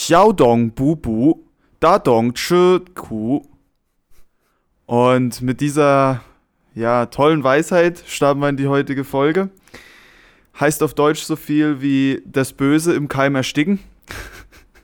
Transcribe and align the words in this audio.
Xiaodong 0.00 0.72
Bubu, 0.72 1.34
Dadong 1.78 2.32
Chi 2.32 2.80
Ku. 2.94 3.42
Und 4.86 5.42
mit 5.42 5.60
dieser 5.60 6.22
ja, 6.74 7.04
tollen 7.04 7.44
Weisheit 7.44 8.02
starten 8.06 8.40
wir 8.40 8.48
in 8.48 8.56
die 8.56 8.66
heutige 8.66 9.04
Folge. 9.04 9.50
Heißt 10.58 10.82
auf 10.82 10.94
Deutsch 10.94 11.20
so 11.20 11.36
viel 11.36 11.82
wie 11.82 12.22
das 12.24 12.54
Böse 12.54 12.94
im 12.94 13.08
Keim 13.08 13.34
ersticken. 13.34 13.78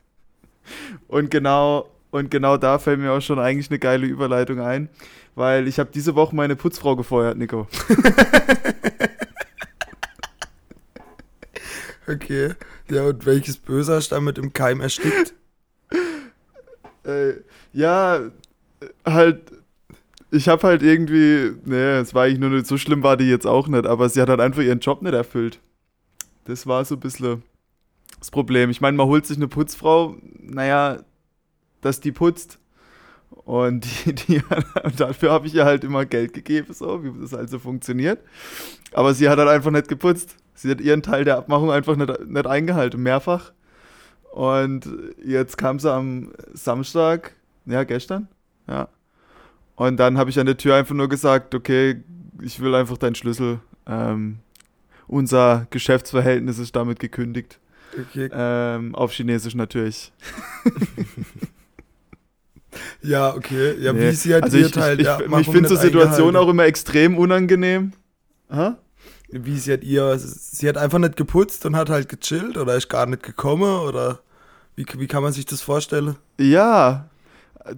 und 1.08 1.30
genau 1.30 1.88
und 2.10 2.30
genau 2.30 2.58
da 2.58 2.78
fällt 2.78 3.00
mir 3.00 3.12
auch 3.12 3.22
schon 3.22 3.38
eigentlich 3.38 3.70
eine 3.70 3.78
geile 3.78 4.06
Überleitung 4.06 4.60
ein, 4.60 4.90
weil 5.34 5.66
ich 5.66 5.78
habe 5.78 5.88
diese 5.94 6.14
Woche 6.14 6.36
meine 6.36 6.56
Putzfrau 6.56 6.94
gefeuert, 6.94 7.38
Nico. 7.38 7.66
okay. 12.08 12.54
Ja, 12.90 13.04
und 13.04 13.26
welches 13.26 13.56
Böse 13.58 13.94
hast 13.94 14.10
du 14.10 14.14
damit 14.16 14.38
im 14.38 14.52
Keim 14.52 14.80
erstickt? 14.80 15.34
äh, 17.04 17.34
ja, 17.72 18.30
halt 19.04 19.52
ich 20.30 20.48
habe 20.48 20.66
halt 20.66 20.82
irgendwie, 20.82 21.52
nee, 21.64 21.98
es 21.98 22.14
war 22.14 22.24
eigentlich 22.24 22.38
nur 22.38 22.50
nicht 22.50 22.66
so 22.66 22.76
schlimm, 22.78 23.02
war 23.02 23.16
die 23.16 23.28
jetzt 23.28 23.46
auch 23.46 23.68
nicht, 23.68 23.86
aber 23.86 24.08
sie 24.08 24.20
hat 24.20 24.28
halt 24.28 24.40
einfach 24.40 24.62
ihren 24.62 24.80
Job 24.80 25.02
nicht 25.02 25.14
erfüllt. 25.14 25.60
Das 26.44 26.66
war 26.66 26.84
so 26.84 26.96
ein 26.96 27.00
bisschen 27.00 27.42
das 28.18 28.30
Problem. 28.30 28.70
Ich 28.70 28.80
meine, 28.80 28.96
man 28.96 29.06
holt 29.06 29.26
sich 29.26 29.36
eine 29.36 29.48
Putzfrau, 29.48 30.16
naja, 30.38 31.02
dass 31.80 32.00
die 32.00 32.12
putzt. 32.12 32.58
Und 33.30 33.86
die, 34.06 34.14
die, 34.14 34.42
dafür 34.96 35.32
habe 35.32 35.46
ich 35.46 35.54
ihr 35.54 35.64
halt 35.64 35.84
immer 35.84 36.04
Geld 36.04 36.32
gegeben, 36.32 36.72
so 36.72 37.02
wie 37.04 37.20
das 37.20 37.34
also 37.34 37.58
funktioniert. 37.58 38.20
Aber 38.92 39.14
sie 39.14 39.28
hat 39.28 39.38
halt 39.38 39.48
einfach 39.48 39.70
nicht 39.70 39.88
geputzt. 39.88 40.36
Sie 40.56 40.70
hat 40.70 40.80
ihren 40.80 41.02
Teil 41.02 41.24
der 41.24 41.36
Abmachung 41.36 41.70
einfach 41.70 41.96
nicht, 41.96 42.26
nicht 42.26 42.46
eingehalten, 42.46 43.02
mehrfach. 43.02 43.52
Und 44.32 44.88
jetzt 45.24 45.56
kam 45.56 45.78
sie 45.78 45.92
am 45.92 46.32
Samstag, 46.52 47.34
ja, 47.64 47.84
gestern, 47.84 48.28
ja. 48.68 48.88
Und 49.76 49.98
dann 49.98 50.18
habe 50.18 50.30
ich 50.30 50.38
an 50.40 50.46
der 50.46 50.56
Tür 50.56 50.74
einfach 50.74 50.94
nur 50.94 51.08
gesagt, 51.08 51.54
okay, 51.54 52.02
ich 52.42 52.60
will 52.60 52.74
einfach 52.74 52.98
deinen 52.98 53.14
Schlüssel. 53.14 53.60
Ähm, 53.86 54.38
unser 55.06 55.66
Geschäftsverhältnis 55.70 56.58
ist 56.58 56.74
damit 56.74 56.98
gekündigt. 56.98 57.60
Okay. 57.92 58.28
Ähm, 58.32 58.94
auf 58.94 59.12
Chinesisch 59.12 59.54
natürlich. 59.54 60.12
Ja, 63.02 63.34
okay. 63.34 63.74
Ja, 63.80 63.92
nee. 63.92 64.00
wie 64.00 64.12
sie 64.12 64.34
halt 64.34 64.44
also 64.44 64.58
ihr 64.58 64.66
ich, 64.66 64.72
Teil 64.72 65.00
ich, 65.00 65.06
ich, 65.06 65.38
ich 65.38 65.48
finde 65.48 65.68
so 65.68 65.76
Situationen 65.76 66.36
auch 66.36 66.48
immer 66.48 66.64
extrem 66.64 67.16
unangenehm. 67.16 67.92
Aha. 68.48 68.78
Wie 69.28 69.58
sie 69.58 69.72
hat 69.72 69.84
ihr, 69.84 70.18
sie 70.18 70.68
hat 70.68 70.76
einfach 70.76 70.98
nicht 70.98 71.16
geputzt 71.16 71.66
und 71.66 71.76
hat 71.76 71.90
halt 71.90 72.08
gechillt 72.08 72.56
oder 72.56 72.76
ist 72.76 72.88
gar 72.88 73.06
nicht 73.06 73.22
gekommen 73.22 73.80
oder 73.80 74.20
wie, 74.76 74.86
wie 74.98 75.06
kann 75.06 75.22
man 75.22 75.32
sich 75.32 75.46
das 75.46 75.62
vorstellen? 75.62 76.16
Ja, 76.38 77.08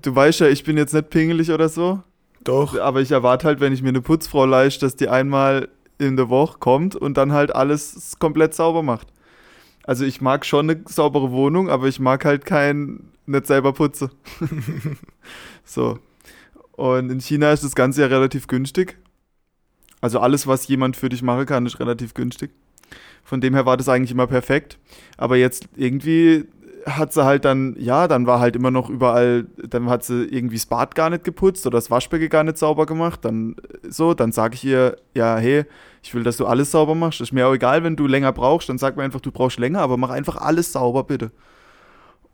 du 0.02 0.14
weißt 0.14 0.40
ja, 0.40 0.48
ich 0.48 0.64
bin 0.64 0.76
jetzt 0.76 0.92
nicht 0.92 1.10
pingelig 1.10 1.50
oder 1.50 1.68
so. 1.68 2.02
Doch. 2.44 2.78
Aber 2.78 3.00
ich 3.00 3.10
erwarte 3.10 3.46
halt, 3.46 3.60
wenn 3.60 3.72
ich 3.72 3.82
mir 3.82 3.88
eine 3.88 4.00
Putzfrau 4.00 4.44
leiste, 4.46 4.86
dass 4.86 4.96
die 4.96 5.08
einmal 5.08 5.68
in 5.98 6.16
der 6.16 6.28
Woche 6.28 6.58
kommt 6.58 6.96
und 6.96 7.16
dann 7.16 7.32
halt 7.32 7.54
alles 7.54 8.16
komplett 8.18 8.54
sauber 8.54 8.82
macht. 8.82 9.08
Also 9.84 10.04
ich 10.04 10.20
mag 10.20 10.44
schon 10.44 10.70
eine 10.70 10.82
saubere 10.86 11.30
Wohnung, 11.30 11.70
aber 11.70 11.88
ich 11.88 11.98
mag 11.98 12.24
halt 12.24 12.44
kein 12.44 13.10
nicht 13.26 13.46
selber 13.46 13.72
putze. 13.72 14.10
so. 15.64 15.98
Und 16.72 17.10
in 17.10 17.20
China 17.20 17.52
ist 17.52 17.64
das 17.64 17.74
Ganze 17.74 18.02
ja 18.02 18.06
relativ 18.06 18.46
günstig. 18.46 18.98
Also 20.00 20.20
alles, 20.20 20.46
was 20.46 20.68
jemand 20.68 20.96
für 20.96 21.08
dich 21.08 21.22
machen 21.22 21.46
kann, 21.46 21.66
ist 21.66 21.80
relativ 21.80 22.14
günstig. 22.14 22.50
Von 23.24 23.40
dem 23.40 23.54
her 23.54 23.66
war 23.66 23.76
das 23.76 23.88
eigentlich 23.88 24.12
immer 24.12 24.26
perfekt. 24.26 24.78
Aber 25.16 25.36
jetzt 25.36 25.68
irgendwie 25.76 26.46
hat 26.86 27.12
sie 27.12 27.24
halt 27.24 27.44
dann, 27.44 27.76
ja, 27.78 28.08
dann 28.08 28.26
war 28.26 28.40
halt 28.40 28.56
immer 28.56 28.70
noch 28.70 28.88
überall, 28.88 29.46
dann 29.56 29.90
hat 29.90 30.04
sie 30.04 30.24
irgendwie 30.24 30.56
das 30.56 30.66
Bad 30.66 30.94
gar 30.94 31.10
nicht 31.10 31.24
geputzt 31.24 31.66
oder 31.66 31.76
das 31.76 31.90
Waschbecken 31.90 32.28
gar 32.28 32.44
nicht 32.44 32.58
sauber 32.58 32.86
gemacht. 32.86 33.24
Dann 33.24 33.56
so, 33.88 34.14
dann 34.14 34.32
sage 34.32 34.54
ich 34.54 34.64
ihr, 34.64 34.96
ja, 35.14 35.36
hey, 35.36 35.64
ich 36.02 36.14
will, 36.14 36.22
dass 36.22 36.36
du 36.36 36.46
alles 36.46 36.70
sauber 36.70 36.94
machst. 36.94 37.20
Ist 37.20 37.32
mir 37.32 37.46
auch 37.46 37.54
egal, 37.54 37.84
wenn 37.84 37.96
du 37.96 38.06
länger 38.06 38.32
brauchst, 38.32 38.68
dann 38.68 38.78
sag 38.78 38.96
mir 38.96 39.02
einfach, 39.02 39.20
du 39.20 39.30
brauchst 39.30 39.58
länger, 39.58 39.80
aber 39.80 39.96
mach 39.96 40.10
einfach 40.10 40.36
alles 40.36 40.72
sauber, 40.72 41.04
bitte. 41.04 41.30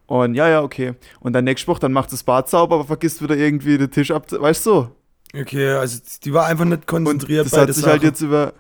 Und 0.07 0.35
ja, 0.35 0.49
ja, 0.49 0.63
okay. 0.63 0.95
Und 1.21 1.33
dann 1.33 1.45
nächste 1.45 1.67
Woche, 1.69 1.81
dann 1.81 1.93
macht 1.93 2.13
das 2.13 2.23
Bad 2.23 2.49
sauber, 2.49 2.77
aber 2.77 2.85
vergisst 2.85 3.23
wieder 3.23 3.37
irgendwie 3.37 3.79
den 3.79 3.91
Tisch 3.91 4.11
ab, 4.11 4.31
weißt 4.31 4.67
du? 4.67 4.89
Okay, 5.35 5.71
also 5.71 6.01
die 6.23 6.33
war 6.33 6.47
einfach 6.47 6.65
nicht 6.65 6.87
konzentriert 6.87 7.45
und 7.45 7.53
das 7.53 7.61
hat 7.61 7.67
sich 7.69 7.77
halt 7.77 7.85
Sache. 7.85 7.91
halt 7.93 8.03
jetzt 8.05 8.21
über. 8.21 8.55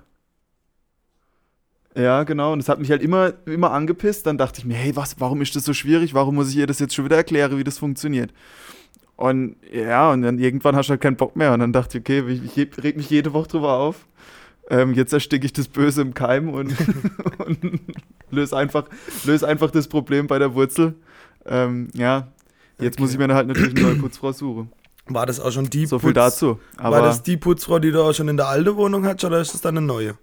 Ja, 1.97 2.25
genau. 2.25 2.53
Und 2.53 2.59
das 2.59 2.69
hat 2.69 2.81
mich 2.81 2.91
halt 2.91 3.03
immer, 3.03 3.33
immer 3.47 3.71
angepisst. 3.71 4.27
Dann 4.27 4.37
dachte 4.37 4.59
ich 4.59 4.65
mir, 4.65 4.75
hey, 4.75 4.97
was, 4.97 5.21
warum 5.21 5.41
ist 5.43 5.55
das 5.55 5.65
so 5.65 5.73
schwierig? 5.73 6.13
Warum 6.15 6.35
muss 6.35 6.51
ich 6.51 6.57
ihr 6.57 6.67
das 6.67 6.81
jetzt 6.81 6.95
schon 6.95 7.05
wieder 7.05 7.17
erklären, 7.17 7.57
wie 7.57 7.63
das 7.63 7.79
funktioniert? 7.79 8.33
Und 9.17 9.57
ja, 9.73 10.11
und 10.11 10.23
dann 10.23 10.41
irgendwann 10.41 10.75
hast 10.75 10.89
du 10.89 10.91
halt 10.91 11.01
keinen 11.01 11.17
Bock 11.17 11.37
mehr. 11.37 11.53
Und 11.53 11.61
dann 11.61 11.73
dachte 11.73 11.99
ich, 11.99 12.03
okay, 12.03 12.25
ich, 12.29 12.59
ich 12.59 12.83
reg 12.83 12.97
mich 12.97 13.09
jede 13.11 13.33
Woche 13.33 13.49
drüber 13.49 13.75
auf. 13.75 14.09
Ähm, 14.69 14.95
jetzt 14.95 15.13
ersticke 15.13 15.47
ich 15.47 15.53
das 15.53 15.69
Böse 15.69 16.03
im 16.03 16.15
Keim 16.15 16.49
und, 16.49 16.75
und 17.39 17.81
löse 18.31 18.57
einfach, 18.57 18.87
löse 19.25 19.47
einfach 19.47 19.71
das 19.71 19.87
Problem 19.87 20.27
bei 20.27 20.41
der 20.41 20.55
Wurzel. 20.55 20.95
Ähm, 21.47 21.89
ja, 21.95 22.33
jetzt 22.81 22.95
okay. 22.95 23.03
muss 23.03 23.13
ich 23.13 23.19
mir 23.19 23.33
halt 23.33 23.47
natürlich 23.47 23.77
eine 23.77 23.83
neue 23.83 23.97
Putzfrau 23.97 24.33
suchen. 24.33 24.73
War 25.07 25.27
das 25.27 25.39
auch 25.39 25.51
schon 25.51 25.69
die 25.69 25.87
So 25.87 25.99
viel 25.99 26.15
Putz 26.15 26.15
dazu. 26.15 26.59
war 26.79 27.03
das 27.03 27.23
die 27.23 27.37
Putzfrau, 27.37 27.79
die 27.79 27.93
du 27.93 28.03
auch 28.03 28.15
schon 28.15 28.29
in 28.29 28.37
der 28.37 28.49
alten 28.49 28.77
Wohnung 28.77 29.05
hattest, 29.05 29.25
oder 29.25 29.41
ist 29.41 29.53
das 29.53 29.61
dann 29.61 29.77
eine 29.77 29.87
neue? 29.87 30.17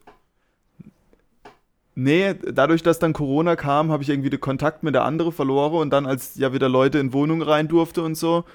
Nee, 1.93 2.33
dadurch, 2.33 2.83
dass 2.83 2.99
dann 2.99 3.13
Corona 3.13 3.55
kam, 3.55 3.91
habe 3.91 4.01
ich 4.01 4.09
irgendwie 4.09 4.29
den 4.29 4.39
Kontakt 4.39 4.81
mit 4.81 4.95
der 4.95 5.03
anderen 5.03 5.31
verloren 5.31 5.81
und 5.81 5.89
dann, 5.91 6.05
als 6.05 6.35
ja 6.35 6.53
wieder 6.53 6.69
Leute 6.69 6.99
in 6.99 7.13
Wohnungen 7.13 7.41
rein 7.41 7.67
durfte 7.67 8.01
und 8.01 8.15
so, 8.15 8.45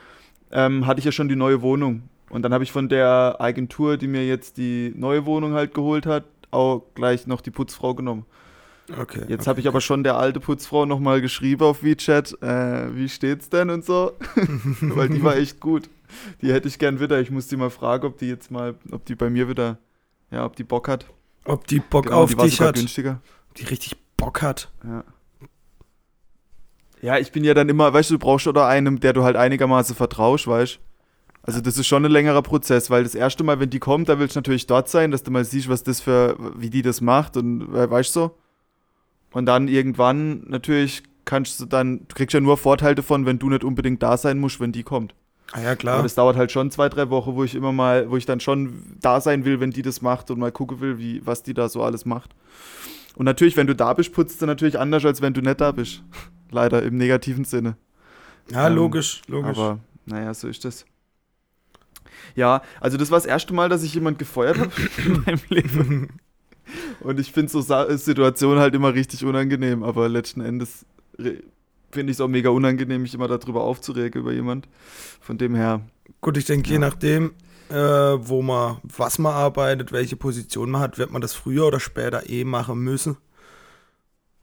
ähm, 0.50 0.86
hatte 0.86 0.98
ich 0.98 1.04
ja 1.04 1.12
schon 1.12 1.28
die 1.28 1.36
neue 1.36 1.62
Wohnung. 1.62 2.02
Und 2.30 2.42
dann 2.42 2.52
habe 2.52 2.64
ich 2.64 2.72
von 2.72 2.88
der 2.88 3.36
Agentur, 3.38 3.98
die 3.98 4.08
mir 4.08 4.26
jetzt 4.26 4.56
die 4.56 4.92
neue 4.96 5.26
Wohnung 5.26 5.52
halt 5.52 5.74
geholt 5.74 6.06
hat, 6.06 6.24
auch 6.50 6.82
gleich 6.94 7.26
noch 7.26 7.40
die 7.40 7.50
Putzfrau 7.50 7.94
genommen. 7.94 8.24
Okay. 8.90 9.24
Jetzt 9.28 9.42
okay, 9.42 9.50
habe 9.50 9.60
ich 9.60 9.68
aber 9.68 9.80
schon 9.80 10.02
der 10.02 10.16
alte 10.16 10.40
Putzfrau 10.40 10.86
nochmal 10.86 11.20
geschrieben 11.20 11.62
auf 11.62 11.82
WeChat, 11.82 12.40
äh, 12.42 12.94
wie 12.94 13.08
steht's 13.08 13.48
denn 13.48 13.70
und 13.70 13.84
so. 13.84 14.12
Weil 14.80 15.08
die 15.08 15.22
war 15.22 15.36
echt 15.36 15.60
gut. 15.60 15.88
Die 16.42 16.52
hätte 16.52 16.68
ich 16.68 16.78
gern 16.78 17.00
wieder. 17.00 17.20
Ich 17.20 17.30
muss 17.30 17.48
die 17.48 17.56
mal 17.56 17.70
fragen, 17.70 18.06
ob 18.06 18.18
die 18.18 18.28
jetzt 18.28 18.50
mal, 18.50 18.74
ob 18.90 19.04
die 19.04 19.14
bei 19.14 19.30
mir 19.30 19.48
wieder, 19.48 19.78
ja, 20.30 20.44
ob 20.44 20.56
die 20.56 20.64
Bock 20.64 20.88
hat. 20.88 21.06
Ob 21.44 21.66
die 21.66 21.80
Bock 21.80 22.04
genau, 22.04 22.22
auf 22.22 22.34
die 22.34 22.42
dich 22.42 22.60
hat. 22.60 22.76
Günstiger. 22.76 23.20
Die 23.56 23.64
richtig 23.64 23.96
Bock 24.16 24.42
hat. 24.42 24.70
Ja. 24.84 25.04
Ja, 27.02 27.18
ich 27.18 27.30
bin 27.30 27.44
ja 27.44 27.54
dann 27.54 27.68
immer, 27.68 27.92
weißt 27.92 28.10
du, 28.10 28.14
du 28.14 28.18
brauchst 28.18 28.46
oder 28.46 28.66
einen, 28.66 29.00
der 29.00 29.12
du 29.12 29.22
halt 29.22 29.36
einigermaßen 29.36 29.94
vertraust, 29.94 30.46
weißt 30.46 30.80
Also 31.42 31.60
das 31.60 31.78
ist 31.78 31.86
schon 31.86 32.04
ein 32.04 32.10
längerer 32.10 32.42
Prozess, 32.42 32.90
weil 32.90 33.04
das 33.04 33.14
erste 33.14 33.44
Mal, 33.44 33.60
wenn 33.60 33.70
die 33.70 33.78
kommt, 33.78 34.08
da 34.08 34.18
willst 34.18 34.34
du 34.34 34.38
natürlich 34.38 34.66
dort 34.66 34.88
sein, 34.88 35.10
dass 35.10 35.22
du 35.22 35.30
mal 35.30 35.44
siehst, 35.44 35.68
was 35.68 35.84
das 35.84 36.00
für, 36.00 36.36
wie 36.56 36.70
die 36.70 36.82
das 36.82 37.00
macht 37.00 37.36
und 37.36 37.72
weißt 37.72 38.16
du 38.16 38.20
so. 38.20 38.38
Und 39.32 39.46
dann 39.46 39.68
irgendwann 39.68 40.48
natürlich 40.48 41.02
kannst 41.26 41.60
du 41.60 41.66
dann, 41.66 42.06
du 42.08 42.14
kriegst 42.14 42.32
ja 42.32 42.40
nur 42.40 42.56
Vorteile 42.56 42.94
davon, 42.94 43.26
wenn 43.26 43.38
du 43.38 43.50
nicht 43.50 43.64
unbedingt 43.64 44.02
da 44.02 44.16
sein 44.16 44.38
musst, 44.38 44.60
wenn 44.60 44.72
die 44.72 44.82
kommt. 44.82 45.14
Ah 45.52 45.60
ja, 45.60 45.76
klar. 45.76 45.94
Aber 45.94 46.02
das 46.02 46.14
dauert 46.14 46.36
halt 46.36 46.50
schon 46.50 46.70
zwei, 46.70 46.88
drei 46.88 47.08
Wochen, 47.10 47.34
wo 47.34 47.44
ich 47.44 47.54
immer 47.54 47.72
mal, 47.72 48.10
wo 48.10 48.16
ich 48.16 48.26
dann 48.26 48.40
schon 48.40 48.82
da 49.00 49.20
sein 49.20 49.44
will, 49.44 49.60
wenn 49.60 49.70
die 49.70 49.82
das 49.82 50.02
macht 50.02 50.30
und 50.30 50.38
mal 50.38 50.52
gucken 50.52 50.80
will, 50.80 50.98
wie, 50.98 51.24
was 51.24 51.42
die 51.42 51.54
da 51.54 51.68
so 51.68 51.82
alles 51.82 52.04
macht. 52.04 52.34
Und 53.14 53.24
natürlich, 53.24 53.56
wenn 53.56 53.66
du 53.66 53.74
da 53.74 53.94
bist, 53.94 54.12
putzt 54.12 54.42
du 54.42 54.46
natürlich 54.46 54.78
anders, 54.78 55.04
als 55.04 55.22
wenn 55.22 55.34
du 55.34 55.40
nicht 55.40 55.60
da 55.60 55.72
bist. 55.72 56.02
Leider 56.50 56.82
im 56.82 56.96
negativen 56.96 57.44
Sinne. 57.44 57.76
Ja, 58.50 58.68
ähm, 58.68 58.74
logisch, 58.74 59.22
logisch. 59.26 59.56
Aber 59.56 59.78
naja, 60.04 60.32
so 60.34 60.48
ist 60.48 60.64
das. 60.64 60.84
Ja, 62.34 62.62
also 62.80 62.96
das 62.96 63.10
war 63.10 63.18
das 63.18 63.26
erste 63.26 63.54
Mal, 63.54 63.68
dass 63.68 63.82
ich 63.82 63.94
jemand 63.94 64.18
gefeuert 64.18 64.58
habe 64.58 64.70
in 65.04 65.22
meinem 65.24 65.40
Leben. 65.48 66.08
Und 67.00 67.20
ich 67.20 67.32
finde 67.32 67.50
so 67.50 67.60
Situationen 67.60 68.58
halt 68.58 68.74
immer 68.74 68.92
richtig 68.92 69.24
unangenehm, 69.24 69.82
aber 69.82 70.08
letzten 70.08 70.40
Endes 70.40 70.84
finde 71.90 72.10
ich 72.10 72.16
es 72.16 72.20
auch 72.20 72.28
mega 72.28 72.50
unangenehm, 72.50 73.02
mich 73.02 73.14
immer 73.14 73.28
darüber 73.28 73.62
aufzuregen 73.62 74.20
über 74.20 74.32
jemand. 74.32 74.68
Von 75.20 75.38
dem 75.38 75.54
her. 75.54 75.80
Gut, 76.20 76.36
ich 76.36 76.44
denke, 76.44 76.68
ja. 76.68 76.74
je 76.74 76.78
nachdem, 76.78 77.34
äh, 77.70 77.74
wo 77.74 78.42
man, 78.42 78.78
was 78.82 79.18
man 79.18 79.32
arbeitet, 79.32 79.92
welche 79.92 80.16
Position 80.16 80.70
man 80.70 80.80
hat, 80.80 80.98
wird 80.98 81.10
man 81.10 81.22
das 81.22 81.34
früher 81.34 81.66
oder 81.66 81.80
später 81.80 82.28
eh 82.28 82.44
machen 82.44 82.78
müssen. 82.78 83.16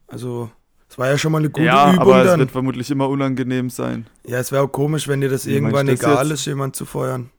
Also, 0.08 0.50
es 0.90 0.98
war 0.98 1.08
ja 1.10 1.18
schon 1.18 1.32
mal 1.32 1.40
eine 1.40 1.50
gute 1.50 1.66
ja, 1.66 1.90
Übung. 1.92 2.00
Aber 2.02 2.24
dann. 2.24 2.34
es 2.34 2.38
wird 2.40 2.52
vermutlich 2.52 2.92
immer 2.92 3.10
unangenehm 3.10 3.70
sein. 3.70 4.08
Ja, 4.26 4.40
es 4.40 4.52
wäre 4.52 4.64
auch 4.64 4.72
komisch, 4.72 5.08
wenn 5.08 5.22
dir 5.22 5.30
das 5.30 5.46
Wie 5.46 5.54
irgendwann 5.54 5.88
egal 5.88 6.28
jetzt? 6.28 6.42
ist, 6.42 6.46
jemand 6.46 6.76
zu 6.76 6.86
feuern. 6.86 7.30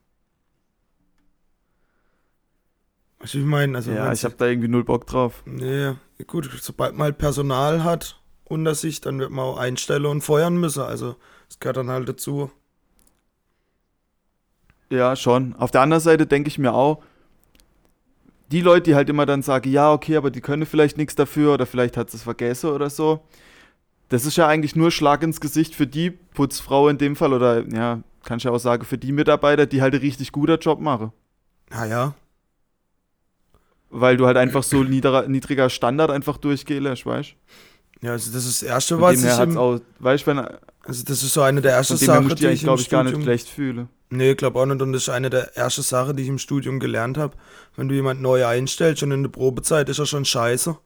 Was 3.21 3.35
ich 3.35 3.45
meine, 3.45 3.79
also. 3.79 3.91
Ja, 3.91 4.13
ich 4.13 4.25
habe 4.25 4.35
da 4.37 4.47
irgendwie 4.47 4.69
null 4.69 4.85
Bock 4.85 5.07
drauf. 5.07 5.43
Nee, 5.47 5.93
gut, 6.27 6.51
sobald 6.61 6.95
man 6.95 7.05
halt 7.05 7.19
Personal 7.19 7.85
hat 7.85 8.21
unter 8.45 8.75
sich, 8.75 9.01
dann 9.01 9.19
wird 9.19 9.31
man 9.31 9.45
auch 9.45 9.59
einstellen 9.59 10.07
und 10.07 10.23
feuern 10.23 10.57
müssen. 10.57 10.83
Also, 10.83 11.17
das 11.49 11.59
gehört 11.61 11.79
dann 11.79 11.91
halt 11.91 12.09
dazu. 12.09 12.51
Ja, 14.91 15.17
schon. 15.17 15.55
Auf 15.57 15.71
der 15.71 15.81
anderen 15.81 16.03
Seite 16.03 16.27
denke 16.27 16.49
ich 16.49 16.59
mir 16.59 16.75
auch, 16.75 17.03
die 18.51 18.61
Leute, 18.61 18.83
die 18.83 18.95
halt 18.95 19.09
immer 19.09 19.27
dann 19.27 19.43
sagen, 19.43 19.71
ja, 19.71 19.93
okay, 19.93 20.17
aber 20.17 20.31
die 20.31 20.41
können 20.41 20.67
vielleicht 20.67 20.97
nichts 20.97 21.15
dafür 21.15 21.55
oder 21.55 21.67
vielleicht 21.67 21.97
hat 21.97 22.13
es 22.13 22.23
vergessen 22.23 22.71
oder 22.71 22.91
so. 22.91 23.21
das 24.11 24.27
ist 24.27 24.37
ja 24.37 24.47
eigentlich 24.47 24.77
nur 24.77 24.91
Schlag 24.91 25.23
ins 25.23 25.41
Gesicht 25.41 25.75
für 25.75 25.87
die 25.87 26.11
Putzfrau 26.11 26.89
in 26.89 26.99
dem 26.99 27.17
Fall 27.17 27.33
oder 27.33 27.67
ja, 27.69 28.01
kann 28.23 28.39
ich 28.39 28.45
ja 28.45 28.51
auch 28.51 28.59
sagen, 28.59 28.85
für 28.85 28.99
die 28.99 29.13
Mitarbeiter, 29.13 29.67
die 29.67 29.83
halt 29.83 29.95
einen 29.95 30.03
richtig 30.03 30.31
guter 30.31 30.59
Job 30.59 30.81
machen. 30.81 31.13
Ah 31.71 31.87
ja. 31.87 32.15
Weil 33.91 34.17
du 34.17 34.27
halt 34.27 34.37
einfach 34.37 34.63
so 34.63 34.85
niedriger, 34.85 35.27
niedriger 35.29 35.71
Standard 35.71 36.11
einfach 36.11 36.37
durchgehen 36.37 36.83
lässt, 36.83 37.07
weißt 37.07 37.35
Ja, 38.05 38.13
also 38.13 38.31
das 38.33 38.45
ist 38.45 38.61
das 38.61 38.69
Erste, 38.69 39.01
was 39.01 39.25
ich 39.25 39.39
im, 39.39 39.57
auch, 39.57 39.81
weißt 40.01 40.27
wenn, 40.27 40.39
Also 40.39 41.05
das 41.07 41.23
ist 41.23 41.33
so 41.33 41.41
eine 41.41 41.63
der 41.63 41.73
ersten 41.73 41.97
Sachen, 41.97 42.29
die 42.29 42.47
ich 42.49 42.61
im 42.61 42.67
glaube 42.67 42.83
ich, 42.83 42.91
gar 42.91 43.03
nicht 43.03 43.13
Studium... 43.13 43.23
schlecht 43.23 43.49
fühlen. 43.49 43.89
Nee, 44.11 44.33
ich 44.33 44.37
glaube 44.37 44.61
auch 44.61 44.67
nicht. 44.67 44.83
Und 44.83 44.93
das 44.93 45.05
ist 45.05 45.09
eine 45.09 45.31
der 45.31 45.57
ersten 45.57 45.81
Sachen, 45.81 46.15
die 46.15 46.23
ich 46.25 46.29
im 46.29 46.37
Studium 46.37 46.81
gelernt 46.81 47.17
habe. 47.17 47.35
Wenn 47.77 47.89
du 47.89 47.95
jemand 47.95 48.21
neu 48.21 48.45
einstellst 48.45 49.03
und 49.03 49.11
in 49.11 49.23
der 49.23 49.31
Probezeit 49.31 49.89
ist 49.89 50.01
er 50.01 50.05
schon 50.05 50.27
scheiße, 50.27 50.77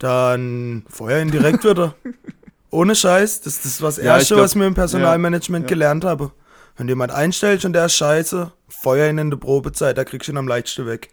dann 0.00 0.84
feuer 0.88 1.22
ihn 1.22 1.30
direkt 1.30 1.62
wieder. 1.64 1.94
Ohne 2.70 2.96
Scheiß. 2.96 3.42
Das, 3.42 3.58
das 3.58 3.64
ist 3.64 3.80
das 3.82 3.96
Ja, 3.98 4.02
ich 4.02 4.08
Erste, 4.08 4.34
glaub- 4.34 4.44
was 4.44 4.56
wir 4.56 4.66
im 4.66 4.74
Personalmanagement 4.74 5.66
ja. 5.66 5.68
gelernt 5.68 6.04
haben. 6.04 6.32
Wenn 6.76 6.88
du 6.88 6.90
jemand 6.90 7.12
einstellst 7.12 7.64
und 7.64 7.72
der 7.72 7.86
ist 7.86 7.94
scheiße, 7.94 8.50
feuer 8.68 9.08
ihn 9.08 9.18
in 9.18 9.30
der 9.30 9.36
Probezeit, 9.36 9.96
da 9.96 10.02
kriegst 10.02 10.26
du 10.26 10.32
ihn 10.32 10.38
am 10.38 10.48
leichtesten 10.48 10.86
weg. 10.86 11.10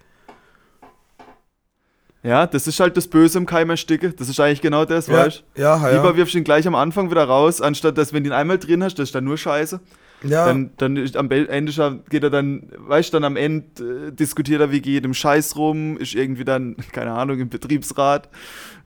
Ja, 2.26 2.48
das 2.48 2.66
ist 2.66 2.80
halt 2.80 2.98
das 2.98 3.08
Böse 3.08 3.38
im 3.38 3.46
Keim 3.46 3.70
ersticke. 3.70 4.12
Das 4.12 4.30
ist 4.30 4.40
eigentlich 4.40 4.62
genau 4.62 4.84
das, 4.84 5.06
Ja, 5.06 5.26
weißt 5.26 5.44
ja, 5.56 5.78
ja. 5.78 5.96
Lieber 5.96 6.18
wirfst 6.18 6.34
du 6.34 6.40
ihn 6.40 6.44
gleich 6.44 6.66
am 6.66 6.74
Anfang 6.74 7.12
wieder 7.12 7.24
raus, 7.24 7.62
anstatt 7.62 8.00
dass, 8.00 8.14
wenn 8.14 8.24
du 8.24 8.32
ihn 8.32 8.34
einmal 8.34 8.58
drin 8.58 8.84
hast, 8.84 8.96
das 8.96 9.10
ist 9.10 9.16
dann 9.16 9.26
nur 9.26 9.38
Scheiße. 9.38 9.80
ja. 10.24 10.48
Dann, 10.48 10.72
dann 10.78 10.98
ist 10.98 11.18
am 11.18 11.30
Ende 11.30 12.02
geht 12.10 12.24
er 12.24 12.32
dann, 12.32 12.72
weißt 12.78 13.10
du, 13.10 13.18
dann 13.18 13.26
am 13.26 13.36
Ende 13.36 14.08
äh, 14.08 14.12
diskutiert 14.12 14.60
er 14.60 14.72
wie 14.72 14.82
jedem 14.82 15.14
Scheiß 15.14 15.56
rum, 15.56 15.98
ist 15.98 16.16
irgendwie 16.16 16.46
dann, 16.46 16.76
keine 16.92 17.12
Ahnung, 17.12 17.38
im 17.40 17.50
Betriebsrat 17.50 18.28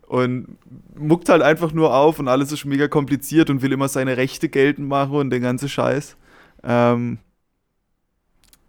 und 0.08 0.58
muckt 0.98 1.30
halt 1.30 1.42
einfach 1.42 1.72
nur 1.72 1.96
auf 1.96 2.20
und 2.20 2.28
alles 2.28 2.52
ist 2.52 2.66
mega 2.66 2.90
kompliziert 2.90 3.50
und 3.50 3.62
will 3.62 3.72
immer 3.72 3.88
seine 3.88 4.18
Rechte 4.18 4.50
geltend 4.50 4.90
machen 4.90 5.16
und 5.16 5.30
den 5.30 5.42
ganzen 5.42 5.70
Scheiß. 5.70 6.18
Ähm, 6.64 7.20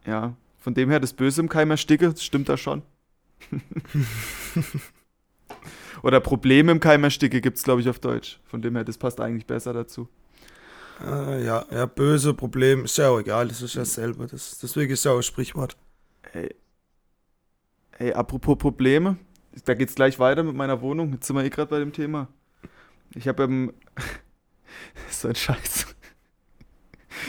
ja, 0.06 0.34
von 0.58 0.74
dem 0.74 0.90
her 0.90 1.00
das 1.00 1.12
Böse 1.12 1.40
im 1.40 1.48
Keim 1.48 1.72
ersticke, 1.72 2.08
das 2.10 2.22
stimmt 2.22 2.48
da 2.48 2.56
schon. 2.56 2.82
Oder 6.02 6.20
Probleme 6.20 6.72
im 6.72 6.80
Keim 6.80 7.04
ersticke 7.04 7.40
gibt 7.40 7.58
es, 7.58 7.62
glaube 7.62 7.80
ich, 7.80 7.88
auf 7.88 7.98
Deutsch. 7.98 8.40
Von 8.44 8.62
dem 8.62 8.74
her, 8.74 8.84
das 8.84 8.98
passt 8.98 9.20
eigentlich 9.20 9.46
besser 9.46 9.72
dazu. 9.72 10.08
Äh, 11.04 11.44
ja, 11.44 11.64
ja, 11.70 11.86
böse 11.86 12.34
Problem. 12.34 12.84
Ist 12.84 12.98
ja 12.98 13.08
auch 13.08 13.18
egal, 13.18 13.48
das 13.48 13.62
ist 13.62 13.74
ja 13.74 13.82
dasselbe. 13.82 14.26
Das, 14.26 14.58
deswegen 14.58 14.92
ist 14.92 15.04
ja 15.04 15.12
auch 15.12 15.16
ein 15.16 15.22
Sprichwort. 15.22 15.76
Ey, 16.32 16.54
ey 17.98 18.12
apropos 18.12 18.58
Probleme, 18.58 19.16
da 19.64 19.74
geht's 19.74 19.94
gleich 19.94 20.18
weiter 20.18 20.42
mit 20.42 20.54
meiner 20.54 20.80
Wohnung. 20.80 21.12
Jetzt 21.12 21.26
sind 21.26 21.36
wir 21.36 21.44
eh 21.44 21.50
gerade 21.50 21.70
bei 21.70 21.78
dem 21.78 21.92
Thema. 21.92 22.28
Ich 23.14 23.26
habe 23.28 23.44
am. 23.44 23.72
so 25.10 25.28
ein 25.28 25.34
Scheiß. 25.34 25.86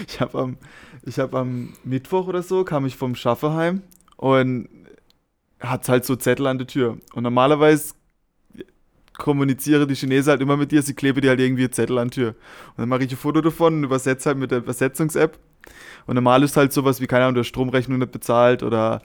Ich 0.08 0.22
habe 0.22 0.40
am, 0.40 0.58
ich 1.04 1.20
hab 1.20 1.34
am 1.36 1.74
Mittwoch 1.84 2.28
oder 2.28 2.44
so, 2.44 2.64
kam 2.64 2.86
ich 2.86 2.96
vom 2.96 3.16
Schaffe 3.16 3.54
heim 3.54 3.84
und 4.16 4.70
hat's 5.62 5.90
halt 5.90 6.06
so 6.06 6.16
Zettel 6.16 6.48
an 6.48 6.58
der 6.58 6.68
Tür. 6.68 6.98
Und 7.14 7.24
normalerweise 7.24 7.94
kommuniziere 9.18 9.86
die 9.88 9.96
Chinesen 9.96 10.32
halt 10.32 10.42
immer 10.42 10.58
mit 10.58 10.72
dir, 10.72 10.82
sie 10.82 10.94
kleben 10.94 11.22
dir 11.22 11.30
halt 11.30 11.40
irgendwie 11.40 11.70
Zettel 11.70 11.98
an 11.98 12.10
die 12.10 12.16
Tür. 12.16 12.30
Und 12.30 12.80
dann 12.80 12.90
mache 12.90 13.04
ich 13.04 13.12
ein 13.12 13.18
Foto 13.18 13.42
davon 13.42 13.76
und 13.76 13.84
übersetze 13.84 14.30
halt 14.30 14.38
mit 14.38 14.52
der 14.52 14.60
Übersetzungs-App. 14.60 15.38
Und 16.08 16.16
normal 16.16 16.44
ist 16.44 16.58
halt 16.58 16.74
sowas 16.74 17.02
wie, 17.02 17.08
keine 17.08 17.26
Ahnung, 17.26 17.36
der 17.36 17.44
Stromrechnung 17.44 18.00
nicht 18.00 18.12
bezahlt 18.12 18.64
oder 18.64 19.02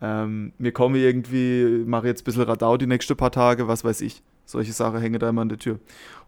ähm, 0.00 0.52
mir 0.58 0.72
komme 0.72 0.98
irgendwie, 0.98 1.84
mache 1.86 2.08
jetzt 2.08 2.22
ein 2.22 2.24
bisschen 2.24 2.42
Radau 2.42 2.76
die 2.76 2.88
nächsten 2.88 3.16
paar 3.16 3.30
Tage, 3.30 3.68
was 3.68 3.84
weiß 3.84 4.00
ich. 4.00 4.22
Solche 4.44 4.72
Sachen 4.72 5.00
hängen 5.00 5.20
da 5.20 5.28
immer 5.28 5.42
an 5.42 5.48
der 5.48 5.58
Tür. 5.58 5.78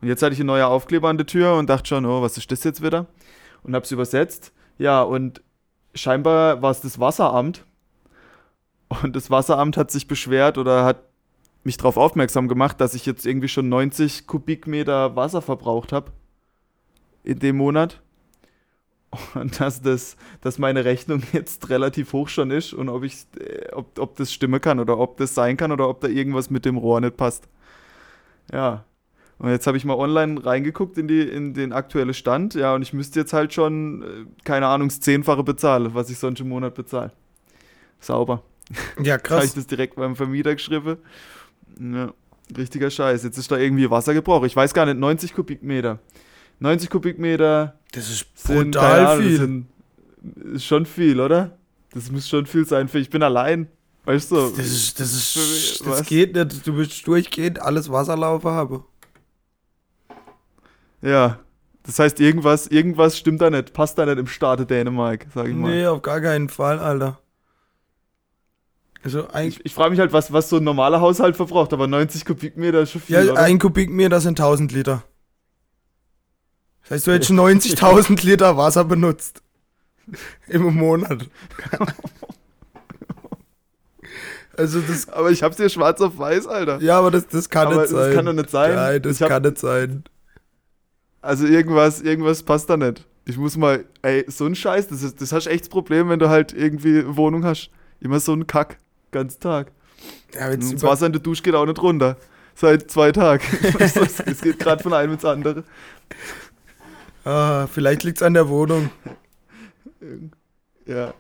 Und 0.00 0.08
jetzt 0.08 0.22
hatte 0.22 0.32
ich 0.32 0.40
einen 0.40 0.46
neuen 0.46 0.62
Aufkleber 0.62 1.08
an 1.08 1.16
der 1.18 1.26
Tür 1.26 1.56
und 1.56 1.68
dachte 1.68 1.88
schon, 1.88 2.06
oh, 2.06 2.22
was 2.22 2.38
ist 2.38 2.50
das 2.52 2.62
jetzt 2.62 2.82
wieder? 2.82 3.06
Und 3.64 3.74
habe 3.74 3.84
es 3.84 3.90
übersetzt. 3.90 4.52
Ja, 4.78 5.02
und 5.02 5.42
scheinbar 5.94 6.62
war 6.62 6.70
es 6.70 6.80
das 6.80 7.00
Wasseramt. 7.00 7.64
Und 8.88 9.16
das 9.16 9.30
Wasseramt 9.30 9.76
hat 9.76 9.90
sich 9.90 10.06
beschwert 10.06 10.58
oder 10.58 10.84
hat 10.84 11.04
mich 11.64 11.76
darauf 11.76 11.96
aufmerksam 11.96 12.48
gemacht, 12.48 12.80
dass 12.80 12.94
ich 12.94 13.06
jetzt 13.06 13.26
irgendwie 13.26 13.48
schon 13.48 13.68
90 13.68 14.26
Kubikmeter 14.26 15.16
Wasser 15.16 15.42
verbraucht 15.42 15.92
habe 15.92 16.12
in 17.24 17.38
dem 17.38 17.56
Monat. 17.56 18.00
Und 19.34 19.60
dass, 19.60 19.80
das, 19.80 20.16
dass 20.40 20.58
meine 20.58 20.84
Rechnung 20.84 21.22
jetzt 21.32 21.70
relativ 21.70 22.12
hoch 22.12 22.28
schon 22.28 22.50
ist 22.50 22.72
und 22.72 22.88
ob, 22.88 23.04
ich, 23.04 23.26
äh, 23.38 23.72
ob, 23.72 23.98
ob 23.98 24.16
das 24.16 24.32
stimmen 24.32 24.60
kann 24.60 24.80
oder 24.80 24.98
ob 24.98 25.16
das 25.16 25.34
sein 25.34 25.56
kann 25.56 25.72
oder 25.72 25.88
ob 25.88 26.00
da 26.00 26.08
irgendwas 26.08 26.50
mit 26.50 26.64
dem 26.64 26.76
Rohr 26.76 27.00
nicht 27.00 27.16
passt. 27.16 27.48
Ja. 28.52 28.84
Und 29.38 29.50
jetzt 29.50 29.66
habe 29.66 29.76
ich 29.76 29.84
mal 29.84 29.94
online 29.94 30.44
reingeguckt 30.44 30.96
in, 30.96 31.08
die, 31.08 31.20
in 31.20 31.54
den 31.54 31.72
aktuellen 31.72 32.14
Stand. 32.14 32.54
Ja, 32.54 32.74
und 32.74 32.82
ich 32.82 32.92
müsste 32.92 33.20
jetzt 33.20 33.32
halt 33.32 33.52
schon, 33.52 34.02
äh, 34.02 34.06
keine 34.44 34.66
Ahnung, 34.66 34.88
das 34.88 35.00
Zehnfache 35.00 35.42
bezahlen, 35.42 35.94
was 35.94 36.10
ich 36.10 36.18
sonst 36.18 36.40
im 36.40 36.48
Monat 36.48 36.74
bezahle. 36.74 37.12
Sauber. 38.00 38.42
Ja, 38.70 38.74
Habe 39.14 39.18
ich 39.18 39.22
krass. 39.22 39.54
das 39.54 39.66
direkt 39.66 39.96
beim 39.96 40.16
Vermieter 40.16 40.54
geschrieben. 40.54 40.98
Ja, 41.78 42.12
richtiger 42.56 42.90
Scheiß. 42.90 43.22
Jetzt 43.24 43.38
ist 43.38 43.50
da 43.50 43.56
irgendwie 43.56 43.90
Wassergebrauch. 43.90 44.44
Ich 44.44 44.54
weiß 44.56 44.74
gar 44.74 44.86
nicht, 44.86 44.98
90 44.98 45.34
Kubikmeter. 45.34 45.98
90 46.60 46.88
Kubikmeter 46.90 47.78
Das 47.92 48.08
ist 48.10 48.26
sind, 48.34 48.72
brutal 48.72 49.06
Ahnung, 49.06 49.24
viel. 49.24 49.36
Sind, 49.38 49.66
ist 50.54 50.64
schon 50.64 50.86
viel, 50.86 51.20
oder? 51.20 51.58
Das 51.92 52.10
muss 52.10 52.28
schon 52.28 52.46
viel 52.46 52.66
sein 52.66 52.88
für 52.88 52.98
ich 52.98 53.10
bin 53.10 53.22
allein. 53.22 53.68
Weißt 54.04 54.30
du? 54.32 54.50
Das 54.50 54.58
ist, 54.66 55.00
das 55.00 55.12
ist, 55.14 55.80
das 55.80 55.86
Was? 56.00 56.06
geht 56.06 56.34
nicht. 56.34 56.66
Du 56.66 56.76
willst 56.76 57.06
durchgehend 57.06 57.60
alles 57.60 57.90
Wasserlaufen 57.90 58.50
haben. 58.50 58.84
Ja. 61.02 61.38
Das 61.84 61.98
heißt, 61.98 62.18
irgendwas, 62.20 62.66
irgendwas 62.68 63.18
stimmt 63.18 63.42
da 63.42 63.50
nicht, 63.50 63.74
passt 63.74 63.98
da 63.98 64.06
nicht 64.06 64.18
im 64.18 64.26
Staate 64.26 64.64
Dänemark, 64.64 65.26
sag 65.34 65.48
ich 65.48 65.54
mal. 65.54 65.70
Nee, 65.70 65.86
auf 65.86 66.00
gar 66.00 66.20
keinen 66.22 66.48
Fall, 66.48 66.78
Alter. 66.78 67.20
Also 69.04 69.28
Ich, 69.42 69.64
ich 69.64 69.74
frage 69.74 69.90
mich 69.90 70.00
halt, 70.00 70.12
was, 70.14 70.32
was 70.32 70.48
so 70.48 70.56
ein 70.56 70.64
normaler 70.64 71.00
Haushalt 71.00 71.36
verbraucht, 71.36 71.72
aber 71.74 71.86
90 71.86 72.24
Kubikmeter 72.24 72.80
ist 72.80 72.92
schon 72.92 73.02
viel, 73.02 73.16
ja, 73.16 73.32
oder? 73.32 73.40
ein 73.42 73.58
Kubikmeter 73.58 74.18
sind 74.20 74.40
1000 74.40 74.72
Liter. 74.72 75.04
Das 76.82 76.90
heißt, 76.92 77.06
du 77.06 77.12
hättest 77.12 77.28
schon 77.28 77.38
90.000 77.40 78.24
Liter 78.24 78.56
Wasser 78.56 78.84
benutzt. 78.84 79.42
Im 80.48 80.62
Monat. 80.74 81.26
also 84.56 84.80
das, 84.80 85.08
aber 85.08 85.30
ich 85.30 85.42
hab's 85.42 85.56
hier 85.56 85.68
schwarz 85.68 86.00
auf 86.00 86.18
weiß, 86.18 86.46
Alter. 86.46 86.80
ja, 86.80 86.98
aber 86.98 87.10
das, 87.10 87.26
das 87.28 87.48
kann 87.50 87.66
Aber 87.68 87.76
nicht 87.82 87.92
das 87.92 88.06
sein. 88.06 88.14
kann 88.14 88.26
doch 88.26 88.32
nicht 88.32 88.50
sein. 88.50 88.74
Nein, 88.74 89.02
das 89.02 89.20
hab- 89.20 89.28
kann 89.28 89.42
nicht 89.42 89.58
sein. 89.58 90.04
Also 91.22 91.46
irgendwas, 91.46 92.02
irgendwas 92.02 92.42
passt 92.42 92.68
da 92.68 92.76
nicht. 92.76 93.06
Ich 93.24 93.38
muss 93.38 93.56
mal, 93.56 93.86
ey, 94.02 94.24
so 94.28 94.44
ein 94.44 94.54
Scheiß, 94.54 94.88
das, 94.88 95.02
ist, 95.02 95.20
das 95.22 95.32
hast 95.32 95.46
echt 95.46 95.64
das 95.64 95.68
Problem, 95.70 96.10
wenn 96.10 96.18
du 96.18 96.28
halt 96.28 96.52
irgendwie 96.52 96.98
eine 97.00 97.16
Wohnung 97.16 97.44
hast. 97.44 97.70
Immer 98.00 98.20
so 98.20 98.34
ein 98.34 98.46
Kack, 98.46 98.76
ganz 99.14 99.38
Tag. 99.38 99.72
Ja, 100.34 100.50
Und 100.50 100.62
das 100.62 100.72
über- 100.72 100.88
Wasser 100.88 101.06
in 101.06 101.12
der 101.12 101.22
Dusche 101.22 101.42
geht 101.42 101.54
auch 101.54 101.64
nicht 101.66 101.80
runter. 101.80 102.16
Seit 102.54 102.90
zwei 102.90 103.10
Tagen. 103.12 103.42
Es 103.78 104.40
geht 104.42 104.58
gerade 104.58 104.82
von 104.82 104.92
einem 104.92 105.14
ins 105.14 105.24
andere. 105.24 105.64
ah, 107.24 107.66
vielleicht 107.66 108.02
liegt 108.04 108.18
es 108.18 108.22
an 108.22 108.34
der 108.34 108.48
Wohnung. 108.48 108.90
Ja. 110.86 111.14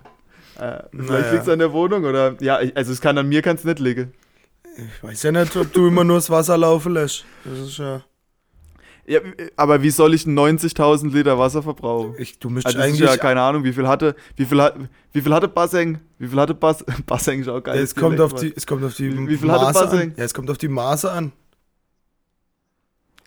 Äh, 0.58 0.82
vielleicht 0.90 1.08
Naja. 1.10 1.32
liegt's 1.32 1.48
an 1.48 1.58
der 1.58 1.72
Wohnung 1.72 2.04
oder. 2.04 2.36
Ja, 2.40 2.56
also 2.74 2.92
es 2.92 3.00
kann 3.00 3.18
an 3.18 3.28
mir 3.28 3.42
kann 3.42 3.56
es 3.56 3.64
nicht 3.64 3.78
liegen. 3.78 4.12
Ich 4.76 5.02
weiß 5.02 5.22
ja 5.24 5.32
nicht, 5.32 5.56
ob 5.56 5.72
du 5.72 5.86
immer 5.88 6.04
nur 6.04 6.16
das 6.16 6.30
Wasser 6.30 6.58
laufen 6.58 6.92
lässt. 6.94 7.24
Das 7.44 7.58
ist 7.58 7.78
ja. 7.78 8.02
Ja, 9.06 9.20
aber 9.56 9.82
wie 9.82 9.90
soll 9.90 10.14
ich 10.14 10.22
90.000 10.22 11.12
Liter 11.12 11.38
Wasser 11.38 11.62
verbrauchen? 11.62 12.14
Ich, 12.18 12.38
du 12.38 12.48
müsstest 12.48 12.76
Also 12.76 12.88
eigentlich. 12.88 13.00
ja 13.10 13.16
keine 13.18 13.42
Ahnung, 13.42 13.62
wie 13.64 13.72
viel 13.74 13.86
hatte, 13.86 14.16
wie 14.36 14.46
viel 14.46 14.60
hat, 14.62 14.76
wie 15.12 15.20
viel 15.20 15.34
hatte 15.34 15.46
Basseng? 15.48 16.00
Wie 16.18 16.26
viel 16.28 16.40
hatte 16.40 16.54
Bass, 16.54 16.82
Basseng 17.06 17.40
ist 17.40 17.48
auch 17.48 17.60
geil. 17.62 17.78
es, 17.80 17.94
kommt 17.94 18.18
auf 18.20 18.34
die, 18.34 18.54
es 18.56 18.66
kommt 18.66 18.82
auf 18.82 18.94
die 18.94 19.12
Wie- 19.12 19.28
wie 19.28 19.36
viel 19.36 19.50
hatte 19.52 19.64
Maße 19.66 19.80
an. 19.80 19.90
Basseng? 19.90 20.14
Ja, 20.16 20.24
es 20.24 20.32
kommt 20.32 20.50
auf 20.50 20.56
die 20.58 20.68
Maße 20.68 21.10
an. 21.12 21.32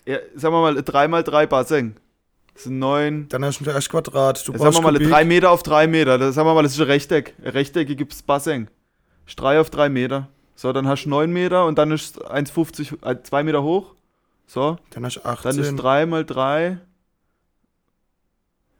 Ja, 0.06 0.18
sagen 0.34 0.54
wir 0.54 0.60
mal 0.62 0.78
3x3 0.78 1.46
Basseng. 1.46 1.94
Das 2.54 2.64
sind 2.64 2.78
9. 2.80 3.28
Dann 3.28 3.44
hast 3.44 3.60
du 3.60 3.70
erst 3.70 3.88
Quadrat. 3.90 4.48
Du 4.48 4.56
Sagen 4.58 4.74
wir 4.74 4.80
mal 4.80 4.92
Kubik. 4.94 5.08
3 5.10 5.24
Meter 5.26 5.50
auf 5.52 5.62
3 5.62 5.86
Meter. 5.86 6.18
Das, 6.18 6.34
sagen 6.34 6.48
wir 6.48 6.54
mal, 6.54 6.62
das 6.62 6.72
ist 6.72 6.80
ein 6.80 6.86
Rechteck. 6.86 7.34
Ein 7.44 7.50
rechteckiges 7.50 8.22
Basseng. 8.22 8.68
Ist 9.26 9.38
3 9.38 9.60
auf 9.60 9.70
3 9.70 9.88
Meter. 9.90 10.28
So, 10.56 10.72
dann 10.72 10.88
hast 10.88 11.04
du 11.04 11.10
9 11.10 11.30
Meter 11.30 11.66
und 11.66 11.78
dann 11.78 11.92
ist 11.92 12.20
1,50, 12.24 13.06
äh, 13.08 13.22
2 13.22 13.44
Meter 13.44 13.62
hoch. 13.62 13.94
So, 14.50 14.78
Dann 14.90 15.04
hast 15.04 15.16
du 15.16 15.24
18. 15.26 15.50
dann 15.50 15.60
ist 15.60 15.76
3 15.76 16.06
mal 16.06 16.24
3. 16.24 16.78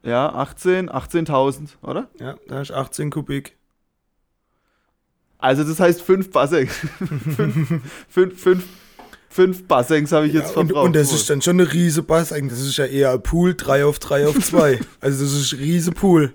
Ja, 0.03 0.29
18, 0.33 0.89
18.000, 0.89 1.69
oder? 1.83 2.09
ja, 2.19 2.35
dann 2.47 2.57
hast 2.57 2.69
du 2.71 2.73
18 2.75 3.11
Kubik. 3.11 3.55
Also 5.37 5.63
das 5.63 5.79
heißt 5.79 6.01
5 6.01 6.31
Basseng. 6.31 6.67
5 6.67 7.81
fünf, 8.41 8.63
fünf 9.29 9.67
Bassengs 9.67 10.11
habe 10.11 10.25
ich 10.27 10.33
jetzt 10.33 10.53
Ja, 10.55 10.59
und, 10.61 10.67
verbraucht. 10.67 10.85
und 10.87 10.95
das 10.95 11.09
wohl. 11.09 11.15
ist 11.17 11.29
dann 11.29 11.41
schon 11.43 11.59
eine 11.61 11.71
riese 11.71 12.01
Basseng. 12.01 12.49
Das 12.49 12.59
ist 12.59 12.75
ja 12.77 12.85
eher 12.85 13.11
ein 13.11 13.21
Pool 13.21 13.53
3 13.55 13.85
auf 13.85 13.99
3 13.99 14.27
auf 14.27 14.39
2. 14.39 14.79
also 15.01 15.23
das 15.23 15.33
ist 15.33 15.53
ein 15.53 15.59
riese 15.59 15.91
Pool. 15.91 16.33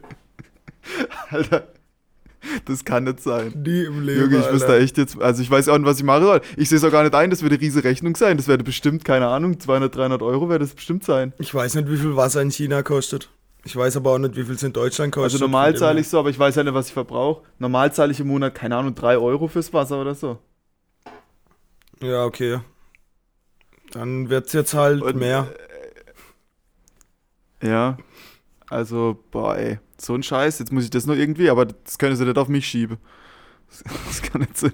Alter. 1.31 1.67
Das 2.65 2.85
kann 2.85 3.05
nicht 3.05 3.21
sein. 3.21 3.53
Nie 3.65 3.85
im 3.85 4.05
Leben. 4.05 4.23
Junge, 4.23 4.39
ich 4.39 4.53
wüsste 4.53 4.77
echt 4.79 4.99
jetzt, 4.99 5.21
also 5.21 5.43
ich 5.43 5.51
weiß 5.51 5.69
auch 5.69 5.79
nicht, 5.79 5.87
was 5.87 5.99
ich 5.99 6.05
machen 6.05 6.25
soll. 6.25 6.41
Ich 6.57 6.69
sehe 6.69 6.79
es 6.79 6.85
auch 6.85 6.91
gar 6.91 7.03
nicht 7.03 7.15
ein, 7.15 7.31
das 7.31 7.43
würde 7.43 7.57
eine 7.57 7.63
riesige 7.63 7.87
Rechnung 7.87 8.17
sein. 8.17 8.37
Das 8.37 8.49
werde 8.49 8.65
bestimmt, 8.65 9.05
keine 9.05 9.29
Ahnung, 9.29 9.59
200, 9.59 9.95
300 9.95 10.23
Euro 10.23 10.49
werde 10.49 10.65
das 10.65 10.75
bestimmt 10.75 11.05
sein. 11.05 11.33
Ich 11.39 11.55
weiß 11.55 11.75
nicht, 11.75 11.91
wie 11.91 11.97
viel 11.97 12.17
Wasser 12.17 12.43
in 12.43 12.51
China 12.51 12.83
kostet. 12.83 13.31
Ich 13.65 13.75
weiß 13.75 13.97
aber 13.97 14.13
auch 14.13 14.19
nicht, 14.19 14.37
wie 14.37 14.45
viel 14.45 14.55
es 14.55 14.63
in 14.63 14.73
Deutschland 14.73 15.13
kostet. 15.13 15.41
Also 15.41 15.45
normal 15.45 15.75
zahle 15.77 16.01
ich 16.01 16.09
so, 16.09 16.19
aber 16.19 16.29
ich 16.29 16.39
weiß 16.39 16.55
ja 16.57 16.65
nicht, 16.65 16.75
was 16.75 16.89
ich 16.89 16.93
verbrauche. 16.93 17.43
Normal 17.59 17.93
zahle 17.93 18.13
ich 18.13 18.21
im 18.21 18.27
Monat, 18.27 18.55
keine 18.55 18.77
Ahnung, 18.77 18.95
3 18.95 19.17
Euro 19.17 19.49
fürs 19.49 19.73
Wasser 19.73 20.01
oder 20.01 20.15
so. 20.15 20.39
Ja, 22.01 22.25
okay. 22.25 22.61
Dann 23.93 24.29
wird's 24.29 24.53
jetzt 24.53 24.75
halt 24.75 25.03
Und, 25.03 25.17
mehr. 25.17 25.49
Ja, 27.63 27.97
also, 28.69 29.23
boah, 29.31 29.57
ey, 29.57 29.79
so 29.99 30.15
ein 30.15 30.23
Scheiß, 30.23 30.59
jetzt 30.59 30.73
muss 30.73 30.85
ich 30.85 30.91
das 30.91 31.07
noch 31.07 31.17
irgendwie, 31.17 31.51
aber 31.51 31.67
das 31.67 31.99
können 31.99 32.17
sie 32.17 32.25
nicht 32.25 32.39
auf 32.39 32.49
mich 32.49 32.67
schieben. 32.67 32.99
Das, 33.69 33.83
das 34.07 34.23
kann 34.23 34.41
nicht 34.41 34.57
sein. 34.57 34.73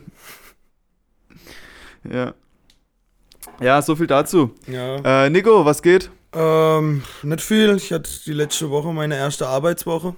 Ja. 2.11 2.35
Ja, 3.61 3.83
so 3.83 3.97
viel 3.97 4.07
dazu. 4.07 4.55
Ja. 4.67 5.25
Äh, 5.25 5.31
Nico, 5.31 5.65
was 5.65 5.83
geht? 5.83 6.11
Ähm, 6.33 7.03
nicht 7.23 7.43
viel. 7.43 7.77
Ich 7.77 7.93
hatte 7.93 8.11
die 8.25 8.33
letzte 8.33 8.71
Woche 8.71 8.93
meine 8.93 9.17
erste 9.17 9.49
Arbeitswoche. 9.49 10.17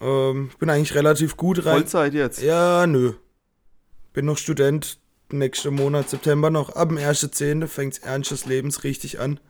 Ähm, 0.00 0.50
bin 0.58 0.70
eigentlich 0.70 0.94
relativ 0.94 1.36
gut 1.36 1.64
rein. 1.64 1.78
Vollzeit 1.78 2.14
jetzt. 2.14 2.42
Ja, 2.42 2.86
nö. 2.86 3.14
Bin 4.12 4.26
noch 4.26 4.38
Student. 4.38 4.98
Nächsten 5.32 5.74
Monat, 5.74 6.08
September 6.08 6.50
noch. 6.50 6.70
Ab 6.70 6.90
dem 6.90 6.98
1.10. 6.98 7.66
fängt's 7.66 7.98
ernst 7.98 8.30
des 8.30 8.46
Lebens 8.46 8.84
richtig 8.84 9.18
an. 9.18 9.40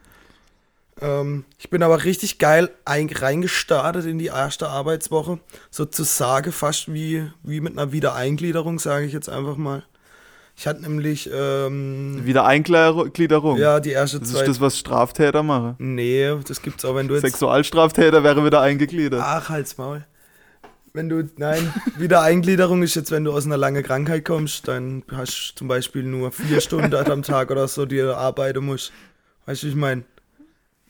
Ähm, 1.01 1.45
ich 1.59 1.69
bin 1.69 1.83
aber 1.83 2.05
richtig 2.05 2.39
geil 2.39 2.71
ein 2.85 3.11
reingestartet 3.11 4.07
in 4.07 4.19
die 4.19 4.27
erste 4.27 4.69
Arbeitswoche. 4.69 5.39
Sozusagen 5.71 6.53
fast 6.53 6.93
wie, 6.93 7.31
wie 7.43 7.61
mit 7.61 7.79
einer 7.79 7.93
Wiedereingliederung, 7.93 8.79
sage 8.79 9.07
ich 9.07 9.13
jetzt 9.13 9.29
einfach 9.29 9.57
mal. 9.57 9.83
Ich 10.59 10.67
hatte 10.67 10.81
nämlich, 10.81 11.29
ähm, 11.31 12.25
Wieder 12.25 12.47
Eingliederung. 12.47 13.59
ja, 13.59 13.79
die 13.79 13.91
erste 13.91 14.21
Das 14.21 14.31
ist 14.31 14.49
das, 14.49 14.61
was 14.61 14.79
Straftäter 14.79 15.43
machen. 15.43 15.75
nee, 15.79 16.35
das 16.49 16.63
gibt's 16.63 16.83
auch, 16.87 16.95
wenn 16.95 17.09
du 17.09 17.15
jetzt. 17.15 17.25
Sexualstraftäter 17.25 18.25
wäre 18.25 18.43
wieder 18.43 18.63
eingegliedert. 18.63 19.21
Ach, 19.23 19.51
halt's 19.51 19.77
Maul. 19.77 20.07
Wenn 20.95 21.11
du, 21.11 21.29
nein, 21.37 21.75
Wiedereingliederung 21.99 22.83
ist 22.83 22.95
jetzt, 22.95 23.11
wenn 23.11 23.23
du 23.25 23.33
aus 23.33 23.45
einer 23.45 23.59
langen 23.59 23.83
Krankheit 23.83 24.25
kommst, 24.25 24.67
dann 24.67 25.03
hast 25.13 25.51
du 25.51 25.59
zum 25.59 25.69
Beispiel 25.69 26.03
nur 26.05 26.33
vier 26.33 26.63
Stunden 26.63 26.95
am 26.95 27.23
Tag 27.23 27.51
oder 27.51 27.69
so, 27.69 27.85
die 27.85 27.99
du 27.99 28.17
arbeiten 28.17 28.65
musst. 28.65 28.93
Weißt 29.45 29.63
du, 29.63 29.67
wie 29.67 29.71
ich 29.71 29.77
meine? 29.77 30.05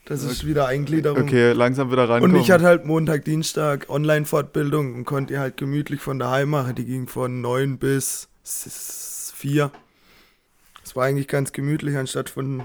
Das 0.07 0.23
ist 0.23 0.47
Wiedereingliederung. 0.47 1.21
Okay, 1.21 1.51
langsam 1.51 1.91
wieder 1.91 2.03
Und 2.03 2.09
reinkommen. 2.09 2.37
ich 2.37 2.49
hatte 2.49 2.63
halt 2.63 2.85
Montag, 2.85 3.25
Dienstag 3.25 3.89
Online-Fortbildung 3.89 4.95
und 4.95 5.05
konnte 5.05 5.33
die 5.33 5.39
halt 5.39 5.57
gemütlich 5.57 5.99
von 5.99 6.17
daheim 6.17 6.51
machen. 6.51 6.75
Die 6.75 6.85
ging 6.85 7.07
von 7.07 7.41
9 7.41 7.77
bis 7.77 8.29
4. 8.43 9.69
Es 10.85 10.95
war 10.95 11.03
eigentlich 11.03 11.27
ganz 11.27 11.51
gemütlich, 11.51 11.97
anstatt 11.97 12.29
von 12.29 12.63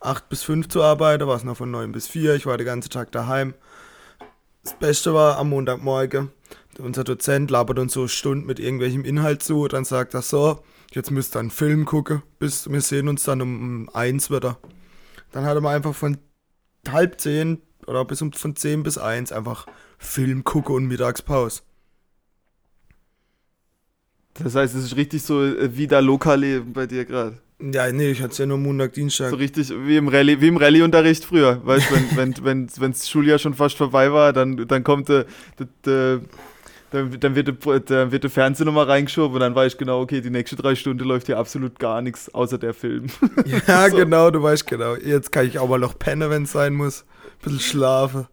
8 0.00 0.30
bis 0.30 0.42
5 0.42 0.68
zu 0.68 0.82
arbeiten, 0.82 1.26
war 1.26 1.36
es 1.36 1.44
noch 1.44 1.58
von 1.58 1.70
9 1.70 1.92
bis 1.92 2.06
4. 2.06 2.34
Ich 2.34 2.46
war 2.46 2.56
den 2.56 2.66
ganzen 2.66 2.88
Tag 2.88 3.12
daheim. 3.12 3.52
Das 4.64 4.72
Beste 4.72 5.12
war 5.12 5.36
am 5.36 5.50
Montagmorgen, 5.50 6.30
unser 6.78 7.04
Dozent 7.04 7.50
labert 7.50 7.78
uns 7.78 7.92
so 7.92 8.08
Stunden 8.08 8.46
mit 8.46 8.58
irgendwelchem 8.58 9.04
Inhalt 9.04 9.42
zu, 9.42 9.68
dann 9.68 9.84
sagt 9.84 10.14
er 10.14 10.22
so, 10.22 10.62
jetzt 10.92 11.10
müsst 11.10 11.36
ihr 11.36 11.40
einen 11.40 11.50
Film 11.50 11.84
gucken, 11.84 12.22
bis 12.38 12.70
wir 12.70 12.80
sehen 12.80 13.08
uns 13.08 13.24
dann 13.24 13.42
um, 13.42 13.60
um 13.60 13.88
1 13.94 14.30
wieder. 14.30 14.58
Dann 15.32 15.44
hat 15.44 15.54
er 15.54 15.60
mal 15.60 15.76
einfach 15.76 15.94
von 15.94 16.18
halb 16.88 17.20
10 17.20 17.60
oder 17.86 18.04
bis 18.04 18.22
um 18.22 18.32
von 18.32 18.56
10 18.56 18.82
bis 18.82 18.98
1 18.98 19.32
einfach 19.32 19.66
Film 19.98 20.44
gucken 20.44 20.74
und 20.74 20.86
Mittagspause. 20.86 21.62
das 24.34 24.54
heißt, 24.54 24.74
es 24.74 24.84
ist 24.84 24.96
richtig 24.96 25.22
so 25.22 25.44
äh, 25.44 25.76
wie 25.76 25.86
da 25.86 25.98
Lokalleben 25.98 26.72
bei 26.72 26.86
dir 26.86 27.04
gerade. 27.04 27.38
Ja, 27.60 27.92
nee, 27.92 28.10
ich 28.10 28.22
hatte 28.22 28.32
es 28.32 28.38
ja 28.38 28.46
nur 28.46 28.56
Montag, 28.56 28.94
Dienstag. 28.94 29.30
So 29.30 29.36
richtig 29.36 29.70
wie 29.70 29.98
im 29.98 30.08
Rallye, 30.08 30.40
wie 30.40 30.48
im 30.48 30.56
Rallye-Unterricht 30.56 31.24
früher. 31.24 31.60
Weißt 31.64 31.90
du, 31.90 31.94
wenn, 31.94 32.10
wenn, 32.16 32.44
wenn, 32.44 32.70
wenn 32.78 32.92
das 32.92 33.08
Schuljahr 33.08 33.38
schon 33.38 33.54
fast 33.54 33.76
vorbei 33.76 34.12
war, 34.12 34.32
dann, 34.32 34.66
dann 34.66 34.82
kommt 34.82 35.10
der, 35.10 35.26
der, 35.58 35.68
der 35.84 36.20
dann, 36.90 37.18
dann, 37.20 37.34
wird 37.34 37.48
der, 37.48 37.80
dann 37.80 38.12
wird 38.12 38.24
der 38.24 38.30
Fernseher 38.30 38.66
nochmal 38.66 38.86
reingeschoben 38.86 39.34
und 39.34 39.40
dann 39.40 39.54
weiß 39.54 39.72
ich 39.72 39.78
genau, 39.78 40.00
okay, 40.00 40.20
die 40.20 40.30
nächste 40.30 40.56
drei 40.56 40.74
Stunden 40.74 41.04
läuft 41.04 41.26
hier 41.26 41.38
absolut 41.38 41.78
gar 41.78 42.02
nichts, 42.02 42.32
außer 42.34 42.58
der 42.58 42.74
Film. 42.74 43.06
Ja, 43.46 43.88
So. 43.90 43.96
genau, 43.96 44.30
du 44.30 44.42
weißt 44.42 44.66
genau. 44.66 44.96
Jetzt 44.96 45.32
kann 45.32 45.46
ich 45.46 45.58
auch 45.58 45.68
mal 45.68 45.78
noch 45.78 45.98
pennen, 45.98 46.28
wenn 46.30 46.44
es 46.44 46.52
sein 46.52 46.74
muss. 46.74 47.04
Bisschen 47.42 47.60
schlafen. 47.60 48.26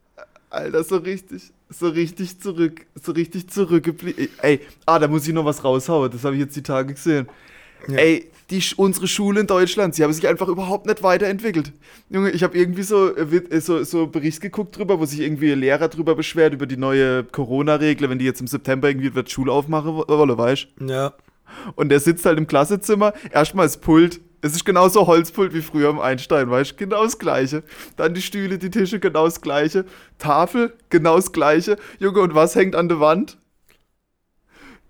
Alter, 0.50 0.84
so 0.84 0.98
richtig, 0.98 1.52
so 1.70 1.90
richtig 1.90 2.40
zurück, 2.40 2.86
so 3.02 3.12
richtig 3.12 3.50
zurückgeblieben. 3.50 4.30
Ey, 4.42 4.62
ah, 4.86 5.00
da 5.00 5.08
muss 5.08 5.28
ich 5.28 5.34
noch 5.34 5.46
was 5.46 5.64
raushauen, 5.64 6.12
das 6.12 6.24
habe 6.24 6.36
ich 6.36 6.42
jetzt 6.42 6.56
die 6.56 6.64
Tage 6.64 6.94
gesehen. 6.94 7.28
Ja. 7.88 7.98
Ey, 7.98 8.30
die, 8.50 8.64
unsere 8.78 9.08
Schule 9.08 9.42
in 9.42 9.48
Deutschland, 9.48 9.94
sie 9.96 10.04
haben 10.04 10.14
sich 10.14 10.28
einfach 10.28 10.48
überhaupt 10.48 10.86
nicht 10.86 11.04
weiterentwickelt. 11.04 11.74
Junge, 12.10 12.32
ich 12.32 12.44
habe 12.44 12.58
irgendwie 12.58 12.84
so, 12.84 13.14
äh, 13.16 13.24
äh, 13.24 13.60
so, 13.60 13.84
so 13.84 14.08
Bericht 14.08 14.40
geguckt 14.42 14.78
drüber, 14.78 15.00
wo 15.00 15.06
sich 15.06 15.20
irgendwie 15.20 15.52
ein 15.52 15.60
Lehrer 15.60 15.90
drüber 15.90 16.16
beschwert, 16.16 16.54
über 16.54 16.66
die 16.66 16.78
neue 16.78 17.24
Corona-Regel, 17.26 18.10
wenn 18.10 18.20
die 18.20 18.26
jetzt 18.26 18.40
im 18.40 18.48
September 18.48 18.90
irgendwie 18.90 19.14
wird 19.16 19.30
Schule 19.30 19.52
aufmachen 19.52 19.96
wo- 19.96 20.08
wolle, 20.08 20.38
weißt 20.38 20.68
Ja. 20.88 21.14
Und 21.76 21.90
der 21.90 22.00
sitzt 22.00 22.26
halt 22.26 22.38
im 22.38 22.48
Klassenzimmer, 22.48 23.14
erstmal 23.32 23.66
das 23.66 23.78
Pult. 23.78 24.22
Es 24.42 24.54
ist 24.54 24.66
genauso 24.66 25.08
Holzpult 25.08 25.54
wie 25.54 25.62
früher 25.62 25.90
im 25.90 26.00
Einstein, 26.00 26.50
weißt 26.50 26.72
du? 26.72 26.76
Genau 26.76 27.04
das 27.04 27.18
Gleiche. 27.18 27.64
Dann 27.96 28.14
die 28.14 28.22
Stühle, 28.22 28.58
die 28.58 28.70
Tische, 28.70 29.00
genau 29.00 29.26
das 29.26 29.42
Gleiche. 29.42 29.86
Tafel, 30.20 30.74
genau 30.90 31.16
das 31.16 31.32
Gleiche. 31.32 31.78
Junge, 32.00 32.20
und 32.22 32.36
was 32.36 32.56
hängt 32.56 32.76
an 32.76 32.88
der 32.88 33.00
Wand? 33.00 33.38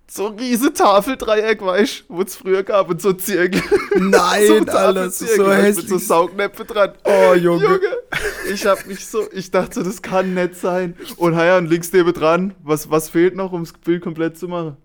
So 0.10 0.28
ein 0.28 0.40
riese 0.40 0.72
Tafeldreieck, 0.74 1.62
weißt 1.62 2.06
du, 2.08 2.16
wo 2.16 2.22
es 2.22 2.36
früher 2.36 2.64
gab 2.64 2.90
und 2.90 3.02
so 3.02 3.12
Zirkel. 3.14 3.62
Nein, 4.00 4.44
so 4.48 4.60
das 4.64 4.74
Tafelzirkel, 4.76 5.36
so 5.38 5.52
hässlich. 5.52 5.90
Mit 5.90 5.90
so 5.90 5.98
Saugnäpfe 5.98 6.64
dran. 6.66 6.94
Oh, 7.04 7.34
Junge. 7.34 7.64
Junge, 7.66 7.80
ich 8.52 8.66
hab 8.66 8.86
mich 8.88 9.06
so, 9.06 9.26
ich 9.34 9.52
dachte, 9.52 9.84
das 9.84 10.02
kann 10.02 10.34
nett 10.34 10.56
sein. 10.56 10.96
Und 11.18 11.34
ja, 11.34 11.58
und 11.58 11.66
links 11.70 11.92
neben 11.92 12.14
dran, 12.14 12.54
was, 12.64 12.90
was 12.90 13.10
fehlt 13.10 13.36
noch, 13.36 13.52
um 13.52 13.64
das 13.66 13.74
Bild 13.74 14.02
komplett 14.02 14.38
zu 14.38 14.48
machen? 14.48 14.78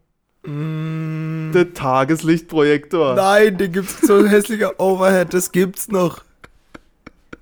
Mm, 0.44 1.52
Der 1.52 1.72
Tageslichtprojektor. 1.72 3.14
nein, 3.14 3.56
den 3.58 3.70
gibt's 3.70 4.00
so 4.04 4.14
ein 4.16 4.26
hässlicher 4.26 4.80
Overhead, 4.80 5.32
das 5.32 5.52
gibt's 5.52 5.86
noch. 5.86 6.24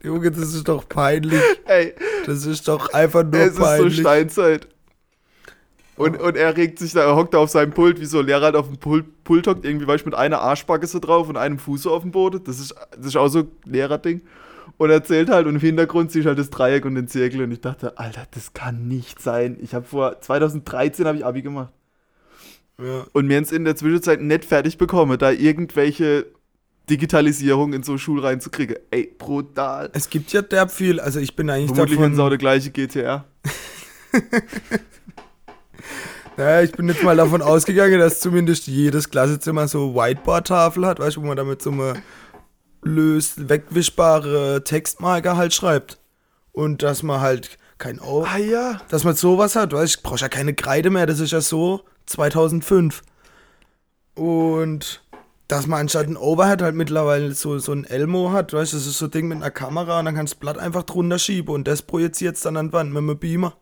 Junge, 0.02 0.30
das 0.30 0.52
ist 0.54 0.68
doch 0.68 0.86
peinlich. 0.86 1.40
Ey, 1.64 1.94
Das 2.26 2.44
ist 2.44 2.68
doch 2.68 2.92
einfach 2.92 3.22
nur 3.24 3.40
es 3.40 3.48
ist 3.52 3.56
so 3.56 3.62
peinlich. 3.62 4.00
Steinzeit. 4.00 4.68
Und, 6.00 6.18
und 6.18 6.34
er 6.34 6.56
regt 6.56 6.78
sich 6.78 6.92
da, 6.92 7.02
er 7.02 7.14
hockt 7.14 7.34
da 7.34 7.38
auf 7.38 7.50
seinem 7.50 7.72
Pult, 7.72 8.00
wie 8.00 8.06
so 8.06 8.20
ein 8.20 8.26
Lehrer 8.26 8.46
halt 8.46 8.56
auf 8.56 8.68
dem 8.68 8.78
Pult, 8.78 9.22
Pult 9.22 9.46
hockt, 9.46 9.66
irgendwie, 9.66 9.86
weißt 9.86 10.06
du, 10.06 10.08
mit 10.08 10.18
einer 10.18 10.40
Arschbacke 10.40 10.86
so 10.86 10.98
drauf 10.98 11.28
und 11.28 11.36
einem 11.36 11.58
Fuß 11.58 11.82
so 11.82 11.92
auf 11.92 12.00
dem 12.00 12.10
Boden. 12.10 12.42
Das 12.42 12.58
ist, 12.58 12.74
das 12.96 13.08
ist 13.08 13.16
auch 13.16 13.28
so 13.28 13.40
ein 13.40 13.48
Lehrerding. 13.66 14.22
Und 14.78 14.88
er 14.88 14.94
erzählt 14.94 15.28
halt 15.28 15.46
und 15.46 15.56
im 15.56 15.60
Hintergrund 15.60 16.10
siehst 16.10 16.24
du 16.24 16.28
halt 16.28 16.38
das 16.38 16.48
Dreieck 16.48 16.86
und 16.86 16.94
den 16.94 17.06
Zirkel 17.06 17.42
und 17.42 17.52
ich 17.52 17.60
dachte, 17.60 17.98
Alter, 17.98 18.26
das 18.30 18.54
kann 18.54 18.88
nicht 18.88 19.20
sein. 19.20 19.58
Ich 19.60 19.74
habe 19.74 19.84
vor 19.84 20.18
2013 20.18 21.06
habe 21.06 21.18
ich 21.18 21.26
Abi 21.26 21.42
gemacht 21.42 21.70
ja. 22.78 23.04
und 23.12 23.26
mir 23.26 23.36
in 23.52 23.66
der 23.66 23.76
Zwischenzeit 23.76 24.22
nicht 24.22 24.46
fertig 24.46 24.78
bekomme, 24.78 25.18
da 25.18 25.30
irgendwelche 25.30 26.24
Digitalisierung 26.88 27.74
in 27.74 27.82
so 27.82 27.98
Schul 27.98 28.20
reinzukriegen. 28.20 28.76
Ey, 28.90 29.14
brutal. 29.18 29.90
Es 29.92 30.08
gibt 30.08 30.32
ja 30.32 30.40
derb 30.40 30.70
viel, 30.70 30.98
also 30.98 31.20
ich 31.20 31.36
bin 31.36 31.50
eigentlich 31.50 31.74
Vermutlich 31.74 31.98
davon... 31.98 32.30
der 32.30 32.38
gleiche 32.38 32.70
GTR. 32.70 33.26
Naja, 36.36 36.62
ich 36.62 36.72
bin 36.72 36.88
jetzt 36.88 37.02
mal 37.02 37.16
davon 37.16 37.42
ausgegangen, 37.42 37.98
dass 37.98 38.20
zumindest 38.20 38.66
jedes 38.66 39.10
Klassenzimmer 39.10 39.68
so 39.68 39.94
Whiteboard-Tafel 39.94 40.86
hat, 40.86 40.98
weißt 40.98 41.16
du, 41.16 41.22
wo 41.22 41.26
man 41.26 41.36
damit 41.36 41.60
so 41.60 41.70
eine 41.70 42.02
löst, 42.82 43.48
wegwischbare 43.48 44.62
Textmarker 44.64 45.36
halt 45.36 45.52
schreibt. 45.52 45.98
Und 46.52 46.82
dass 46.82 47.02
man 47.02 47.20
halt 47.20 47.58
kein 47.78 48.00
O, 48.00 48.24
Ah 48.24 48.38
ja. 48.38 48.80
dass 48.88 49.04
man 49.04 49.14
sowas 49.14 49.56
hat, 49.56 49.72
weißt 49.72 49.94
du, 49.94 49.98
ich 49.98 50.02
brauche 50.02 50.20
ja 50.20 50.28
keine 50.28 50.54
Kreide 50.54 50.90
mehr, 50.90 51.06
das 51.06 51.20
ist 51.20 51.32
ja 51.32 51.40
so 51.40 51.82
2005. 52.06 53.02
Und 54.14 55.02
dass 55.48 55.66
man 55.66 55.80
anstatt 55.80 56.06
ein 56.06 56.16
Overhead 56.16 56.62
halt 56.62 56.74
mittlerweile 56.74 57.32
so, 57.32 57.58
so 57.58 57.72
ein 57.72 57.84
Elmo 57.84 58.32
hat, 58.32 58.52
weißt 58.52 58.72
du, 58.72 58.76
das 58.76 58.86
ist 58.86 58.98
so 58.98 59.06
ein 59.06 59.10
Ding 59.10 59.28
mit 59.28 59.38
einer 59.38 59.50
Kamera 59.50 59.98
und 59.98 60.04
dann 60.04 60.14
kannst 60.14 60.34
du 60.34 60.36
das 60.36 60.40
Blatt 60.40 60.58
einfach 60.58 60.84
drunter 60.84 61.18
schieben 61.18 61.54
und 61.54 61.66
das 61.66 61.82
projiziert 61.82 62.42
dann 62.44 62.56
an 62.56 62.68
die 62.68 62.72
Wand 62.72 62.92
mit 62.92 62.98
einem 62.98 63.18
Beamer. 63.18 63.56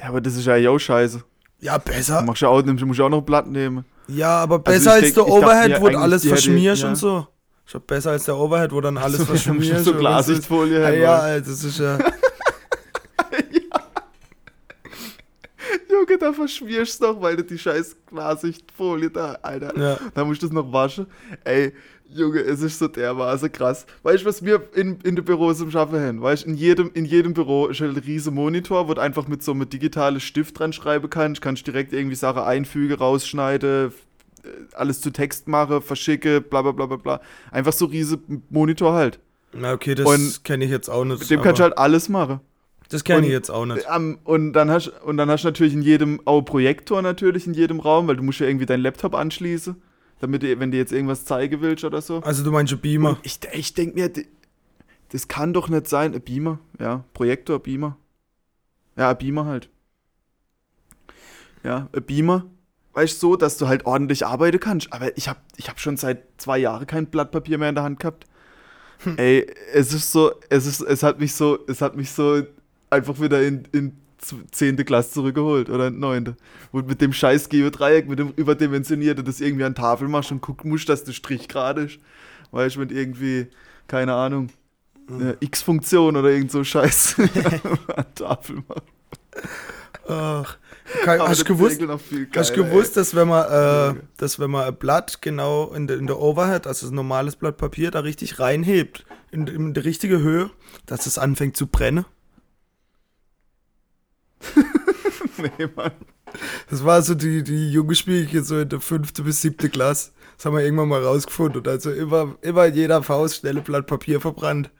Ja, 0.00 0.08
aber 0.08 0.20
das 0.20 0.36
ist 0.36 0.46
ja 0.46 0.70
auch 0.70 0.78
scheiße. 0.78 1.22
Ja, 1.60 1.78
besser. 1.78 2.20
Du 2.20 2.26
machst 2.26 2.42
ja 2.42 2.48
auch, 2.48 2.62
musst 2.86 3.00
auch 3.00 3.08
noch 3.08 3.18
ein 3.18 3.24
Blatt 3.24 3.46
nehmen. 3.46 3.84
Ja, 4.08 4.38
aber 4.42 4.56
Also 4.56 4.62
besser 4.64 4.80
ich 4.82 4.88
als 4.90 5.00
denk- 5.02 5.14
der 5.14 5.24
dachte 5.24 5.36
Overhead, 5.46 5.68
mir 5.70 5.80
wo 5.80 5.88
du 5.88 5.98
alles 5.98 6.26
verschmierst 6.26 6.82
ja. 6.82 6.88
und 6.90 6.96
so. 6.96 7.26
Ich 7.68 7.74
hab 7.74 7.86
besser 7.86 8.10
als 8.12 8.24
der 8.24 8.36
Overhead, 8.36 8.70
wo 8.72 8.80
dann 8.80 8.96
alles 8.98 9.18
So, 9.18 9.24
verschmierst. 9.26 9.84
so 9.84 9.90
und 9.92 9.98
Klarsichtfolie 9.98 10.80
Ja, 10.80 10.86
her, 10.88 10.98
ja, 11.34 11.40
das 11.40 11.64
ist 11.64 11.80
ja. 11.80 11.98
Junge, 15.96 16.18
da 16.18 16.32
verschmierst 16.32 17.00
du 17.00 17.06
noch, 17.06 17.22
weil 17.22 17.36
du 17.36 17.44
die 17.44 17.58
scheiß 17.58 17.96
Klarsichtfolie 18.06 19.10
da, 19.10 19.38
Alter. 19.42 19.76
Ja. 19.78 19.98
Da 20.14 20.24
musst 20.24 20.42
du 20.42 20.46
das 20.46 20.54
noch 20.54 20.72
waschen. 20.72 21.06
Ey, 21.44 21.72
Junge, 22.08 22.40
es 22.40 22.62
ist 22.62 22.78
so 22.78 22.88
dermaßen 22.88 23.50
krass. 23.50 23.86
Weißt 24.02 24.22
du, 24.22 24.28
was 24.28 24.44
wir 24.44 24.62
in, 24.74 24.98
in 25.02 25.16
den 25.16 25.24
Büros 25.24 25.60
im 25.60 25.70
Schaffen 25.70 25.98
haben? 26.00 26.22
Weißt 26.22 26.44
du, 26.44 26.50
in 26.50 26.56
jedem, 26.56 26.90
in 26.94 27.04
jedem 27.04 27.34
Büro 27.34 27.66
ist 27.66 27.80
halt 27.80 27.96
ein 27.96 28.02
riesen 28.02 28.34
Monitor, 28.34 28.88
wo 28.88 28.94
du 28.94 29.00
einfach 29.00 29.26
mit 29.26 29.42
so 29.42 29.52
einem 29.52 29.68
digitalen 29.68 30.20
Stift 30.20 30.58
dran 30.58 30.72
schreiben 30.72 31.10
kannst. 31.10 31.42
Kannst 31.42 31.66
direkt 31.66 31.92
irgendwie 31.92 32.16
Sachen 32.16 32.42
einfügen, 32.42 32.96
rausschneiden, 32.96 33.92
äh, 34.44 34.48
alles 34.74 35.00
zu 35.00 35.10
Text 35.10 35.48
machen, 35.48 35.82
verschicke, 35.82 36.40
bla 36.40 36.62
bla 36.62 36.72
bla 36.72 36.86
bla 36.86 36.96
bla. 36.96 37.20
Einfach 37.50 37.72
so 37.72 37.86
riesen 37.86 38.42
Monitor 38.50 38.92
halt. 38.92 39.18
Na, 39.52 39.72
okay, 39.72 39.94
das 39.94 40.42
kenne 40.42 40.64
ich 40.64 40.70
jetzt 40.70 40.88
auch 40.88 41.04
nicht. 41.04 41.20
Mit 41.20 41.30
dem 41.30 41.42
kannst 41.42 41.60
du 41.60 41.64
halt 41.64 41.78
alles 41.78 42.08
machen. 42.08 42.40
Das 42.88 43.04
kenne 43.04 43.26
ich 43.26 43.32
jetzt 43.32 43.50
auch 43.50 43.66
nicht. 43.66 43.86
Ähm, 43.92 44.18
und 44.24 44.52
dann 44.52 44.70
hast 44.70 44.88
und 44.88 45.16
dann 45.16 45.30
hast 45.30 45.42
du 45.42 45.48
natürlich 45.48 45.74
in 45.74 45.82
jedem 45.82 46.20
auch 46.24 46.42
Projektor 46.42 47.02
natürlich 47.02 47.46
in 47.46 47.54
jedem 47.54 47.80
Raum, 47.80 48.06
weil 48.08 48.16
du 48.16 48.22
musst 48.22 48.40
ja 48.40 48.46
irgendwie 48.46 48.66
deinen 48.66 48.82
Laptop 48.82 49.14
anschließen, 49.14 49.76
damit 50.20 50.42
du, 50.42 50.60
wenn 50.60 50.70
du 50.70 50.76
jetzt 50.76 50.92
irgendwas 50.92 51.24
zeigen 51.24 51.60
willst 51.60 51.84
oder 51.84 52.00
so. 52.00 52.20
Also 52.20 52.44
du 52.44 52.52
meinst 52.52 52.72
ein 52.72 52.78
Beamer? 52.78 53.10
Und 53.10 53.18
ich, 53.22 53.40
ich 53.52 53.74
denke 53.74 53.94
mir, 53.94 54.10
das 55.10 55.28
kann 55.28 55.52
doch 55.52 55.68
nicht 55.68 55.88
sein. 55.88 56.14
Ein 56.14 56.20
Beamer, 56.20 56.58
ja. 56.78 57.04
Projektor, 57.12 57.58
Beamer. 57.58 57.96
Ja, 58.96 59.10
ein 59.10 59.18
Beamer 59.18 59.44
halt. 59.46 59.68
Ja, 61.64 61.88
ein 61.92 62.02
Beamer. 62.04 62.46
Weißt 62.92 63.22
du, 63.22 63.32
so, 63.32 63.36
dass 63.36 63.58
du 63.58 63.68
halt 63.68 63.84
ordentlich 63.84 64.24
arbeiten 64.24 64.58
kannst. 64.58 64.92
Aber 64.92 65.16
ich 65.18 65.28
habe 65.28 65.40
ich 65.56 65.68
hab 65.68 65.78
schon 65.80 65.96
seit 65.96 66.24
zwei 66.38 66.56
Jahren 66.58 66.86
kein 66.86 67.06
Blatt 67.06 67.30
Papier 67.30 67.58
mehr 67.58 67.68
in 67.68 67.74
der 67.74 67.84
Hand 67.84 68.00
gehabt. 68.00 68.26
Ey, 69.16 69.46
es 69.74 69.92
ist 69.92 70.10
so, 70.10 70.32
es 70.48 70.64
ist, 70.64 70.80
es 70.80 71.02
hat 71.02 71.20
mich 71.20 71.34
so, 71.34 71.58
es 71.66 71.82
hat 71.82 71.96
mich 71.96 72.10
so 72.10 72.42
einfach 72.90 73.20
wieder 73.20 73.42
in, 73.42 73.64
in 73.72 73.96
z- 74.18 74.38
zehnte 74.52 74.84
Klasse 74.84 75.12
zurückgeholt 75.12 75.68
oder 75.70 75.88
in 75.88 75.98
neunte. 75.98 76.36
Wo 76.72 76.80
du 76.80 76.88
mit 76.88 77.00
dem 77.00 77.12
scheiß 77.12 77.48
Geodreieck, 77.48 78.08
mit 78.08 78.18
dem 78.18 78.32
überdimensionierten, 78.36 79.24
das 79.24 79.40
irgendwie 79.40 79.64
an 79.64 79.74
Tafel 79.74 80.08
machst 80.08 80.32
und 80.32 80.40
gucken 80.40 80.70
musst, 80.70 80.88
dass 80.88 81.04
der 81.04 81.12
Strich 81.12 81.48
gerade 81.48 81.82
ist. 81.82 81.98
Weißt 82.52 82.76
du, 82.76 82.80
mit 82.80 82.92
irgendwie, 82.92 83.48
keine 83.88 84.14
Ahnung, 84.14 84.48
eine 85.08 85.36
X-Funktion 85.40 86.16
oder 86.16 86.30
irgend 86.30 86.50
so 86.50 86.64
Scheiß 86.64 87.16
an 87.96 88.04
Tafel 88.14 88.62
machst. 88.66 88.82
Ach, 90.08 90.56
Aber 91.18 91.28
hast 91.28 91.44
gewusst, 91.44 91.80
hast 92.36 92.54
gewusst, 92.54 92.96
dass 92.96 93.14
wenn 93.16 93.26
man, 93.28 93.44
äh, 93.96 94.00
dass 94.16 94.38
wenn 94.38 94.50
man 94.52 94.64
ein 94.68 94.76
Blatt 94.76 95.20
genau 95.20 95.72
in 95.72 95.88
der, 95.88 95.98
in 95.98 96.06
der 96.06 96.20
Overhead, 96.20 96.66
also 96.68 96.86
ein 96.88 96.94
normales 96.94 97.34
Blatt 97.34 97.56
Papier, 97.56 97.90
da 97.90 98.00
richtig 98.00 98.38
reinhebt, 98.38 99.04
in, 99.32 99.48
in 99.48 99.74
die 99.74 99.80
richtige 99.80 100.20
Höhe, 100.20 100.50
dass 100.86 101.06
es 101.06 101.18
anfängt 101.18 101.56
zu 101.56 101.66
brennen? 101.66 102.04
nee, 105.38 105.68
Mann. 105.74 105.92
Das 106.70 106.84
war 106.84 107.02
so 107.02 107.14
die, 107.14 107.42
die 107.42 107.70
junge 107.70 107.94
Spielchen 107.94 108.44
so 108.44 108.58
in 108.58 108.68
der 108.68 108.80
fünfte 108.80 109.22
bis 109.22 109.42
siebte 109.42 109.68
Klasse. 109.68 110.12
Das 110.36 110.44
haben 110.44 110.56
wir 110.56 110.64
irgendwann 110.64 110.88
mal 110.88 111.02
rausgefunden. 111.02 111.60
Und 111.60 111.68
also 111.68 111.90
immer, 111.92 112.36
immer 112.42 112.66
jeder 112.66 113.02
Faust 113.02 113.36
schnelle 113.36 113.62
Blatt 113.62 113.86
Papier 113.86 114.20
verbrannt. 114.20 114.70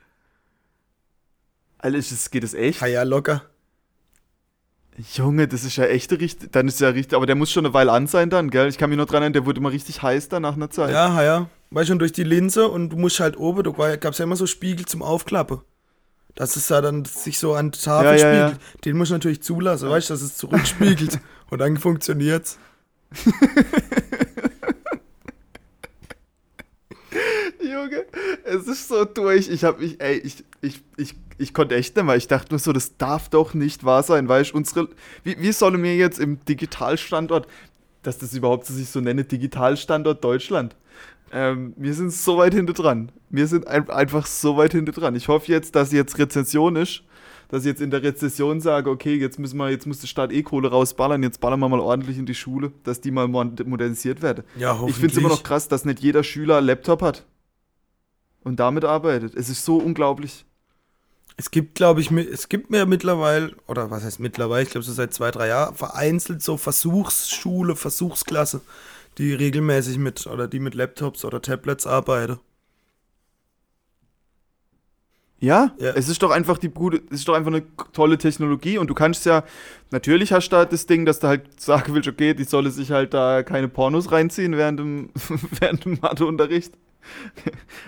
Das, 1.81 2.31
geht 2.31 2.43
das 2.43 2.53
echt? 2.53 2.81
Ja, 2.81 2.87
ja, 2.87 3.03
locker. 3.03 3.43
Junge, 5.13 5.47
das 5.47 5.63
ist 5.63 5.75
ja 5.75 5.85
echt 5.85 6.11
richtig. 6.11 6.51
Dann 6.51 6.67
ist 6.67 6.79
ja 6.79 6.89
richtig, 6.89 7.15
aber 7.15 7.27
der 7.27 7.35
muss 7.35 7.51
schon 7.51 7.65
eine 7.65 7.73
Weile 7.73 7.91
an 7.91 8.07
sein 8.07 8.29
dann, 8.29 8.49
gell? 8.49 8.67
Ich 8.67 8.77
kann 8.77 8.89
mich 8.89 8.97
noch 8.97 9.05
dran 9.05 9.21
erinnern, 9.21 9.33
der 9.33 9.45
wurde 9.45 9.59
immer 9.59 9.71
richtig 9.71 10.01
heiß 10.01 10.29
dann 10.29 10.41
nach 10.41 10.55
einer 10.55 10.71
Zeit. 10.71 10.91
Ja, 10.91 11.13
ja, 11.15 11.23
ja. 11.23 11.49
Weißt 11.69 11.89
schon 11.89 11.99
durch 11.99 12.13
die 12.13 12.23
Linse 12.23 12.67
und 12.67 12.89
du 12.89 12.97
musst 12.97 13.19
halt 13.19 13.37
oben, 13.37 13.63
da 13.63 13.95
gab 13.97 14.13
es 14.13 14.19
ja 14.19 14.23
immer 14.23 14.35
so 14.35 14.47
Spiegel 14.47 14.85
zum 14.85 15.03
Aufklappen. 15.03 15.61
Dass 16.37 16.55
es 16.55 16.67
da 16.67 16.79
dann 16.81 17.03
sich 17.03 17.39
so 17.39 17.55
an 17.55 17.71
Tafel 17.71 18.05
Ja, 18.05 18.15
ja, 18.15 18.33
ja. 18.33 18.49
spiegelt. 18.49 18.85
Den 18.85 18.95
musst 18.97 19.09
du 19.09 19.15
natürlich 19.15 19.41
zulassen, 19.41 19.89
weißt 19.89 20.09
du, 20.09 20.13
dass 20.13 20.21
es 20.21 20.37
zurückspiegelt. 20.37 21.19
und 21.49 21.57
dann 21.57 21.77
funktioniert's. 21.77 22.59
Junge, 27.59 28.05
es 28.45 28.67
ist 28.67 28.87
so 28.87 29.03
durch. 29.03 29.49
Ich 29.49 29.63
hab 29.63 29.79
mich, 29.79 29.99
ey, 29.99 30.19
ich, 30.19 30.43
ich, 30.61 30.83
ich, 30.95 31.15
ich 31.39 31.55
konnte 31.55 31.75
echt 31.75 31.95
nicht 31.95 32.05
mehr. 32.05 32.15
Ich 32.15 32.27
dachte 32.27 32.51
nur 32.51 32.59
so, 32.59 32.71
das 32.71 32.97
darf 32.97 33.29
doch 33.29 33.55
nicht 33.55 33.83
wahr 33.83 34.03
sein, 34.03 34.29
weißt 34.29 34.51
du, 34.51 34.57
unsere, 34.57 34.89
wie, 35.23 35.39
wie 35.39 35.51
soll 35.51 35.75
mir 35.77 35.95
jetzt 35.95 36.19
im 36.19 36.45
Digitalstandort, 36.45 37.47
dass 38.03 38.19
das 38.19 38.35
überhaupt 38.35 38.67
sich 38.67 38.89
so 38.89 39.01
nenne, 39.01 39.23
Digitalstandort 39.23 40.23
Deutschland, 40.23 40.75
ähm, 41.31 41.73
wir 41.77 41.93
sind 41.93 42.11
so 42.11 42.37
weit 42.37 42.53
hinter 42.53 42.73
dran. 42.73 43.11
Wir 43.29 43.47
sind 43.47 43.67
ein, 43.67 43.89
einfach 43.89 44.25
so 44.25 44.57
weit 44.57 44.71
hinter 44.71 44.91
dran. 44.91 45.15
Ich 45.15 45.27
hoffe 45.27 45.51
jetzt, 45.51 45.75
dass 45.75 45.91
jetzt 45.91 46.17
Rezession 46.17 46.75
ist, 46.75 47.03
dass 47.49 47.63
ich 47.63 47.67
jetzt 47.67 47.81
in 47.81 47.91
der 47.91 48.03
Rezession 48.03 48.61
sage, 48.61 48.89
okay, 48.89 49.15
jetzt 49.15 49.39
müssen 49.39 49.57
wir, 49.57 49.69
jetzt 49.69 49.85
muss 49.85 49.99
der 49.99 50.07
Staat 50.07 50.31
eh 50.31 50.43
Kohle 50.43 50.69
rausballern, 50.69 51.23
jetzt 51.23 51.39
ballern 51.39 51.59
wir 51.59 51.69
mal 51.69 51.79
ordentlich 51.79 52.17
in 52.17 52.25
die 52.25 52.35
Schule, 52.35 52.71
dass 52.83 53.01
die 53.01 53.11
mal 53.11 53.27
modernisiert 53.27 54.21
werden. 54.21 54.43
Ja, 54.57 54.79
Ich 54.87 54.95
finde 54.95 55.11
es 55.11 55.17
immer 55.17 55.29
noch 55.29 55.43
krass, 55.43 55.67
dass 55.67 55.85
nicht 55.85 55.99
jeder 55.99 56.23
Schüler 56.23 56.57
einen 56.57 56.67
Laptop 56.67 57.01
hat 57.01 57.25
und 58.43 58.59
damit 58.59 58.85
arbeitet. 58.85 59.35
Es 59.35 59.49
ist 59.49 59.63
so 59.63 59.77
unglaublich. 59.77 60.45
Es 61.39 61.51
gibt, 61.51 61.75
glaube 61.75 62.01
ich, 62.01 62.11
es 62.11 62.49
gibt 62.49 62.71
mir 62.71 62.85
mittlerweile, 62.87 63.55
oder 63.67 63.91
was 63.91 64.03
heißt 64.03 64.19
mittlerweile, 64.19 64.63
ich 64.63 64.71
glaube 64.71 64.85
so 64.85 64.91
seit 64.91 65.13
zwei, 65.13 65.29
drei 65.29 65.49
Jahren, 65.49 65.75
vereinzelt 65.75 66.41
so 66.41 66.57
Versuchsschule, 66.57 67.75
Versuchsklasse, 67.75 68.61
die 69.17 69.33
regelmäßig 69.33 69.97
mit, 69.97 70.27
oder 70.27 70.47
die 70.47 70.59
mit 70.59 70.75
Laptops 70.75 71.25
oder 71.25 71.41
Tablets 71.41 71.87
arbeiten. 71.87 72.39
Ja, 75.39 75.71
Ja. 75.77 75.91
es 75.91 76.09
ist 76.09 76.23
doch 76.23 76.31
einfach 76.31 76.57
die 76.57 76.69
gute, 76.69 76.97
es 77.11 77.19
ist 77.19 77.27
doch 77.27 77.35
einfach 77.35 77.51
eine 77.51 77.63
tolle 77.93 78.17
Technologie 78.17 78.79
und 78.79 78.89
du 78.89 78.95
kannst 78.95 79.25
ja, 79.25 79.43
natürlich 79.91 80.33
hast 80.33 80.49
du 80.49 80.55
da 80.55 80.65
das 80.65 80.87
Ding, 80.87 81.05
dass 81.05 81.19
du 81.19 81.27
halt 81.27 81.61
sagen 81.61 81.93
willst, 81.93 82.07
okay, 82.09 82.33
die 82.33 82.43
solle 82.43 82.71
sich 82.71 82.91
halt 82.91 83.13
da 83.13 83.43
keine 83.43 83.67
Pornos 83.67 84.11
reinziehen 84.11 84.57
während 84.57 84.79
dem, 84.79 85.09
während 85.59 85.85
dem 85.85 85.99
Matheunterricht. 86.01 86.73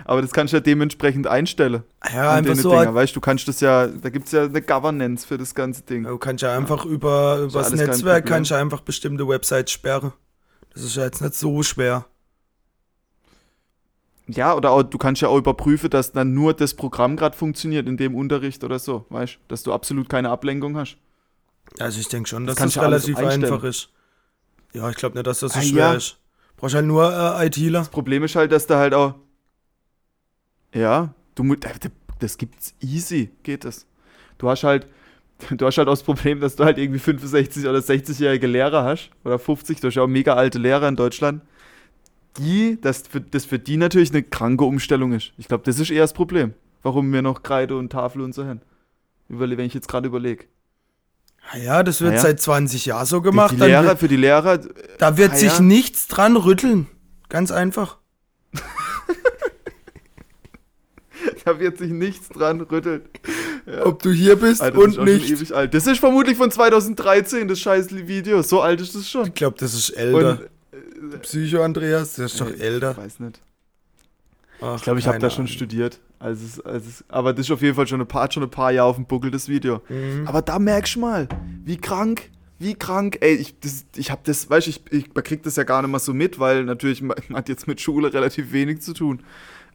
Aber 0.04 0.22
das 0.22 0.30
kannst 0.32 0.52
du 0.52 0.58
ja 0.58 0.60
dementsprechend 0.60 1.26
einstellen. 1.26 1.82
Ja, 2.14 2.32
einfach 2.32 2.54
so, 2.54 2.70
Dinger, 2.70 2.94
weißt 2.94 3.14
du, 3.14 3.20
kannst 3.20 3.48
das 3.48 3.60
ja, 3.60 3.88
da 3.88 4.08
gibt 4.10 4.26
es 4.26 4.32
ja 4.32 4.44
eine 4.44 4.62
Governance 4.62 5.26
für 5.26 5.36
das 5.36 5.54
ganze 5.54 5.82
Ding. 5.82 6.04
du 6.04 6.18
kannst 6.18 6.42
ja 6.42 6.56
einfach 6.56 6.86
über, 6.86 7.40
über 7.40 7.52
das 7.52 7.72
Netzwerk 7.72 8.26
kannst 8.26 8.52
du 8.52 8.54
einfach 8.54 8.80
bestimmte 8.80 9.26
Websites 9.28 9.72
sperren. 9.72 10.12
Das 10.72 10.82
ist 10.82 10.96
ja 10.96 11.04
jetzt 11.04 11.20
nicht 11.20 11.34
so 11.34 11.62
schwer. 11.62 12.06
Ja, 14.26 14.54
oder 14.54 14.70
auch, 14.70 14.82
du 14.84 14.96
kannst 14.98 15.22
ja 15.22 15.28
auch 15.28 15.36
überprüfen, 15.38 15.90
dass 15.90 16.12
dann 16.12 16.34
nur 16.34 16.54
das 16.54 16.74
Programm 16.74 17.16
gerade 17.16 17.36
funktioniert 17.36 17.88
in 17.88 17.96
dem 17.96 18.14
Unterricht 18.14 18.62
oder 18.62 18.78
so, 18.78 19.04
weißt 19.08 19.34
du, 19.34 19.38
dass 19.48 19.64
du 19.64 19.72
absolut 19.72 20.08
keine 20.08 20.30
Ablenkung 20.30 20.76
hast. 20.76 20.96
Also 21.78 21.98
ich 22.00 22.08
denke 22.08 22.28
schon, 22.28 22.46
dass 22.46 22.56
das 22.56 22.78
alles 22.78 23.06
relativ 23.08 23.18
einfach 23.18 23.64
ist. 23.64 23.90
Ja, 24.72 24.88
ich 24.88 24.96
glaube 24.96 25.16
nicht, 25.16 25.26
dass 25.26 25.40
das 25.40 25.54
so 25.54 25.58
Ah, 25.58 25.62
schwer 25.62 25.84
ja. 25.90 25.94
ist. 25.94 26.16
Brauchst 26.56 26.74
halt 26.76 26.86
nur 26.86 27.12
äh, 27.12 27.46
ITler. 27.46 27.80
Das 27.80 27.88
Problem 27.88 28.22
ist 28.22 28.36
halt, 28.36 28.52
dass 28.52 28.66
da 28.66 28.78
halt 28.78 28.94
auch. 28.94 29.14
Ja, 30.74 31.12
du 31.34 31.56
da- 31.56 31.70
das 32.20 32.38
gibt's 32.38 32.74
easy, 32.80 33.30
geht 33.42 33.64
das. 33.64 33.86
Du 34.38 34.48
hast 34.48 34.62
halt, 34.62 34.86
du 35.50 35.66
hast 35.66 35.78
halt 35.78 35.88
auch 35.88 35.92
das 35.92 36.02
Problem, 36.02 36.40
dass 36.40 36.56
du 36.56 36.64
halt 36.64 36.78
irgendwie 36.78 36.98
65 36.98 37.66
oder 37.66 37.78
60-jährige 37.78 38.46
Lehrer 38.46 38.84
hast 38.84 39.10
oder 39.24 39.38
50, 39.38 39.80
du 39.80 39.88
hast 39.88 39.94
ja 39.94 40.02
auch 40.02 40.08
mega 40.08 40.34
alte 40.34 40.58
Lehrer 40.58 40.88
in 40.88 40.96
Deutschland. 40.96 41.42
Die, 42.38 42.78
das 42.80 43.02
für, 43.08 43.20
das 43.20 43.44
für 43.44 43.58
die 43.58 43.76
natürlich 43.76 44.10
eine 44.10 44.22
kranke 44.22 44.64
Umstellung 44.64 45.12
ist. 45.12 45.32
Ich 45.36 45.48
glaube, 45.48 45.64
das 45.64 45.78
ist 45.78 45.90
eher 45.90 46.02
das 46.02 46.12
Problem, 46.12 46.54
warum 46.82 47.12
wir 47.12 47.22
noch 47.22 47.42
Kreide 47.42 47.76
und 47.76 47.90
Tafel 47.90 48.22
und 48.22 48.34
so 48.34 48.44
haben. 48.46 48.60
Überle 49.28 49.56
wenn 49.56 49.66
ich 49.66 49.74
jetzt 49.74 49.88
gerade 49.88 50.06
überlege. 50.08 50.44
Ah 51.52 51.56
Ja, 51.58 51.82
das 51.82 52.00
wird 52.00 52.12
Ah, 52.12 52.16
ja. 52.16 52.20
seit 52.20 52.40
20 52.40 52.86
Jahren 52.86 53.06
so 53.06 53.18
Die, 53.18 53.24
gemacht. 53.24 53.52
die 53.52 53.58
dann 53.58 53.68
Lehrer, 53.68 53.84
wird, 53.84 53.98
für 53.98 54.08
die 54.08 54.16
Lehrer, 54.16 54.58
da 54.98 55.16
wird 55.16 55.32
ah, 55.32 55.36
sich 55.36 55.54
ja. 55.54 55.60
nichts 55.60 56.06
dran 56.06 56.36
rütteln. 56.36 56.86
Ganz 57.28 57.50
einfach. 57.50 57.98
da 61.44 61.58
wird 61.58 61.78
sich 61.78 61.90
nichts 61.90 62.28
dran 62.28 62.60
rütteln. 62.60 63.02
Ob 63.84 64.02
du 64.02 64.10
hier 64.10 64.36
bist 64.36 64.62
Alter, 64.62 64.78
und 64.78 65.04
nicht. 65.04 65.50
Das 65.50 65.86
ist 65.86 65.98
vermutlich 65.98 66.36
von 66.36 66.50
2013, 66.50 67.48
das 67.48 67.60
scheiß 67.60 67.94
Video. 67.94 68.42
So 68.42 68.60
alt 68.60 68.80
ist 68.80 68.94
das 68.94 69.08
schon. 69.08 69.26
Ich 69.26 69.34
glaube, 69.34 69.56
das 69.58 69.74
ist 69.74 69.90
älter. 69.90 70.40
Und, 70.40 70.48
Psycho 71.22 71.62
Andreas, 71.62 72.14
der 72.14 72.26
ist 72.26 72.40
doch 72.40 72.50
äh, 72.50 72.58
älter. 72.58 72.92
Ich 72.92 72.96
weiß 72.98 73.20
nicht. 73.20 73.40
Ach, 74.60 74.76
Ich 74.76 74.82
glaube, 74.82 74.98
ich 74.98 75.06
habe 75.06 75.18
da 75.18 75.30
schon 75.30 75.46
studiert. 75.46 75.98
Also 76.18 76.44
es, 76.44 76.60
also 76.60 76.86
es, 76.88 77.04
aber 77.08 77.32
das 77.32 77.46
ist 77.46 77.50
auf 77.50 77.62
jeden 77.62 77.74
Fall 77.74 77.86
schon 77.86 78.00
ein 78.00 78.06
paar, 78.06 78.30
schon 78.30 78.42
ein 78.42 78.50
paar 78.50 78.70
Jahre 78.70 78.88
auf 78.88 78.96
dem 78.96 79.06
Buckel, 79.06 79.30
das 79.30 79.48
Video. 79.48 79.80
Mhm. 79.88 80.26
Aber 80.26 80.42
da 80.42 80.58
merkst 80.58 80.96
du 80.96 81.00
mal, 81.00 81.28
wie 81.64 81.78
krank, 81.78 82.30
wie 82.58 82.74
krank. 82.74 83.18
Ey, 83.22 83.34
ich, 83.36 83.58
das, 83.60 83.86
ich 83.96 84.10
habe 84.10 84.20
das, 84.24 84.50
weißt 84.50 84.66
du, 84.66 84.70
ich, 84.70 84.82
ich 84.90 85.14
man 85.14 85.24
kriegt 85.24 85.46
das 85.46 85.56
ja 85.56 85.62
gar 85.62 85.80
nicht 85.80 85.90
mal 85.90 85.98
so 85.98 86.12
mit, 86.12 86.38
weil 86.38 86.64
natürlich 86.64 87.00
man 87.02 87.16
hat 87.32 87.48
jetzt 87.48 87.66
mit 87.66 87.80
Schule 87.80 88.12
relativ 88.12 88.52
wenig 88.52 88.82
zu 88.82 88.92
tun. 88.92 89.22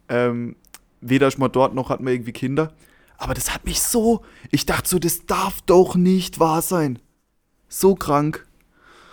Ähm, 0.08 0.54
weder 1.00 1.26
ist 1.26 1.38
man 1.38 1.50
dort 1.50 1.74
noch 1.74 1.90
hat 1.90 2.00
man 2.00 2.12
irgendwie 2.12 2.32
Kinder. 2.32 2.72
Aber 3.18 3.34
das 3.34 3.52
hat 3.54 3.64
mich 3.64 3.80
so, 3.82 4.22
ich 4.50 4.66
dachte 4.66 4.88
so, 4.88 4.98
das 4.98 5.26
darf 5.26 5.60
doch 5.62 5.94
nicht 5.94 6.38
wahr 6.38 6.62
sein. 6.62 6.98
So 7.68 7.94
krank. 7.94 8.46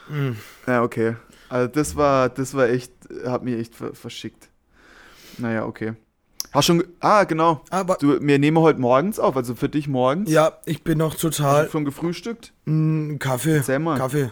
Mhm. 0.09 0.37
Ja, 0.67 0.83
okay. 0.83 1.15
Also 1.49 1.67
das 1.67 1.95
war, 1.95 2.29
das 2.29 2.53
war 2.53 2.67
echt, 2.69 2.91
hat 3.25 3.43
mich 3.43 3.55
echt 3.59 3.75
ver 3.75 3.93
verschickt. 3.93 4.49
Naja, 5.37 5.65
okay. 5.65 5.93
Hast 6.51 6.65
schon, 6.67 6.83
ah, 6.99 7.23
genau. 7.23 7.63
Aber 7.71 7.95
Du, 7.99 8.19
wir 8.21 8.37
nehmen 8.39 8.59
heute 8.59 8.79
morgens 8.79 9.17
auf, 9.19 9.35
also 9.35 9.55
für 9.55 9.69
dich 9.69 9.87
morgens. 9.87 10.29
ja, 10.29 10.57
ich 10.65 10.83
bin 10.83 10.99
noch 10.99 11.13
Hast 11.13 11.23
du 11.23 11.29
total. 11.29 11.69
schon 11.69 11.85
gefrühstückt? 11.85 12.53
Mm, 12.65 13.17
Kaffee. 13.17 13.57
Erzähl 13.57 13.79
mal. 13.79 13.97
Kaffee. 13.97 14.31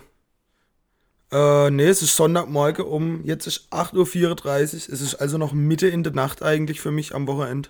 Äh, 1.32 1.72
nee, 1.72 1.86
es 1.88 2.02
ist 2.02 2.16
Sonntagmorgen 2.16 2.86
um, 2.86 3.24
jetzt 3.24 3.48
ist 3.48 3.68
8.34 3.72 4.28
Uhr. 4.28 4.94
Es 4.94 5.02
ist 5.02 5.16
also 5.16 5.38
noch 5.38 5.54
Mitte 5.54 5.88
in 5.88 6.04
der 6.04 6.14
Nacht 6.14 6.44
eigentlich 6.44 6.82
für 6.82 6.92
mich 6.92 7.16
am 7.16 7.26
Wochenende. 7.28 7.70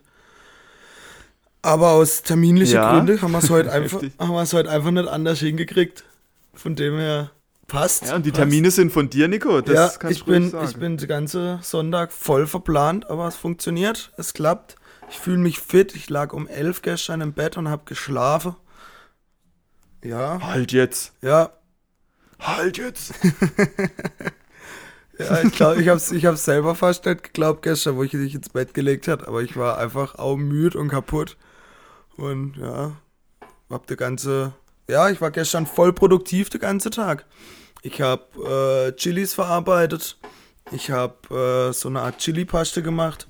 Aber 1.64 1.92
aus 1.92 2.24
terminlichen 2.24 2.76
Ja. 2.76 2.94
Gründen 2.94 3.22
haben 3.22 3.32
wir 3.32 3.40
es 3.40 3.50
heute, 3.50 3.72
einfach- 3.72 4.02
haben 4.20 4.32
wir 4.32 4.42
es 4.42 4.54
heute 4.54 4.70
einfach 4.70 4.92
nicht 4.92 5.08
anders 5.08 5.40
hingekriegt. 5.40 6.04
Von 6.54 6.76
dem 6.76 6.98
her 6.98 7.32
passt. 7.68 8.08
Ja, 8.08 8.16
und 8.16 8.26
die 8.26 8.32
passt. 8.32 8.40
Termine 8.42 8.72
sind 8.72 8.92
von 8.92 9.10
dir, 9.10 9.28
Nico. 9.28 9.62
Das 9.62 9.94
ja, 9.94 9.98
kannst 10.00 10.20
ich 10.20 10.26
bin, 10.26 10.50
sagen. 10.50 10.68
ich 10.70 10.78
bin 10.78 10.98
den 10.98 11.08
ganzen 11.08 11.60
Sonntag 11.62 12.12
voll 12.12 12.48
verplant, 12.48 13.10
aber 13.10 13.28
es 13.28 13.36
funktioniert, 13.36 14.12
es 14.18 14.34
klappt. 14.34 14.76
Ich 15.10 15.20
fühle 15.20 15.38
mich 15.38 15.60
fit. 15.60 15.96
Ich 15.96 16.10
lag 16.10 16.34
um 16.34 16.48
11 16.48 16.82
gestern 16.82 17.22
im 17.22 17.34
Bett 17.34 17.58
und 17.58 17.70
habe 17.70 17.84
geschlafen. 17.86 18.56
Ja, 20.04 20.40
Halt 20.42 20.72
jetzt. 20.72 21.14
ja, 21.22 21.52
Halt 22.40 22.78
jetzt. 22.80 23.14
ja, 25.20 25.44
ich 25.44 25.54
glaube, 25.54 25.82
ich 25.82 25.88
habe 25.90 25.98
es 25.98 26.12
ich 26.12 26.26
hab's 26.26 26.46
selber 26.46 26.74
fast 26.76 27.06
nicht 27.06 27.24
geglaubt 27.24 27.62
gestern, 27.62 27.98
wo 27.98 28.04
ich 28.04 28.14
mich 28.14 28.34
ins 28.34 28.50
Bett 28.50 28.74
gelegt 28.74 29.08
hat, 29.08 29.28
aber 29.28 29.42
ich 29.44 29.56
war 29.58 29.78
einfach 29.78 30.16
auch 30.16 30.38
müde 30.38 30.78
und 30.80 30.88
kaputt. 30.90 31.38
Und 32.22 32.56
ja, 32.58 32.92
hab 33.72 33.88
der 33.88 33.98
ganze, 33.98 34.54
ja, 34.88 35.10
ich 35.10 35.22
war 35.22 35.32
gestern 35.32 35.66
voll 35.66 35.92
produktiv 35.92 36.52
den 36.52 36.62
ganzen 36.62 36.92
Tag. 36.92 37.26
Ich 37.82 38.00
habe 38.00 38.92
äh, 38.92 38.96
Chilis 38.96 39.34
verarbeitet. 39.34 40.20
Ich 40.72 40.92
habe 40.92 41.70
äh, 41.70 41.74
so 41.74 41.90
eine 41.90 42.02
Art 42.02 42.20
Chili-Paste 42.20 42.84
gemacht. 42.84 43.28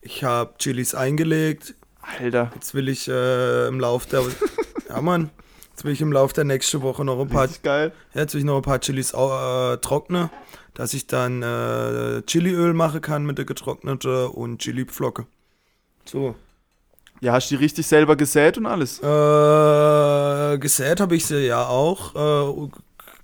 Ich 0.00 0.24
habe 0.24 0.54
Chilis 0.56 0.94
eingelegt. 0.94 1.74
Alter. 2.00 2.50
Jetzt 2.54 2.74
will 2.74 2.88
ich 2.88 3.06
äh, 3.06 3.68
im 3.68 3.80
Lauf 3.80 4.06
der, 4.06 4.22
ja 4.88 5.02
Mann, 5.02 5.28
jetzt 5.72 5.84
will 5.84 5.92
ich 5.92 6.00
im 6.00 6.10
Lauf 6.10 6.32
der 6.32 6.44
nächsten 6.44 6.80
Woche 6.80 7.04
noch 7.04 7.20
ein 7.20 7.28
paar 7.28 7.48
geil. 7.62 7.92
ja, 8.14 8.22
jetzt 8.22 8.32
will 8.32 8.38
ich 8.38 8.46
noch 8.46 8.56
ein 8.56 8.62
paar 8.62 8.80
Chilis 8.80 9.12
äh, 9.12 9.76
trocknen, 9.76 10.30
dass 10.72 10.94
ich 10.94 11.06
dann 11.06 11.42
äh, 11.42 12.22
Chiliöl 12.22 12.72
machen 12.72 13.02
kann 13.02 13.26
mit 13.26 13.36
der 13.36 13.44
getrockneten 13.44 14.28
und 14.28 14.60
Chilipflocke. 14.60 15.26
So. 16.06 16.34
Ja, 17.20 17.32
hast 17.32 17.50
du 17.50 17.56
die 17.56 17.62
richtig 17.64 17.86
selber 17.86 18.16
gesät 18.16 18.58
und 18.58 18.66
alles? 18.66 18.98
Äh, 19.00 20.58
gesät 20.58 21.00
habe 21.00 21.16
ich 21.16 21.26
sie 21.26 21.46
ja 21.46 21.66
auch. 21.66 22.14
Äh, 22.14 22.68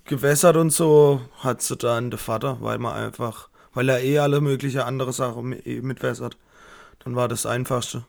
gewässert 0.05 0.57
und 0.57 0.71
so 0.71 1.21
hat 1.39 1.61
sie 1.61 1.77
dann 1.77 2.09
der 2.11 2.19
Vater, 2.19 2.57
weil 2.59 2.77
man 2.77 2.93
einfach, 2.93 3.49
weil 3.73 3.87
er 3.89 4.03
eh 4.03 4.19
alle 4.19 4.41
mögliche 4.41 4.85
andere 4.85 5.13
Sachen 5.13 5.53
eh 5.65 5.81
mitwässert. 5.81 6.37
Dann 7.03 7.15
war 7.15 7.27
das 7.27 7.45
einfachste. 7.45 8.03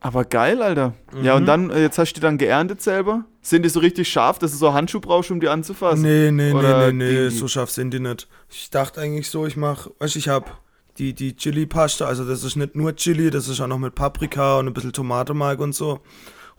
Aber 0.00 0.24
geil, 0.24 0.60
Alter. 0.62 0.94
Ja, 1.22 1.34
und 1.34 1.42
Mhm. 1.42 1.46
dann, 1.46 1.70
äh, 1.70 1.80
jetzt 1.80 1.96
hast 1.98 2.12
du 2.12 2.14
die 2.16 2.20
dann 2.20 2.36
geerntet 2.36 2.82
selber? 2.82 3.24
Sind 3.40 3.62
die 3.62 3.70
so 3.70 3.80
richtig 3.80 4.08
scharf, 4.08 4.38
dass 4.38 4.50
du 4.50 4.58
so 4.58 4.74
Handschuh 4.74 5.00
brauchst, 5.00 5.30
um 5.30 5.40
die 5.40 5.48
anzufassen? 5.48 6.02
Nee, 6.02 6.30
nee, 6.30 6.52
Oder 6.52 6.92
nee, 6.92 7.04
nee, 7.04 7.12
nee, 7.24 7.28
so 7.30 7.48
scharf 7.48 7.70
sind 7.70 7.90
die 7.92 8.00
nicht. 8.00 8.28
Ich 8.50 8.68
dachte 8.68 9.00
eigentlich 9.00 9.30
so, 9.30 9.46
ich 9.46 9.56
mach, 9.56 9.88
weißt 10.00 10.14
du, 10.14 10.18
ich 10.18 10.28
hab 10.28 10.60
die, 10.98 11.12
die 11.12 11.36
Chili-Paste, 11.36 12.06
also 12.06 12.24
das 12.24 12.44
ist 12.44 12.56
nicht 12.56 12.76
nur 12.76 12.94
Chili, 12.94 13.30
das 13.30 13.48
ist 13.48 13.60
auch 13.60 13.66
noch 13.66 13.78
mit 13.78 13.94
Paprika 13.94 14.58
und 14.58 14.68
ein 14.68 14.74
bisschen 14.74 14.92
Tomatenmark 14.92 15.60
und 15.60 15.74
so. 15.74 16.00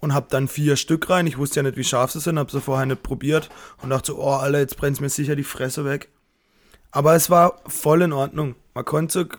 Und 0.01 0.13
hab 0.13 0.29
dann 0.29 0.47
vier 0.47 0.75
Stück 0.75 1.09
rein. 1.09 1.25
Ich 1.25 1.37
wusste 1.37 1.57
ja 1.57 1.63
nicht, 1.63 1.77
wie 1.77 1.83
scharf 1.83 2.11
sie 2.11 2.19
sind, 2.19 2.37
hab 2.37 2.51
sie 2.51 2.59
vorher 2.61 2.85
nicht 2.85 3.01
probiert 3.01 3.49
und 3.81 3.89
dachte 3.89 4.07
so, 4.07 4.19
oh, 4.19 4.33
Alter, 4.33 4.59
jetzt 4.59 4.77
brennt's 4.77 4.99
mir 4.99 5.09
sicher 5.09 5.35
die 5.35 5.43
Fresse 5.43 5.85
weg. 5.85 6.09
Aber 6.91 7.15
es 7.15 7.29
war 7.29 7.61
voll 7.67 8.01
in 8.01 8.13
Ordnung. 8.13 8.55
Man 8.73 8.85
konnte, 8.85 9.29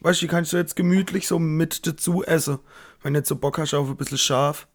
weißt 0.00 0.20
du, 0.20 0.26
die 0.26 0.30
kannst 0.30 0.52
du 0.52 0.56
jetzt 0.56 0.74
gemütlich 0.74 1.28
so 1.28 1.38
mit 1.38 1.86
dazu 1.86 2.24
essen. 2.24 2.58
Wenn 3.02 3.12
du 3.12 3.20
jetzt 3.20 3.28
so 3.28 3.36
Bock 3.36 3.58
hast 3.58 3.74
auf 3.74 3.88
ein 3.88 3.96
bisschen 3.96 4.18
scharf. 4.18 4.66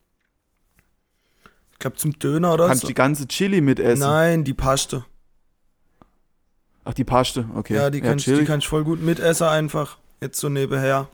Ich 1.73 1.79
glaube 1.79 1.97
zum 1.97 2.17
Döner 2.17 2.53
oder 2.53 2.67
Kannst 2.67 2.83
so. 2.83 2.87
die 2.87 2.93
ganze 2.93 3.27
Chili 3.27 3.61
mitessen? 3.61 3.99
Nein, 3.99 4.43
die 4.43 4.53
Paste. 4.53 5.05
Ach, 6.83 6.93
die 6.93 7.03
Paste, 7.03 7.45
okay. 7.55 7.75
Ja, 7.75 7.89
die 7.89 8.01
kannst, 8.01 8.25
die 8.25 8.31
chillig. 8.31 8.47
kannst 8.47 8.67
voll 8.67 8.83
gut 8.83 9.01
mitessen 9.01 9.47
einfach. 9.47 9.97
Jetzt 10.19 10.39
so 10.39 10.49
nebenher. 10.49 11.09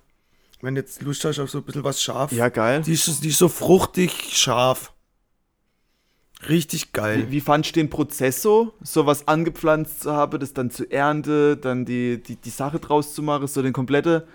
Wenn 0.62 0.76
du 0.76 0.82
jetzt 0.82 1.02
Lust 1.02 1.24
hast 1.26 1.40
auf 1.40 1.50
so 1.50 1.60
ein 1.60 1.64
bisschen 1.64 1.84
was 1.84 2.02
scharf. 2.02 2.32
Ja, 2.32 2.50
geil. 2.50 2.82
Die 2.82 2.94
ist, 2.94 3.24
die 3.24 3.30
ist 3.30 3.38
so 3.38 3.48
fruchtig 3.48 4.12
scharf. 4.32 4.92
Richtig 6.48 6.94
geil. 6.94 7.28
Wie, 7.28 7.32
wie 7.32 7.42
fandst 7.42 7.76
du 7.76 7.80
den 7.80 7.90
Prozess 7.90 8.42
so, 8.42 8.74
sowas 8.82 9.28
angepflanzt 9.28 10.02
zu 10.02 10.14
haben, 10.14 10.40
das 10.40 10.54
dann 10.54 10.70
zu 10.70 10.90
ernten, 10.90 11.60
dann 11.62 11.86
die, 11.86 12.22
die, 12.22 12.36
die 12.36 12.50
Sache 12.50 12.80
draus 12.80 13.14
zu 13.14 13.24
machen, 13.24 13.48
so 13.48 13.62
den 13.62 13.74
komplette. 13.74 14.28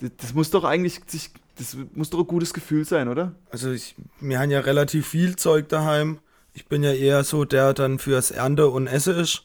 Das, 0.00 0.10
das 0.16 0.34
muss 0.34 0.50
doch 0.50 0.64
eigentlich 0.64 1.00
sich, 1.06 1.30
das 1.56 1.76
muss 1.94 2.10
doch 2.10 2.20
ein 2.20 2.26
gutes 2.26 2.54
Gefühl 2.54 2.84
sein, 2.84 3.08
oder? 3.08 3.34
Also 3.50 3.72
ich, 3.72 3.96
wir 4.20 4.38
haben 4.38 4.50
ja 4.50 4.60
relativ 4.60 5.08
viel 5.08 5.36
Zeug 5.36 5.68
daheim. 5.68 6.20
Ich 6.52 6.66
bin 6.66 6.82
ja 6.82 6.92
eher 6.92 7.22
so 7.24 7.44
der 7.44 7.74
dann 7.74 7.98
fürs 7.98 8.30
Ernte 8.30 8.68
und 8.68 8.86
Esse 8.86 9.12
ist. 9.12 9.44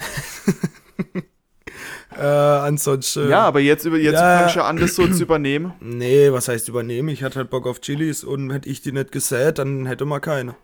äh, 2.16 2.20
ansonsten. 2.22 3.28
Ja, 3.28 3.42
aber 3.42 3.60
jetzt, 3.60 3.84
über, 3.84 3.98
jetzt 3.98 4.14
Ja. 4.14 4.38
fängst 4.40 4.56
du 4.56 4.64
an, 4.64 4.76
das 4.76 4.94
so 4.94 5.06
zu 5.08 5.22
übernehmen. 5.22 5.72
Nee, 5.80 6.32
was 6.32 6.48
heißt 6.48 6.68
übernehmen? 6.68 7.08
Ich 7.08 7.22
hatte 7.22 7.38
halt 7.38 7.50
Bock 7.50 7.66
auf 7.66 7.80
Chilis 7.80 8.24
und 8.24 8.50
hätte 8.50 8.68
ich 8.68 8.82
die 8.82 8.92
nicht 8.92 9.12
gesät, 9.12 9.58
dann 9.58 9.86
hätte 9.86 10.04
man 10.04 10.20
keine. 10.20 10.54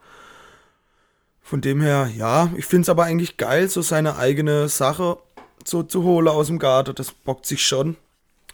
Von 1.43 1.61
dem 1.61 1.81
her, 1.81 2.11
ja, 2.17 2.51
ich 2.57 2.67
finde 2.67 2.83
es 2.83 2.89
aber 2.89 3.05
eigentlich 3.05 3.37
geil, 3.37 3.69
so 3.69 3.81
seine 3.81 4.17
eigene 4.17 4.69
Sache 4.69 5.19
so 5.65 5.83
zu 5.83 6.03
holen 6.03 6.29
aus 6.29 6.49
dem 6.49 6.59
Garten. 6.59 6.95
Das 6.95 7.13
bockt 7.13 7.47
sich 7.47 7.65
schon. 7.65 7.97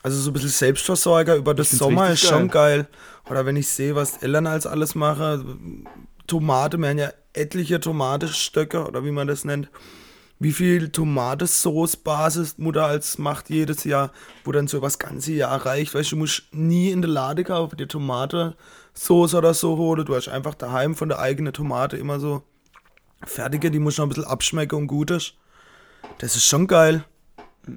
Also 0.02 0.18
so 0.18 0.30
ein 0.30 0.34
bisschen 0.34 0.48
Selbstversorger 0.50 1.36
über 1.36 1.54
das 1.54 1.70
Sommer 1.70 2.10
ist 2.10 2.26
schon 2.26 2.48
geil. 2.48 2.86
Oder 3.30 3.46
wenn 3.46 3.56
ich 3.56 3.68
sehe, 3.68 3.94
was 3.94 4.18
Eltern 4.18 4.46
als 4.46 4.66
alles 4.66 4.94
machen. 4.94 5.86
Tomate, 6.26 6.76
wir 6.78 6.88
haben 6.88 6.98
ja 6.98 7.10
etliche 7.34 7.80
Tomatenstöcke 7.80 8.86
oder 8.86 9.04
wie 9.04 9.10
man 9.10 9.26
das 9.28 9.44
nennt. 9.44 9.68
Wie 10.42 10.52
viel 10.52 10.88
Tomatensauce-Basis 10.90 12.58
Mutter 12.58 12.84
als 12.84 13.18
macht 13.18 13.48
jedes 13.48 13.84
Jahr, 13.84 14.10
wo 14.44 14.50
dann 14.52 14.66
so 14.66 14.80
das 14.80 14.98
ganze 14.98 15.32
Jahr 15.32 15.64
reicht. 15.64 15.94
Weißt 15.94 16.10
du, 16.12 16.16
du 16.16 16.20
musst 16.20 16.44
nie 16.52 16.90
in 16.90 17.00
der 17.00 17.10
Lade 17.10 17.44
kaufen, 17.44 17.76
die 17.76 17.86
Tomatensauce 17.86 19.34
oder 19.34 19.54
so 19.54 19.76
holen. 19.76 20.04
Du 20.04 20.14
hast 20.16 20.28
einfach 20.28 20.54
daheim 20.54 20.94
von 20.96 21.08
der 21.08 21.20
eigenen 21.20 21.52
Tomate 21.52 21.96
immer 21.96 22.18
so 22.18 22.42
fertige, 23.24 23.70
die 23.70 23.78
musst 23.78 23.98
du 23.98 24.02
noch 24.02 24.06
ein 24.06 24.08
bisschen 24.10 24.24
abschmecken 24.24 24.76
und 24.78 24.86
gut 24.88 25.10
ist. 25.12 25.34
Das 26.18 26.34
ist 26.34 26.44
schon 26.46 26.66
geil. 26.66 27.04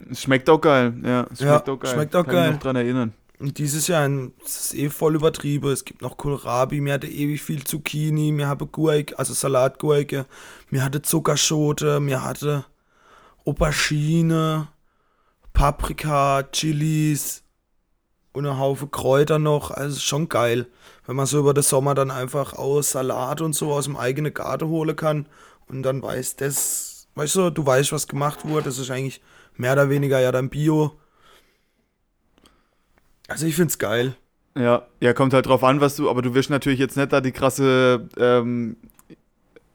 Es 0.09 0.23
schmeckt 0.23 0.49
auch 0.49 0.59
geil, 0.59 0.93
ja. 1.03 1.27
Es 1.31 1.39
Ja, 1.41 1.53
schmeckt 1.53 1.69
auch 1.69 1.79
geil. 1.79 1.93
schmeckt 1.93 2.15
auch 2.15 2.23
Kann 2.25 2.33
geil. 2.33 2.47
mich 2.47 2.53
noch 2.55 2.63
dran 2.63 2.75
erinnern. 2.75 3.13
Und 3.39 3.57
dieses 3.57 3.87
Jahr 3.87 4.09
es 4.45 4.71
ist 4.71 4.75
eh 4.75 4.89
voll 4.89 5.15
übertrieben. 5.15 5.71
Es 5.71 5.83
gibt 5.83 6.01
noch 6.01 6.17
Kohlrabi, 6.17 6.79
mir 6.81 6.93
hatte 6.93 7.07
ewig 7.07 7.41
viel 7.41 7.63
Zucchini, 7.63 8.31
mir 8.31 8.47
hatte 8.47 8.65
Gurke, 8.65 9.17
also 9.19 9.33
Salatgurke, 9.33 10.25
mir 10.69 10.83
hatte 10.83 11.01
Zuckerschote, 11.01 11.99
mir 11.99 12.23
hatte 12.23 12.65
Aubergine, 13.45 14.69
Paprika, 15.53 16.43
Chilis 16.51 17.43
und 18.33 18.45
ein 18.45 18.57
Haufen 18.57 18.91
Kräuter 18.91 19.39
noch. 19.39 19.71
Also 19.71 19.99
schon 19.99 20.29
geil, 20.29 20.67
wenn 21.05 21.15
man 21.15 21.25
so 21.25 21.39
über 21.39 21.53
den 21.53 21.63
Sommer 21.63 21.93
dann 21.93 22.11
einfach 22.11 22.53
aus 22.53 22.91
Salat 22.91 23.41
und 23.41 23.53
so 23.53 23.73
aus 23.73 23.85
dem 23.85 23.97
eigenen 23.97 24.33
Garten 24.33 24.67
holen 24.67 24.95
kann 24.95 25.27
und 25.67 25.83
dann 25.83 26.01
weiß 26.01 26.37
das, 26.37 27.07
weißt 27.15 27.35
du, 27.35 27.49
du 27.49 27.65
weißt, 27.65 27.91
was 27.91 28.07
gemacht 28.07 28.47
wurde. 28.47 28.65
Das 28.65 28.77
ist 28.77 28.91
eigentlich 28.91 29.21
mehr 29.55 29.73
oder 29.73 29.89
weniger 29.89 30.19
ja 30.19 30.31
dann 30.31 30.49
Bio. 30.49 30.93
Also 33.27 33.45
ich 33.45 33.55
find's 33.55 33.77
geil. 33.79 34.15
Ja, 34.57 34.87
ja, 35.01 35.13
kommt 35.13 35.33
halt 35.33 35.47
drauf 35.47 35.63
an, 35.63 35.81
was 35.81 35.95
du, 35.95 36.09
aber 36.09 36.21
du 36.21 36.33
wirst 36.33 36.49
natürlich 36.49 36.79
jetzt 36.79 36.95
nicht 36.95 37.11
da 37.11 37.19
die 37.19 37.31
krasse 37.33 38.07
ähm, 38.17 38.77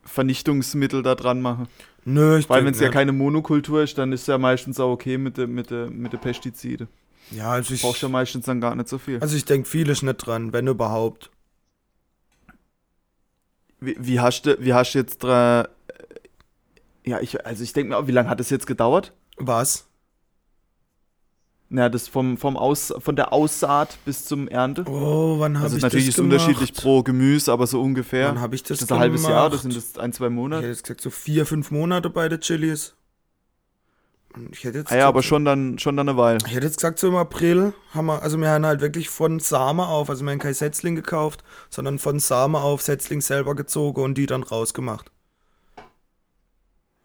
Vernichtungsmittel 0.05 1.03
da 1.03 1.15
dran 1.15 1.43
machen. 1.43 1.69
Nö, 2.05 2.39
ich 2.39 2.49
Weil 2.49 2.65
wenn 2.65 2.73
es 2.73 2.81
ja 2.81 2.89
keine 2.89 3.13
Monokultur 3.13 3.83
ist, 3.83 3.99
dann 3.99 4.13
ist 4.13 4.23
es 4.23 4.27
ja 4.27 4.39
meistens 4.39 4.81
auch 4.81 4.91
okay 4.91 5.19
mit 5.19 5.37
den 5.37 5.53
mit 5.53 5.71
der, 5.71 5.91
mit 5.91 6.13
der 6.13 6.19
Pestizide. 6.19 6.89
Ja, 7.31 7.51
also 7.53 7.75
ich, 7.75 7.83
Brauchst 7.83 8.03
ja 8.03 8.09
meistens 8.09 8.47
dann 8.47 8.61
gar 8.61 8.75
nicht 8.75 8.89
so 8.89 8.99
viel. 8.99 9.21
also 9.21 9.37
ich 9.37 9.45
denke 9.45 9.69
vieles 9.69 10.03
nicht 10.03 10.17
dran, 10.17 10.53
wenn 10.53 10.67
überhaupt. 10.67 11.31
Wie, 13.81 13.97
wie 13.99 14.21
hast 14.21 14.47
du, 14.47 14.57
wie 14.61 14.73
hast 14.75 14.95
du 14.95 14.99
jetzt 14.99 15.23
dra- 15.23 15.69
ja, 17.05 17.21
ich, 17.21 17.45
also 17.47 17.63
ich 17.63 17.73
denke 17.73 17.91
mir, 17.91 17.97
auch, 17.99 18.07
wie 18.07 18.13
lange 18.13 18.29
hat 18.29 18.41
das 18.41 18.51
jetzt 18.51 18.67
gedauert? 18.67 19.13
Was? 19.37 19.87
Na, 21.73 21.89
das 21.89 22.09
vom, 22.09 22.37
vom 22.37 22.57
Aus, 22.57 22.93
von 22.99 23.15
der 23.15 23.33
Aussaat 23.33 23.97
bis 24.05 24.25
zum 24.25 24.49
Ernte. 24.49 24.85
Oh, 24.89 25.39
wann 25.39 25.55
habe 25.57 25.65
also 25.67 25.77
ich 25.77 25.83
natürlich 25.85 26.07
das 26.07 26.15
ist 26.15 26.19
es 26.19 26.25
unterschiedlich 26.25 26.75
pro 26.75 27.05
Gemüse, 27.05 27.53
aber 27.53 27.69
so 27.69 27.81
ungefähr. 27.81 28.29
Wann 28.29 28.41
habe 28.41 28.57
ich 28.57 28.65
das 28.65 28.81
ist 28.83 28.91
das 28.91 28.93
ein 28.97 28.99
halbes 29.01 29.23
Jahr 29.23 29.49
gemacht? 29.51 29.63
sind 29.63 29.77
das 29.77 29.97
ein, 29.97 30.13
zwei 30.13 30.27
Ich 30.27 30.33
Monate? 30.33 30.63
hätte 30.63 30.73
jetzt 30.73 30.83
gesagt 30.83 31.01
so 31.01 31.11
vier, 31.11 31.47
fünf 31.47 31.71
Monate 31.71 32.11
bei 32.11 32.29
den 32.29 32.41
Chilis. 32.41 32.95
Ich 34.51 34.65
hätte 34.65 34.79
jetzt 34.79 34.91
Ah 34.91 34.95
ja, 34.97 35.01
gesagt, 35.03 35.09
aber 35.09 35.23
schon 35.23 35.45
dann, 35.45 35.79
schon 35.79 35.97
dann 35.97 36.09
eine 36.09 36.19
Weile. 36.19 36.39
Ich 36.45 36.53
hätte 36.55 36.67
jetzt 36.67 36.77
gesagt, 36.79 36.99
so 36.99 37.07
im 37.07 37.15
April 37.17 37.73
haben 37.95 38.07
wir, 38.07 38.21
also 38.21 38.37
wir 38.39 38.49
haben 38.49 38.67
halt 38.67 38.81
wirklich 38.81 39.09
von 39.09 39.39
Samen 39.39 39.81
auf, 39.81 40.11
also 40.11 40.25
wir 40.25 40.33
haben 40.33 40.39
kein 40.41 40.55
Setzling 40.55 40.97
gekauft, 40.97 41.45
sondern 41.69 42.01
von 42.01 42.19
Samen 42.19 42.57
auf 42.57 42.83
Setzling 42.83 43.21
selber 43.21 43.55
gezogen 43.55 44.03
und 44.03 44.15
die 44.15 44.27
dann 44.27 44.43
rausgemacht. 44.43 45.11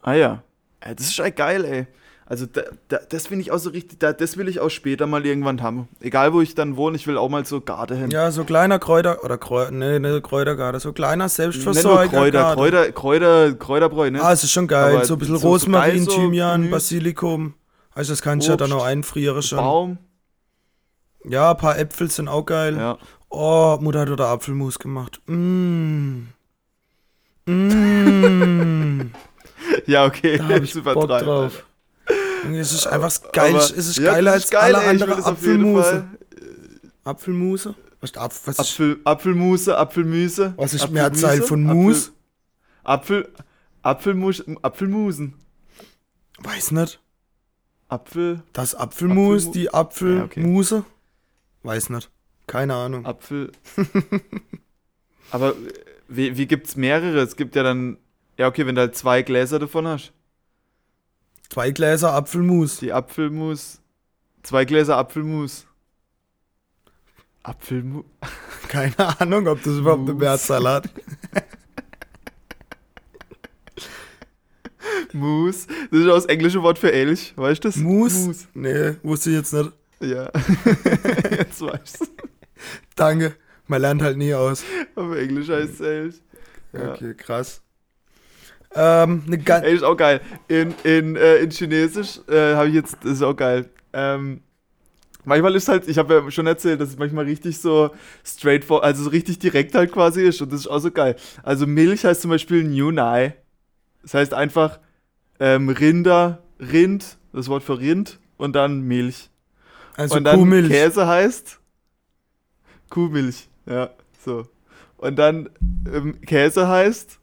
Ah 0.02 0.14
ja. 0.14 0.44
Ey, 0.80 0.96
Das 0.96 1.08
ist 1.08 1.20
echt 1.20 1.38
geil, 1.38 1.66
ey. 1.66 1.88
Also 2.28 2.48
da, 2.48 2.64
da, 2.88 2.98
das 3.08 3.28
finde 3.28 3.44
ich 3.44 3.52
auch 3.52 3.60
so 3.60 3.70
richtig, 3.70 4.00
da, 4.00 4.12
das 4.12 4.36
will 4.38 4.48
ich 4.48 4.60
auch 4.60 4.70
später 4.70 5.06
mal 5.06 5.24
irgendwann 5.26 5.62
haben. 5.62 5.88
Egal 6.02 6.34
wo 6.34 6.42
ich 6.42 6.56
dann 6.56 6.76
wohne, 6.76 6.96
ich 6.96 7.06
will 7.06 7.18
auch 7.20 7.30
mal 7.30 7.46
so 7.46 7.62
Garde 7.62 7.96
hin. 7.96 8.10
Ja, 8.10 8.32
so 8.32 8.44
kleiner 8.44 8.80
Kräuter, 8.80 9.24
oder 9.24 9.38
Kräuter, 9.38 9.70
nee, 9.72 10.00
ne, 10.00 10.22
Kräutergarten, 10.22 10.80
so 10.80 10.92
kleiner 10.92 11.30
Selbstversorger. 11.30 12.08
Kräuter, 12.08 12.56
Kräuter, 12.56 12.92
Kräuter, 12.92 13.54
Kräuterbräu, 13.54 14.10
ne? 14.10 14.24
Ah, 14.24 14.32
es 14.34 14.44
ist 14.44 14.52
schon 14.52 14.68
geil. 14.68 14.96
Aber 14.96 15.06
so 15.06 15.14
ein 15.14 15.20
bisschen 15.20 15.38
so- 15.38 15.56
so 15.58 15.66
geil, 15.72 15.82
Rosmarin, 15.92 16.04
so 16.06 16.12
Thymian, 16.12 16.54
Gemüse. 16.62 16.72
Basilikum. 16.72 17.54
Also 17.94 18.14
das 18.14 18.22
kannst 18.24 18.48
du 18.48 18.52
ja 18.54 18.58
dann 18.58 18.72
auch 18.74 18.84
einfrieren 18.86 19.44
schon. 19.44 19.58
Baum, 19.60 19.98
Ja, 21.28 21.52
ein 21.52 21.58
paar 21.58 21.78
Äpfel 21.78 22.10
sind 22.10 22.28
auch 22.28 22.46
geil. 22.46 22.76
ja. 22.78 22.98
Oh, 23.30 23.78
Mutter 23.82 24.00
hat 24.02 24.10
wieder 24.12 24.28
Apfelmus 24.30 24.80
gemacht. 24.80 25.20
Mm. 25.28 26.22
Mm. 27.46 29.12
Ja, 29.88 30.06
okay, 30.06 30.38
Da 30.38 30.48
hab 30.50 30.64
ich 30.64 30.74
Bock 30.84 31.08
drauf. 31.08 31.66
Es 32.54 32.72
ist 32.74 32.88
einfach 32.88 33.32
geil. 33.32 33.56
Es 33.56 33.72
ist 33.72 33.98
ja, 33.98 34.14
geiler 34.14 34.34
als 34.34 34.46
ist 34.46 34.52
geil, 34.52 34.76
alle 34.76 34.86
ey, 34.86 34.96
ich 34.96 35.02
will 35.02 35.04
andere 35.04 35.18
das 35.18 35.26
auf 35.26 35.42
jeden 35.42 35.78
Apfelmuse. 35.78 36.08
Apfelmuse? 37.04 37.76
Was 38.02 38.10
ist, 38.12 38.18
Apf 38.18 38.42
was 38.48 38.60
ist, 38.60 38.72
Apfel, 38.74 39.00
Apfelmuse, 39.04 39.78
Apfelmüse. 39.78 40.54
was 40.58 40.74
ist 40.74 40.82
Apfelmüse, 40.84 40.94
Mehrzahl 41.12 41.42
von 41.42 41.64
Mus? 41.64 42.12
Apfel, 42.84 43.30
Apfelmus, 43.82 44.44
Apfelmusen. 44.62 45.34
Weiß 46.40 46.72
nicht. 46.72 47.00
Apfel, 47.88 48.44
Das 48.54 48.76
Apfelmus, 48.76 49.46
Apfelmu- 49.48 49.52
die 49.54 49.64
Ja, 49.66 49.74
Apfelmuse? 49.74 50.84
Weiß 51.64 51.90
nicht. 51.90 52.12
Keine 52.48 52.76
Ahnung. 52.76 53.06
Apfel. 53.06 53.52
Aber 55.32 55.52
äh, 55.52 55.56
wie, 56.08 56.38
wie 56.38 56.46
gibt's 56.46 56.76
mehrere? 56.76 57.20
Es 57.22 57.36
gibt 57.36 57.56
ja 57.56 57.64
dann. 57.64 57.98
Ja, 58.38 58.48
okay, 58.48 58.66
wenn 58.68 58.76
du 58.76 58.82
halt 58.82 58.96
zwei 58.96 59.22
Gläser 59.22 59.60
davon 59.60 59.88
hast. 59.88 60.12
Zwei 61.50 61.72
Gläser 61.72 62.14
Apfelmus. 62.14 62.78
Die 62.80 62.92
Apfelmus. 62.92 63.82
Zwei 64.44 64.66
Gläser 64.66 64.98
Apfelmus. 64.98 65.66
Apfelmus. 67.44 68.06
Keine 68.68 69.20
Ahnung, 69.20 69.48
ob 69.48 69.62
das 69.64 69.78
überhaupt 69.78 70.10
eine. 70.10 70.14
Mehrzahl 70.14 70.68
hat. 70.68 70.90
Mus. 75.14 75.68
Das 75.92 76.00
ist 76.00 76.08
auch 76.08 76.16
das 76.16 76.26
englische 76.26 76.62
Wort 76.62 76.78
für 76.78 76.92
Elch. 76.92 77.34
Weißt 77.36 77.64
du 77.64 77.70
das? 77.70 77.78
Mus. 77.78 78.48
Nee, 78.54 78.96
wusste 79.04 79.30
ich 79.30 79.38
jetzt 79.38 79.54
nicht. 79.54 79.72
Ja. 80.02 80.30
Jetzt 81.32 81.62
weißt 81.62 82.02
du. 82.02 82.06
Danke. 82.96 83.36
Man 83.68 83.82
lernt 83.82 84.02
halt 84.02 84.18
nie 84.18 84.34
aus. 84.34 84.64
Auf 84.96 85.16
Englisch 85.16 85.48
heißt 85.48 85.76
es 85.76 85.80
Elch. 85.80 86.16
Ja. 86.74 86.92
Okay, 86.92 87.14
krass. 87.14 87.62
Ähm, 88.76 89.24
eine 89.26 89.38
ganz. 89.38 89.66
Ey, 89.66 89.74
ist 89.74 89.84
auch 89.84 89.96
geil. 89.96 90.22
In, 90.48 90.74
in, 90.84 91.16
äh, 91.16 91.38
in 91.38 91.50
Chinesisch 91.50 92.20
äh, 92.28 92.56
habe 92.56 92.68
ich 92.68 92.76
jetzt, 92.76 92.98
das 93.04 93.14
ist 93.14 93.22
auch 93.22 93.36
geil. 93.36 93.70
Ähm, 93.94 94.42
manchmal 95.24 95.56
ist 95.56 95.68
halt, 95.68 95.88
ich 95.88 95.98
habe 95.98 96.14
ja 96.14 96.32
schon 96.32 96.48
erzählt, 96.48 96.82
dass 96.82 96.90
es 96.90 96.98
manchmal 96.98 97.26
richtig 97.26 97.60
so 97.60 97.92
straightforward, 98.26 98.84
also 98.84 99.04
so 99.04 99.10
richtig 99.10 99.40
direkt 99.40 99.76
halt 99.76 99.92
quasi 99.92 100.24
ist 100.24 100.42
und 100.42 100.52
das 100.52 100.62
ist 100.62 100.68
auch 100.68 100.80
so 100.80 100.92
geil. 100.92 101.16
Also 101.44 101.66
Milch 101.66 102.06
heißt 102.06 102.22
zum 102.22 102.32
Beispiel 102.32 102.64
New 102.64 102.92
Nai. 102.92 103.36
Das 104.02 104.14
heißt 104.14 104.34
einfach 104.34 104.80
ähm, 105.40 105.70
Rinder, 105.70 106.44
Rind, 106.60 107.18
das 107.34 107.48
Wort 107.48 107.64
für 107.64 107.80
Rind 107.80 108.20
und 108.38 108.56
dann 108.56 108.82
Milch. 108.82 109.30
Also 109.96 110.18
und 110.18 110.26
dann 110.26 110.40
Kuhmilch. 110.40 110.70
Käse 110.70 111.08
heißt 111.08 111.60
Kuhmilch, 112.90 113.48
ja, 113.66 113.90
so. 114.24 114.48
Und 114.98 115.16
dann 115.18 115.50
ähm, 115.92 116.20
Käse 116.22 116.68
heißt 116.68 117.20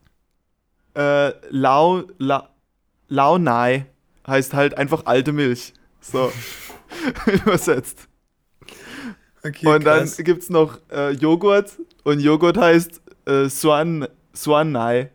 äh, 0.95 1.33
Lau, 1.51 2.03
La, 2.19 2.49
Launai, 3.09 3.87
heißt 4.27 4.55
halt 4.55 4.77
einfach 4.77 5.07
alte 5.07 5.33
Milch. 5.33 5.73
So, 6.01 6.33
übersetzt. 7.27 8.09
Okay, 9.45 9.67
und 9.67 9.85
dann 9.85 10.01
krass. 10.01 10.17
gibt's 10.19 10.51
noch 10.51 10.79
äh, 10.91 11.11
Joghurt 11.13 11.73
und 12.05 12.21
Joghurt 12.21 12.57
heißt 12.59 13.01
äh, 13.27 13.49
Suan, 13.49 14.07
Suanai, 14.33 15.11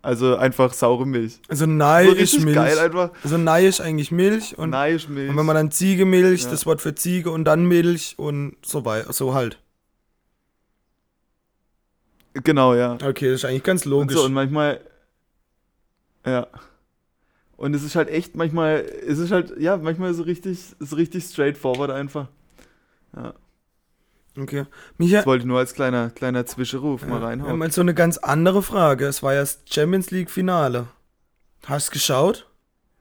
also 0.00 0.36
einfach 0.36 0.72
saure 0.72 1.06
Milch. 1.06 1.40
Also 1.48 1.66
Nei 1.66 2.06
so 2.06 2.12
ist 2.12 2.40
Milch. 2.40 2.54
geil 2.54 2.78
einfach. 2.78 3.10
Also 3.22 3.36
Nei 3.36 3.66
ist 3.66 3.80
eigentlich 3.82 4.10
Milch 4.10 4.56
und, 4.56 4.70
Nai 4.70 4.92
ist 4.92 5.08
Milch. 5.10 5.28
und 5.28 5.36
wenn 5.36 5.44
man 5.44 5.54
dann 5.56 5.70
Ziegemilch, 5.70 6.44
Ja. 6.44 6.50
das 6.50 6.64
Wort 6.64 6.80
für 6.80 6.94
Ziege 6.94 7.30
und 7.30 7.44
dann 7.44 7.66
Milch 7.66 8.14
und 8.18 8.56
so 8.64 8.84
weiter, 8.86 9.12
so 9.12 9.34
halt. 9.34 9.58
genau, 12.44 12.74
ja. 12.74 12.94
Okay, 13.04 13.30
das 13.30 13.40
ist 13.40 13.44
eigentlich 13.44 13.64
ganz 13.64 13.84
Und 13.86 13.90
logisch. 13.92 14.16
so, 14.16 14.24
und 14.24 14.32
manchmal. 14.32 14.80
Ja. 16.26 16.46
Und 17.56 17.74
es 17.74 17.82
ist 17.82 17.96
halt 17.96 18.08
echt 18.08 18.36
manchmal, 18.36 18.84
es 19.06 19.18
ist 19.18 19.32
halt, 19.32 19.58
ja, 19.58 19.76
manchmal 19.76 20.14
so 20.14 20.22
richtig, 20.22 20.58
ist 20.78 20.96
richtig 20.96 21.24
straightforward 21.24 21.90
einfach. 21.90 22.28
Ja. 23.16 23.34
okay. 24.40 24.64
Micha, 24.96 25.16
Das 25.18 25.26
wollte 25.26 25.42
ich 25.42 25.46
nur 25.46 25.58
als 25.58 25.74
kleiner, 25.74 26.10
kleiner 26.10 26.46
Zwischenruf 26.46 27.02
mal 27.02 27.08
wir 27.08 27.14
haben 27.16 27.24
reinhauen. 27.24 27.62
jetzt 27.62 27.74
so 27.74 27.80
eine 27.80 27.94
ganz 27.94 28.18
andere 28.18 28.62
Frage. 28.62 29.06
Es 29.06 29.22
war 29.22 29.34
ja 29.34 29.40
das 29.40 29.60
Champions 29.68 30.10
League 30.10 30.30
Finale. 30.30 30.86
Hast 31.66 31.90
geschaut? 31.90 32.46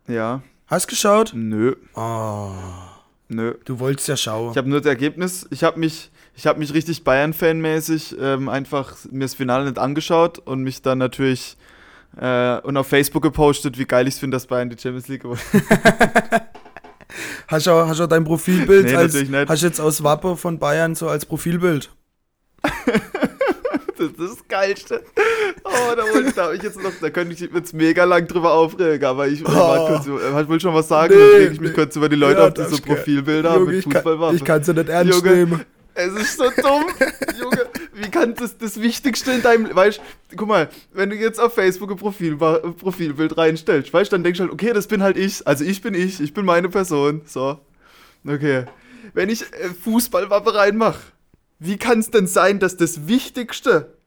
Ja. 0.07 0.41
Hast 0.65 0.87
geschaut? 0.87 1.33
Nö. 1.35 1.75
Oh, 1.95 2.51
Nö. 3.29 3.53
du 3.65 3.79
wolltest 3.79 4.07
ja 4.07 4.17
schauen. 4.17 4.51
Ich 4.51 4.57
habe 4.57 4.69
nur 4.69 4.79
das 4.79 4.87
Ergebnis, 4.87 5.45
ich 5.51 5.63
habe 5.63 5.79
mich, 5.79 6.09
ich 6.35 6.47
habe 6.47 6.59
mich 6.59 6.73
richtig 6.73 7.03
Bayern-Fan-mäßig 7.03 8.15
ähm, 8.19 8.49
einfach 8.49 8.95
mir 9.11 9.25
das 9.25 9.35
Finale 9.35 9.65
nicht 9.65 9.77
angeschaut 9.77 10.39
und 10.39 10.63
mich 10.63 10.81
dann 10.81 10.97
natürlich 10.97 11.57
äh, 12.15 12.59
und 12.61 12.77
auf 12.77 12.87
Facebook 12.87 13.23
gepostet, 13.23 13.77
wie 13.77 13.85
geil 13.85 14.07
ich 14.07 14.13
es 14.15 14.19
finde, 14.19 14.35
dass 14.35 14.45
Bayern 14.47 14.69
die 14.69 14.77
Champions 14.77 15.07
League 15.07 15.23
gewonnen 15.23 15.39
Hast 17.47 17.65
du 17.67 17.71
auch, 17.71 17.87
hast 17.87 17.99
du 17.99 18.03
auch 18.03 18.07
dein 18.07 18.23
Profilbild 18.25 18.85
Nee, 18.85 18.95
als, 18.95 19.13
natürlich 19.13 19.29
nicht. 19.29 19.49
hast 19.49 19.61
du 19.61 19.67
jetzt 19.67 19.79
aus 19.79 20.03
Wappe 20.03 20.35
von 20.35 20.59
Bayern 20.59 20.95
so 20.95 21.07
als 21.09 21.25
Profilbild? 21.25 21.89
Das 23.99 24.09
ist 24.09 24.19
das 24.19 24.47
Geilste. 24.47 25.01
Oh, 25.63 25.95
da 25.95 26.03
wollte 26.03 26.31
da 26.33 26.53
ich 26.53 26.61
jetzt 26.61 26.79
noch, 26.83 26.91
da 27.01 27.09
könnte 27.09 27.33
ich 27.33 27.39
jetzt 27.51 27.73
mega 27.73 28.03
lang 28.03 28.27
drüber 28.27 28.53
aufregen, 28.53 29.03
aber 29.03 29.27
ich 29.27 29.43
Oh. 29.43 29.87
kurz, 29.87 30.05
äh, 30.05 30.41
ich 30.43 30.49
will 30.49 30.59
schon 30.59 30.75
was 30.75 30.87
sagen, 30.87 31.15
Nee, 31.15 31.19
dann 31.19 31.29
reg 31.41 31.51
ich 31.53 31.59
mich 31.59 31.69
nee. 31.71 31.75
kurz 31.75 31.95
über 31.95 32.07
die 32.07 32.15
Leute 32.15 32.41
Ja, 32.41 32.47
auf, 32.49 32.53
die 32.53 32.63
so. 32.75 32.77
Profilbilder 32.79 33.49
haben 33.49 33.61
Junge, 33.61 33.71
mit 33.71 33.79
ich 33.79 33.85
kann 33.85 33.93
Fußballwaffen. 33.93 34.35
ich 34.37 34.45
kann's 34.45 34.67
ja 34.67 34.73
nicht 34.73 34.89
ernst 34.89 35.13
Junge. 35.15 35.35
nehmen. 35.35 35.65
Es 35.95 36.13
ist 36.13 36.37
so 36.37 36.43
dumm, 36.43 36.85
Junge. 37.41 37.65
Wie 37.99 38.11
kann 38.11 38.35
das 38.35 38.57
das 38.59 38.79
Wichtigste 38.79 39.31
in 39.31 39.41
deinem, 39.41 39.75
weißt 39.75 39.99
guck 40.35 40.47
mal, 40.47 40.69
wenn 40.93 41.09
du 41.09 41.15
jetzt 41.15 41.39
auf 41.39 41.55
Facebook 41.55 41.89
ein 41.89 41.97
Profil, 41.97 42.37
Profilbild 42.37 43.37
reinstellst, 43.37 43.91
weißt 43.91 44.13
dann 44.13 44.23
denkst 44.23 44.37
du 44.37 44.43
halt, 44.43 44.53
okay, 44.53 44.71
das 44.71 44.87
bin 44.87 45.01
halt 45.01 45.17
ich, 45.17 45.45
also 45.47 45.63
ich 45.63 45.81
bin 45.81 45.95
ich, 45.95 46.19
ich 46.19 46.33
bin 46.33 46.45
meine 46.45 46.69
Person, 46.69 47.21
so. 47.25 47.59
Okay. 48.25 48.65
Wenn 49.13 49.29
ich 49.29 49.41
äh, 49.41 49.69
Fußballwappe 49.83 50.53
reinmache, 50.53 50.99
wie 51.59 51.77
kann 51.77 51.99
es 51.99 52.11
denn 52.11 52.27
sein, 52.27 52.59
dass 52.59 52.77
das 52.77 53.07
Wichtigste 53.07 53.97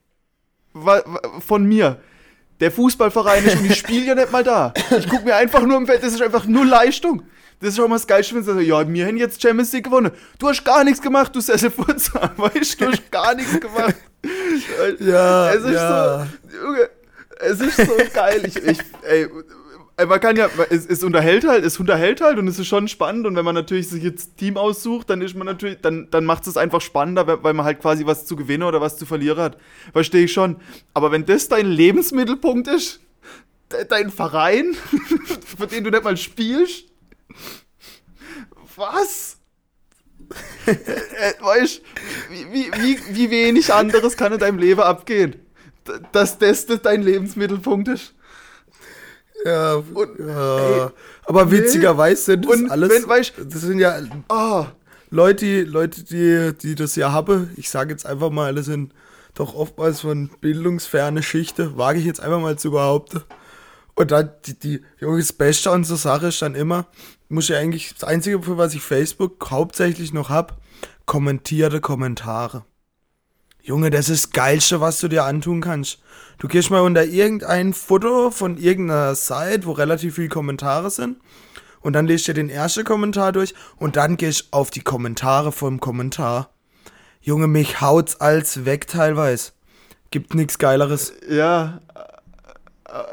von 1.41 1.65
mir 1.65 2.01
der 2.61 2.71
Fußballverein 2.71 3.45
ist 3.45 3.57
und 3.57 3.65
ich 3.65 3.79
spiele 3.79 4.07
ja 4.07 4.15
nicht 4.15 4.31
mal 4.31 4.45
da. 4.45 4.73
Ich 4.97 5.09
gucke 5.09 5.25
mir 5.25 5.35
einfach 5.35 5.63
nur 5.63 5.79
im 5.79 5.87
Feld, 5.87 6.05
das 6.05 6.13
ist 6.13 6.23
einfach 6.23 6.47
nur 6.47 6.65
Leistung. 6.65 7.25
Das 7.61 7.71
ist 7.71 7.77
schon 7.77 7.89
mal 7.91 7.97
das 7.97 8.07
Geilste, 8.07 8.35
wenn 8.35 8.43
du 8.45 8.53
sagst, 8.55 8.67
ja, 8.67 8.89
wir 8.93 9.07
haben 9.07 9.17
jetzt 9.19 9.41
Champions 9.43 9.73
League 9.73 9.85
gewonnen. 9.85 10.11
Du 10.39 10.49
hast 10.49 10.65
gar 10.65 10.83
nichts 10.83 11.01
gemacht, 11.03 11.35
du 11.37 11.41
Sesselfurzer, 11.41 12.33
weißt 12.37 12.81
du, 12.81 12.87
du 12.87 12.93
hast 12.93 13.11
gar 13.11 13.35
nichts 13.35 13.61
gemacht. 13.61 13.95
Ja, 15.01 15.53
es 15.55 15.65
ist 15.65 15.73
ja. 15.73 16.27
so, 16.51 16.57
Junge, 16.67 16.91
es 17.41 17.61
ist 17.61 17.77
so 17.77 17.93
geil. 18.13 18.43
Ich, 18.47 18.57
ich, 18.57 18.79
ey, 19.03 19.27
man 20.07 20.21
kann 20.21 20.37
ja, 20.37 20.49
es, 20.69 20.85
es 20.87 21.03
unterhält 21.03 21.47
halt, 21.47 21.65
es 21.65 21.79
unterhält 21.81 22.21
halt 22.21 22.39
und 22.39 22.47
es 22.49 22.59
ist 22.59 22.67
schon 22.67 22.87
spannend 22.89 23.27
und 23.27 23.35
wenn 23.37 23.45
man 23.47 23.55
natürlich 23.55 23.89
sich 23.89 24.03
jetzt 24.03 24.37
Team 24.37 24.57
aussucht, 24.59 25.09
dann 25.09 25.23
ist 25.23 25.35
man 25.37 25.47
natürlich, 25.47 25.81
dann, 25.81 26.09
dann 26.11 26.25
macht 26.27 26.47
es 26.47 26.57
einfach 26.59 26.81
spannender, 26.83 27.27
weil- 27.27 27.43
weil 27.43 27.55
man 27.55 27.65
halt 27.65 27.81
quasi 27.81 28.05
was 28.05 28.27
zu 28.27 28.37
gewinnen 28.37 28.63
oder 28.65 28.81
was 28.83 28.99
zu 28.99 29.07
verlieren 29.07 29.39
hat. 29.39 29.57
Verstehe 29.93 30.25
ich 30.25 30.33
schon. 30.33 30.57
Aber 30.93 31.13
wenn 31.13 31.25
das 31.25 31.49
dein 31.49 31.67
Lebensmittelpunkt 31.67 32.69
ist, 32.69 33.01
de- 33.73 33.87
dein 33.87 34.11
Verein, 34.11 34.75
für 35.59 35.67
den 35.67 35.85
du 35.85 35.91
nicht 35.91 36.05
mal 36.05 36.17
spielst, 36.19 36.85
was? 38.77 39.37
äh, 40.67 41.33
weißt 41.41 41.83
wie, 42.31 42.53
wie, 42.53 42.71
wie, 42.83 42.99
wie 43.17 43.31
wenig 43.31 43.73
anderes 43.73 44.17
kann 44.17 44.33
in 44.33 44.39
deinem 44.39 44.59
Leben 44.59 44.81
abgehen? 44.81 45.37
Dass 46.13 46.39
das 46.39 46.67
dein 46.67 47.03
Lebensmittelpunkt 47.03 47.89
ist. 47.89 48.15
Ja, 49.45 49.75
Und- 49.95 50.19
ja. 50.19 50.93
aber 51.25 51.51
witzigerweise 51.51 52.23
sind 52.23 52.45
das 52.45 52.55
Und 52.57 52.71
alles, 52.71 52.91
wenn, 52.91 53.05
weißt- 53.07 53.33
das 53.45 53.63
sind 53.63 53.79
ja 53.81 53.99
Ah, 54.29 54.67
Leute, 55.11 55.45
die- 55.45 55.63
Leute, 55.63 56.05
die, 56.05 56.53
die 56.57 56.75
das 56.75 56.95
ja 56.97 57.11
haben, 57.11 57.51
ich 57.57 57.71
sage 57.71 57.91
jetzt 57.93 58.07
einfach 58.07 58.31
mal, 58.31 58.55
das 58.55 58.67
sind 58.67 58.93
doch 59.35 59.55
oftmals 59.55 60.01
von 60.03 60.29
bildungsferne 60.41 61.23
Schichte, 61.23 61.77
wage 61.79 61.99
ich 61.99 62.05
jetzt 62.05 62.21
einfach 62.21 62.41
mal 62.41 62.59
zu 62.59 62.71
behaupten. 62.71 63.23
Und 63.95 64.11
dann, 64.13 64.31
die, 64.45 64.59
die, 64.59 64.83
Junge, 65.01 65.19
das 65.19 65.33
Beste 65.33 65.71
an 65.71 65.83
so 65.85 65.97
Sache 65.97 66.29
ist 66.29 66.43
dann 66.43 66.55
immer, 66.55 66.87
muss 67.31 67.49
ich 67.49 67.57
eigentlich, 67.57 67.95
das 67.95 68.05
Einzige, 68.05 68.43
für 68.43 68.59
was 68.59 68.75
ich 68.75 68.83
Facebook 68.83 69.51
hauptsächlich 69.51 70.13
noch 70.13 70.29
hab, 70.29 70.61
kommentierte 71.07 71.81
Kommentare. 71.81 72.65
Junge, 73.63 73.91
das 73.91 74.09
ist 74.09 74.25
das 74.25 74.33
Geilste, 74.33 74.81
was 74.81 75.01
du 75.01 75.09
dir 75.09 75.25
antun 75.25 75.61
kannst. 75.61 76.01
Du 76.39 76.49
gehst 76.49 76.71
mal 76.71 76.81
unter 76.81 77.05
irgendein 77.05 77.75
Foto 77.75 78.31
von 78.31 78.57
irgendeiner 78.57 79.15
Seite, 79.15 79.67
wo 79.67 79.73
relativ 79.73 80.17
viele 80.17 80.29
Kommentare 80.29 80.91
sind, 80.91 81.19
und 81.81 81.95
dann 81.95 82.07
lese 82.07 82.31
ich 82.31 82.35
den 82.35 82.51
ersten 82.51 82.85
Kommentar 82.85 83.33
durch 83.33 83.55
und 83.77 83.97
dann 83.97 84.19
ich 84.21 84.49
auf 84.51 84.71
die 84.71 84.83
Kommentare 84.83 85.53
vom 85.53 85.81
Kommentar. 85.81 86.51
Junge, 87.21 87.47
mich 87.47 87.81
haut's 87.81 88.21
als 88.21 88.65
weg 88.65 88.87
teilweise. 88.87 89.53
Gibt 90.11 90.35
nichts 90.35 90.59
Geileres. 90.59 91.13
Ja, 91.29 91.81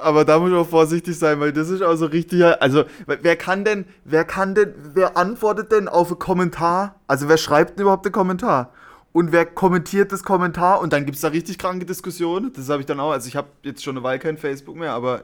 aber 0.01 0.25
da 0.25 0.39
muss 0.39 0.51
ich 0.51 0.55
auch 0.55 0.67
vorsichtig 0.67 1.17
sein, 1.17 1.39
weil 1.39 1.53
das 1.53 1.69
ist 1.69 1.81
auch 1.81 1.95
so 1.95 2.05
richtig. 2.07 2.43
Also, 2.43 2.85
wer 3.05 3.35
kann 3.35 3.63
denn, 3.63 3.85
wer 4.03 4.23
kann 4.25 4.55
denn, 4.55 4.73
wer 4.93 5.17
antwortet 5.17 5.71
denn 5.71 5.87
auf 5.87 6.09
einen 6.09 6.19
Kommentar? 6.19 6.95
Also, 7.07 7.29
wer 7.29 7.37
schreibt 7.37 7.77
denn 7.77 7.83
überhaupt 7.83 8.05
einen 8.05 8.13
Kommentar? 8.13 8.73
Und 9.13 9.31
wer 9.31 9.45
kommentiert 9.45 10.11
das 10.11 10.23
Kommentar? 10.23 10.81
Und 10.81 10.93
dann 10.93 11.05
gibt 11.05 11.15
es 11.15 11.21
da 11.21 11.29
richtig 11.29 11.57
kranke 11.57 11.85
Diskussionen. 11.85 12.51
Das 12.53 12.69
habe 12.69 12.81
ich 12.81 12.85
dann 12.85 12.99
auch. 12.99 13.11
Also, 13.11 13.27
ich 13.27 13.35
habe 13.35 13.47
jetzt 13.63 13.83
schon 13.83 13.95
eine 13.95 14.03
Weile 14.03 14.19
kein 14.19 14.37
Facebook 14.37 14.75
mehr, 14.75 14.93
aber 14.93 15.23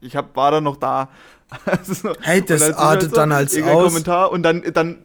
ich 0.00 0.16
hab, 0.16 0.36
war 0.36 0.50
dann 0.50 0.64
noch 0.64 0.76
da. 0.76 1.10
Also, 1.66 2.14
hey, 2.20 2.42
das 2.44 2.62
artet 2.62 2.78
halt 2.78 3.02
so, 3.02 3.16
dann 3.16 3.30
als 3.30 3.56
aus. 3.56 3.84
Kommentar 3.84 4.32
und 4.32 4.42
dann, 4.42 4.62
dann 4.72 4.98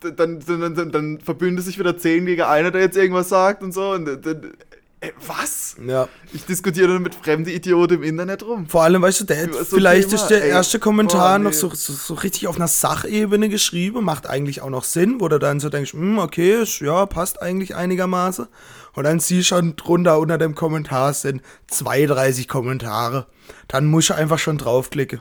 dann, 0.00 0.40
dann, 0.40 0.74
dann, 0.74 0.92
dann 0.92 1.18
verbündet 1.20 1.64
sich 1.64 1.78
wieder 1.78 1.98
zehn 1.98 2.24
gegen 2.24 2.42
einer, 2.42 2.70
der 2.70 2.82
jetzt 2.82 2.96
irgendwas 2.96 3.28
sagt 3.28 3.62
und 3.62 3.72
so. 3.72 3.90
Und 3.90 4.24
dann, 4.24 4.52
äh, 5.00 5.12
was? 5.26 5.76
Ja. 5.86 6.08
Ich 6.32 6.44
diskutiere 6.44 6.88
dann 6.88 7.02
mit 7.02 7.14
fremden 7.14 7.50
Idioten 7.50 7.94
im 7.94 8.02
Internet 8.02 8.42
rum. 8.42 8.66
Vor 8.66 8.82
allem, 8.82 9.02
weißt 9.02 9.20
du, 9.20 9.24
der, 9.24 9.52
so 9.52 9.64
vielleicht 9.64 10.10
Thema, 10.10 10.22
ist 10.22 10.28
der 10.28 10.42
ey, 10.42 10.50
erste 10.50 10.78
Kommentar 10.78 11.30
boah, 11.30 11.38
nee. 11.38 11.44
noch 11.44 11.52
so, 11.52 11.70
so, 11.72 11.92
so, 11.92 12.14
richtig 12.14 12.48
auf 12.48 12.56
einer 12.56 12.68
Sachebene 12.68 13.48
geschrieben, 13.48 14.04
macht 14.04 14.26
eigentlich 14.26 14.60
auch 14.60 14.70
noch 14.70 14.84
Sinn, 14.84 15.20
wo 15.20 15.28
du 15.28 15.38
dann 15.38 15.60
so 15.60 15.68
denkst, 15.68 15.92
hm, 15.92 16.18
okay, 16.18 16.64
ja, 16.80 17.06
passt 17.06 17.40
eigentlich 17.40 17.76
einigermaßen. 17.76 18.48
Und 18.94 19.04
dann 19.04 19.20
siehst 19.20 19.50
du 19.50 19.56
schon 19.56 19.76
drunter 19.76 20.18
unter 20.18 20.38
dem 20.38 20.54
Kommentar 20.54 21.14
sind 21.14 21.42
32 21.68 22.48
Kommentare. 22.48 23.26
Dann 23.68 23.86
musst 23.86 24.10
du 24.10 24.14
einfach 24.14 24.38
schon 24.38 24.58
draufklicken. 24.58 25.20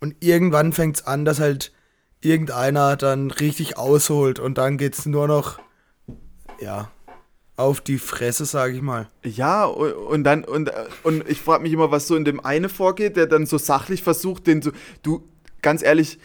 Und 0.00 0.14
irgendwann 0.20 0.72
fängt 0.72 0.96
es 0.96 1.06
an, 1.06 1.24
dass 1.24 1.40
halt 1.40 1.72
irgendeiner 2.20 2.96
dann 2.96 3.30
richtig 3.30 3.76
ausholt 3.78 4.38
und 4.38 4.58
dann 4.58 4.78
geht 4.78 4.98
es 4.98 5.06
nur 5.06 5.26
noch, 5.26 5.58
ja, 6.60 6.90
auf 7.56 7.80
die 7.80 7.98
Fresse, 7.98 8.44
sage 8.44 8.74
ich 8.74 8.82
mal. 8.82 9.08
Ja, 9.24 9.64
und 9.64 10.24
dann, 10.24 10.44
und, 10.44 10.70
und 11.02 11.28
ich 11.28 11.40
frage 11.40 11.62
mich 11.62 11.72
immer, 11.72 11.90
was 11.90 12.06
so 12.06 12.14
in 12.14 12.24
dem 12.24 12.44
eine 12.44 12.68
vorgeht, 12.68 13.16
der 13.16 13.26
dann 13.26 13.46
so 13.46 13.58
sachlich 13.58 14.02
versucht, 14.02 14.46
den 14.46 14.60
so, 14.62 14.72
du, 15.02 15.26
ganz 15.62 15.82
ehrlich, 15.82 16.18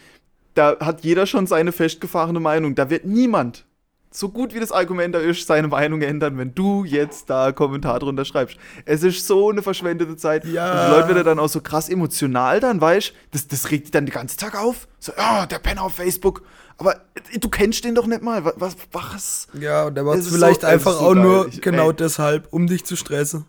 da 0.54 0.76
hat 0.80 1.02
jeder 1.04 1.26
schon 1.26 1.46
seine 1.46 1.72
festgefahrene 1.72 2.40
Meinung. 2.40 2.74
Da 2.74 2.90
wird 2.90 3.06
niemand, 3.06 3.64
so 4.10 4.28
gut 4.28 4.54
wie 4.54 4.60
das 4.60 4.72
Argument 4.72 5.14
da 5.14 5.18
ist, 5.18 5.46
seine 5.46 5.68
Meinung 5.68 6.02
ändern, 6.02 6.36
wenn 6.36 6.54
du 6.54 6.84
jetzt 6.84 7.30
da 7.30 7.46
einen 7.46 7.54
Kommentar 7.54 7.98
drunter 7.98 8.24
schreibst. 8.24 8.58
Es 8.84 9.02
ist 9.02 9.26
so 9.26 9.50
eine 9.50 9.62
verschwendete 9.62 10.16
Zeit. 10.16 10.44
Ja. 10.44 10.70
Und 10.70 10.86
die 10.86 11.00
Leute 11.00 11.14
werden 11.14 11.24
dann 11.24 11.38
auch 11.38 11.48
so 11.48 11.60
krass 11.60 11.88
emotional 11.88 12.60
dann, 12.60 12.80
weißt 12.80 13.08
du? 13.08 13.14
Das, 13.30 13.48
das 13.48 13.70
regt 13.70 13.84
dich 13.84 13.90
dann 13.90 14.04
den 14.04 14.12
ganzen 14.12 14.38
Tag 14.38 14.60
auf. 14.60 14.86
So, 14.98 15.12
oh, 15.16 15.46
der 15.50 15.58
Penner 15.58 15.82
auf 15.82 15.94
Facebook. 15.94 16.42
Aber 16.78 16.96
du 17.40 17.48
kennst 17.48 17.84
den 17.84 17.94
doch 17.94 18.06
nicht 18.06 18.22
mal. 18.22 18.44
Was? 18.56 18.76
was? 18.92 19.48
Ja, 19.54 19.84
und 19.84 19.94
der 19.94 20.04
macht 20.04 20.18
es 20.18 20.28
vielleicht 20.28 20.62
so, 20.62 20.66
einfach 20.66 20.92
so 20.92 21.00
auch 21.00 21.14
geil. 21.14 21.22
nur 21.22 21.48
ich, 21.48 21.60
genau 21.60 21.90
ey. 21.90 21.96
deshalb, 21.96 22.48
um 22.52 22.66
dich 22.66 22.84
zu 22.84 22.96
stressen. 22.96 23.46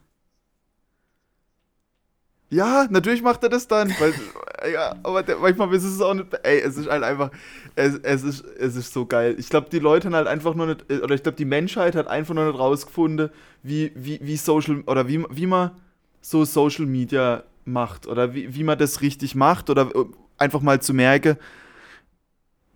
Ja, 2.54 2.86
natürlich 2.90 3.24
macht 3.24 3.42
er 3.42 3.50
das 3.50 3.68
dann. 3.68 3.90
Weil, 4.00 4.14
ja, 4.74 4.96
aber 5.02 5.24
der, 5.24 5.38
manchmal 5.38 5.74
ist 5.74 5.84
es 5.84 6.00
auch 6.02 6.14
nicht. 6.14 6.28
Ey, 6.44 6.60
es 6.60 6.78
ist 6.78 6.88
halt 6.88 7.04
einfach. 7.04 7.32
Es, 7.76 7.96
es, 8.04 8.24
ist, 8.24 8.46
es 8.60 8.76
ist 8.76 8.94
so 8.94 9.08
geil. 9.08 9.36
Ich 9.40 9.50
glaube, 9.50 9.70
die 9.72 9.80
Leute 9.80 10.08
haben 10.08 10.16
halt 10.16 10.28
einfach 10.28 10.54
nur 10.54 10.68
nicht. 10.68 10.92
Oder 10.92 11.16
ich 11.16 11.24
glaube, 11.24 11.36
die 11.36 11.46
Menschheit 11.46 11.96
hat 11.96 12.08
einfach 12.08 12.36
nur 12.36 12.46
nicht 12.46 12.60
rausgefunden, 12.60 13.32
wie, 13.64 13.92
wie, 13.96 14.20
wie 14.22 14.38
Social. 14.38 14.84
Oder 14.86 15.08
wie, 15.08 15.26
wie 15.32 15.48
man 15.48 15.72
so 16.22 16.46
Social 16.46 16.86
Media 16.86 17.44
macht. 17.66 18.06
Oder 18.06 18.36
wie, 18.36 18.54
wie 18.54 18.64
man 18.64 18.78
das 18.78 19.02
richtig 19.02 19.34
macht. 19.34 19.72
Oder 19.72 19.90
einfach 20.38 20.62
mal 20.62 20.80
zu 20.80 20.94
merken, 20.94 21.38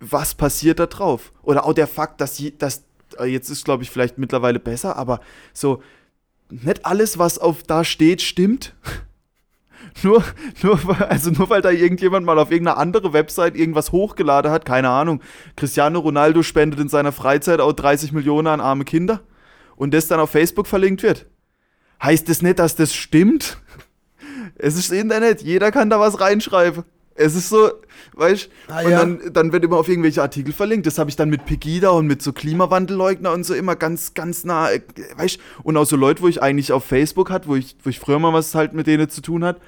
was 0.00 0.34
passiert 0.34 0.78
da 0.78 0.86
drauf? 0.86 1.32
Oder 1.42 1.64
auch 1.64 1.72
der 1.72 1.86
Fakt, 1.86 2.20
dass, 2.20 2.42
dass 2.58 2.84
äh, 3.18 3.24
jetzt 3.24 3.50
ist, 3.50 3.64
glaube 3.64 3.82
ich, 3.82 3.90
vielleicht 3.90 4.18
mittlerweile 4.18 4.58
besser, 4.58 4.96
aber 4.96 5.20
so, 5.52 5.82
nicht 6.50 6.86
alles, 6.86 7.18
was 7.18 7.38
auf 7.38 7.62
da 7.62 7.84
steht, 7.84 8.22
stimmt. 8.22 8.74
nur, 10.02 10.24
nur, 10.62 10.78
also 11.10 11.30
nur 11.30 11.50
weil 11.50 11.62
da 11.62 11.70
irgendjemand 11.70 12.24
mal 12.24 12.38
auf 12.38 12.50
irgendeine 12.50 12.78
andere 12.78 13.12
Website 13.12 13.56
irgendwas 13.56 13.92
hochgeladen 13.92 14.50
hat, 14.50 14.64
keine 14.64 14.90
Ahnung. 14.90 15.22
Cristiano 15.56 15.98
Ronaldo 15.98 16.42
spendet 16.42 16.80
in 16.80 16.88
seiner 16.88 17.12
Freizeit 17.12 17.60
auch 17.60 17.72
30 17.72 18.12
Millionen 18.12 18.46
an 18.48 18.60
arme 18.60 18.84
Kinder 18.84 19.20
und 19.76 19.92
das 19.94 20.08
dann 20.08 20.20
auf 20.20 20.30
Facebook 20.30 20.66
verlinkt 20.66 21.02
wird. 21.02 21.26
Heißt 22.02 22.28
das 22.28 22.42
nicht, 22.42 22.58
dass 22.58 22.76
das 22.76 22.94
stimmt? 22.94 23.58
Es 24.60 24.76
ist 24.76 24.90
Internet, 24.90 25.42
jeder 25.42 25.70
kann 25.70 25.88
da 25.88 26.00
was 26.00 26.20
reinschreiben. 26.20 26.82
Es 27.18 27.34
ist 27.34 27.48
so, 27.48 27.70
weißt 28.14 28.48
ah, 28.68 28.82
und 28.82 28.90
ja. 28.90 28.98
dann, 28.98 29.20
dann 29.32 29.52
wird 29.52 29.64
immer 29.64 29.76
auf 29.76 29.88
irgendwelche 29.88 30.22
Artikel 30.22 30.52
verlinkt. 30.52 30.86
Das 30.86 30.98
habe 30.98 31.10
ich 31.10 31.16
dann 31.16 31.28
mit 31.28 31.44
Pegida 31.44 31.90
und 31.90 32.06
mit 32.06 32.22
so 32.22 32.32
Klimawandelleugner 32.32 33.32
und 33.32 33.44
so 33.44 33.54
immer 33.54 33.74
ganz, 33.76 34.14
ganz 34.14 34.44
nah, 34.44 34.70
äh, 34.70 34.80
weißt 35.16 35.38
Und 35.64 35.76
auch 35.76 35.84
so 35.84 35.96
Leute, 35.96 36.22
wo 36.22 36.28
ich 36.28 36.42
eigentlich 36.42 36.72
auf 36.72 36.84
Facebook 36.84 37.30
hatte, 37.30 37.48
wo 37.48 37.56
ich, 37.56 37.76
wo 37.82 37.90
ich 37.90 37.98
früher 37.98 38.18
mal 38.18 38.32
was 38.32 38.54
halt 38.54 38.72
mit 38.72 38.86
denen 38.86 39.08
zu 39.08 39.20
tun 39.20 39.44
hat, 39.44 39.60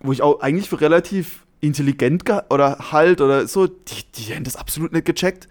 wo 0.00 0.12
ich 0.12 0.22
auch 0.22 0.40
eigentlich 0.40 0.68
für 0.68 0.80
relativ 0.80 1.44
intelligent 1.60 2.24
oder 2.50 2.92
halt 2.92 3.20
oder 3.20 3.48
so, 3.48 3.66
die, 3.66 4.04
die 4.14 4.34
haben 4.34 4.44
das 4.44 4.56
absolut 4.56 4.92
nicht 4.92 5.06
gecheckt, 5.06 5.48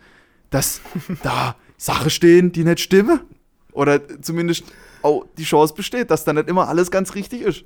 dass 0.50 0.82
da 1.24 1.56
Sachen 1.78 2.10
stehen, 2.10 2.52
die 2.52 2.64
nicht 2.64 2.80
stimmen. 2.80 3.20
Oder 3.74 4.22
zumindest 4.22 4.64
auch 5.02 5.26
die 5.38 5.44
Chance 5.44 5.74
besteht, 5.74 6.12
dass 6.12 6.24
da 6.24 6.32
nicht 6.32 6.48
immer 6.48 6.68
alles 6.68 6.92
ganz 6.92 7.16
richtig 7.16 7.42
ist. 7.42 7.66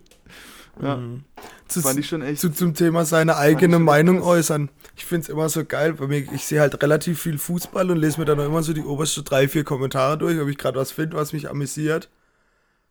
Ja. 0.81 0.97
Mhm. 0.97 1.23
Zu, 1.67 1.81
fand 1.81 1.99
ich 1.99 2.07
schon 2.07 2.21
echt. 2.21 2.41
Zu, 2.41 2.49
zum 2.49 2.73
Thema 2.73 3.05
seine 3.05 3.37
eigene 3.37 3.79
Meinung 3.79 4.21
äußern. 4.21 4.69
Ich 4.95 5.05
finde 5.05 5.23
es 5.23 5.29
immer 5.29 5.49
so 5.49 5.65
geil, 5.65 5.99
weil 5.99 6.07
mir, 6.07 6.19
ich 6.33 6.45
sehe 6.45 6.61
halt 6.61 6.81
relativ 6.81 7.21
viel 7.21 7.37
Fußball 7.37 7.91
und 7.91 7.97
lese 7.97 8.19
mir 8.19 8.25
dann 8.25 8.39
auch 8.39 8.45
immer 8.45 8.63
so 8.63 8.73
die 8.73 8.83
obersten 8.83 9.23
drei, 9.23 9.47
vier 9.47 9.63
Kommentare 9.63 10.17
durch, 10.17 10.39
ob 10.39 10.47
ich 10.47 10.57
gerade 10.57 10.79
was 10.79 10.91
finde, 10.91 11.17
was 11.17 11.33
mich 11.33 11.49
amüsiert. 11.49 12.09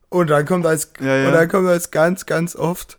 Und 0.08 0.30
dann 0.30 0.46
kommt 0.46 0.66
als, 0.66 0.92
ja, 1.00 1.16
ja. 1.16 1.28
und 1.28 1.34
dann 1.34 1.48
kommt 1.48 1.68
als 1.68 1.90
ganz, 1.90 2.26
ganz 2.26 2.54
oft 2.54 2.98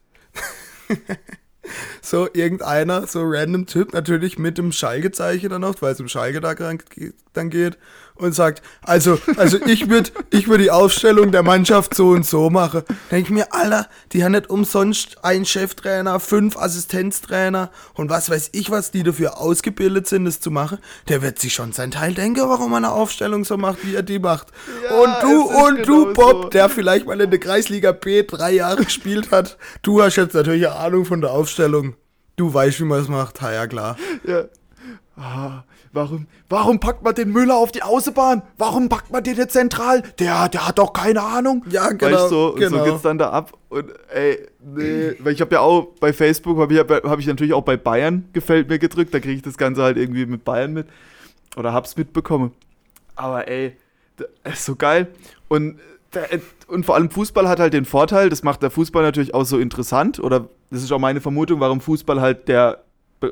so 2.01 2.27
irgendeiner, 2.33 3.07
so 3.07 3.21
random 3.23 3.65
Typ, 3.65 3.93
natürlich 3.93 4.37
mit 4.37 4.57
dem 4.57 4.71
Schalke-Zeichen 4.71 5.49
dann 5.49 5.61
noch, 5.61 5.81
weil 5.81 5.93
es 5.93 5.99
um 5.99 6.07
Schalke 6.07 6.41
da 6.41 6.53
dann 6.53 7.49
geht 7.49 7.77
und 8.19 8.33
sagt, 8.33 8.61
also, 8.81 9.19
also 9.37 9.57
ich 9.65 9.89
würde 9.89 10.11
ich 10.29 10.47
würd 10.47 10.61
die 10.61 10.71
Aufstellung 10.71 11.31
der 11.31 11.43
Mannschaft 11.43 11.93
so 11.93 12.09
und 12.09 12.25
so 12.25 12.49
machen. 12.49 12.83
Denke 13.11 13.23
ich 13.23 13.29
mir, 13.29 13.53
Alter, 13.53 13.87
die 14.11 14.23
haben 14.23 14.31
nicht 14.33 14.49
umsonst 14.49 15.23
einen 15.23 15.45
Cheftrainer, 15.45 16.19
fünf 16.19 16.57
Assistenztrainer 16.57 17.71
und 17.93 18.09
was 18.09 18.29
weiß 18.29 18.49
ich, 18.53 18.71
was 18.71 18.91
die 18.91 19.03
dafür 19.03 19.39
ausgebildet 19.39 20.07
sind, 20.07 20.25
das 20.25 20.39
zu 20.39 20.51
machen. 20.51 20.79
Der 21.07 21.21
wird 21.21 21.39
sich 21.39 21.53
schon 21.53 21.71
sein 21.73 21.91
Teil 21.91 22.13
denken, 22.13 22.41
warum 22.47 22.73
er 22.73 22.77
eine 22.77 22.91
Aufstellung 22.91 23.45
so 23.45 23.57
macht, 23.57 23.85
wie 23.85 23.95
er 23.95 24.03
die 24.03 24.19
macht. 24.19 24.47
Ja, 24.83 24.95
und 24.95 25.23
du, 25.23 25.41
und 25.43 25.75
genau 25.83 26.05
du, 26.05 26.13
Bob, 26.13 26.43
so. 26.43 26.49
der 26.49 26.69
vielleicht 26.69 27.05
mal 27.05 27.19
in 27.19 27.29
der 27.29 27.39
Kreisliga 27.39 27.91
B 27.91 28.23
drei 28.23 28.51
Jahre 28.51 28.83
gespielt 28.83 29.31
hat, 29.31 29.57
du 29.81 30.01
hast 30.01 30.15
jetzt 30.15 30.33
natürlich 30.33 30.67
eine 30.67 30.75
Ahnung 30.75 31.05
von 31.05 31.21
der 31.21 31.31
Aufstellung. 31.31 31.95
Du 32.35 32.53
weißt, 32.53 32.79
wie 32.79 32.85
man 32.85 33.01
es 33.01 33.07
macht. 33.07 33.41
Ha, 33.41 33.51
ja, 33.51 33.65
klar. 33.65 33.97
Ja. 34.23 34.43
Ah, 35.15 35.63
warum, 35.97 36.27
warum 36.47 36.79
packt 36.79 37.03
man 37.03 37.15
den 37.15 37.31
Müller 37.31 37.57
auf 37.57 37.71
die 37.71 37.83
Außenbahn? 37.83 38.43
Warum 38.57 38.87
packt 38.87 39.11
man 39.11 39.23
den 39.23 39.35
jetzt 39.35 39.53
zentral? 39.53 40.03
Der, 40.19 40.47
der 40.47 40.67
hat 40.67 40.77
doch 40.77 40.93
keine 40.93 41.21
Ahnung. 41.21 41.65
Ja, 41.69 41.89
genau. 41.89 42.17
Weißt, 42.17 42.29
so, 42.29 42.55
genau. 42.57 42.77
so 42.77 42.83
geht's 42.85 43.01
dann 43.01 43.17
da 43.17 43.31
ab. 43.31 43.53
Und 43.69 43.91
ey, 44.13 44.47
nee, 44.63 45.15
weil 45.19 45.33
ich 45.33 45.41
habe 45.41 45.55
ja 45.55 45.61
auch 45.61 45.87
bei 45.99 46.13
Facebook, 46.13 46.57
habe 46.59 46.73
ich, 46.73 46.79
hab 46.79 47.19
ich 47.19 47.27
natürlich 47.27 47.53
auch 47.53 47.63
bei 47.63 47.75
Bayern 47.75 48.29
gefällt 48.31 48.69
mir 48.69 48.79
gedrückt. 48.79 49.13
Da 49.13 49.19
kriege 49.19 49.33
ich 49.33 49.41
das 49.41 49.57
Ganze 49.57 49.83
halt 49.83 49.97
irgendwie 49.97 50.25
mit 50.25 50.45
Bayern 50.45 50.71
mit. 50.71 50.87
Oder 51.57 51.73
hab's 51.73 51.97
mitbekommen. 51.97 52.51
Aber 53.15 53.47
ey, 53.47 53.75
das 54.15 54.53
ist 54.53 54.65
so 54.65 54.75
geil. 54.75 55.07
Und 55.47 55.79
und 56.67 56.85
vor 56.85 56.95
allem 56.95 57.09
Fußball 57.09 57.47
hat 57.47 57.59
halt 57.59 57.73
den 57.73 57.85
Vorteil, 57.85 58.29
das 58.29 58.41
macht 58.41 58.63
der 58.63 58.71
Fußball 58.71 59.03
natürlich 59.03 59.33
auch 59.33 59.43
so 59.43 59.59
interessant, 59.59 60.19
oder 60.19 60.47
das 60.71 60.81
ist 60.81 60.91
auch 60.91 60.99
meine 60.99 61.21
Vermutung, 61.21 61.59
warum 61.59 61.81
Fußball 61.81 62.21
halt 62.21 62.47
der 62.47 62.83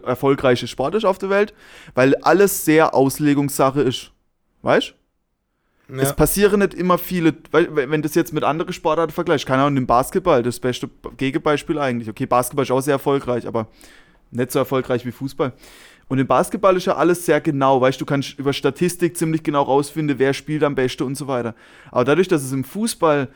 erfolgreiche 0.03 0.67
Sport 0.67 0.95
ist 0.95 1.05
auf 1.05 1.17
der 1.17 1.29
Welt, 1.29 1.53
weil 1.93 2.15
alles 2.15 2.65
sehr 2.65 2.93
Auslegungssache 2.93 3.81
ist. 3.81 4.11
Weißt 4.61 4.93
ja. 5.87 6.01
Es 6.01 6.15
passieren 6.15 6.59
nicht 6.61 6.73
immer 6.73 6.97
viele, 6.97 7.35
wenn 7.51 8.01
das 8.01 8.15
jetzt 8.15 8.33
mit 8.33 8.43
anderen 8.43 8.73
Sportarten 8.73 9.13
vergleicht, 9.13 9.45
keine 9.45 9.63
Ahnung, 9.63 9.77
im 9.77 9.87
Basketball, 9.87 10.41
das 10.41 10.59
beste 10.59 10.89
Gegenbeispiel 11.17 11.77
eigentlich. 11.77 12.09
Okay, 12.09 12.25
Basketball 12.25 12.63
ist 12.63 12.71
auch 12.71 12.81
sehr 12.81 12.93
erfolgreich, 12.93 13.45
aber 13.45 13.67
nicht 14.31 14.51
so 14.51 14.59
erfolgreich 14.59 15.05
wie 15.05 15.11
Fußball. 15.11 15.53
Und 16.07 16.19
im 16.19 16.27
Basketball 16.27 16.75
ist 16.75 16.85
ja 16.85 16.95
alles 16.95 17.25
sehr 17.25 17.39
genau, 17.39 17.81
weißt 17.81 18.01
du, 18.01 18.05
kannst 18.05 18.37
über 18.39 18.53
Statistik 18.53 19.15
ziemlich 19.17 19.43
genau 19.43 19.63
rausfinden, 19.63 20.17
wer 20.17 20.33
spielt 20.33 20.63
am 20.63 20.75
besten 20.75 21.03
und 21.03 21.15
so 21.15 21.27
weiter. 21.27 21.55
Aber 21.91 22.03
dadurch, 22.03 22.27
dass 22.27 22.43
es 22.43 22.51
im 22.51 22.63
Fußball 22.63 23.29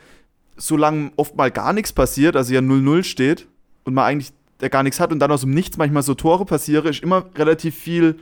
so 0.58 0.76
lange 0.76 1.12
oft 1.16 1.36
mal 1.36 1.52
gar 1.52 1.74
nichts 1.74 1.94
passiert, 1.94 2.36
also 2.36 2.54
ja 2.54 2.62
0-0 2.62 3.04
steht 3.04 3.48
und 3.86 3.94
man 3.94 4.06
eigentlich 4.06 4.32
der 4.62 4.70
gar 4.70 4.84
nichts 4.84 5.00
hat 5.00 5.12
und 5.12 5.20
dann 5.20 5.32
aus 5.32 5.42
dem 5.42 5.54
Nichts 5.54 5.78
manchmal 5.78 6.04
so 6.04 6.14
Tore 6.14 6.46
passieren, 6.46 6.88
ist 6.88 7.04
immer 7.04 7.26
relativ 7.36 7.76
viel, 7.76 8.20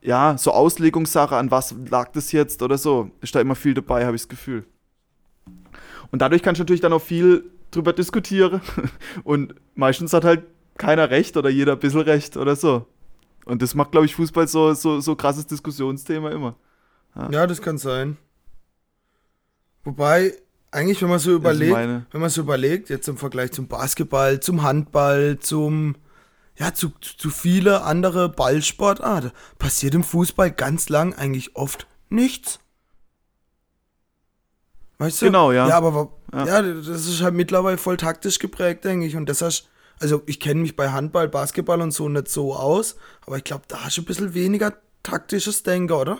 ja, 0.00 0.36
so 0.36 0.52
Auslegungssache, 0.52 1.36
an 1.36 1.50
was 1.50 1.74
lag 1.88 2.10
das 2.12 2.32
jetzt 2.32 2.62
oder 2.62 2.78
so. 2.78 3.10
Ist 3.20 3.34
da 3.34 3.40
immer 3.40 3.54
viel 3.54 3.74
dabei, 3.74 4.06
habe 4.06 4.16
ich 4.16 4.22
das 4.22 4.28
Gefühl. 4.28 4.64
Und 6.10 6.22
dadurch 6.22 6.42
kannst 6.42 6.58
du 6.58 6.62
natürlich 6.62 6.80
dann 6.80 6.92
auch 6.92 7.02
viel 7.02 7.50
drüber 7.70 7.92
diskutieren 7.92 8.60
und 9.24 9.54
meistens 9.74 10.12
hat 10.12 10.24
halt 10.24 10.44
keiner 10.76 11.10
recht 11.10 11.36
oder 11.36 11.50
jeder 11.50 11.72
ein 11.72 11.78
bisschen 11.78 12.00
recht 12.00 12.36
oder 12.36 12.56
so. 12.56 12.86
Und 13.44 13.62
das 13.62 13.74
macht, 13.74 13.92
glaube 13.92 14.06
ich, 14.06 14.14
Fußball 14.14 14.48
so, 14.48 14.74
so, 14.74 15.00
so 15.00 15.14
krasses 15.14 15.46
Diskussionsthema 15.46 16.30
immer. 16.30 16.56
Ja, 17.30 17.46
das 17.46 17.60
kann 17.60 17.78
sein. 17.78 18.16
Wobei, 19.84 20.34
eigentlich, 20.72 21.02
wenn 21.02 21.08
man 21.08 21.18
so 21.18 21.32
überlegt, 21.32 21.74
wenn 21.76 22.20
man 22.20 22.30
so 22.30 22.42
überlegt, 22.42 22.90
jetzt 22.90 23.08
im 23.08 23.16
Vergleich 23.16 23.52
zum 23.52 23.66
Basketball, 23.66 24.40
zum 24.40 24.62
Handball, 24.62 25.38
zum, 25.40 25.96
ja, 26.56 26.72
zu, 26.74 26.92
zu, 27.00 27.30
viele 27.30 27.82
andere 27.82 28.28
Ballsportarten, 28.28 29.32
passiert 29.58 29.94
im 29.94 30.04
Fußball 30.04 30.50
ganz 30.50 30.88
lang 30.88 31.14
eigentlich 31.14 31.56
oft 31.56 31.86
nichts. 32.08 32.60
Weißt 34.98 35.22
du? 35.22 35.26
Genau, 35.26 35.50
ja. 35.50 35.68
Ja, 35.68 35.76
aber 35.78 36.12
Ja. 36.32 36.46
ja. 36.46 36.62
das 36.62 37.06
ist 37.06 37.22
halt 37.22 37.34
mittlerweile 37.34 37.78
voll 37.78 37.96
taktisch 37.96 38.38
geprägt, 38.38 38.84
denke 38.84 39.06
ich. 39.06 39.16
Und 39.16 39.28
das 39.28 39.42
hast, 39.42 39.68
also 39.98 40.22
ich 40.26 40.38
kenne 40.38 40.60
mich 40.60 40.76
bei 40.76 40.90
Handball, 40.90 41.28
Basketball 41.28 41.80
und 41.80 41.92
so 41.92 42.08
nicht 42.08 42.28
so 42.28 42.54
aus, 42.54 42.96
aber 43.26 43.38
ich 43.38 43.44
glaube, 43.44 43.64
da 43.66 43.84
hast 43.84 43.96
du 43.96 44.02
ein 44.02 44.04
bisschen 44.04 44.34
weniger 44.34 44.74
taktisches 45.02 45.62
Denken, 45.62 45.94
oder? 45.94 46.18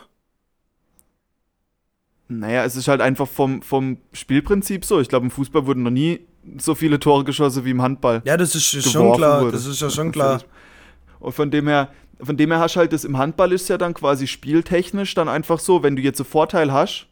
Naja, 2.31 2.65
es 2.65 2.77
ist 2.77 2.87
halt 2.87 3.01
einfach 3.01 3.27
vom, 3.27 3.61
vom 3.61 3.99
Spielprinzip 4.13 4.85
so. 4.85 5.01
Ich 5.01 5.09
glaube, 5.09 5.27
im 5.27 5.31
Fußball 5.31 5.67
wurden 5.67 5.83
noch 5.83 5.91
nie 5.91 6.21
so 6.59 6.77
viele 6.77 7.01
Tore 7.01 7.25
geschossen 7.25 7.65
wie 7.65 7.71
im 7.71 7.83
Handball. 7.83 8.23
Ja, 8.25 8.37
das 8.37 8.55
ist 8.55 8.65
schon 8.65 9.15
klar. 9.15 9.43
wurde. 9.43 9.53
Das 9.53 9.67
ist 9.67 9.81
ja 9.81 9.91
schon 9.91 10.13
klar. 10.13 10.41
Und 11.19 11.33
von 11.33 11.51
dem 11.51 11.67
her, 11.67 11.91
von 12.21 12.37
dem 12.37 12.51
her 12.51 12.61
hast 12.61 12.77
du 12.77 12.81
halt 12.81 12.93
das 12.93 13.05
im 13.05 13.19
Handball 13.19 13.53
ist 13.53 13.69
ja 13.69 13.77
dann 13.77 13.95
quasi 13.95 14.27
spieltechnisch 14.27 15.15
dann 15.15 15.29
einfach 15.29 15.59
so, 15.59 15.83
wenn 15.83 15.97
du 15.97 16.03
jetzt 16.03 16.21
einen 16.21 16.29
Vorteil 16.29 16.73
hast, 16.73 17.09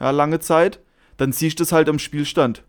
ja, 0.00 0.10
lange 0.10 0.40
Zeit, 0.40 0.80
dann 1.16 1.32
siehst 1.32 1.58
du 1.60 1.62
das 1.62 1.72
halt 1.72 1.88
am 1.88 1.98
Spielstand. 1.98 2.64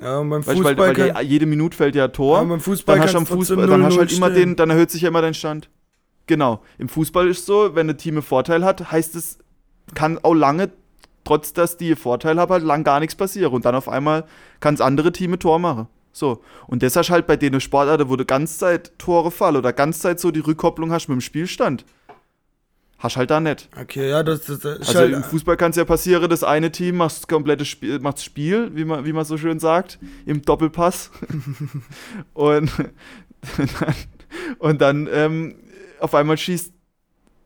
Ja, 0.00 0.18
und 0.18 0.30
beim 0.30 0.46
Weißt 0.46 0.56
Fußball 0.56 0.78
weil, 0.78 0.96
weil 0.96 1.12
kann, 1.12 1.26
jede 1.26 1.46
Minute 1.46 1.76
fällt 1.76 1.96
ja 1.96 2.04
ein 2.04 2.12
Tor. 2.12 2.38
Ja, 2.38 2.44
beim 2.44 2.60
Fußball 2.60 2.96
dann 2.96 3.04
hast 3.04 3.14
du 3.14 3.18
am 3.18 3.26
Fußball, 3.26 3.66
dann 3.66 3.82
hast 3.82 3.98
halt 3.98 4.10
0-0 4.10 4.16
immer 4.16 4.30
stehen. 4.30 4.50
den, 4.50 4.56
dann 4.56 4.70
erhöht 4.70 4.90
sich 4.90 5.02
ja 5.02 5.08
immer 5.08 5.20
dein 5.20 5.34
Stand. 5.34 5.68
Genau. 6.26 6.62
Im 6.78 6.88
Fußball 6.88 7.26
ist 7.26 7.44
so, 7.44 7.74
wenn 7.74 7.90
ein 7.90 7.98
Team 7.98 8.14
einen 8.14 8.22
Vorteil 8.22 8.64
hat, 8.64 8.92
heißt 8.92 9.16
es, 9.16 9.38
kann 9.94 10.18
auch 10.22 10.34
lange, 10.34 10.70
trotz 11.28 11.52
dass 11.52 11.76
die 11.76 11.88
einen 11.88 11.96
Vorteil 11.96 12.38
haben, 12.38 12.50
halt 12.50 12.64
lang 12.64 12.84
gar 12.84 13.00
nichts 13.00 13.14
passieren. 13.14 13.52
Und 13.52 13.64
dann 13.64 13.74
auf 13.74 13.88
einmal 13.88 14.24
kann 14.60 14.74
das 14.74 14.80
andere 14.80 15.12
Team 15.12 15.34
ein 15.34 15.38
Tor 15.38 15.58
machen. 15.58 15.86
So. 16.12 16.42
Und 16.66 16.82
das 16.82 16.96
hast 16.96 17.08
du 17.08 17.12
halt 17.12 17.26
bei 17.26 17.36
denen 17.36 17.60
Sportarten, 17.60 18.08
wo 18.08 18.16
du 18.16 18.24
ganz 18.24 18.58
Zeit 18.58 18.98
Tore 18.98 19.30
fallen 19.30 19.56
oder 19.56 19.72
ganz 19.72 20.00
Zeit 20.00 20.18
so 20.18 20.30
die 20.30 20.40
Rückkopplung 20.40 20.90
hast 20.90 21.08
mit 21.08 21.16
dem 21.16 21.20
Spielstand. 21.20 21.84
Hast 22.98 23.16
halt 23.16 23.30
da 23.30 23.38
nicht. 23.38 23.68
Okay, 23.80 24.08
ja, 24.10 24.24
das, 24.24 24.46
das, 24.46 24.58
das 24.60 24.78
ist 24.78 24.88
Also 24.88 25.00
halt, 25.00 25.12
im 25.12 25.22
Fußball 25.22 25.56
kann 25.56 25.70
es 25.70 25.76
ja 25.76 25.84
passieren, 25.84 26.28
das 26.28 26.42
eine 26.42 26.72
Team 26.72 26.96
macht 26.96 27.16
das 27.16 27.28
komplette 27.28 27.64
Spiel, 27.64 28.00
macht's 28.00 28.24
Spiel, 28.24 28.74
wie 28.74 28.84
man, 28.84 29.04
wie 29.04 29.12
man 29.12 29.24
so 29.24 29.38
schön 29.38 29.60
sagt, 29.60 30.00
im 30.26 30.42
Doppelpass. 30.42 31.12
und, 32.34 32.70
dann, 33.78 33.94
und 34.58 34.80
dann 34.80 35.08
ähm, 35.12 35.54
auf 36.00 36.14
einmal 36.16 36.36
schießt 36.36 36.72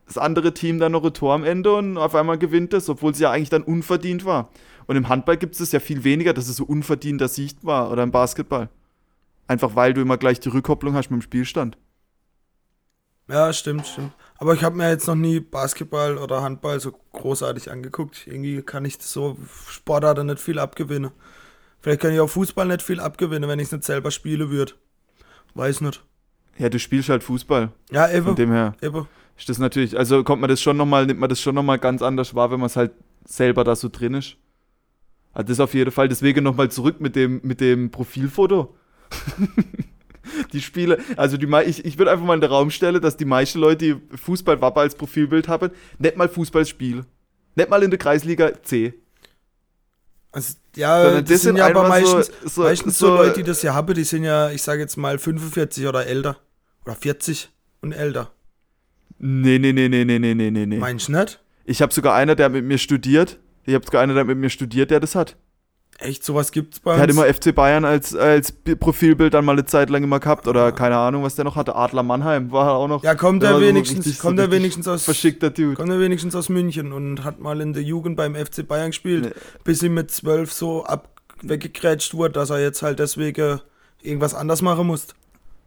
das 0.07 0.19
andere 0.19 0.53
Team 0.55 0.79
dann 0.79 0.93
noch 0.93 1.05
ein 1.05 1.15
Tor 1.15 1.35
am 1.35 1.45
Ende 1.45 1.75
und 1.75 1.97
auf 1.97 2.15
einmal 2.15 2.39
gewinnt 2.39 2.75
es, 2.75 2.89
obwohl 2.89 3.13
es 3.13 3.19
ja 3.19 3.31
eigentlich 3.31 3.51
dann 3.51 3.63
unverdient 3.63 4.25
war. 4.25 4.51
Und 4.87 4.97
im 4.97 5.09
Handball 5.09 5.37
gibt 5.37 5.59
es 5.59 5.73
ja 5.73 5.81
viel 5.81 6.05
weniger, 6.05 6.33
dass 6.35 6.49
es 6.49 6.57
so 6.57 6.65
unverdienter 6.65 7.29
Sieg 7.29 7.57
war 7.63 7.91
oder 7.91 8.03
im 8.03 8.11
Basketball. 8.11 8.69
Einfach 9.47 9.77
weil 9.77 9.95
du 9.95 10.01
immer 10.01 10.17
gleich 10.19 10.41
die 10.41 10.49
Rückkopplung 10.49 10.95
hast 10.95 11.11
mit 11.11 11.21
dem 11.21 11.23
Spielstand. 11.23 11.79
ja, 13.29 13.53
stimmt, 13.53 13.87
stimmt. 13.87 14.13
Aber 14.37 14.55
ich 14.55 14.65
habe 14.65 14.77
mir 14.77 14.89
jetzt 14.91 15.07
noch 15.07 15.15
nie 15.15 15.39
Basketball 15.41 16.19
oder 16.19 16.43
Handball 16.43 16.81
so 16.81 16.93
großartig 17.13 17.71
angeguckt. 17.71 18.27
Irgendwie 18.27 18.61
kann 18.63 18.85
ich 18.85 18.99
so 19.01 19.37
Sportarten 19.69 20.27
nicht 20.27 20.41
viel 20.41 20.59
abgewinnen. 20.59 21.13
Vielleicht 21.81 22.01
kann 22.01 22.13
ich 22.13 22.21
auch 22.21 22.29
Fußball 22.29 22.67
nicht 22.67 22.83
viel 22.83 23.01
abgewinnen, 23.01 23.49
wenn 23.49 23.59
ich 23.61 23.67
es 23.67 23.73
nicht 23.73 23.85
selber 23.85 24.11
spiele 24.11 24.51
würde. 24.51 24.73
Weiß 25.55 25.81
nicht. 25.81 26.03
Ja, 26.59 26.69
du 26.69 26.79
spielst 26.79 27.09
halt 27.09 27.23
Fußball. 27.23 27.71
Ja, 27.91 28.09
Von 28.09 28.17
eben. 28.17 28.35
dem 28.37 28.53
her. 28.53 28.75
eben. 28.83 29.07
Ist 29.43 29.49
das 29.49 29.59
natürlich, 29.59 29.99
also 29.99 30.23
kommt 30.23 30.41
man 30.41 30.49
das 30.49 30.61
schon 30.63 30.77
nochmal, 30.77 31.05
nimmt 31.05 31.19
man 31.19 31.29
das 31.29 31.41
schon 31.41 31.57
nochmal 31.57 31.79
ganz 31.81 32.01
anders 32.01 32.33
wahr, 32.37 32.53
wenn 32.53 32.61
man 32.61 32.69
es 32.69 32.77
halt 32.77 32.93
selber 33.25 33.65
da 33.65 33.75
so 33.75 33.89
drin 33.89 34.15
ist. 34.15 34.37
Also 35.33 35.49
das 35.49 35.59
auf 35.59 35.75
jeden 35.75 35.91
Fall. 35.91 36.09
Deswegen 36.09 36.45
nochmal 36.45 36.71
zurück 36.71 37.01
mit 37.01 37.17
dem, 37.17 37.41
mit 37.43 37.61
dem 37.61 37.91
Profilfoto. 37.91 38.77
die 40.53 40.61
Spiele, 40.61 40.99
also 41.17 41.37
die, 41.37 41.49
ich, 41.67 41.85
ich 41.85 41.99
würde 41.99 42.13
einfach 42.13 42.25
mal 42.25 42.35
in 42.35 42.41
den 42.41 42.51
Raum 42.51 42.71
stellen, 42.71 43.01
dass 43.03 43.17
die 43.17 43.25
meisten 43.25 43.59
Leute, 43.59 43.97
die 43.97 44.17
Fußballwappe 44.17 44.79
als 44.79 44.95
Profilbild 44.95 45.49
haben, 45.49 45.71
nicht 45.99 46.17
mal 46.17 46.29
Fußball 46.29 46.65
spielen. 46.65 47.05
Nicht 47.57 47.69
mal 47.69 47.83
in 47.83 47.91
der 47.91 47.99
Kreisliga 47.99 48.63
C. 48.63 48.95
Also, 50.31 50.55
ja, 50.77 51.03
Sondern 51.05 51.25
das, 51.25 51.43
sind 51.43 51.57
ja 51.57 51.67
aber 51.67 51.85
einfach 51.93 52.07
so- 52.07 52.17
meistens, 52.17 52.55
so- 52.55 52.63
meistens 52.63 52.99
so, 52.99 53.07
so- 53.09 53.15
Leute, 53.17 53.35
die 53.35 53.43
das 53.43 53.63
ja 53.63 53.75
haben, 53.75 53.93
die 53.93 54.05
sind 54.05 54.23
ja, 54.23 54.51
ich 54.51 54.63
sage 54.63 54.81
jetzt 54.81 54.97
mal 54.97 55.19
45 55.19 55.87
oder 55.89 56.07
älter. 56.07 56.37
Oder 56.85 56.95
40 56.95 57.51
und 57.81 57.91
älter. 57.93 58.31
Nee, 59.25 59.61
nee, 59.61 59.73
nee, 59.73 59.89
nee, 59.89 60.05
nee, 60.05 60.19
nee, 60.19 60.35
nee, 60.35 60.51
nee. 60.51 60.79
Meinst 60.79 61.07
du 61.07 61.13
nicht? 61.13 61.41
Ich 61.65 61.81
habe 61.81 61.95
sogar 61.95 62.15
einer, 62.15 62.35
der 62.35 62.49
mit 62.49 62.65
mir 62.65 62.79
studiert. 62.79 63.39
Ich 63.65 63.73
habe 63.73 63.85
sogar 63.85 64.03
einer, 64.03 64.15
der 64.15 64.25
mit 64.25 64.37
mir 64.37 64.51
studiert, 64.51 64.91
der 64.91 64.99
das 64.99 65.15
hat. 65.15 65.37
Echt, 66.01 66.25
sowas 66.25 66.51
gibt's 66.51 66.81
bei 66.81 66.91
uns? 66.91 66.97
Der 66.97 67.03
hat 67.05 67.11
immer 67.11 67.33
FC 67.33 67.55
Bayern 67.55 67.85
als, 67.85 68.17
als 68.17 68.51
Profilbild 68.51 69.35
dann 69.35 69.45
mal 69.45 69.53
eine 69.53 69.65
Zeit 69.65 69.91
lang 69.91 70.03
immer 70.03 70.19
gehabt. 70.19 70.49
Oder 70.49 70.65
ah. 70.65 70.73
keine 70.73 70.97
Ahnung, 70.97 71.23
was 71.23 71.37
der 71.37 71.45
noch 71.45 71.55
hatte. 71.55 71.77
Adler 71.77 72.03
Mannheim 72.03 72.51
war 72.51 72.73
auch 72.73 72.89
noch. 72.89 73.05
Ja, 73.05 73.15
kommt 73.15 73.45
der, 73.45 73.61
wenigstens, 73.61 74.05
so 74.07 74.21
kommt 74.21 74.41
so 74.41 74.51
wenigstens 74.51 74.89
aus. 74.89 75.05
Verschickter 75.05 75.51
Dude. 75.51 75.75
Kommt 75.75 75.91
er 75.91 76.01
wenigstens 76.01 76.35
aus 76.35 76.49
München 76.49 76.93
und 76.93 77.23
hat 77.23 77.39
mal 77.39 77.61
in 77.61 77.75
der 77.75 77.85
Jugend 77.85 78.17
beim 78.17 78.35
FC 78.35 78.67
Bayern 78.67 78.91
gespielt, 78.91 79.27
nee. 79.27 79.33
bis 79.63 79.85
ihm 79.85 79.95
mit 79.95 80.11
zwölf 80.11 80.53
so 80.53 80.85
ab 80.85 81.09
weggekrätscht 81.43 82.15
wurde, 82.15 82.33
dass 82.33 82.51
er 82.51 82.61
jetzt 82.61 82.83
halt 82.83 82.99
deswegen 82.99 83.61
irgendwas 84.03 84.35
anders 84.35 84.63
machen 84.63 84.89
muss. 84.89 85.07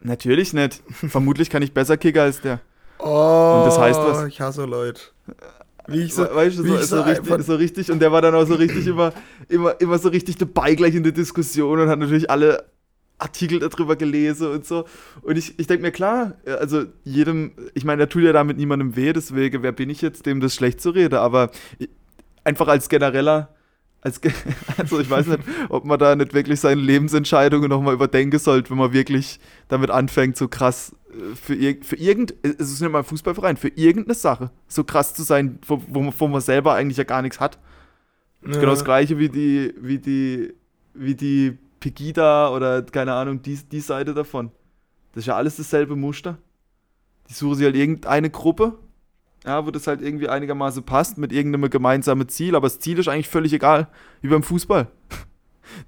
Natürlich 0.01 0.51
nicht. 0.51 0.83
Vermutlich 1.07 1.49
kann 1.49 1.61
ich 1.61 1.73
besser 1.73 1.95
kicken 1.95 2.21
als 2.21 2.41
der. 2.41 2.59
Oh, 3.05 3.63
das 3.65 3.77
heißt 3.79 3.99
was? 3.99 4.27
Ich 4.27 4.41
hasse 4.41 4.65
Leute. 4.65 5.01
Wie 5.87 6.01
ich 6.01 6.13
so, 6.13 6.23
We- 6.23 6.35
weißt 6.35 6.57
du, 6.59 6.63
wie 6.63 6.69
so, 6.69 6.75
ich 6.75 6.81
so, 6.85 6.95
so 6.97 7.01
richtig, 7.03 7.45
so 7.45 7.55
richtig. 7.55 7.91
Und 7.91 7.99
der 7.99 8.11
war 8.11 8.21
dann 8.21 8.33
auch 8.33 8.45
so 8.47 8.55
richtig 8.55 8.87
immer, 8.87 9.13
immer, 9.47 9.79
immer 9.79 9.99
so 9.99 10.09
richtig 10.09 10.37
dabei 10.37 10.73
gleich 10.75 10.95
in 10.95 11.03
der 11.03 11.11
Diskussion 11.11 11.79
und 11.79 11.89
hat 11.89 11.99
natürlich 11.99 12.29
alle 12.29 12.65
Artikel 13.19 13.59
darüber 13.59 13.95
gelesen 13.95 14.47
und 14.51 14.65
so. 14.65 14.85
Und 15.21 15.37
ich, 15.37 15.59
ich 15.59 15.67
denke 15.67 15.83
mir, 15.83 15.91
klar, 15.91 16.33
also 16.59 16.85
jedem, 17.03 17.51
ich 17.75 17.85
meine, 17.85 17.99
der 17.99 18.09
tut 18.09 18.23
ja 18.23 18.33
damit 18.33 18.57
niemandem 18.57 18.95
weh, 18.95 19.13
deswegen, 19.13 19.61
wer 19.61 19.71
bin 19.71 19.89
ich 19.91 20.01
jetzt, 20.01 20.25
dem 20.25 20.39
das 20.41 20.55
schlecht 20.55 20.81
zu 20.81 20.89
reden, 20.89 21.15
aber 21.15 21.51
einfach 22.43 22.67
als 22.67 22.89
genereller, 22.89 23.49
als, 24.05 24.21
also 24.77 24.99
ich 24.99 25.09
weiß 25.09 25.27
nicht, 25.27 25.39
ob 25.69 25.83
man 25.83 25.97
da 25.97 26.15
nicht 26.15 26.33
wirklich 26.33 26.59
seine 26.59 26.79
Lebensentscheidungen 26.79 27.69
nochmal 27.69 27.95
überdenken 27.95 28.37
sollte, 28.37 28.69
wenn 28.69 28.77
man 28.77 28.93
wirklich 28.93 29.39
damit 29.67 29.89
anfängt, 29.89 30.37
so 30.37 30.47
krass 30.47 30.95
äh, 31.09 31.35
für, 31.35 31.55
für 31.81 31.95
irgend, 31.95 32.35
es 32.43 32.71
ist 32.71 32.81
nicht 32.81 32.91
mal 32.91 32.99
ein 32.99 33.05
Fußballverein, 33.05 33.57
für 33.57 33.69
irgendeine 33.69 34.13
Sache 34.13 34.51
so 34.67 34.83
krass 34.83 35.15
zu 35.15 35.23
sein, 35.23 35.59
wo, 35.65 35.81
wo, 35.87 36.01
man, 36.01 36.13
wo 36.17 36.27
man 36.27 36.41
selber 36.41 36.75
eigentlich 36.75 36.97
ja 36.97 37.03
gar 37.03 37.23
nichts 37.23 37.39
hat. 37.39 37.57
Ja. 38.45 38.53
Genau 38.53 38.71
das 38.71 38.85
gleiche 38.85 39.17
wie 39.17 39.29
die, 39.29 39.73
wie 39.81 39.97
die, 39.97 40.53
wie 40.93 41.15
die 41.15 41.57
Pegida 41.79 42.49
oder 42.49 42.83
keine 42.83 43.13
Ahnung, 43.13 43.41
die, 43.41 43.55
die 43.55 43.79
Seite 43.79 44.13
davon. 44.13 44.51
Das 45.13 45.23
ist 45.23 45.27
ja 45.27 45.35
alles 45.35 45.57
dasselbe 45.57 45.95
Muster. 45.95 46.37
Die 47.27 47.33
suchen 47.33 47.55
sich 47.55 47.65
halt 47.65 47.75
irgendeine 47.75 48.29
Gruppe, 48.29 48.77
ja, 49.45 49.65
wo 49.65 49.71
das 49.71 49.87
halt 49.87 50.01
irgendwie 50.01 50.27
einigermaßen 50.27 50.83
passt, 50.83 51.17
mit 51.17 51.31
irgendeinem 51.31 51.69
gemeinsamen 51.69 52.27
Ziel, 52.27 52.55
aber 52.55 52.67
das 52.67 52.79
Ziel 52.79 52.97
ist 52.99 53.07
eigentlich 53.07 53.29
völlig 53.29 53.53
egal, 53.53 53.87
wie 54.21 54.27
beim 54.27 54.43
Fußball. 54.43 54.87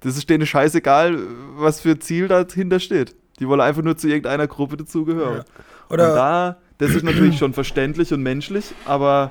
Das 0.00 0.16
ist 0.16 0.28
denen 0.28 0.44
scheißegal, 0.44 1.18
was 1.56 1.80
für 1.80 2.00
Ziel 2.00 2.26
dahinter 2.26 2.80
steht. 2.80 3.14
Die 3.38 3.46
wollen 3.46 3.60
einfach 3.60 3.80
nur 3.80 3.96
zu 3.96 4.08
irgendeiner 4.08 4.48
Gruppe 4.48 4.76
dazugehören. 4.76 5.36
Ja. 5.36 5.44
Oder 5.88 6.10
und 6.10 6.16
da, 6.16 6.58
das 6.78 6.90
ist 6.90 7.04
natürlich 7.04 7.38
schon 7.38 7.54
verständlich 7.54 8.12
und 8.12 8.22
menschlich, 8.24 8.74
aber 8.86 9.30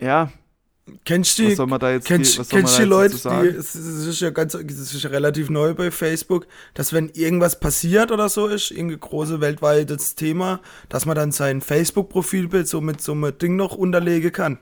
ja, 0.00 0.30
kennst 1.04 1.38
du 1.38 1.44
was 1.44 1.50
die, 1.50 1.54
soll 1.56 1.66
man 1.66 1.80
da 1.80 1.92
jetzt, 1.92 2.06
Kennst, 2.06 2.38
was 2.38 2.48
soll 2.48 2.60
man 2.60 2.66
kennst 2.66 2.78
da 2.78 2.82
die 2.82 2.88
Leute, 2.88 3.14
die, 3.16 3.58
es, 3.58 3.74
es 3.74 4.06
ist 4.06 4.20
ja 4.20 4.30
ganz, 4.30 4.54
es 4.54 4.94
ist 4.94 5.02
ja 5.02 5.10
relativ 5.10 5.50
neu 5.50 5.74
bei 5.74 5.90
Facebook, 5.90 6.46
dass 6.74 6.92
wenn 6.92 7.08
irgendwas 7.10 7.60
passiert 7.60 8.10
oder 8.10 8.28
so 8.28 8.46
ist, 8.46 8.70
irgendein 8.70 9.00
großes 9.00 9.40
weltweites 9.40 10.14
Thema, 10.14 10.60
dass 10.88 11.06
man 11.06 11.16
dann 11.16 11.32
sein 11.32 11.60
Facebook-Profilbild 11.60 12.68
so 12.68 12.80
mit 12.80 13.00
so 13.00 13.12
einem 13.12 13.36
Ding 13.38 13.56
noch 13.56 13.74
unterlegen 13.74 14.32
kann. 14.32 14.58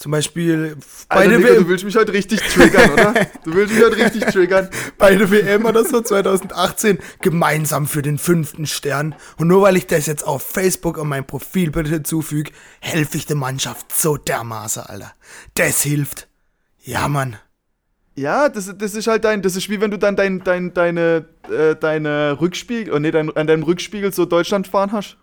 Zum 0.00 0.12
Beispiel 0.12 0.78
bei 1.10 1.16
Alter, 1.16 1.28
der, 1.28 1.38
Digga, 1.38 1.50
du 1.50 1.56
WM, 1.56 1.68
willst 1.68 1.84
mich 1.84 1.94
heute 1.94 2.14
richtig 2.14 2.40
triggern, 2.40 2.90
oder? 2.92 3.14
Du 3.44 3.52
willst 3.52 3.74
mich 3.74 3.84
heute 3.84 3.98
richtig 3.98 4.24
triggern. 4.24 4.70
bei 4.96 5.14
der 5.14 5.30
WM 5.30 5.66
oder 5.66 5.84
so 5.84 6.00
2018 6.00 6.98
gemeinsam 7.20 7.86
für 7.86 8.00
den 8.00 8.16
fünften 8.16 8.64
Stern. 8.64 9.14
Und 9.36 9.48
nur 9.48 9.60
weil 9.60 9.76
ich 9.76 9.86
das 9.86 10.06
jetzt 10.06 10.26
auf 10.26 10.40
Facebook 10.40 10.98
an 10.98 11.06
mein 11.06 11.26
Profilbild 11.26 11.88
hinzufüge, 11.88 12.50
helfe 12.80 13.18
ich 13.18 13.26
der 13.26 13.36
Mannschaft 13.36 13.94
so 13.94 14.16
dermaßen, 14.16 14.84
Alter. 14.84 15.12
Das 15.52 15.82
hilft. 15.82 16.28
Ja, 16.78 17.06
Mann. 17.06 17.36
Ja, 18.14 18.48
das, 18.48 18.74
das 18.78 18.94
ist 18.94 19.06
halt 19.06 19.24
dein, 19.24 19.42
das 19.42 19.54
ist 19.54 19.68
wie 19.68 19.82
wenn 19.82 19.90
du 19.90 19.98
dann 19.98 20.16
dein, 20.16 20.42
dein, 20.42 20.72
deine, 20.72 21.26
äh, 21.50 21.76
deine 21.76 22.40
Rückspiegel, 22.40 22.94
oh 22.94 22.98
nee, 22.98 23.10
dein, 23.10 23.36
an 23.36 23.46
deinem 23.46 23.64
Rückspiegel 23.64 24.14
so 24.14 24.24
Deutschland 24.24 24.66
fahren 24.66 24.92
hast. 24.92 25.18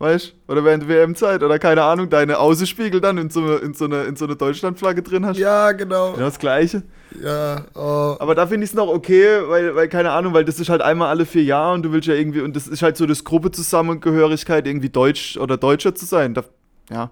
Weißt 0.00 0.34
Oder 0.48 0.64
während 0.64 0.82
der 0.82 0.88
WM-Zeit 0.88 1.42
oder 1.42 1.58
keine 1.58 1.82
Ahnung, 1.82 2.08
deine 2.08 2.38
Außenspiegel 2.38 3.00
dann 3.00 3.18
in 3.18 3.28
so 3.28 3.40
eine, 3.40 3.56
in 3.56 3.74
so 3.74 3.84
eine, 3.84 4.04
in 4.04 4.16
so 4.16 4.24
eine 4.24 4.34
Deutschlandflagge 4.34 5.02
drin 5.02 5.26
hast. 5.26 5.36
Ja, 5.36 5.72
genau. 5.72 6.12
Genau 6.12 6.24
das 6.24 6.38
Gleiche. 6.38 6.82
Ja, 7.22 7.66
oh. 7.74 8.16
Aber 8.18 8.34
da 8.34 8.46
finde 8.46 8.64
ich 8.64 8.70
es 8.70 8.74
noch 8.74 8.88
okay, 8.88 9.40
weil, 9.46 9.76
weil, 9.76 9.88
keine 9.88 10.12
Ahnung, 10.12 10.32
weil 10.32 10.44
das 10.44 10.58
ist 10.58 10.70
halt 10.70 10.80
einmal 10.80 11.08
alle 11.08 11.26
vier 11.26 11.44
Jahre 11.44 11.74
und 11.74 11.82
du 11.82 11.92
willst 11.92 12.08
ja 12.08 12.14
irgendwie, 12.14 12.40
und 12.40 12.56
das 12.56 12.66
ist 12.66 12.82
halt 12.82 12.96
so 12.96 13.04
das 13.04 13.24
Gruppezusammengehörigkeit, 13.24 14.66
irgendwie 14.66 14.88
Deutsch 14.88 15.36
oder 15.36 15.58
Deutscher 15.58 15.94
zu 15.94 16.06
sein. 16.06 16.32
Da, 16.32 16.44
ja. 16.90 17.10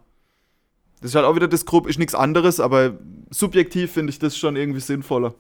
Das 1.01 1.11
ist 1.11 1.15
halt 1.15 1.25
auch 1.27 1.37
wieder 1.37 1.49
das 1.49 1.65
Gruppe, 1.65 1.89
ist 1.89 1.99
nichts 1.99 2.15
anderes, 2.15 2.59
aber 2.61 2.95
subjektiv 3.31 3.93
finde 3.93 4.11
ich 4.11 4.19
das 4.19 4.37
schon 4.37 4.57
irgendwie 4.57 4.81
sinnvoller. 4.81 5.35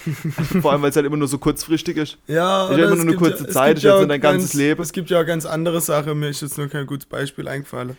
Vor 0.62 0.72
allem, 0.72 0.82
weil 0.82 0.90
es 0.90 0.96
halt 0.96 1.06
immer 1.06 1.16
nur 1.16 1.28
so 1.28 1.38
kurzfristig 1.38 1.96
ist. 1.96 2.18
Ja, 2.26 2.68
Ist 2.68 2.78
ja 2.78 2.86
immer 2.86 2.96
nur 2.96 3.04
eine 3.04 3.14
kurze 3.16 3.44
ja- 3.44 3.50
Zeit, 3.50 3.76
ist 3.76 3.82
ja 3.84 3.96
so 3.96 4.02
auch 4.04 4.08
dein 4.08 4.20
ganzes 4.20 4.50
ganz, 4.50 4.54
Leben. 4.54 4.82
Es 4.82 4.92
gibt 4.92 5.10
ja 5.10 5.20
auch 5.20 5.26
ganz 5.26 5.46
andere 5.46 5.80
Sachen, 5.80 6.18
mir 6.18 6.28
ist 6.30 6.42
jetzt 6.42 6.58
nur 6.58 6.68
kein 6.68 6.86
gutes 6.86 7.06
Beispiel 7.06 7.46
eingefallen. 7.46 7.96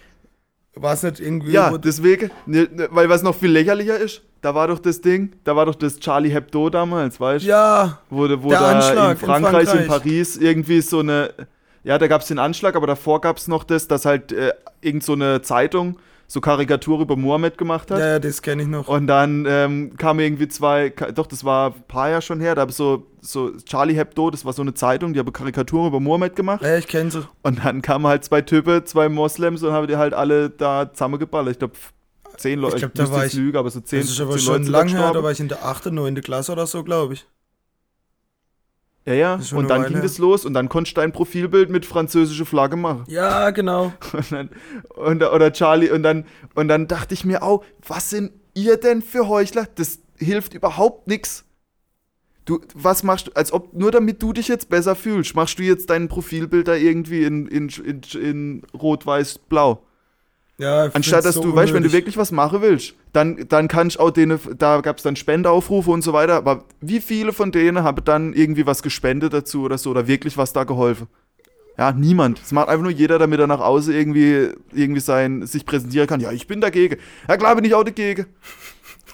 War 0.76 0.94
es 0.94 1.02
nicht 1.02 1.20
irgendwie. 1.20 1.52
Ja, 1.52 1.76
deswegen, 1.78 2.30
ne, 2.46 2.68
ne, 2.72 2.88
weil 2.92 3.10
was 3.10 3.24
noch 3.24 3.34
viel 3.36 3.50
lächerlicher 3.52 3.98
ist, 3.98 4.22
da 4.42 4.54
war 4.54 4.68
doch 4.68 4.78
das 4.78 5.02
Ding, 5.02 5.32
da 5.44 5.56
war 5.56 5.66
doch 5.66 5.74
das 5.76 6.00
Charlie 6.00 6.30
Hebdo 6.30 6.70
damals, 6.70 7.20
weißt 7.20 7.44
du? 7.46 7.50
ja, 7.50 8.00
Wo, 8.12 8.28
wo 8.44 8.50
Der 8.50 8.60
da 8.60 8.72
Anschlag 8.74 9.06
in 9.06 9.12
in 9.22 9.26
Frankreich, 9.26 9.62
in, 9.62 9.68
Frankreich. 9.68 9.88
Paris 9.88 10.38
irgendwie 10.38 10.82
so 10.82 11.00
eine, 11.00 11.34
ja, 11.84 11.98
da 11.98 12.08
gab 12.08 12.22
es 12.22 12.28
den 12.28 12.38
Anschlag, 12.38 12.76
aber 12.76 12.86
davor 12.86 13.22
gab 13.22 13.38
es 13.38 13.48
noch 13.48 13.64
das, 13.64 13.88
dass 13.88 14.06
halt 14.06 14.32
äh, 14.34 14.52
irgend 14.82 15.04
so 15.04 15.14
eine 15.14 15.42
Zeitung 15.42 15.98
so 16.30 16.42
Karikatur 16.42 17.00
über 17.00 17.16
Mohammed 17.16 17.58
gemacht 17.58 17.90
hat. 17.90 18.00
ja, 18.00 18.08
ja, 18.08 18.20
das 18.20 18.42
kenne 18.42 18.62
ich 18.64 18.68
noch. 18.68 18.88
Und 18.90 19.08
dann 19.08 19.46
ähm, 19.48 19.96
kamen 19.98 20.20
irgendwie 20.20 20.48
zwei, 20.50 20.90
doch, 20.90 21.26
das 21.26 21.46
war 21.46 21.72
ein 21.74 21.84
paar 21.88 22.10
Jahre 22.10 22.22
schon 22.22 22.42
her, 22.42 22.54
da 22.54 22.62
habe 22.62 22.74
so, 22.74 23.08
so 23.22 23.52
Charlie 23.66 23.94
Hebdo, 23.96 24.30
das 24.30 24.44
war 24.44 24.52
so 24.52 24.62
eine 24.62 24.74
Zeitung, 24.74 25.14
die 25.14 25.20
haben 25.20 25.32
Karikaturen 25.32 25.88
über 25.88 26.00
Mohammed 26.02 26.36
gemacht. 26.36 26.62
Ja, 26.64 26.78
ich 26.78 26.88
kenne 26.88 27.10
sie. 27.12 27.26
Und 27.44 27.64
dann 27.64 27.82
kamen 27.82 28.06
halt 28.08 28.26
zwei 28.26 28.42
Typen, 28.42 28.86
zwei 28.86 29.08
Moslems 29.08 29.64
und 29.64 29.72
haben 29.72 29.88
die 29.88 29.96
halt 29.96 30.14
alle 30.14 30.50
da 30.50 30.92
zusammengeballert. 30.92 31.54
Ich 31.54 31.60
glaube, 31.60 31.76
zehn 32.36 32.60
Leute. 32.60 32.76
Ich 32.76 32.82
glaub, 32.82 32.94
da 32.94 33.10
war 33.10 33.26
ich- 33.26 33.34
lügen, 33.34 33.58
aber 33.58 33.70
so 33.70 33.80
zehn, 33.80 34.02
Das 34.02 34.10
ist 34.10 34.20
aber 34.20 34.32
zehn 34.32 34.40
schon 34.42 34.54
Leute 34.66 34.72
lang 34.72 34.88
her, 34.90 35.12
da 35.14 35.24
war 35.24 35.32
ich 35.32 35.40
in 35.40 35.48
der 35.48 35.64
8., 35.66 35.86
9. 35.94 36.16
Klasse 36.22 36.52
oder 36.52 36.68
so, 36.68 36.84
glaube 36.84 37.14
ich. 37.14 37.26
Ja, 39.08 39.14
ja. 39.14 39.40
Und 39.56 39.70
dann 39.70 39.84
Weile 39.84 39.94
ging 39.94 40.02
das 40.02 40.18
los 40.18 40.44
und 40.44 40.54
dann 40.54 40.68
konntest 40.68 40.98
du 40.98 41.02
ein 41.02 41.14
Profilbild 41.14 41.70
mit 41.70 41.86
französischer 41.86 42.46
Flagge 42.46 42.76
machen. 42.76 43.06
Ja, 43.08 43.52
genau. 43.52 43.94
Und 44.14 44.32
dann, 44.32 44.50
und, 44.96 45.24
oder 45.24 45.54
Charlie, 45.54 45.90
und 45.90 46.04
dann, 46.04 46.26
und 46.56 46.68
dann 46.68 46.88
dachte 46.88 47.14
ich 47.14 47.24
mir 47.24 47.42
auch, 47.42 47.64
was 47.88 48.10
sind 48.10 48.34
ihr 48.54 48.76
denn 48.76 49.02
für 49.02 49.30
Heuchler? 49.30 49.66
Das 49.76 50.00
hilft 50.18 50.54
überhaupt 50.54 51.08
nichts. 51.08 51.46
Du, 52.44 52.60
was 52.76 53.04
machst 53.04 53.28
du, 53.28 53.32
als 53.34 53.54
ob, 53.54 53.74
nur 53.74 53.92
damit 53.92 54.22
du 54.22 54.34
dich 54.34 54.50
jetzt 54.50 54.70
besser 54.70 54.96
fühlst, 54.96 55.36
machst 55.36 55.58
du 55.60 55.64
jetzt 55.64 55.90
dein 55.90 56.10
Profilbild 56.10 56.68
da 56.68 56.76
irgendwie 56.76 57.24
in, 57.24 57.48
in, 57.48 57.70
in, 57.70 58.02
in 58.22 58.64
rot-weiß-blau. 58.74 59.82
Ja, 60.60 60.88
ich 60.88 60.96
Anstatt 60.96 61.24
dass 61.24 61.36
so 61.36 61.44
du, 61.44 61.56
weißt, 61.56 61.74
wenn 61.74 61.84
du 61.84 61.92
wirklich 61.92 62.18
was 62.18 62.32
machen 62.32 62.62
willst, 62.62 62.96
dann, 63.14 63.48
dann 63.48 63.68
kann 63.68 63.88
ich 63.90 64.00
auch 64.00 64.10
denen, 64.10 64.40
da 64.58 64.82
gab 64.82 64.98
es 64.98 65.04
dann 65.04 65.16
Spendeaufrufe 65.16 65.92
und 65.92 66.02
so 66.02 66.14
weiter, 66.14 66.34
aber 66.36 66.64
wie 66.82 67.00
viele 67.00 67.32
von 67.32 67.52
denen 67.52 67.84
haben 67.84 68.04
dann 68.04 68.34
irgendwie 68.34 68.66
was 68.66 68.82
gespendet 68.82 69.34
dazu 69.34 69.62
oder 69.62 69.78
so 69.78 69.92
oder 69.92 70.08
wirklich 70.08 70.36
was 70.36 70.54
da 70.54 70.64
geholfen? 70.64 71.08
Ja, 71.78 71.92
niemand. 71.92 72.42
Es 72.44 72.52
macht 72.52 72.70
einfach 72.70 72.82
nur 72.82 72.92
jeder, 72.92 73.20
damit 73.20 73.40
er 73.40 73.46
nach 73.46 73.60
außen 73.60 73.94
irgendwie, 73.94 74.50
irgendwie 74.74 75.00
sein, 75.00 75.46
sich 75.46 75.64
präsentieren 75.64 76.08
kann. 76.08 76.22
Ja, 76.22 76.32
ich 76.32 76.48
bin 76.48 76.60
dagegen. 76.60 76.98
Ja, 77.30 77.38
klar 77.38 77.56
bin 77.56 77.66
ich 77.66 77.76
auch 77.76 77.84
dagegen. 77.84 78.26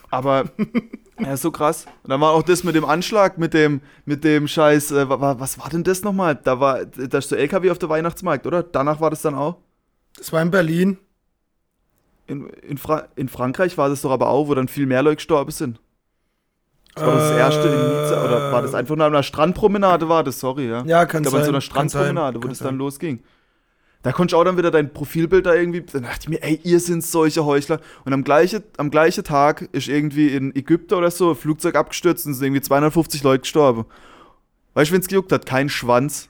Aber, 0.09 0.45
ja, 1.19 1.35
so 1.35 1.51
krass. 1.51 1.87
Und 2.03 2.09
dann 2.09 2.21
war 2.21 2.31
auch 2.31 2.43
das 2.43 2.63
mit 2.63 2.75
dem 2.75 2.85
Anschlag, 2.85 3.37
mit 3.37 3.53
dem, 3.53 3.81
mit 4.05 4.23
dem 4.23 4.47
Scheiß, 4.47 4.91
äh, 4.93 5.09
wa- 5.09 5.19
wa- 5.19 5.35
was 5.39 5.59
war 5.59 5.69
denn 5.69 5.83
das 5.83 6.03
nochmal? 6.03 6.39
Da 6.41 6.61
war, 6.61 6.85
da 6.85 7.17
ist 7.17 7.27
so 7.27 7.35
LKW 7.35 7.69
auf 7.69 7.79
der 7.79 7.89
Weihnachtsmarkt, 7.89 8.47
oder? 8.47 8.63
Danach 8.63 9.01
war 9.01 9.09
das 9.09 9.21
dann 9.23 9.35
auch? 9.35 9.57
Das 10.15 10.31
war 10.31 10.41
in 10.41 10.49
Berlin. 10.51 10.97
In, 12.25 12.47
in, 12.49 12.77
Fra 12.77 13.07
in 13.15 13.27
Frankreich 13.27 13.77
war 13.77 13.89
das 13.89 14.01
doch 14.01 14.11
aber 14.11 14.29
auch, 14.29 14.47
wo 14.47 14.55
dann 14.55 14.67
viel 14.67 14.85
mehr 14.85 15.03
Leute 15.03 15.17
gestorben 15.17 15.51
sind. 15.51 15.79
Das 16.95 17.05
war 17.05 17.15
das 17.15 17.31
erste 17.31 17.67
in 17.67 17.73
Nizza, 17.73 18.23
oder 18.23 18.51
war 18.51 18.61
das 18.61 18.75
einfach 18.75 18.95
nur 18.95 19.05
an 19.05 19.13
einer 19.13 19.23
Strandpromenade, 19.23 20.09
war 20.09 20.23
das, 20.23 20.39
sorry, 20.39 20.69
ja. 20.69 20.83
Ja, 20.85 21.05
kann 21.05 21.23
da 21.23 21.31
war 21.31 21.39
sein. 21.39 21.45
so 21.45 21.51
einer 21.51 21.61
Strandpromenade, 21.61 22.37
sein, 22.37 22.43
wo 22.43 22.47
das 22.47 22.59
sein. 22.59 22.67
dann 22.67 22.77
losging. 22.77 23.23
Da 24.03 24.11
konntest 24.11 24.33
du 24.33 24.37
auch 24.37 24.43
dann 24.43 24.57
wieder 24.57 24.69
dein 24.69 24.93
Profilbild 24.93 25.45
da 25.45 25.55
irgendwie, 25.55 25.81
dann 25.81 26.03
dachte 26.03 26.19
ich 26.23 26.29
mir, 26.29 26.43
ey, 26.43 26.59
ihr 26.63 26.79
sind 26.81 27.03
solche 27.03 27.45
Heuchler. 27.45 27.79
Und 28.03 28.13
am 28.13 28.23
gleichen 28.23 28.61
am 28.77 28.91
gleiche 28.91 29.23
Tag 29.23 29.69
ist 29.71 29.87
irgendwie 29.87 30.27
in 30.27 30.53
Ägypten 30.55 30.93
oder 30.93 31.09
so 31.09 31.31
ein 31.31 31.35
Flugzeug 31.37 31.75
abgestürzt 31.75 32.27
und 32.27 32.33
sind 32.33 32.45
irgendwie 32.45 32.61
250 32.61 33.23
Leute 33.23 33.39
gestorben. 33.41 33.85
Weißt 34.73 34.91
du, 34.91 34.93
wenn 34.93 35.01
es 35.01 35.07
gejuckt 35.07 35.31
hat? 35.31 35.45
Kein 35.45 35.69
Schwanz. 35.69 36.29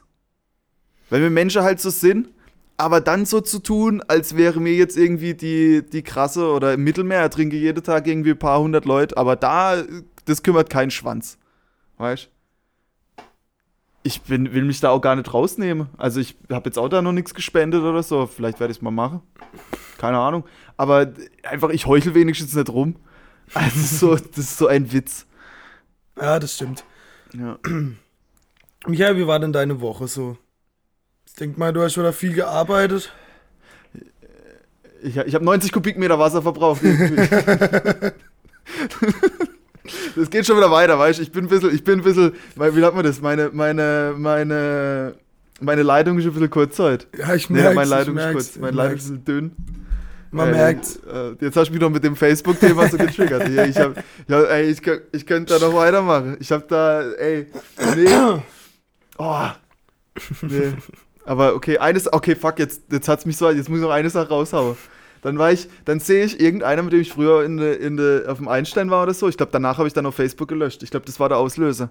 Weil 1.10 1.20
wir 1.20 1.30
Menschen 1.30 1.62
halt 1.62 1.80
so 1.80 1.90
sind, 1.90 2.28
aber 2.76 3.00
dann 3.00 3.24
so 3.24 3.40
zu 3.40 3.60
tun, 3.60 4.02
als 4.08 4.36
wäre 4.36 4.60
mir 4.60 4.74
jetzt 4.74 4.96
irgendwie 4.96 5.34
die, 5.34 5.82
die 5.84 6.02
krasse 6.02 6.50
oder 6.50 6.74
im 6.74 6.84
Mittelmeer 6.84 7.20
ertrinke 7.20 7.56
jeden 7.56 7.82
Tag 7.82 8.06
irgendwie 8.06 8.30
ein 8.30 8.38
paar 8.38 8.60
hundert 8.60 8.84
Leute, 8.84 9.16
aber 9.16 9.36
da, 9.36 9.82
das 10.24 10.42
kümmert 10.42 10.70
kein 10.70 10.90
Schwanz. 10.90 11.38
Weißt 11.98 12.28
Ich 14.02 14.22
bin, 14.22 14.52
will 14.52 14.64
mich 14.64 14.80
da 14.80 14.90
auch 14.90 15.00
gar 15.00 15.14
nicht 15.16 15.32
rausnehmen. 15.32 15.88
Also 15.96 16.20
ich 16.20 16.36
habe 16.50 16.68
jetzt 16.68 16.78
auch 16.78 16.88
da 16.88 17.02
noch 17.02 17.12
nichts 17.12 17.34
gespendet 17.34 17.82
oder 17.82 18.02
so. 18.02 18.26
Vielleicht 18.26 18.58
werde 18.60 18.72
ich 18.72 18.78
es 18.78 18.82
mal 18.82 18.90
machen. 18.90 19.20
Keine 19.98 20.18
Ahnung. 20.18 20.44
Aber 20.76 21.12
einfach, 21.44 21.70
ich 21.70 21.86
heuchel 21.86 22.14
wenigstens 22.14 22.54
nicht 22.54 22.68
rum. 22.70 22.96
Also 23.52 23.80
so, 23.80 24.16
das 24.16 24.38
ist 24.38 24.58
so 24.58 24.66
ein 24.66 24.92
Witz. 24.92 25.26
Ja, 26.20 26.38
das 26.38 26.54
stimmt. 26.54 26.84
Ja. 27.32 27.58
Michael, 28.86 29.16
wie 29.16 29.26
war 29.26 29.38
denn 29.38 29.52
deine 29.52 29.80
Woche 29.80 30.08
so? 30.08 30.36
Ich 31.34 31.38
denke 31.40 31.58
mal, 31.58 31.72
du 31.72 31.82
hast 31.82 31.98
wieder 31.98 32.12
viel 32.12 32.32
gearbeitet. 32.32 33.12
Ich, 35.02 35.16
ich 35.16 35.34
habe 35.34 35.44
90 35.44 35.72
Kubikmeter 35.72 36.16
Wasser 36.16 36.42
verbraucht. 36.42 36.80
das 40.14 40.30
geht 40.30 40.46
schon 40.46 40.56
wieder 40.56 40.70
weiter, 40.70 40.96
weißt 40.96 41.18
du? 41.18 41.24
Ich 41.24 41.32
bin 41.32 41.46
ein 41.46 41.48
bisschen, 41.48 41.74
ich 41.74 41.82
bin 41.82 41.98
ein 41.98 42.04
bisschen, 42.04 42.34
wie 42.54 42.80
sagt 42.80 42.94
man 42.94 43.04
das? 43.04 43.20
Meine, 43.20 43.50
meine, 43.52 44.14
meine, 44.16 45.16
meine 45.60 45.82
Leitung 45.82 46.20
ist 46.20 46.24
ein 46.26 46.34
bisschen 46.34 46.50
kurz 46.50 46.78
heute. 46.78 47.06
Ja, 47.18 47.34
ich 47.34 47.50
Nee, 47.50 47.62
merk's. 47.62 47.74
meine 47.74 47.84
ich 47.86 47.90
Leitung 47.90 48.16
ist 48.16 48.32
kurz. 48.32 48.50
ich 48.54 48.60
Meine 48.60 48.76
Leitung 48.76 48.96
ist 48.96 49.12
dünn. 49.26 49.56
Man 50.30 50.50
Äh, 50.50 50.52
merkt's. 50.52 51.00
Äh, 51.12 51.32
jetzt 51.40 51.56
hast 51.56 51.66
du 51.66 51.72
mich 51.72 51.80
noch 51.82 51.90
mit 51.90 52.04
dem 52.04 52.14
Facebook-Thema 52.14 52.88
so 52.88 52.96
getriggert. 52.96 53.48
Ich, 53.48 53.76
hab, 53.76 53.96
ja, 54.28 54.40
ey, 54.44 54.70
ich, 54.70 54.80
ich 55.10 55.26
könnte 55.26 55.58
da 55.58 55.66
noch 55.66 55.74
weitermachen. 55.74 56.36
Ich 56.38 56.52
habe 56.52 56.64
da, 56.68 57.02
ey, 57.10 57.48
nee. 57.96 58.06
Oh. 59.18 59.48
Nee. 60.42 60.74
Aber 61.24 61.54
okay, 61.54 61.78
eines, 61.78 62.12
okay, 62.12 62.34
fuck, 62.34 62.58
jetzt, 62.58 62.82
jetzt 62.90 63.08
hat's 63.08 63.24
mich 63.24 63.36
so, 63.36 63.50
jetzt 63.50 63.68
muss 63.68 63.78
ich 63.78 63.84
noch 63.84 63.90
eine 63.90 64.10
Sache 64.10 64.28
raushauen. 64.28 64.76
Dann 65.22 65.38
war 65.38 65.52
ich, 65.52 65.68
dann 65.86 66.00
sehe 66.00 66.24
ich 66.24 66.38
irgendeiner, 66.38 66.82
mit 66.82 66.92
dem 66.92 67.00
ich 67.00 67.12
früher 67.12 67.44
in 67.44 67.56
de, 67.56 67.74
in 67.76 67.96
de, 67.96 68.26
auf 68.26 68.38
dem 68.38 68.48
Einstein 68.48 68.90
war 68.90 69.04
oder 69.04 69.14
so. 69.14 69.28
Ich 69.28 69.38
glaube, 69.38 69.52
danach 69.52 69.78
habe 69.78 69.88
ich 69.88 69.94
dann 69.94 70.04
auf 70.04 70.14
Facebook 70.14 70.48
gelöscht. 70.48 70.82
Ich 70.82 70.90
glaube, 70.90 71.06
das 71.06 71.18
war 71.18 71.30
der 71.30 71.38
Auslöser. 71.38 71.88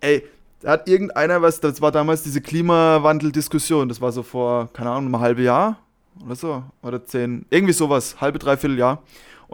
Ey, 0.00 0.22
da 0.60 0.72
hat 0.72 0.88
irgendeiner 0.88 1.42
was, 1.42 1.60
das 1.60 1.80
war 1.80 1.90
damals 1.90 2.22
diese 2.22 2.40
Klimawandel-Diskussion, 2.40 3.88
das 3.88 4.00
war 4.00 4.12
so 4.12 4.22
vor, 4.22 4.70
keine 4.72 4.90
Ahnung, 4.90 5.06
einem 5.06 5.20
halben 5.20 5.42
Jahr 5.42 5.78
oder 6.24 6.36
so, 6.36 6.62
oder 6.82 7.04
zehn, 7.04 7.44
irgendwie 7.50 7.72
sowas, 7.72 8.20
halbe, 8.20 8.38
dreiviertel 8.38 8.78
Jahr. 8.78 9.02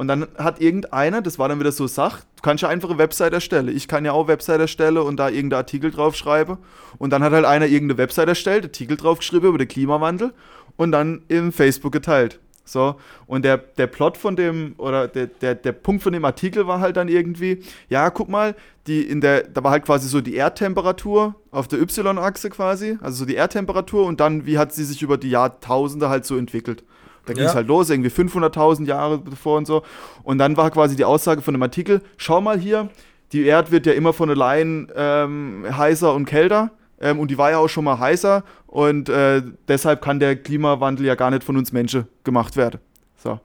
Und 0.00 0.08
dann 0.08 0.28
hat 0.38 0.62
irgendeiner, 0.62 1.20
das 1.20 1.38
war 1.38 1.50
dann 1.50 1.60
wieder 1.60 1.72
so 1.72 1.86
Sach, 1.86 2.20
du 2.20 2.40
kannst 2.40 2.62
ja 2.62 2.70
einfach 2.70 2.88
eine 2.88 2.98
Website 2.98 3.34
erstellen. 3.34 3.68
Ich 3.68 3.86
kann 3.86 4.06
ja 4.06 4.12
auch 4.12 4.28
Website 4.28 4.58
erstellen 4.58 4.96
und 4.96 5.18
da 5.18 5.28
irgendeinen 5.28 5.58
Artikel 5.58 5.90
draufschreiben. 5.90 6.56
Und 6.96 7.10
dann 7.10 7.22
hat 7.22 7.34
halt 7.34 7.44
einer 7.44 7.66
irgendeine 7.66 7.98
Website 7.98 8.28
erstellt, 8.28 8.64
Artikel 8.64 8.96
draufgeschrieben 8.96 9.50
über 9.50 9.58
den 9.58 9.68
Klimawandel 9.68 10.32
und 10.78 10.90
dann 10.90 11.20
im 11.28 11.52
Facebook 11.52 11.92
geteilt. 11.92 12.40
So, 12.64 12.94
und 13.26 13.44
der, 13.44 13.58
der 13.58 13.88
Plot 13.88 14.16
von 14.16 14.36
dem, 14.36 14.74
oder 14.78 15.06
der, 15.06 15.26
der, 15.26 15.54
der 15.54 15.72
Punkt 15.72 16.02
von 16.02 16.14
dem 16.14 16.24
Artikel 16.24 16.66
war 16.66 16.80
halt 16.80 16.96
dann 16.96 17.08
irgendwie, 17.08 17.62
ja, 17.90 18.08
guck 18.08 18.30
mal, 18.30 18.54
die 18.86 19.02
in 19.02 19.20
der, 19.20 19.42
da 19.42 19.62
war 19.62 19.70
halt 19.70 19.84
quasi 19.84 20.08
so 20.08 20.22
die 20.22 20.34
Erdtemperatur 20.34 21.34
auf 21.50 21.68
der 21.68 21.78
Y-Achse 21.78 22.48
quasi, 22.48 22.96
also 23.02 23.18
so 23.18 23.24
die 23.26 23.34
Erdtemperatur 23.34 24.06
und 24.06 24.18
dann, 24.18 24.46
wie 24.46 24.56
hat 24.56 24.72
sie 24.72 24.84
sich 24.84 25.02
über 25.02 25.18
die 25.18 25.28
Jahrtausende 25.28 26.08
halt 26.08 26.24
so 26.24 26.38
entwickelt. 26.38 26.84
Da 27.30 27.34
ging 27.34 27.44
es 27.44 27.52
Ja. 27.52 27.56
halt 27.56 27.68
los, 27.68 27.88
irgendwie 27.90 28.10
500.000 28.10 28.86
Jahre 28.86 29.18
bevor 29.18 29.56
und 29.58 29.66
so. 29.66 29.82
Und 30.24 30.38
dann 30.38 30.56
war 30.56 30.68
quasi 30.72 30.96
die 30.96 31.04
Aussage 31.04 31.42
von 31.42 31.54
dem 31.54 31.62
Artikel, 31.62 32.02
schau 32.16 32.40
mal 32.40 32.58
hier, 32.58 32.88
die 33.32 33.44
Erde 33.44 33.70
wird 33.70 33.86
ja 33.86 33.92
immer 33.92 34.12
von 34.12 34.28
allein 34.30 34.90
ähm, 34.96 35.64
heißer 35.70 36.12
und 36.12 36.24
kälter. 36.24 36.72
Ähm, 37.00 37.20
und 37.20 37.30
die 37.30 37.38
war 37.38 37.52
ja 37.52 37.58
auch 37.58 37.68
schon 37.68 37.84
mal 37.84 38.00
heißer. 38.00 38.42
Und 38.66 39.08
äh, 39.08 39.42
deshalb 39.68 40.02
kann 40.02 40.18
der 40.18 40.34
Klimawandel 40.34 41.06
ja 41.06 41.14
gar 41.14 41.30
nicht 41.30 41.44
von 41.44 41.56
uns 41.56 41.70
Menschen 41.72 42.08
gemacht 42.24 42.56
werden. 42.56 42.80
So. 43.16 43.38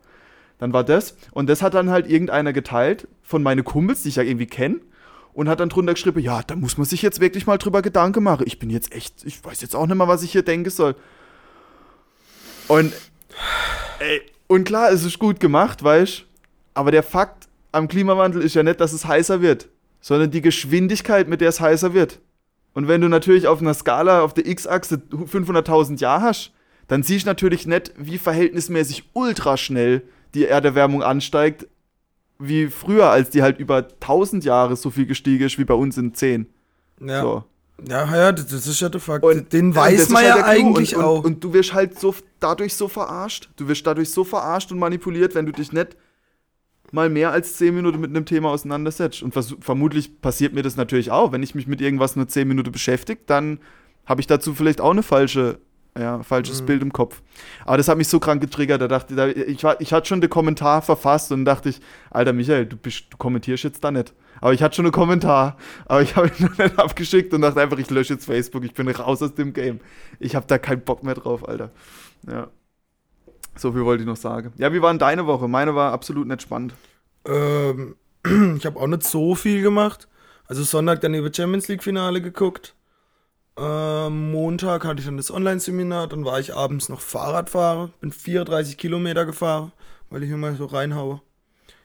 Dann 0.57 0.73
war 0.73 0.83
das. 0.83 1.15
Und 1.31 1.47
das 1.47 1.61
hat 1.61 1.75
dann 1.75 1.91
halt 1.91 2.09
irgendeiner 2.09 2.53
geteilt 2.53 3.07
von 3.21 3.43
meinen 3.43 3.63
Kumpels, 3.63 4.01
die 4.01 4.09
ich 4.09 4.15
ja 4.15 4.23
irgendwie 4.23 4.47
kenne. 4.47 4.77
Und 5.33 5.47
hat 5.49 5.59
dann 5.59 5.69
drunter 5.69 5.93
geschrieben, 5.93 6.19
ja, 6.21 6.41
da 6.47 6.55
muss 6.55 6.77
man 6.77 6.85
sich 6.85 7.01
jetzt 7.03 7.19
wirklich 7.19 7.45
mal 7.45 7.57
drüber 7.57 7.81
Gedanken 7.83 8.23
machen. 8.23 8.45
Ich 8.47 8.57
bin 8.57 8.69
jetzt 8.71 8.91
echt, 8.95 9.23
ich 9.25 9.43
weiß 9.45 9.61
jetzt 9.61 9.75
auch 9.75 9.85
nicht 9.85 9.95
mal, 9.97 10.07
was 10.07 10.23
ich 10.23 10.31
hier 10.31 10.43
denken 10.43 10.69
soll. 10.71 10.95
Und, 12.67 12.93
ey, 13.99 14.21
und 14.47 14.63
klar, 14.65 14.91
es 14.91 15.03
ist 15.03 15.19
gut 15.19 15.39
gemacht, 15.39 15.83
weißt 15.83 16.25
aber 16.75 16.91
der 16.91 17.03
Fakt 17.03 17.47
am 17.71 17.87
Klimawandel 17.87 18.41
ist 18.43 18.53
ja 18.53 18.61
nicht, 18.61 18.79
dass 18.79 18.93
es 18.93 19.05
heißer 19.05 19.41
wird, 19.41 19.69
sondern 20.01 20.29
die 20.29 20.41
Geschwindigkeit, 20.41 21.27
mit 21.27 21.41
der 21.41 21.49
es 21.49 21.59
heißer 21.59 21.93
wird. 21.93 22.19
Und 22.73 22.87
wenn 22.87 23.01
du 23.01 23.07
natürlich 23.07 23.47
auf 23.47 23.61
einer 23.61 23.73
Skala 23.73 24.21
auf 24.21 24.33
der 24.33 24.45
X-Achse 24.45 25.01
500.000 25.09 25.99
Jahre 25.99 26.21
hast, 26.23 26.51
dann 26.87 27.01
sehe 27.01 27.17
ich 27.17 27.25
natürlich 27.25 27.65
nicht, 27.65 27.93
wie 27.97 28.17
verhältnismäßig 28.17 29.09
ultra 29.13 29.57
schnell 29.57 30.03
die 30.35 30.45
Erderwärmung 30.45 31.01
ansteigt, 31.01 31.67
wie 32.37 32.67
früher, 32.67 33.09
als 33.09 33.29
die 33.29 33.41
halt 33.41 33.57
über 33.59 33.77
1000 33.77 34.43
Jahre 34.43 34.75
so 34.75 34.89
viel 34.89 35.05
gestiegen 35.05 35.45
ist 35.45 35.57
wie 35.57 35.63
bei 35.63 35.73
uns 35.73 35.97
in 35.97 36.13
10. 36.13 36.47
Ja. 36.99 37.21
So. 37.21 37.43
Ja, 37.87 38.15
ja, 38.15 38.31
das 38.31 38.51
ist 38.51 38.79
ja 38.79 38.89
der 38.89 39.01
Fakt. 39.01 39.23
Und 39.23 39.51
Den 39.51 39.73
das 39.73 39.83
weiß 39.83 40.09
man 40.09 40.23
halt 40.23 40.37
ja 40.37 40.45
eigentlich 40.45 40.95
und, 40.95 41.03
auch. 41.03 41.17
Und, 41.19 41.25
und 41.25 41.43
du 41.43 41.53
wirst 41.53 41.73
halt 41.73 41.99
so 41.99 42.15
dadurch 42.39 42.73
so 42.75 42.87
verarscht. 42.87 43.49
Du 43.57 43.67
wirst 43.67 43.85
dadurch 43.85 44.09
so 44.11 44.23
verarscht 44.23 44.71
und 44.71 44.79
manipuliert, 44.79 45.35
wenn 45.35 45.45
du 45.45 45.51
dich 45.51 45.73
nicht 45.73 45.97
mal 46.91 47.09
mehr 47.09 47.31
als 47.31 47.57
10 47.57 47.75
Minuten 47.75 47.99
mit 47.99 48.09
einem 48.09 48.25
Thema 48.25 48.49
auseinandersetzt. 48.49 49.21
Und 49.21 49.33
vermutlich 49.33 50.21
passiert 50.21 50.53
mir 50.53 50.63
das 50.63 50.77
natürlich 50.77 51.11
auch. 51.11 51.31
Wenn 51.31 51.43
ich 51.43 51.53
mich 51.53 51.67
mit 51.67 51.81
irgendwas 51.81 52.15
nur 52.15 52.27
10 52.27 52.47
Minuten 52.47 52.71
beschäftige, 52.71 53.21
dann 53.25 53.59
habe 54.05 54.21
ich 54.21 54.27
dazu 54.27 54.53
vielleicht 54.53 54.81
auch 54.81 54.91
eine 54.91 55.03
falsche, 55.03 55.59
ja, 55.97 56.21
falsches 56.23 56.61
Mhm. 56.61 56.65
Bild 56.65 56.81
im 56.81 56.93
Kopf. 56.93 57.21
Aber 57.65 57.77
das 57.77 57.87
hat 57.87 57.97
mich 57.97 58.07
so 58.07 58.19
krank 58.19 58.41
getriggert. 58.41 58.81
Da 58.81 58.87
dachte 58.87 59.15
da, 59.15 59.27
ich, 59.27 59.63
war, 59.63 59.79
ich 59.79 59.93
hatte 59.93 60.07
schon 60.07 60.21
den 60.21 60.29
Kommentar 60.29 60.81
verfasst 60.81 61.31
und 61.31 61.45
dachte 61.45 61.69
ich, 61.69 61.79
Alter 62.11 62.33
Michael, 62.33 62.65
du, 62.65 62.75
bist, 62.77 63.05
du 63.09 63.17
kommentierst 63.17 63.63
jetzt 63.63 63.83
da 63.83 63.91
nicht. 63.91 64.13
Aber 64.41 64.53
ich 64.53 64.61
hatte 64.61 64.75
schon 64.75 64.85
einen 64.85 64.91
Kommentar, 64.91 65.57
aber 65.85 66.01
ich 66.01 66.15
habe 66.15 66.27
ihn 66.27 66.33
noch 66.45 66.57
nicht 66.57 66.77
abgeschickt 66.77 67.33
und 67.33 67.41
dachte 67.41 67.61
einfach, 67.61 67.77
ich 67.77 67.89
lösche 67.89 68.13
jetzt 68.13 68.25
Facebook, 68.25 68.65
ich 68.65 68.73
bin 68.73 68.89
raus 68.89 69.21
aus 69.21 69.33
dem 69.35 69.53
Game. 69.53 69.79
Ich 70.19 70.35
habe 70.35 70.45
da 70.47 70.57
keinen 70.57 70.81
Bock 70.81 71.03
mehr 71.03 71.15
drauf, 71.15 71.47
Alter. 71.47 71.71
Ja. 72.29 72.47
So 73.55 73.71
viel 73.71 73.85
wollte 73.85 74.03
ich 74.03 74.07
noch 74.07 74.17
sagen. 74.17 74.51
Ja, 74.57 74.73
wie 74.73 74.81
war 74.81 74.91
denn 74.91 74.99
deine 74.99 75.25
Woche? 75.27 75.47
Meine 75.47 75.75
war 75.75 75.93
absolut 75.93 76.27
nicht 76.27 76.41
spannend. 76.41 76.73
Ähm, 77.25 77.95
ich 78.57 78.65
habe 78.65 78.79
auch 78.79 78.87
nicht 78.87 79.03
so 79.03 79.35
viel 79.35 79.61
gemacht. 79.61 80.09
Also 80.47 80.63
Sonntag 80.63 80.99
dann 81.01 81.13
über 81.13 81.33
Champions 81.33 81.69
League 81.69 81.83
Finale 81.83 82.21
geguckt. 82.21 82.75
Ähm, 83.57 84.31
Montag 84.31 84.83
hatte 84.83 84.99
ich 84.99 85.05
dann 85.05 85.17
das 85.17 85.31
Online-Seminar, 85.31 86.07
dann 86.07 86.25
war 86.25 86.39
ich 86.39 86.53
abends 86.53 86.89
noch 86.89 86.99
Fahrradfahrer, 86.99 87.89
bin 88.01 88.11
34 88.11 88.77
Kilometer 88.77 89.25
gefahren, 89.25 89.71
weil 90.09 90.23
ich 90.23 90.29
immer 90.29 90.53
so 90.55 90.65
reinhaue. 90.65 91.21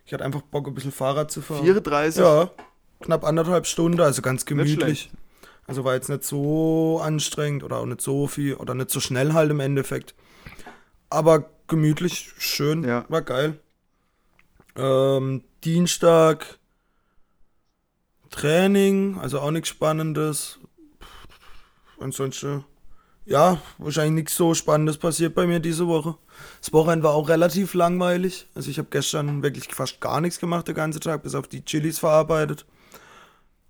Ich 0.04 0.12
hatte 0.12 0.24
einfach 0.24 0.42
Bock, 0.42 0.66
ein 0.66 0.74
bisschen 0.74 0.90
Fahrrad 0.90 1.30
zu 1.30 1.40
fahren. 1.42 1.62
34? 1.62 2.20
Ja, 2.20 2.50
knapp 3.00 3.24
anderthalb 3.24 3.66
Stunden, 3.66 4.00
also 4.00 4.20
ganz 4.22 4.44
gemütlich. 4.46 5.10
Also 5.68 5.84
war 5.84 5.94
jetzt 5.94 6.08
nicht 6.08 6.24
so 6.24 7.00
anstrengend 7.00 7.62
oder 7.62 7.76
auch 7.76 7.86
nicht 7.86 8.00
so 8.00 8.26
viel 8.26 8.54
oder 8.54 8.74
nicht 8.74 8.90
so 8.90 8.98
schnell 8.98 9.34
halt 9.34 9.52
im 9.52 9.60
Endeffekt. 9.60 10.16
Aber 11.08 11.50
gemütlich, 11.68 12.32
schön, 12.38 12.82
Ja. 12.82 13.04
war 13.08 13.22
geil. 13.22 13.60
Ähm, 14.74 15.44
Dienstag 15.62 16.58
Training, 18.30 19.18
also 19.18 19.40
auch 19.40 19.50
nichts 19.50 19.68
Spannendes. 19.68 20.59
Ansonsten, 22.00 22.64
ja, 23.26 23.60
wahrscheinlich 23.78 24.14
nichts 24.14 24.36
so 24.36 24.54
Spannendes 24.54 24.98
passiert 24.98 25.34
bei 25.34 25.46
mir 25.46 25.60
diese 25.60 25.86
Woche. 25.88 26.16
Das 26.60 26.72
Wochenende 26.72 27.04
war 27.04 27.14
auch 27.14 27.28
relativ 27.28 27.74
langweilig. 27.74 28.48
Also 28.54 28.70
ich 28.70 28.78
habe 28.78 28.88
gestern 28.90 29.42
wirklich 29.42 29.74
fast 29.74 30.00
gar 30.00 30.20
nichts 30.20 30.40
gemacht, 30.40 30.68
den 30.68 30.74
ganzen 30.74 31.00
Tag, 31.00 31.22
bis 31.22 31.34
auf 31.34 31.48
die 31.48 31.64
Chilis 31.64 31.98
verarbeitet. 31.98 32.66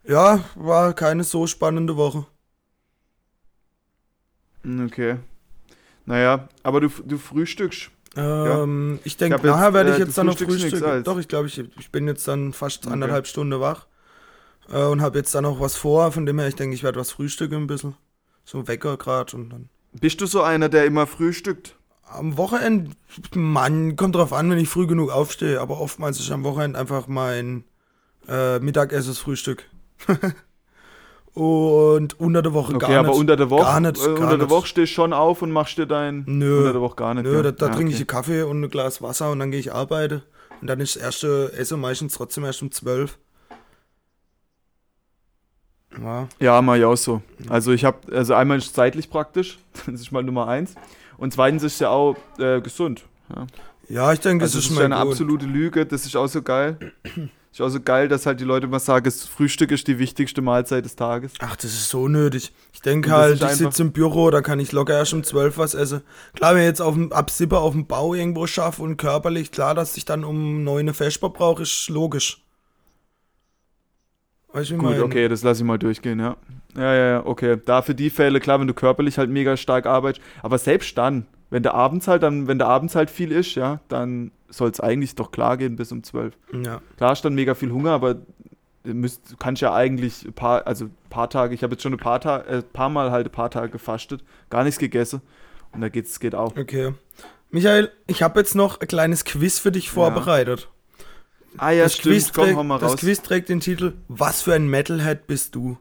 Ja, 0.07 0.45
war 0.57 0.93
keine 0.95 1.25
so 1.25 1.47
spannende 1.47 1.97
Woche. 1.97 2.27
Hm, 4.65 4.87
Okay. 4.87 5.17
Naja, 6.07 6.49
aber 6.65 6.81
du, 6.81 6.89
du 6.89 7.19
frühstückst. 7.19 7.91
Ähm, 8.17 8.99
ich 9.05 9.17
denke, 9.17 9.37
Ich 9.37 9.43
hab 9.43 9.45
nachher 9.45 9.67
jetzt, 9.67 9.75
werde 9.75 9.91
äh, 9.91 9.93
ich 9.93 9.99
du 9.99 10.05
jetzt 10.07 10.19
dann 10.19 10.27
noch 10.27 10.39
frühstücken. 10.39 11.05
Doch, 11.05 11.19
ich 11.19 11.29
glaube, 11.29 11.47
ich, 11.49 11.59
ich 11.79 11.93
bin 11.93 12.07
jetzt 12.09 12.27
dann 12.27 12.53
fast 12.53 12.85
Okay. 12.87 12.93
anderthalb 12.95 13.27
Stunden 13.27 13.61
wach 13.61 13.87
äh, 14.71 14.83
und 14.85 15.03
habe 15.03 15.19
jetzt 15.19 15.35
dann 15.35 15.45
noch 15.45 15.61
was 15.61 15.77
vor. 15.77 16.13
Von 16.13 16.27
dem 16.27 16.39
her, 16.39 16.49
ich 16.49 16.57
denke, 16.57 16.75
ich 16.75 16.83
werde 16.83 16.99
was 17.01 17.13
frühstücken 17.13 17.57
ein 17.57 17.67
bisschen. 17.67 17.97
So 18.45 18.67
Wecker 18.67 18.97
gerade 18.97 19.37
und 19.37 19.51
dann. 19.51 19.69
Bist 19.93 20.21
du 20.21 20.27
so 20.27 20.43
einer, 20.43 20.69
der 20.69 20.85
immer 20.85 21.07
frühstückt? 21.07 21.77
Am 22.05 22.37
Wochenende, 22.37 22.91
Mann, 23.35 23.97
kommt 23.97 24.17
drauf 24.17 24.33
an, 24.33 24.51
wenn 24.51 24.59
ich 24.59 24.69
früh 24.69 24.87
genug 24.87 25.11
aufstehe. 25.11 25.61
Aber 25.61 25.81
oftmals 25.81 26.19
ist 26.19 26.31
am 26.31 26.45
Wochenende 26.45 26.79
einfach 26.79 27.07
mein 27.07 27.65
äh, 28.29 28.59
Mittagessen-Frühstück. 28.59 29.65
und 31.35 32.19
unter 32.19 32.43
der 32.43 32.53
Woche 32.53 32.75
Okay, 32.75 32.87
gar 32.87 32.99
aber 33.01 33.09
nicht. 33.09 33.19
unter 33.19 33.37
der 33.37 33.51
Woche, 33.51 33.63
Gar 33.63 33.81
nicht, 33.81 34.01
äh, 34.01 34.05
gar 34.05 34.19
unter 34.19 34.39
der. 34.39 34.51
Woche 34.51 34.67
stehst 34.67 34.93
du 34.93 34.95
schon 34.95 35.13
auf 35.13 35.43
und 35.43 35.51
machst 35.51 35.79
dir 35.79 35.87
dein. 35.87 36.25
Nö. 36.27 36.59
Unter 36.59 36.73
der 36.73 36.83
Woche 36.83 36.97
gar 36.97 37.15
nicht. 37.15 37.25
Nö, 37.25 37.37
ja. 37.37 37.43
da, 37.43 37.53
da 37.53 37.67
ja, 37.67 37.73
trinke 37.73 37.93
ich 37.93 37.97
okay. 37.97 38.03
einen 38.03 38.07
Kaffee 38.07 38.43
und 38.43 38.63
ein 38.63 38.71
Glas 38.71 39.03
Wasser 39.03 39.31
und 39.31 39.39
dann 39.39 39.51
gehe 39.51 39.61
ich 39.61 39.73
arbeiten. 39.73 40.23
Und 40.61 40.67
dann 40.67 40.81
ist 40.81 40.97
das 40.97 41.03
erste 41.03 41.53
Essen 41.57 41.81
meistens 41.81 42.15
trotzdem 42.15 42.45
erst 42.45 42.63
um 42.63 42.71
12. 42.71 43.19
Ja. 46.01 46.29
Ja, 46.39 46.63
mach 46.63 46.77
ich 46.77 46.85
auch 46.85 46.97
so. 46.97 47.23
Also 47.49 47.73
ich 47.73 47.85
habe, 47.85 47.99
also 48.15 48.35
einmal 48.35 48.59
ist 48.59 48.67
es 48.67 48.73
zeitlich 48.73 49.11
praktisch, 49.11 49.59
das 49.87 50.01
ist 50.01 50.13
mal 50.13 50.23
Nummer 50.23 50.47
eins. 50.49 50.75
Und 51.17 51.33
zweitens 51.33 51.63
ist 51.63 51.75
es 51.75 51.79
ja 51.81 51.91
auch 51.91 52.17
äh, 52.39 52.61
gesund. 52.61 53.05
Ja. 53.35 53.47
ja, 53.89 54.13
ich 54.13 54.21
denke, 54.21 54.45
Also 54.45 54.59
es 54.59 54.65
das 54.65 54.71
ist 54.71 54.71
ist 54.77 54.83
ja 54.83 54.89
mal 54.89 54.95
eine 54.97 55.05
gut. 55.05 55.13
absolute 55.13 55.47
Lüge, 55.47 55.87
das 55.87 56.07
ist 56.07 56.17
auch 56.17 56.27
so 56.29 56.43
geil. 56.43 56.77
Ist 57.53 57.61
auch 57.61 57.69
so 57.69 57.81
geil, 57.81 58.07
dass 58.07 58.27
halt 58.27 58.39
die 58.39 58.45
Leute 58.45 58.69
immer 58.69 58.79
sagen, 58.79 59.03
das 59.07 59.25
Frühstück 59.27 59.73
ist 59.73 59.89
die 59.89 59.99
wichtigste 59.99 60.41
Mahlzeit 60.41 60.85
des 60.85 60.95
Tages. 60.95 61.33
Ach, 61.41 61.57
das 61.57 61.65
ist 61.65 61.89
so 61.89 62.07
nötig. 62.07 62.53
Ich 62.73 62.81
denke 62.81 63.09
das 63.11 63.19
halt, 63.19 63.43
ich 63.43 63.49
sitze 63.59 63.83
im 63.83 63.91
Büro, 63.91 64.31
da 64.31 64.41
kann 64.41 64.61
ich 64.61 64.71
locker 64.71 64.97
erst 64.97 65.15
um 65.15 65.25
12 65.25 65.59
was 65.59 65.75
essen. 65.75 66.03
Klar, 66.37 66.55
wenn 66.55 66.61
ich 66.61 66.69
jetzt 66.69 66.81
auf 66.81 66.95
dem, 66.95 67.13
ab 67.13 67.29
7 67.29 67.53
auf 67.57 67.73
dem 67.73 67.89
Bau 67.89 68.15
irgendwo 68.15 68.47
schaffe 68.47 68.83
und 68.83 68.99
körperlich, 68.99 69.51
klar, 69.51 69.75
dass 69.75 69.97
ich 69.97 70.05
dann 70.05 70.23
um 70.23 70.63
9 70.63 70.79
eine 70.79 70.95
Vesper 70.95 71.31
brauche, 71.31 71.65
ist 71.65 71.89
logisch. 71.89 72.41
Weißt 74.53 74.71
du, 74.71 74.77
Gut, 74.77 74.91
mein? 74.91 75.03
okay, 75.03 75.29
das 75.29 75.43
lasse 75.43 75.63
ich 75.63 75.67
mal 75.67 75.79
durchgehen, 75.79 76.19
ja. 76.19 76.37
Ja, 76.77 76.95
ja, 76.95 77.07
ja, 77.11 77.27
okay. 77.27 77.57
Da 77.65 77.83
für 77.83 77.95
die 77.95 78.11
Fälle, 78.11 78.41
klar, 78.41 78.61
wenn 78.61 78.67
du 78.67 78.75
körperlich 78.75 79.19
halt 79.19 79.31
mega 79.31 79.57
stark 79.57 79.87
arbeitest, 79.87 80.25
aber 80.43 80.59
selbst 80.59 80.97
dann, 80.99 81.27
wenn 81.51 81.63
der 81.63 81.75
abends 81.75 82.09
halt, 82.09 82.23
dann, 82.23 82.47
wenn 82.47 82.59
der 82.59 82.69
abends 82.69 82.95
halt 82.95 83.11
viel 83.11 83.33
ist, 83.33 83.55
ja, 83.55 83.81
dann 83.89 84.31
soll 84.49 84.71
es 84.71 84.81
eigentlich 84.81 85.15
doch 85.15 85.31
klar 85.31 85.57
gehen 85.57 85.77
bis 85.77 85.93
um 85.93 86.03
12. 86.03 86.37
Ja. 86.65 86.81
Klar 86.97 87.11
hast 87.11 87.25
dann 87.25 87.35
mega 87.35 87.55
viel 87.55 87.71
Hunger, 87.71 87.91
aber 87.91 88.17
du 88.85 88.95
müsst, 88.95 89.33
du 89.33 89.37
kannst 89.37 89.63
ja 89.63 89.75
eigentlich 89.75 90.25
ein 90.25 90.33
paar, 90.33 90.67
also 90.67 90.87
ein 90.87 90.97
paar 91.11 91.31
Tage, 91.31 91.55
ich 91.55 91.63
habe 91.63 91.75
jetzt 91.75 91.83
schon 91.83 91.93
ein 91.93 91.99
paar, 91.99 92.21
Ta 92.21 92.39
äh, 92.39 92.63
paar 92.63 92.89
Mal 92.89 93.11
halt 93.11 93.27
ein 93.27 93.33
paar 93.33 93.51
Tage 93.51 93.71
gefastet, 93.71 94.25
gar 94.49 94.65
nichts 94.65 94.79
gegessen 94.79 95.23
und 95.73 95.81
da 95.81 95.89
geht's, 95.89 96.21
geht 96.21 96.35
auch. 96.35 96.57
Okay. 96.57 96.95
Michael, 97.51 97.91
ich 98.07 98.23
habe 98.23 98.39
jetzt 98.39 98.55
noch 98.55 98.81
ein 98.81 98.87
kleines 98.87 99.25
Quiz 99.25 99.59
für 99.59 99.73
dich 99.73 99.91
vorbereitet. 99.91 100.69
Ah 101.57 101.71
ja, 101.71 101.85
das, 101.85 101.99
Quiz 101.99 102.29
stimmt, 102.29 102.35
komm, 102.35 102.45
trägt, 102.45 102.67
mal 102.67 102.79
das 102.79 102.93
raus. 102.93 103.01
Quiz 103.01 103.23
trägt 103.23 103.49
den 103.49 103.61
Titel 103.61 103.95
Was 104.09 104.43
für 104.43 104.55
ein 104.55 104.69
Metalhead 104.69 105.27
bist 105.27 105.55
du? 105.55 105.79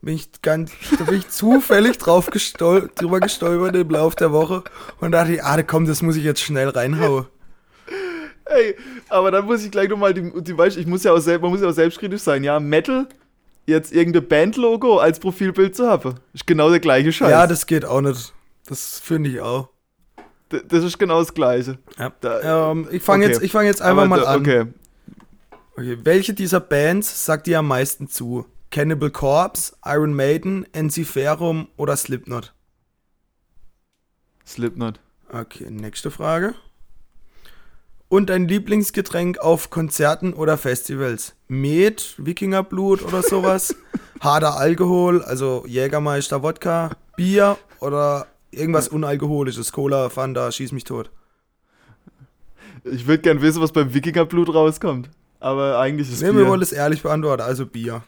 Bin 0.00 0.14
ich 0.14 0.30
ganz, 0.42 0.70
da 0.96 1.04
bin 1.04 1.18
ich 1.18 1.28
zufällig 1.30 1.98
drauf 1.98 2.30
gestol 2.30 2.90
drüber 2.94 3.20
gestolpert 3.20 3.74
im 3.74 3.90
Lauf 3.90 4.14
der 4.14 4.32
Woche 4.32 4.62
und 5.00 5.12
dachte, 5.12 5.34
ich, 5.34 5.42
ah, 5.42 5.60
komm, 5.62 5.86
das 5.86 6.02
muss 6.02 6.16
ich 6.16 6.24
jetzt 6.24 6.40
schnell 6.40 6.68
reinhauen. 6.68 7.26
Ey, 8.44 8.76
aber 9.08 9.30
dann 9.30 9.44
muss 9.44 9.64
ich 9.64 9.70
gleich 9.70 9.88
nochmal, 9.88 10.14
die, 10.14 10.32
die, 10.42 10.56
weißt, 10.56 10.78
ich 10.78 10.86
muss 10.86 11.04
ja 11.04 11.12
auch 11.12 11.18
selber, 11.18 11.42
man 11.42 11.52
muss 11.52 11.60
ja 11.60 11.68
auch 11.68 11.74
selbstkritisch 11.74 12.22
sein, 12.22 12.44
ja, 12.44 12.60
Metal, 12.60 13.06
jetzt 13.66 13.92
irgendein 13.92 14.26
Bandlogo 14.26 14.98
als 14.98 15.18
Profilbild 15.18 15.76
zu 15.76 15.86
haben, 15.86 16.14
ist 16.32 16.46
genau 16.46 16.70
der 16.70 16.80
gleiche 16.80 17.12
Scheiß. 17.12 17.30
Ja, 17.30 17.46
das 17.46 17.66
geht 17.66 17.84
auch 17.84 18.00
nicht. 18.00 18.32
Das 18.66 19.00
finde 19.00 19.30
ich 19.30 19.40
auch. 19.40 19.68
Das 20.50 20.82
ist 20.84 20.98
genau 20.98 21.18
das 21.20 21.34
gleiche. 21.34 21.78
Ja. 21.98 22.12
Da- 22.20 22.70
Ähm, 22.70 22.88
ich 22.90 23.02
fange 23.02 23.24
okay. 23.24 23.34
jetzt, 23.34 23.42
ich 23.44 23.52
fang 23.52 23.66
jetzt 23.66 23.82
einfach 23.82 24.02
Aber 24.02 24.08
mal 24.08 24.20
da- 24.20 24.26
an. 24.34 24.40
Okay, 24.40 24.66
Okay, 25.76 25.98
welche 26.02 26.34
dieser 26.34 26.58
Bands 26.60 27.24
sagt 27.24 27.46
dir 27.46 27.60
am 27.60 27.68
meisten 27.68 28.08
zu? 28.08 28.46
Cannibal 28.70 29.10
Corpse, 29.10 29.74
Iron 29.84 30.12
Maiden, 30.12 30.66
Enziferum 30.74 31.68
oder 31.76 31.96
Slipknot? 31.96 32.52
Slipknot. 34.46 35.00
Okay, 35.32 35.70
nächste 35.70 36.10
Frage. 36.10 36.54
Und 38.08 38.30
dein 38.30 38.48
Lieblingsgetränk 38.48 39.38
auf 39.38 39.68
Konzerten 39.70 40.32
oder 40.32 40.56
Festivals? 40.56 41.34
Met, 41.46 42.14
Wikingerblut 42.16 43.02
oder 43.02 43.22
sowas? 43.22 43.74
Harter 44.20 44.56
Alkohol, 44.56 45.22
also 45.22 45.64
Jägermeister, 45.66 46.42
Wodka, 46.42 46.90
Bier 47.16 47.58
oder 47.80 48.26
irgendwas 48.50 48.88
Unalkoholisches? 48.88 49.72
Cola, 49.72 50.08
Fanta, 50.08 50.50
schieß 50.50 50.72
mich 50.72 50.84
tot. 50.84 51.10
Ich 52.84 53.06
würde 53.06 53.22
gern 53.22 53.42
wissen, 53.42 53.60
was 53.60 53.72
beim 53.72 53.92
Wikingerblut 53.92 54.52
rauskommt. 54.54 55.10
Aber 55.40 55.78
eigentlich 55.78 56.10
ist 56.10 56.22
Nee, 56.22 56.30
Bier. 56.30 56.40
wir 56.40 56.46
wollen 56.48 56.62
es 56.62 56.72
ehrlich 56.72 57.02
beantworten, 57.02 57.42
also 57.42 57.66
Bier. 57.66 58.02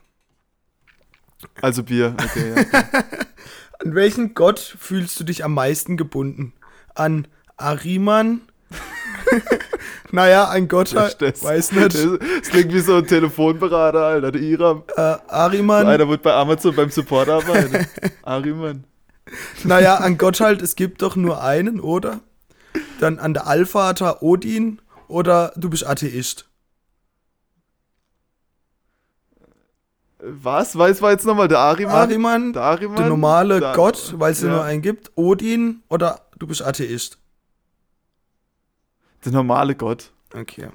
Also 1.63 1.83
Bier, 1.83 2.15
okay, 2.23 2.55
ja. 2.57 2.81
An 3.85 3.95
welchen 3.95 4.35
Gott 4.35 4.59
fühlst 4.59 5.19
du 5.19 5.25
dich 5.25 5.43
am 5.45 5.55
meisten 5.55 5.97
gebunden? 5.97 6.53
An 6.95 7.27
Ariman? 7.57 8.43
naja, 10.11 10.51
ein 10.51 10.69
Gott, 10.69 10.95
das? 10.95 11.43
weiß 11.43 11.73
nicht. 11.73 11.95
Das, 11.95 12.07
das 12.41 12.49
klingt 12.51 12.73
wie 12.75 12.81
so 12.81 12.97
ein 12.97 13.07
Telefonberater, 13.07 14.05
Alter. 14.05 14.33
Der 14.33 14.43
Iram. 14.43 14.83
Äh, 14.97 15.01
Ariman, 15.29 15.87
Einer 15.87 16.09
wird 16.09 16.23
bei 16.23 16.33
Amazon 16.35 16.75
beim 16.77 16.91
Support 16.91 17.29
arbeiten. 17.31 17.87
Ariman. 18.23 18.85
Naja, 19.65 19.97
an 19.97 20.19
Gott 20.19 20.41
halt, 20.41 20.63
es 20.63 20.77
gibt 20.77 21.03
doch 21.03 21.17
nur 21.17 21.43
einen, 21.43 21.81
oder? 21.81 22.21
Dann 23.01 23.19
an 23.19 23.35
der 23.35 23.47
Allvater 23.47 24.23
Odin 24.23 24.81
oder 25.09 25.53
du 25.57 25.71
bist 25.71 25.87
Atheist. 25.87 26.47
Was? 30.23 30.77
Weiß 30.77 31.01
war 31.01 31.13
jetzt 31.13 31.25
nochmal 31.25 31.49
der 31.49 31.59
Ariman? 31.59 31.95
Ariman, 31.95 32.53
der, 32.53 32.63
Ariman? 32.63 32.97
der 32.97 33.07
normale 33.07 33.61
Da- 33.61 33.75
Gott, 33.75 34.15
weil 34.19 34.33
es 34.33 34.43
ja. 34.43 34.49
nur 34.49 34.63
einen 34.63 34.83
gibt, 34.83 35.13
Odin 35.15 35.83
oder 35.89 36.27
du 36.39 36.47
bist 36.47 36.63
Atheist. 36.63 37.19
Der 39.25 39.33
normale 39.33 39.75
Gott. 39.75 40.13
Okay. 40.35 40.69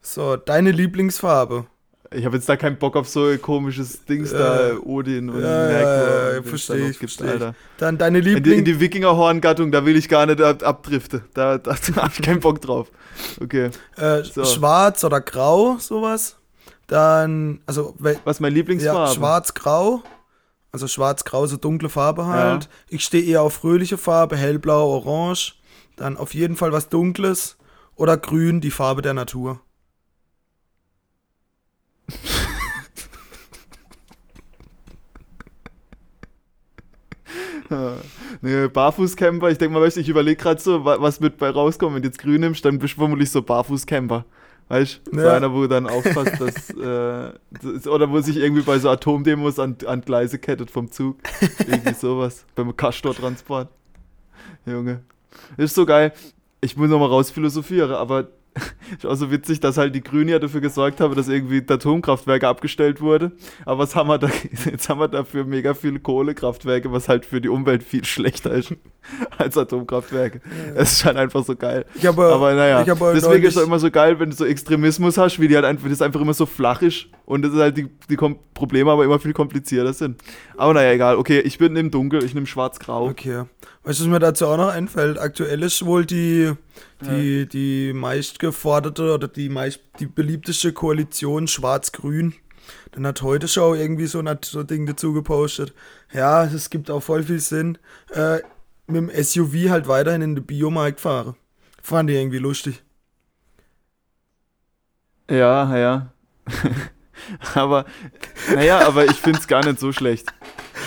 So, 0.00 0.36
deine 0.36 0.72
Lieblingsfarbe. 0.72 1.66
Ich 2.12 2.24
habe 2.24 2.36
jetzt 2.36 2.48
da 2.48 2.56
keinen 2.56 2.76
Bock 2.76 2.96
auf 2.96 3.08
so 3.08 3.36
komisches 3.38 4.04
Dings 4.04 4.32
Äh, 4.32 4.38
da, 4.38 4.76
Odin 4.82 5.30
und 5.30 5.40
ja, 5.42 5.66
Merkur. 5.68 5.74
ja, 5.76 6.02
ja, 6.08 6.28
und 6.28 6.34
wenn's 6.36 6.48
versteh 6.48 6.72
da 6.72 6.78
noch 6.80 6.90
ich, 6.90 6.98
gibt, 6.98 7.12
versteh 7.12 7.24
ich. 7.24 7.30
Alter. 7.30 7.54
Dann 7.78 7.98
deine 7.98 8.18
In 8.18 8.42
die, 8.42 8.54
in 8.54 8.64
die 8.64 8.80
Wikingerhorn-Gattung, 8.80 9.70
da 9.70 9.84
will 9.86 9.96
ich 9.96 10.08
gar 10.08 10.26
nicht 10.26 10.40
ab, 10.40 10.62
abdriften. 10.64 11.22
Da, 11.34 11.58
da, 11.58 11.74
da 11.94 12.02
habe 12.02 12.12
ich 12.12 12.22
keinen 12.22 12.40
Bock 12.40 12.60
drauf. 12.60 12.88
Okay. 13.40 13.70
äh, 13.96 14.24
so. 14.24 14.44
schwarz 14.44 15.04
oder 15.04 15.20
grau, 15.20 15.76
sowas. 15.78 16.36
Dann, 16.88 17.60
also, 17.66 17.94
Was 17.98 18.16
ist 18.36 18.40
meine 18.40 18.54
ja, 18.54 18.58
Lieblingsfarbe? 18.58 19.14
schwarz-grau. 19.14 20.02
Also 20.72 20.88
schwarz-grau, 20.88 21.46
so 21.46 21.56
dunkle 21.56 21.88
Farbe 21.88 22.26
halt. 22.26 22.68
Ich 22.88 23.04
stehe 23.04 23.24
eher 23.24 23.42
auf 23.42 23.54
fröhliche 23.54 23.98
Farbe, 23.98 24.36
hellblau, 24.36 24.88
orange. 24.88 25.54
Dann 25.96 26.16
auf 26.16 26.34
jeden 26.34 26.56
Fall 26.56 26.72
was 26.72 26.88
Dunkles. 26.88 27.56
Oder 27.94 28.16
grün, 28.16 28.60
die 28.60 28.70
Farbe 28.70 29.02
der 29.02 29.14
Natur. 29.14 29.60
Nee, 38.42 38.68
Barfußcamper, 38.68 39.50
ich 39.50 39.58
denke 39.58 39.74
mal, 39.74 39.82
weißt 39.82 39.96
ich 39.98 40.08
überlege 40.08 40.40
gerade 40.42 40.60
so, 40.60 40.84
wa- 40.84 40.96
was 41.00 41.20
mit 41.20 41.36
bei 41.38 41.50
rauskommt. 41.50 41.94
Wenn 41.94 42.02
du 42.02 42.08
jetzt 42.08 42.18
grün 42.18 42.40
nimmst, 42.40 42.64
dann 42.64 42.78
bist 42.78 42.94
du 42.94 42.98
vermutlich 42.98 43.30
so 43.30 43.42
Barfußcamper. 43.42 44.24
Weißt 44.68 45.00
du? 45.06 45.16
So 45.18 45.24
Ja. 45.26 45.34
einer, 45.36 45.52
wo 45.52 45.66
dann 45.66 45.86
aufpasst, 45.86 46.40
dass. 46.40 46.70
Äh, 46.80 47.32
das- 47.62 47.86
oder 47.86 48.10
wo 48.10 48.20
sich 48.20 48.36
irgendwie 48.36 48.62
bei 48.62 48.78
so 48.78 48.88
Atomdemos 48.88 49.58
an, 49.58 49.76
an 49.86 50.00
Gleise 50.00 50.38
kettet 50.38 50.70
vom 50.70 50.90
Zug. 50.90 51.18
irgendwie 51.66 51.94
sowas. 51.98 52.44
Beim 52.54 52.74
Castor-Transport. 52.76 53.68
Junge. 54.66 55.02
Ist 55.56 55.74
so 55.74 55.86
geil. 55.86 56.12
Ich 56.60 56.76
muss 56.76 56.88
nochmal 56.90 57.08
raus 57.08 57.30
philosophieren, 57.30 57.92
aber 57.92 58.28
ist 58.96 59.06
auch 59.06 59.14
so 59.14 59.30
witzig, 59.30 59.60
dass 59.60 59.76
halt 59.76 59.94
die 59.94 60.02
Grünen 60.02 60.28
ja 60.28 60.38
dafür 60.38 60.60
gesorgt 60.60 61.00
haben, 61.00 61.14
dass 61.14 61.28
irgendwie 61.28 61.62
das 61.62 61.76
Atomkraftwerke 61.76 62.48
abgestellt 62.48 63.00
wurde. 63.00 63.32
Aber 63.64 63.78
was 63.80 63.94
haben 63.94 64.08
wir 64.08 64.18
da? 64.18 64.28
Jetzt 64.64 64.88
haben 64.88 65.00
wir 65.00 65.08
dafür 65.08 65.44
mega 65.44 65.74
viele 65.74 66.00
Kohlekraftwerke, 66.00 66.92
was 66.92 67.08
halt 67.08 67.24
für 67.24 67.40
die 67.40 67.48
Umwelt 67.48 67.82
viel 67.82 68.04
schlechter 68.04 68.52
ist 68.52 68.74
als 69.38 69.56
Atomkraftwerke. 69.56 70.40
Es 70.74 70.92
ist 70.92 71.04
halt 71.04 71.16
einfach 71.16 71.44
so 71.44 71.54
geil. 71.56 71.84
Ich 71.94 72.06
habe, 72.06 72.26
Aber 72.26 72.54
naja, 72.54 72.82
ich 72.82 72.88
habe 72.88 73.12
deswegen 73.14 73.44
ist 73.44 73.56
es 73.56 73.64
immer 73.64 73.78
so 73.78 73.90
geil, 73.90 74.18
wenn 74.18 74.30
du 74.30 74.36
so 74.36 74.44
Extremismus 74.44 75.18
hast, 75.18 75.40
wie 75.40 75.48
die 75.48 75.54
halt 75.54 75.64
einfach, 75.64 75.88
das 75.88 76.02
einfach 76.02 76.20
immer 76.20 76.34
so 76.34 76.46
flach 76.46 76.82
ist 76.82 77.06
und 77.24 77.42
das 77.42 77.52
ist 77.52 77.60
halt 77.60 77.76
die, 77.76 77.88
die 78.08 78.16
Probleme 78.54 78.90
aber 78.90 79.04
immer 79.04 79.18
viel 79.18 79.32
komplizierter 79.32 79.92
sind. 79.92 80.20
Aber 80.56 80.74
naja, 80.74 80.92
egal. 80.92 81.16
Okay, 81.16 81.40
ich 81.40 81.58
bin 81.58 81.76
im 81.76 81.90
Dunkel, 81.90 82.24
ich 82.24 82.34
nehme 82.34 82.46
schwarz-grau. 82.46 83.08
Okay. 83.08 83.44
Weißt 83.82 84.00
du, 84.00 84.04
was 84.04 84.10
mir 84.10 84.18
dazu 84.18 84.46
auch 84.46 84.58
noch 84.58 84.68
einfällt? 84.68 85.18
Aktuell 85.18 85.62
ist 85.62 85.84
wohl 85.86 86.04
die, 86.04 86.52
die, 87.00 87.48
die 87.48 87.92
meistgeforderte 87.94 89.14
oder 89.14 89.26
die 89.26 89.48
meist 89.48 89.80
die 90.00 90.06
beliebteste 90.06 90.72
Koalition 90.72 91.48
Schwarz-Grün. 91.48 92.34
Dann 92.92 93.06
hat 93.06 93.22
heute 93.22 93.48
Show 93.48 93.74
irgendwie 93.74 94.06
so 94.06 94.18
ein 94.18 94.38
so 94.42 94.62
Ding 94.64 94.84
dazu 94.84 95.14
gepostet. 95.14 95.72
Ja, 96.12 96.44
es 96.44 96.68
gibt 96.68 96.90
auch 96.90 97.00
voll 97.00 97.22
viel 97.22 97.40
Sinn. 97.40 97.78
Äh, 98.10 98.40
mit 98.86 98.96
dem 98.96 99.24
SUV 99.24 99.70
halt 99.70 99.88
weiterhin 99.88 100.22
in 100.22 100.34
den 100.34 100.44
Biomarkt 100.44 101.00
fahren. 101.00 101.34
Fand 101.82 102.10
ich 102.10 102.16
irgendwie 102.16 102.38
lustig. 102.38 102.82
Ja, 105.30 105.76
ja. 105.76 106.12
aber, 107.54 107.86
naja, 108.52 108.86
aber 108.86 109.04
ich 109.06 109.16
finde 109.16 109.38
es 109.38 109.46
gar 109.46 109.64
nicht 109.64 109.78
so 109.78 109.92
schlecht. 109.92 110.26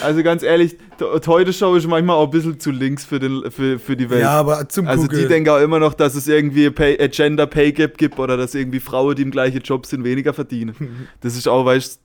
Also 0.03 0.23
ganz 0.23 0.43
ehrlich, 0.43 0.77
die 0.99 1.27
Heute-Show 1.27 1.75
ist 1.75 1.87
manchmal 1.87 2.17
auch 2.17 2.25
ein 2.25 2.31
bisschen 2.31 2.59
zu 2.59 2.71
links 2.71 3.05
für, 3.05 3.19
den, 3.19 3.49
für, 3.51 3.79
für 3.79 3.95
die 3.95 4.09
Welt. 4.09 4.21
Ja, 4.21 4.31
aber 4.31 4.67
zum 4.69 4.87
also 4.87 5.03
Gucken. 5.03 5.19
die 5.19 5.27
denken 5.27 5.49
auch 5.49 5.59
immer 5.59 5.79
noch, 5.79 5.93
dass 5.93 6.15
es 6.15 6.27
irgendwie 6.27 6.67
ein 6.67 6.75
Pay, 6.75 7.01
a 7.01 7.07
Gender 7.07 7.47
Pay 7.47 7.71
Gap 7.71 7.97
gibt 7.97 8.19
oder 8.19 8.37
dass 8.37 8.53
irgendwie 8.53 8.79
Frauen, 8.79 9.15
die 9.15 9.21
im 9.23 9.31
gleichen 9.31 9.61
Job 9.61 9.85
sind, 9.85 10.03
weniger 10.03 10.33
verdienen. 10.33 10.75
Das 11.21 11.35
ist 11.35 11.47
auch, 11.47 11.65
weißt 11.65 11.99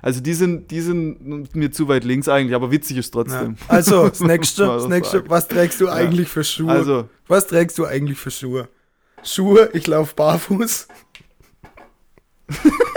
also 0.00 0.20
die 0.20 0.34
sind, 0.34 0.70
die 0.70 0.80
sind 0.80 1.54
mir 1.54 1.70
zu 1.70 1.88
weit 1.88 2.04
links 2.04 2.28
eigentlich, 2.28 2.54
aber 2.54 2.70
witzig 2.70 2.98
ist 2.98 3.14
ja. 3.14 3.22
trotzdem. 3.22 3.56
Also, 3.68 4.08
das 4.08 4.20
nächste, 4.20 4.66
das 4.66 4.88
nächste, 4.88 5.28
was 5.28 5.48
trägst 5.48 5.80
du 5.80 5.88
eigentlich 5.88 6.28
für 6.28 6.44
Schuhe? 6.44 6.70
Also, 6.70 7.08
Was 7.26 7.46
trägst 7.46 7.78
du 7.78 7.86
eigentlich 7.86 8.18
für 8.18 8.30
Schuhe? 8.30 8.68
Schuhe, 9.22 9.70
ich 9.72 9.86
laufe 9.86 10.14
barfuß. 10.14 10.88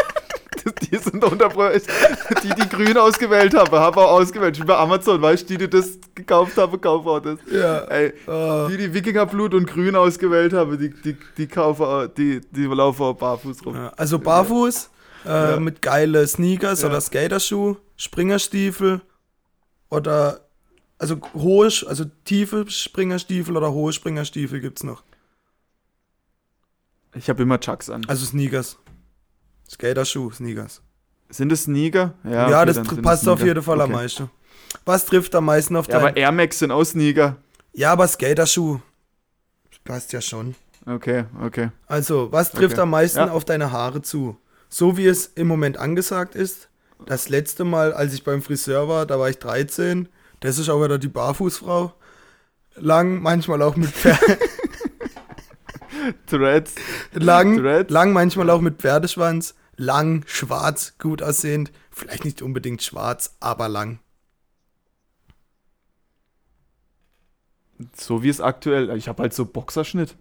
die 0.92 0.98
sind 0.98 1.24
unterbrochen. 1.24 1.82
Die, 2.44 2.50
die 2.50 2.70
grün 2.70 2.98
ausgewählt 2.98 3.54
haben, 3.56 3.72
haben 3.72 3.98
auch 3.98 4.12
ausgewählt. 4.20 4.60
Wie 4.60 4.66
bei 4.66 4.76
Amazon, 4.78 5.22
weißt 5.22 5.44
du, 5.50 5.58
die, 5.58 5.58
die 5.66 5.70
das 5.70 5.98
gekauft 6.16 6.58
haben, 6.58 6.80
kaufen 6.80 7.08
auch 7.08 7.20
das. 7.20 7.40
Ja. 7.52 7.80
Ey, 7.86 8.14
Ah. 8.28 8.68
die, 8.70 8.78
die 8.78 8.94
Wikingerblut 8.94 9.54
und 9.54 9.66
Grün 9.68 9.96
ausgewählt 9.96 10.54
haben, 10.54 10.78
die, 10.78 10.90
die, 10.90 11.18
die 11.38 11.48
kaufen 11.48 11.84
auch, 11.86 12.08
die, 12.08 12.42
die 12.52 12.66
laufen 12.66 13.04
auch 13.04 13.14
barfuß 13.16 13.66
rum. 13.66 13.76
Ja, 13.76 13.90
Also 13.98 14.20
barfuß, 14.20 14.90
äh, 15.26 15.30
Ja. 15.30 15.60
mit 15.60 15.82
geile 15.82 16.26
Sneakers 16.28 16.84
oder 16.84 17.02
Skaterschuh, 17.02 17.78
Springerstiefel 17.96 19.02
oder 19.90 20.42
also 21.00 21.20
hohe, 21.34 21.66
also 21.68 22.06
tiefe 22.26 22.66
Springerstiefel 22.70 23.56
oder 23.56 23.72
hohe 23.72 23.94
Springerstiefel 23.94 24.60
gibt's 24.60 24.84
noch. 24.84 25.04
Ich 27.16 27.30
habe 27.30 27.44
immer 27.44 27.60
Chucks 27.60 27.90
an. 27.90 28.04
Also 28.08 28.26
Sneakers. 28.26 28.78
Skaterschuh, 29.70 30.32
Sneakers. 30.32 30.82
Sind 31.30 31.52
es 31.52 31.64
Sneaker? 31.64 32.14
Ja, 32.24 32.48
okay, 32.62 32.66
das 32.74 33.02
passt 33.02 33.28
auf 33.28 33.42
jeden 33.44 33.62
Fall 33.62 33.82
am 33.82 33.92
Okay. 33.92 34.02
meisten. 34.02 34.30
Was 34.86 35.06
trifft 35.06 35.36
am 35.36 35.46
meisten 35.46 35.76
auf 35.76 35.88
Ja, 35.88 35.96
dein... 36.00 36.08
aber 36.10 36.18
Air 36.18 36.32
Max 36.32 36.60
sind 36.60 36.72
auch 36.72 36.84
Sneaker. 36.84 37.36
ja, 37.74 37.92
aber 37.92 38.08
Skaterschuh. 38.08 38.80
Passt 39.84 40.12
ja 40.14 40.22
schon. 40.22 40.56
Okay, 40.86 41.26
okay. 41.42 41.70
Also, 41.86 42.32
was 42.32 42.52
trifft 42.52 42.74
Okay. 42.76 42.82
am 42.82 42.90
meisten 42.92 43.20
Ja. 43.20 43.32
auf 43.32 43.44
deine 43.46 43.72
Haare 43.72 44.02
zu? 44.02 44.38
So 44.70 44.98
wie 44.98 45.06
es 45.08 45.26
im 45.28 45.48
Moment 45.48 45.78
angesagt 45.78 46.36
ist. 46.36 46.70
Das 47.06 47.30
letzte 47.30 47.64
Mal, 47.64 47.94
als 47.94 48.14
ich 48.14 48.24
beim 48.24 48.42
Friseur 48.42 48.88
war, 48.90 49.06
da 49.06 49.20
war 49.20 49.30
ich 49.30 49.38
13. 49.40 50.10
Das 50.40 50.58
ist 50.58 50.68
auch 50.70 50.84
wieder 50.84 50.98
die 50.98 51.08
Barfußfrau. 51.08 51.94
Lang, 52.76 53.22
manchmal 53.22 53.62
auch 53.62 53.76
mit 53.76 53.90
Pferd 53.90 54.20
Threads. 56.28 56.76
lang, 57.14 57.58
Dreads? 57.58 57.92
lang, 57.92 58.14
manchmal 58.14 58.50
auch 58.50 58.62
mit 58.62 58.78
Pferdeschwanz. 58.80 59.56
Lang, 59.76 60.24
schwarz, 60.26 60.96
gut 60.98 61.22
aussehend. 61.22 61.72
Vielleicht 61.92 62.26
nicht 62.26 62.42
unbedingt 62.42 62.82
schwarz, 62.82 63.36
aber 63.40 63.70
lang. 63.70 64.00
So 67.96 68.24
wie 68.24 68.30
es 68.30 68.42
aktuell. 68.42 68.96
Ich 68.98 69.08
habe 69.08 69.22
halt 69.22 69.34
so 69.34 69.46
Boxerschnitt. 69.46 70.16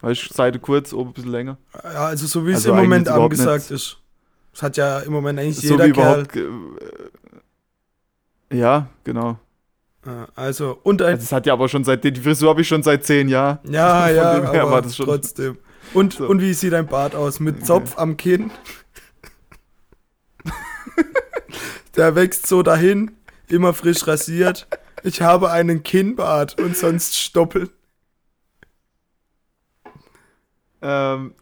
Weißt 0.00 0.30
du, 0.30 0.34
Seite 0.34 0.58
kurz, 0.58 0.92
oben 0.92 1.10
ein 1.10 1.14
bisschen 1.14 1.32
länger. 1.32 1.58
Ja, 1.74 2.06
also 2.06 2.26
so 2.26 2.46
wie 2.46 2.50
es 2.50 2.58
Also 2.58 2.70
im 2.70 2.76
Moment 2.76 3.08
angesagt 3.08 3.70
ist. 3.70 3.98
Das 4.52 4.62
hat 4.62 4.76
ja 4.76 5.00
im 5.00 5.12
Moment 5.12 5.38
eigentlich 5.38 5.56
So 5.56 5.74
jeder 5.74 5.86
wie 5.86 5.92
Kerl. 5.92 6.20
überhaupt. 6.20 6.36
Äh, 8.50 8.58
ja, 8.58 8.88
genau. 9.04 9.38
Also, 10.34 10.78
und 10.82 11.02
ein, 11.02 11.14
Also 11.14 11.22
es 11.24 11.32
hat 11.32 11.46
ja 11.46 11.52
aber 11.52 11.68
schon 11.68 11.84
seit. 11.84 12.02
Die 12.04 12.14
Frisur 12.14 12.50
habe 12.50 12.60
ich 12.62 12.68
schon 12.68 12.82
seit 12.82 13.04
zehn 13.04 13.28
Jahren. 13.28 13.58
Ja, 13.70 14.02
Von 14.06 14.14
ja, 14.16 14.32
aber 14.62 14.70
war 14.70 14.82
das 14.82 14.96
schon- 14.96 15.06
trotzdem. 15.06 15.58
Und, 15.94 16.14
So. 16.14 16.26
und 16.28 16.40
wie 16.42 16.52
sieht 16.54 16.72
dein 16.72 16.86
Bart 16.86 17.14
aus? 17.14 17.40
Mit 17.40 17.64
Zopf 17.66 17.96
am 17.98 18.16
Kinn? 18.16 18.50
Der 21.96 22.14
wächst 22.14 22.46
so 22.46 22.62
dahin, 22.62 23.10
immer 23.48 23.74
frisch 23.74 24.06
rasiert. 24.06 24.66
Ich 25.02 25.22
habe 25.22 25.50
einen 25.50 25.82
Kinnbart 25.82 26.60
und 26.60 26.76
sonst 26.76 27.16
Stoppel. 27.18 27.70
Ähm, 30.82 31.34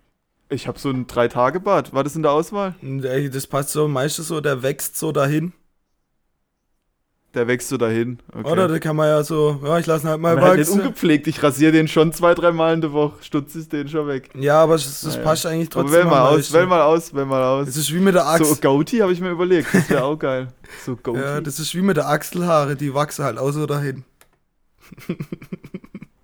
ich 0.48 0.66
habe 0.68 0.78
so 0.78 0.90
ein 0.90 1.06
Drei-Tage-Bad. 1.06 1.92
War 1.92 2.04
das 2.04 2.16
in 2.16 2.22
der 2.22 2.30
Auswahl? 2.32 2.74
Das 2.80 3.46
passt 3.46 3.70
so 3.70 3.88
meistens 3.88 4.28
so, 4.28 4.40
der 4.40 4.62
wächst 4.62 4.96
so 4.96 5.12
dahin. 5.12 5.52
Der 7.36 7.46
wächst 7.46 7.68
so 7.68 7.76
dahin. 7.76 8.18
Okay. 8.32 8.50
Oder 8.50 8.66
da 8.66 8.78
kann 8.78 8.96
man 8.96 9.08
ja 9.08 9.22
so, 9.22 9.60
ja, 9.62 9.78
ich 9.78 9.84
lasse 9.86 10.06
ihn 10.06 10.10
halt 10.10 10.20
mal 10.20 10.32
aber 10.38 10.46
halt 10.48 10.58
nicht 10.58 10.68
wachsen. 10.68 10.80
ungepflegt. 10.80 11.26
Ich 11.26 11.42
rasiere 11.42 11.70
den 11.70 11.86
schon 11.86 12.12
zwei, 12.12 12.34
drei 12.34 12.50
Mal 12.50 12.72
in 12.74 12.80
der 12.80 12.92
Woche. 12.92 13.22
Stutz 13.22 13.54
ist 13.54 13.72
den 13.74 13.88
schon 13.88 14.08
weg. 14.08 14.30
Ja, 14.34 14.62
aber 14.62 14.72
das, 14.72 15.02
das 15.02 15.14
Naja. 15.16 15.22
passt 15.24 15.44
eigentlich 15.46 15.68
Aber 15.76 15.82
trotzdem 15.82 15.98
wähl 16.00 16.04
mal 16.06 16.22
aus, 16.28 16.52
wähl 16.52 16.66
mal 16.66 16.80
aus, 16.82 17.14
wähl 17.14 17.26
mal 17.26 17.44
aus. 17.44 17.66
Das 17.66 17.76
ist 17.76 17.92
wie 17.92 17.98
mit 18.00 18.14
der 18.14 18.22
So, 18.22 18.28
Achsel. 18.28 18.56
Goatee 18.62 19.02
habe 19.02 19.12
ich 19.12 19.20
mir 19.20 19.30
überlegt. 19.30 19.68
Das 19.72 19.90
wäre 19.90 20.04
auch 20.04 20.18
geil. 20.18 20.48
So 20.84 20.96
Goatee. 21.02 21.20
ja, 21.20 21.40
das 21.42 21.60
ist 21.60 21.74
wie 21.74 21.82
mit 21.82 21.98
der 21.98 22.08
Achselhaare, 22.08 22.74
die 22.74 22.94
wachsen 22.94 23.24
halt 23.24 23.36
auch 23.38 23.50
so 23.52 23.66
dahin. 23.66 24.04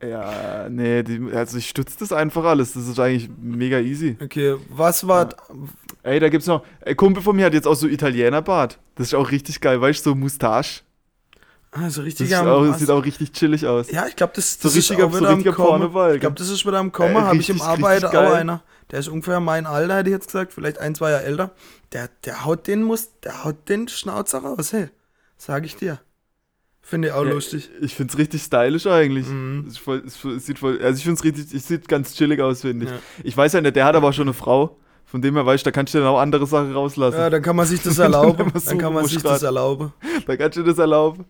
Ja, 0.04 0.68
nee, 0.68 1.04
die, 1.04 1.20
also 1.32 1.58
ich 1.58 1.68
stütze 1.68 1.96
das 2.00 2.12
einfach 2.12 2.42
alles. 2.44 2.72
Das 2.72 2.88
ist 2.88 2.98
eigentlich 2.98 3.30
mega 3.40 3.78
easy. 3.78 4.16
Okay, 4.20 4.56
was 4.68 5.06
war, 5.06 5.28
Ey, 6.02 6.18
da 6.18 6.28
gibt's 6.28 6.48
noch. 6.48 6.64
Ein 6.84 6.96
Kumpel 6.96 7.22
von 7.22 7.36
mir 7.36 7.44
hat 7.46 7.54
jetzt 7.54 7.68
auch 7.68 7.76
so 7.76 7.86
Italienerbart. 7.86 8.80
Das 8.96 9.08
ist 9.08 9.14
auch 9.14 9.30
richtig 9.30 9.60
geil, 9.60 9.80
weißt 9.80 10.04
du, 10.04 10.10
so 10.10 10.16
Moustache. 10.16 10.82
Also 11.72 12.00
Das, 12.02 12.06
richtig 12.06 12.30
ist 12.30 12.36
am- 12.36 12.46
auch, 12.46 12.64
das 12.66 12.78
sieht 12.78 12.90
auch 12.90 13.04
richtig 13.04 13.32
chillig 13.32 13.66
aus. 13.66 13.90
Ja, 13.90 14.06
ich 14.06 14.14
glaube, 14.14 14.32
das, 14.36 14.54
So 14.54 14.68
das 14.68 14.76
ist 14.76 14.90
richtiger- 14.90 15.06
auch 15.06 15.12
so 15.12 15.18
wieder 15.18 15.28
am 15.30 15.34
richtiger 15.36 15.54
Kommen. 15.56 15.68
Pornobalken. 15.68 16.14
Ich 16.16 16.20
glaube, 16.20 16.36
das 16.36 16.48
ist 16.50 16.64
wieder 16.64 16.78
am 16.78 16.92
Kommen. 16.92 17.16
Äh, 17.16 17.20
Habe 17.20 17.36
ich 17.38 17.48
im 17.50 17.56
richtig, 17.56 17.68
Arbeiter 17.68 18.08
richtig 18.12 18.18
auch 18.20 18.32
einer. 18.34 18.62
der 18.90 19.00
ist 19.00 19.08
ungefähr 19.08 19.40
mein 19.40 19.66
Alter, 19.66 19.96
hätte 19.96 20.10
ich 20.10 20.14
jetzt 20.14 20.26
gesagt, 20.26 20.52
vielleicht 20.52 20.78
ein, 20.78 20.94
zwei 20.94 21.10
Jahre 21.10 21.24
älter. 21.24 21.50
Der, 21.92 22.08
der 22.24 22.44
haut 22.44 22.66
den 22.68 22.82
muss, 22.82 23.08
der 23.24 23.44
haut 23.44 23.68
den 23.68 23.88
Schnauzer 23.88 24.38
raus, 24.38 24.72
hey. 24.72 24.88
Sag 25.36 25.64
ich 25.64 25.74
dir. 25.76 25.98
Finde 26.84 27.08
ich 27.08 27.14
auch 27.14 27.24
Ja, 27.24 27.30
lustig. 27.32 27.70
Ich 27.80 27.94
find's 27.94 28.18
richtig 28.18 28.42
stylisch 28.42 28.86
eigentlich. 28.86 29.26
Mhm. 29.28 29.66
Es 29.68 29.78
voll, 29.78 30.02
es 30.06 30.22
es 30.24 30.46
sieht 30.46 30.58
voll, 30.58 30.80
also 30.82 30.98
ich 30.98 31.04
find's 31.04 31.22
richtig, 31.24 31.52
es 31.54 31.68
sieht 31.68 31.88
ganz 31.88 32.14
chillig 32.14 32.40
aus, 32.40 32.62
finde 32.62 32.86
ich. 32.86 32.90
Ja. 32.90 32.98
Ich 33.24 33.36
weiß 33.36 33.52
ja 33.54 33.60
nicht, 33.60 33.76
der 33.76 33.84
hat 33.84 33.94
aber 33.96 34.12
schon 34.12 34.24
eine 34.28 34.34
Frau. 34.34 34.78
Von 35.12 35.20
dem 35.20 35.34
her 35.34 35.44
weißt 35.44 35.66
du, 35.66 35.70
da 35.70 35.72
kannst 35.72 35.92
du 35.92 35.98
dann 35.98 36.06
auch 36.06 36.18
andere 36.18 36.46
Sachen 36.46 36.72
rauslassen. 36.72 37.18
Ja, 37.18 37.28
dann 37.28 37.42
kann 37.42 37.54
man 37.54 37.66
sich 37.66 37.82
das 37.82 37.98
erlauben. 37.98 38.50
Dann 38.50 38.62
so 38.62 38.78
kann 38.78 38.94
man 38.94 39.04
sich 39.04 39.22
das 39.22 39.42
erlauben. 39.42 39.92
Da 40.26 40.38
kannst 40.38 40.56
du 40.56 40.62
das 40.62 40.78
erlauben. 40.78 41.26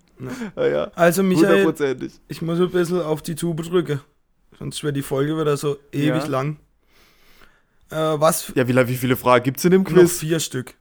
Ja, 0.54 0.66
ja. 0.68 0.90
Also 0.94 1.24
Michael, 1.24 1.74
ich 2.28 2.42
muss 2.42 2.60
ein 2.60 2.70
bisschen 2.70 3.02
auf 3.02 3.22
die 3.22 3.34
Tube 3.34 3.60
drücken. 3.64 4.00
Sonst 4.56 4.84
wird 4.84 4.94
die 4.94 5.02
Folge 5.02 5.36
wieder 5.36 5.56
so 5.56 5.78
ewig 5.90 6.22
Ja. 6.22 6.26
lang. 6.26 6.58
Äh, 7.90 7.96
was? 7.96 8.52
Ja, 8.54 8.68
wie, 8.68 8.86
wie 8.86 8.94
viele 8.96 9.16
Fragen 9.16 9.42
gibt's 9.42 9.64
in 9.64 9.72
dem 9.72 9.82
Noch 9.82 9.90
Quiz? 9.90 10.16
vier 10.20 10.38
Stück. 10.38 10.74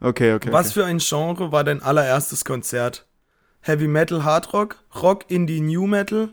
Okay, 0.00 0.34
okay. 0.34 0.52
Was 0.52 0.66
okay. 0.66 0.74
für 0.80 0.84
ein 0.84 0.98
Genre 0.98 1.50
war 1.50 1.64
dein 1.64 1.82
allererstes 1.82 2.44
Konzert? 2.44 3.06
Heavy 3.62 3.88
Metal, 3.88 4.22
Hard 4.22 4.52
Rock, 4.52 4.76
Rock, 5.00 5.24
Indie, 5.30 5.62
New 5.62 5.86
Metal, 5.86 6.28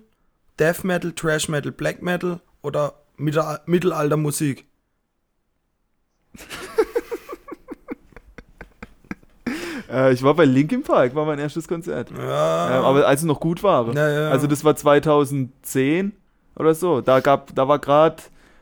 Death 0.60 0.84
Metal, 0.84 1.14
Trash 1.14 1.48
Metal, 1.48 1.72
Black 1.72 2.02
Metal 2.02 2.42
oder 2.64 2.96
Mittel 3.16 3.60
Mittelalter 3.66 4.18
Musik? 4.18 4.66
Äh, 9.92 10.14
ich 10.14 10.22
war 10.22 10.36
bei 10.36 10.46
Linkin 10.46 10.84
Park, 10.84 11.16
war 11.16 11.26
mein 11.26 11.40
erstes 11.40 11.68
Konzert. 11.68 12.12
Ja, 12.12 12.78
Ähm, 12.80 12.86
aber 12.86 13.08
als 13.08 13.22
es 13.22 13.26
noch 13.26 13.40
gut 13.40 13.64
war. 13.64 13.92
Ja, 13.96 14.08
ja. 14.08 14.30
Also 14.30 14.46
das 14.46 14.64
war 14.64 14.76
2010 14.76 16.12
oder 16.56 16.76
so. 16.76 17.02
Da 17.02 17.20
gab, 17.22 17.56
da 17.56 17.68
war 17.68 17.80
gerade, 17.80 18.18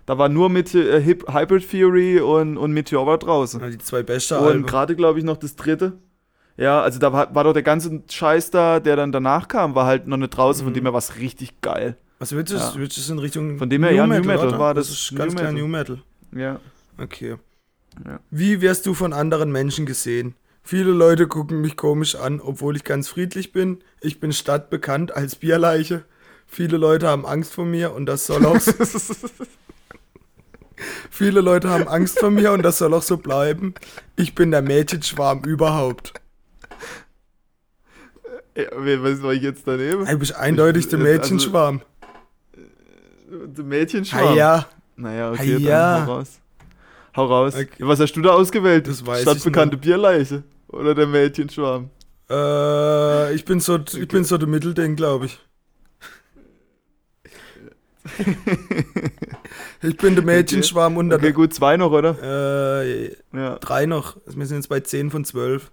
da 0.05 0.18
war 0.18 0.30
nur 0.30 0.49
mit 0.49 0.74
äh, 0.74 1.01
Hybrid 1.03 1.70
Theory 1.70 2.22
und, 2.22 2.57
und 2.57 2.72
Meteor 2.72 3.18
draußen. 3.18 3.59
die 3.72 3.78
zwei 3.80 4.03
beste 4.03 4.39
Und 4.39 4.65
gerade, 4.68 4.95
glaube 4.95 5.20
ich, 5.20 5.26
noch 5.26 5.36
das 5.36 5.57
dritte. 5.57 5.93
Ja, 6.55 6.82
also 6.82 6.97
da 6.97 7.11
war, 7.11 7.36
war 7.36 7.43
doch 7.43 7.51
der 7.53 7.63
ganze 7.63 8.03
Scheiß 8.09 8.49
da, 8.51 8.80
der 8.80 8.95
dann 8.95 9.11
danach 9.11 9.49
kam, 9.49 9.76
war 9.76 9.86
halt 9.86 10.07
noch 10.07 10.15
nicht 10.18 10.30
draußen, 10.30 10.63
von 10.63 10.72
Mhm. 10.72 10.76
dem 10.76 10.84
her 10.86 10.93
war 10.93 10.99
es 10.99 11.18
richtig 11.18 11.59
geil. 11.59 11.97
Was 12.20 12.32
willst 12.32 12.53
du? 12.53 12.57
Ja. 12.57 12.72
Willst 12.76 12.95
du 12.95 13.01
es 13.01 13.09
in 13.09 13.20
Richtung 13.20 13.57
Von 13.57 13.70
dem 13.70 13.84
her, 13.84 13.91
ja, 13.91 14.07
New 14.07 14.24
Metal 14.24 14.47
oder? 14.47 14.57
war 14.59 14.74
das 14.74 14.89
ist 14.89 15.11
New 15.11 15.18
ganz 15.18 15.36
klar 15.36 15.51
Metal. 15.51 15.61
New 15.61 15.68
Metal. 15.68 15.99
Ja. 16.34 16.59
Okay. 16.97 17.36
Ja. 18.06 18.20
Wie 18.30 18.62
wirst 18.62 18.86
du 18.86 18.93
von 18.93 19.14
anderen 19.14 19.52
Menschen 19.52 19.86
gesehen? 19.86 20.36
Viele 20.64 20.91
Leute 20.91 21.28
gucken 21.28 21.62
mich 21.62 21.78
komisch 21.78 22.16
an, 22.16 22.41
obwohl 22.41 22.76
ich 22.76 22.84
ganz 22.84 23.08
friedlich 23.08 23.54
bin. 23.54 23.82
Ich 24.02 24.20
bin 24.20 24.34
stadtbekannt 24.34 25.16
als 25.16 25.36
Bierleiche. 25.36 26.04
Viele 26.45 26.78
Leute 26.78 27.08
haben 27.08 27.26
Angst 27.26 27.54
vor 27.54 27.66
mir 27.66 27.93
und 27.93 28.06
das 28.06 28.26
soll 28.26 28.45
auch 28.45 28.60
so 28.60 28.74
Viele 31.10 31.41
Leute 31.41 31.70
haben 31.70 31.88
Angst 31.88 32.20
vor 32.20 32.30
mir 32.30 32.52
und 32.52 32.62
das 32.64 32.78
soll 32.78 32.93
auch 32.93 33.02
so 33.02 33.18
bleiben. 33.18 33.74
Ich 34.16 34.36
bin 34.36 34.52
der 34.52 34.62
Mädchenschwarm 34.62 35.43
überhaupt. 35.43 36.14
ja 38.56 38.66
was 39.04 39.20
soll 39.20 39.34
ich 39.36 39.41
jetzt 39.41 39.68
daneben? 39.68 40.06
Du 40.06 40.18
bist 40.20 40.36
eindeutig 40.36 40.88
der 40.89 41.00
Also- 41.00 41.12
Mädchenschwarm. 41.12 41.82
Der 43.30 43.64
Mädchenschwarm. 43.66 44.28
Ah 44.28 44.36
ja, 44.36 44.68
Naja, 44.95 45.32
okay, 45.32 45.54
dann 45.54 45.62
ja. 45.62 46.04
hau 46.06 46.14
raus. 46.18 46.39
Hau 47.18 47.26
raus. 47.26 47.55
Okay. 47.55 47.68
Was 47.80 47.99
hast 47.99 48.13
du 48.13 48.22
da 48.22 48.30
ausgewählt? 48.32 48.88
Das 48.88 49.05
weiß 49.05 49.18
ich 49.20 49.24
Stadtbekannte 49.24 49.76
Bierleiche 49.78 50.43
oder 50.68 50.93
der 50.95 51.07
Mädchenschwarm? 51.07 51.89
äh, 52.30 53.34
ich 53.34 53.43
bin 53.45 53.59
so, 53.59 53.78
ich 53.78 54.07
bin 54.07 54.24
so 54.24 54.38
der 54.38 54.47
Mittelding, 54.47 54.95
glaube 54.95 55.26
ich. 55.26 55.39
Ich 59.82 59.97
bin 59.97 60.15
der 60.15 60.24
Mädchenschwarm 60.24 60.97
unter 60.97 61.18
Okay, 61.18 61.34
gut, 61.34 61.53
zwei 61.53 61.78
noch, 61.78 61.91
oder? 61.91 62.13
der. 62.13 62.84
Äh, 62.84 63.15
Ja. 63.34 63.57
drei 63.59 63.86
noch. 63.86 64.18
Wir 64.26 64.45
sind 64.45 64.57
jetzt 64.57 64.70
bei 64.70 64.80
10 64.80 65.11
von 65.11 65.26
12. 65.26 65.72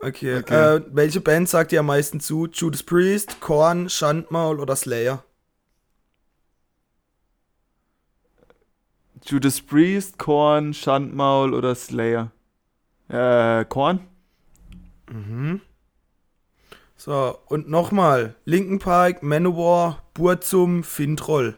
Okay. 0.00 0.38
Okay. 0.38 0.76
Äh, 0.76 0.82
welche 0.92 1.20
Band 1.20 1.48
sagt 1.48 1.72
dir 1.72 1.80
am 1.80 1.86
meisten 1.86 2.20
zu? 2.20 2.46
Judas 2.52 2.82
Priest, 2.82 3.40
Korn, 3.40 3.88
Schandmaul 3.88 4.60
oder 4.60 4.76
Slayer? 4.76 5.24
Judas 9.26 9.60
Priest, 9.60 10.18
Korn, 10.18 10.72
Schandmaul 10.72 11.52
oder 11.52 11.74
Slayer? 11.74 12.30
Äh, 13.08 13.64
Korn? 13.64 14.06
Mhm. 15.10 15.60
So, 16.96 17.36
und 17.46 17.68
nochmal. 17.68 18.36
Linken 18.44 18.78
Park, 18.78 19.24
Manowar, 19.24 20.04
Burzum, 20.14 20.84
Fintroll. 20.84 21.56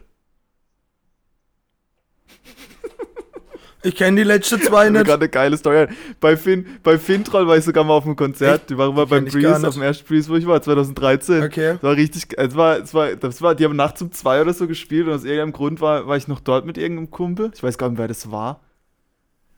Ich 3.81 3.95
kenne 3.95 4.17
die 4.17 4.23
letzten 4.23 4.61
zwei 4.61 4.87
Ich 4.87 4.91
nicht. 4.91 5.05
gerade 5.05 5.21
eine 5.23 5.29
geile 5.29 5.57
Story. 5.57 5.87
Bei 6.19 6.35
Finn, 6.35 6.65
bei 6.83 6.97
Fintroll 6.97 7.47
war 7.47 7.57
ich 7.57 7.63
sogar 7.63 7.83
mal 7.83 7.93
auf 7.93 8.03
dem 8.03 8.15
Konzert. 8.15 8.61
Echt? 8.61 8.69
Die 8.71 8.77
waren 8.77 8.93
mal 8.93 9.05
beim 9.05 9.25
Breeze, 9.25 9.65
auf 9.67 9.73
dem 9.73 9.83
ersten 9.83 10.05
Breeze, 10.07 10.29
wo 10.29 10.35
ich 10.35 10.45
war, 10.45 10.61
2013. 10.61 11.43
Okay. 11.43 11.73
Das 11.73 11.83
war 11.83 11.95
richtig, 11.95 12.27
es 12.37 12.55
war, 12.55 12.77
es 12.79 12.93
war, 12.93 13.15
das 13.15 13.41
war, 13.41 13.55
die 13.55 13.63
haben 13.63 13.75
nachts 13.75 14.01
um 14.01 14.11
zwei 14.11 14.41
oder 14.41 14.53
so 14.53 14.67
gespielt 14.67 15.07
und 15.07 15.13
aus 15.13 15.23
irgendeinem 15.23 15.53
Grund 15.53 15.79
war, 15.79 16.07
war 16.07 16.17
ich 16.17 16.27
noch 16.27 16.41
dort 16.41 16.65
mit 16.65 16.77
irgendeinem 16.77 17.09
Kumpel. 17.09 17.51
Ich 17.55 17.63
weiß 17.63 17.77
gar 17.77 17.89
nicht, 17.89 17.99
wer 17.99 18.09
das 18.09 18.31
war. 18.31 18.59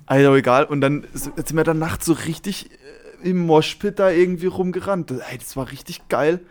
Also 0.05 0.35
egal. 0.35 0.65
Und 0.65 0.81
dann 0.81 1.05
sind 1.13 1.55
wir 1.55 1.63
dann 1.63 1.79
nachts 1.79 2.05
so 2.05 2.13
richtig 2.13 2.69
äh, 2.71 3.29
im 3.29 3.39
Moshpit 3.45 3.97
da 3.97 4.11
irgendwie 4.11 4.47
rumgerannt. 4.47 5.09
Das, 5.09 5.19
ey, 5.19 5.37
das 5.37 5.55
war 5.57 5.71
richtig 5.71 6.07
geil. 6.09 6.41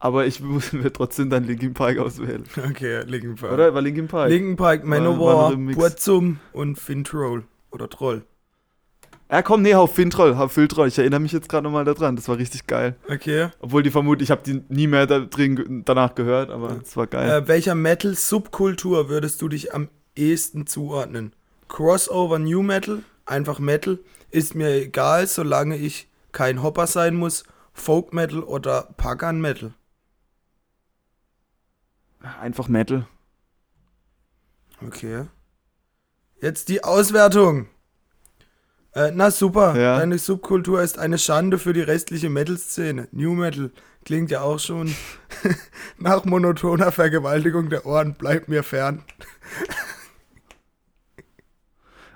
Aber 0.00 0.26
ich 0.26 0.40
muss 0.40 0.72
mir 0.72 0.92
trotzdem 0.92 1.28
dann 1.30 1.44
Linkin 1.44 1.74
Park 1.74 1.98
auswählen. 1.98 2.44
Okay, 2.70 3.02
Linken 3.06 3.34
Park. 3.36 3.52
Oder? 3.52 3.74
War 3.74 3.82
Linkin 3.82 4.06
Park? 4.08 4.30
Linken 4.30 4.56
Park, 4.56 4.82
War- 4.84 4.90
war 4.90 5.50
Manowar. 5.50 5.56
Burzum 5.74 6.38
und 6.52 6.78
Fintroll. 6.78 7.44
Oder 7.70 7.90
Troll. 7.90 8.22
ja, 9.30 9.42
komm, 9.42 9.60
nee, 9.62 9.74
hau 9.74 9.86
Fintroll, 9.86 10.38
hau 10.38 10.48
Filtroll. 10.48 10.88
Ich 10.88 10.98
erinnere 10.98 11.20
mich 11.20 11.32
jetzt 11.32 11.48
gerade 11.48 11.64
nochmal 11.64 11.84
daran. 11.84 12.16
Das 12.16 12.28
war 12.28 12.38
richtig 12.38 12.66
geil. 12.66 12.96
Okay. 13.10 13.48
Obwohl 13.60 13.82
die 13.82 13.90
vermutlich, 13.90 14.28
ich 14.28 14.30
habe 14.30 14.42
die 14.44 14.62
nie 14.68 14.86
mehr 14.86 15.06
da 15.06 15.18
drin, 15.20 15.82
danach 15.84 16.14
gehört, 16.14 16.50
aber 16.50 16.78
es 16.82 16.96
war 16.96 17.06
geil. 17.06 17.28
Äh, 17.42 17.48
welcher 17.48 17.74
Metal-Subkultur 17.74 19.08
würdest 19.08 19.42
du 19.42 19.48
dich 19.48 19.74
am 19.74 19.88
ehesten 20.16 20.66
zuordnen? 20.66 21.32
Crossover 21.68 22.38
New 22.38 22.62
Metal, 22.62 23.02
einfach 23.26 23.58
Metal, 23.58 23.98
ist 24.30 24.54
mir 24.54 24.70
egal, 24.74 25.26
solange 25.26 25.76
ich 25.76 26.08
kein 26.32 26.62
Hopper 26.62 26.86
sein 26.86 27.14
muss. 27.14 27.44
Folk 27.74 28.12
Metal 28.14 28.42
oder 28.42 28.88
Pagan 28.96 29.40
Metal? 29.40 29.72
Einfach 32.40 32.68
Metal. 32.68 33.06
Okay. 34.84 35.24
Jetzt 36.40 36.68
die 36.68 36.84
Auswertung. 36.84 37.66
Äh, 38.94 39.10
na 39.14 39.30
super, 39.30 39.76
Ja. 39.78 39.98
deine 39.98 40.18
Subkultur 40.18 40.82
ist 40.82 40.98
eine 40.98 41.18
Schande 41.18 41.58
für 41.58 41.72
die 41.72 41.80
restliche 41.82 42.28
Metal-Szene. 42.30 43.08
New 43.12 43.34
Metal 43.34 43.70
klingt 44.04 44.30
ja 44.30 44.40
auch 44.40 44.58
schon 44.58 44.94
nach 45.98 46.24
monotoner 46.24 46.90
Vergewaltigung 46.92 47.68
der 47.70 47.86
Ohren, 47.86 48.14
bleibt 48.14 48.48
mir 48.48 48.62
fern. 48.62 49.02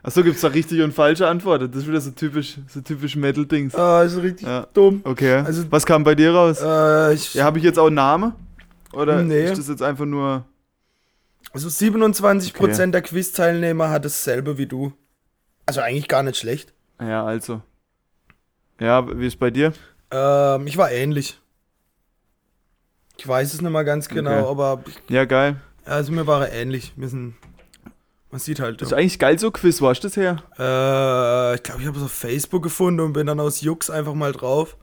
Achso, 0.05 0.25
gibt's 0.25 0.41
da 0.41 0.49
richtig 0.49 0.81
und 0.83 0.93
falsche 0.93 1.29
Antworten? 1.29 1.71
Das 1.71 1.83
ist 1.83 1.89
wieder 1.89 2.01
so 2.01 2.11
typisch, 2.11 2.59
so 2.67 2.81
typisch 2.81 3.15
Metal-Dings. 3.15 3.75
Ah, 3.77 4.03
ist 4.03 4.17
richtig 4.21 4.49
Ja. 4.49 4.67
dumm. 4.75 5.01
Okay. 5.05 5.35
Also- 5.37 5.71
Was 5.71 5.87
kam 5.87 6.03
bei 6.03 6.17
dir 6.17 6.33
raus? 6.35 6.59
Äh, 6.61 7.15
ich, 7.15 7.35
Ja, 7.35 7.45
habe 7.45 7.59
ich 7.59 7.65
jetzt 7.65 7.79
auch 7.79 7.87
einen 7.87 7.95
Namen? 7.97 8.33
Oder 8.93 9.23
Nee. 9.23 9.45
ist 9.45 9.59
das 9.59 9.69
jetzt 9.69 9.83
einfach 9.83 10.05
nur. 10.05 10.45
Also 11.53 11.69
27% 11.69 12.91
der 12.93 13.03
Quiz-Teilnehmer 13.03 13.91
hat 13.91 14.05
dasselbe 14.05 14.59
wie 14.59 14.67
du. 14.67 14.93
Also 15.67 15.81
eigentlich 15.81 16.09
gar 16.09 16.23
nicht 16.23 16.37
schlecht. 16.39 16.73
Ja, 17.01 17.25
also. 17.25 17.63
Ja, 18.81 19.07
wie 19.19 19.27
ist 19.27 19.39
bei 19.39 19.51
dir? 19.51 19.73
Ähm, 20.11 20.67
ich 20.67 20.77
war 20.77 20.91
ähnlich. 20.91 21.39
Ich 23.17 23.29
weiß 23.29 23.55
es 23.55 23.61
nicht 23.61 23.71
mal 23.71 23.85
ganz 23.85 24.09
genau, 24.09 24.31
Okay. 24.41 24.49
aber 24.51 24.85
Ja, 25.09 25.25
geil. 25.25 25.57
also 25.85 26.13
mir 26.13 26.27
war 26.27 26.49
er 26.49 26.53
ähnlich. 26.61 26.93
Wir 26.97 27.09
sind, 27.09 27.35
man 28.31 28.41
sieht 28.41 28.59
halt. 28.61 28.81
Das 28.81 28.89
ist 28.89 28.95
eigentlich 28.95 29.19
geil 29.19 29.39
so 29.39 29.51
Quiz, 29.51 29.81
wo 29.81 29.89
hast 29.89 30.01
du 30.01 30.09
das 30.09 30.17
her? 30.17 30.43
Äh, 30.59 31.55
ich 31.57 31.63
glaube, 31.63 31.83
ich 31.83 31.87
habe 31.87 31.99
es 31.99 32.05
auf 32.05 32.13
Facebook 32.13 32.63
gefunden 32.63 33.01
und 33.01 33.13
bin 33.13 33.27
dann 33.27 33.39
aus 33.41 33.61
Jux 33.61 33.91
einfach 33.91 34.15
mal 34.15 34.33
drauf. 34.33 34.77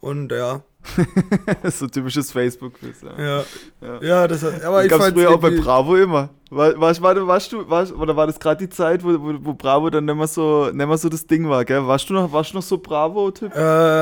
Und 0.00 0.32
ja, 0.32 0.62
so 1.70 1.86
typisches 1.86 2.32
Facebook-Quiz. 2.32 3.02
Ja. 3.02 3.18
ja, 3.18 3.44
Ja. 3.82 4.02
ja, 4.02 4.28
das 4.28 4.42
hat, 4.42 4.62
aber 4.64 4.76
Das 4.76 4.84
ich 4.86 4.90
gab's 4.90 5.08
früher 5.12 5.30
auch 5.30 5.40
bei 5.40 5.50
Bravo 5.50 5.96
immer. 5.96 6.30
War, 6.50 6.80
war, 6.80 7.26
warst 7.26 7.52
du, 7.52 7.68
warst, 7.68 7.92
oder 7.92 8.16
war 8.16 8.26
das 8.26 8.38
gerade 8.40 8.66
die 8.66 8.70
Zeit, 8.70 9.04
wo, 9.04 9.08
wo, 9.20 9.34
wo 9.40 9.54
Bravo 9.54 9.90
dann 9.90 10.06
nicht 10.06 10.14
mehr, 10.16 10.26
so, 10.26 10.66
nicht 10.72 10.74
mehr 10.86 10.96
so 10.98 11.08
das 11.08 11.26
Ding 11.26 11.48
war, 11.48 11.64
gell? 11.64 11.86
Warst 11.86 12.08
du 12.08 12.14
noch, 12.14 12.32
warst 12.32 12.52
du 12.52 12.56
noch 12.56 12.62
so 12.62 12.78
Bravo-Typ? 12.78 13.54
äh, 13.54 13.58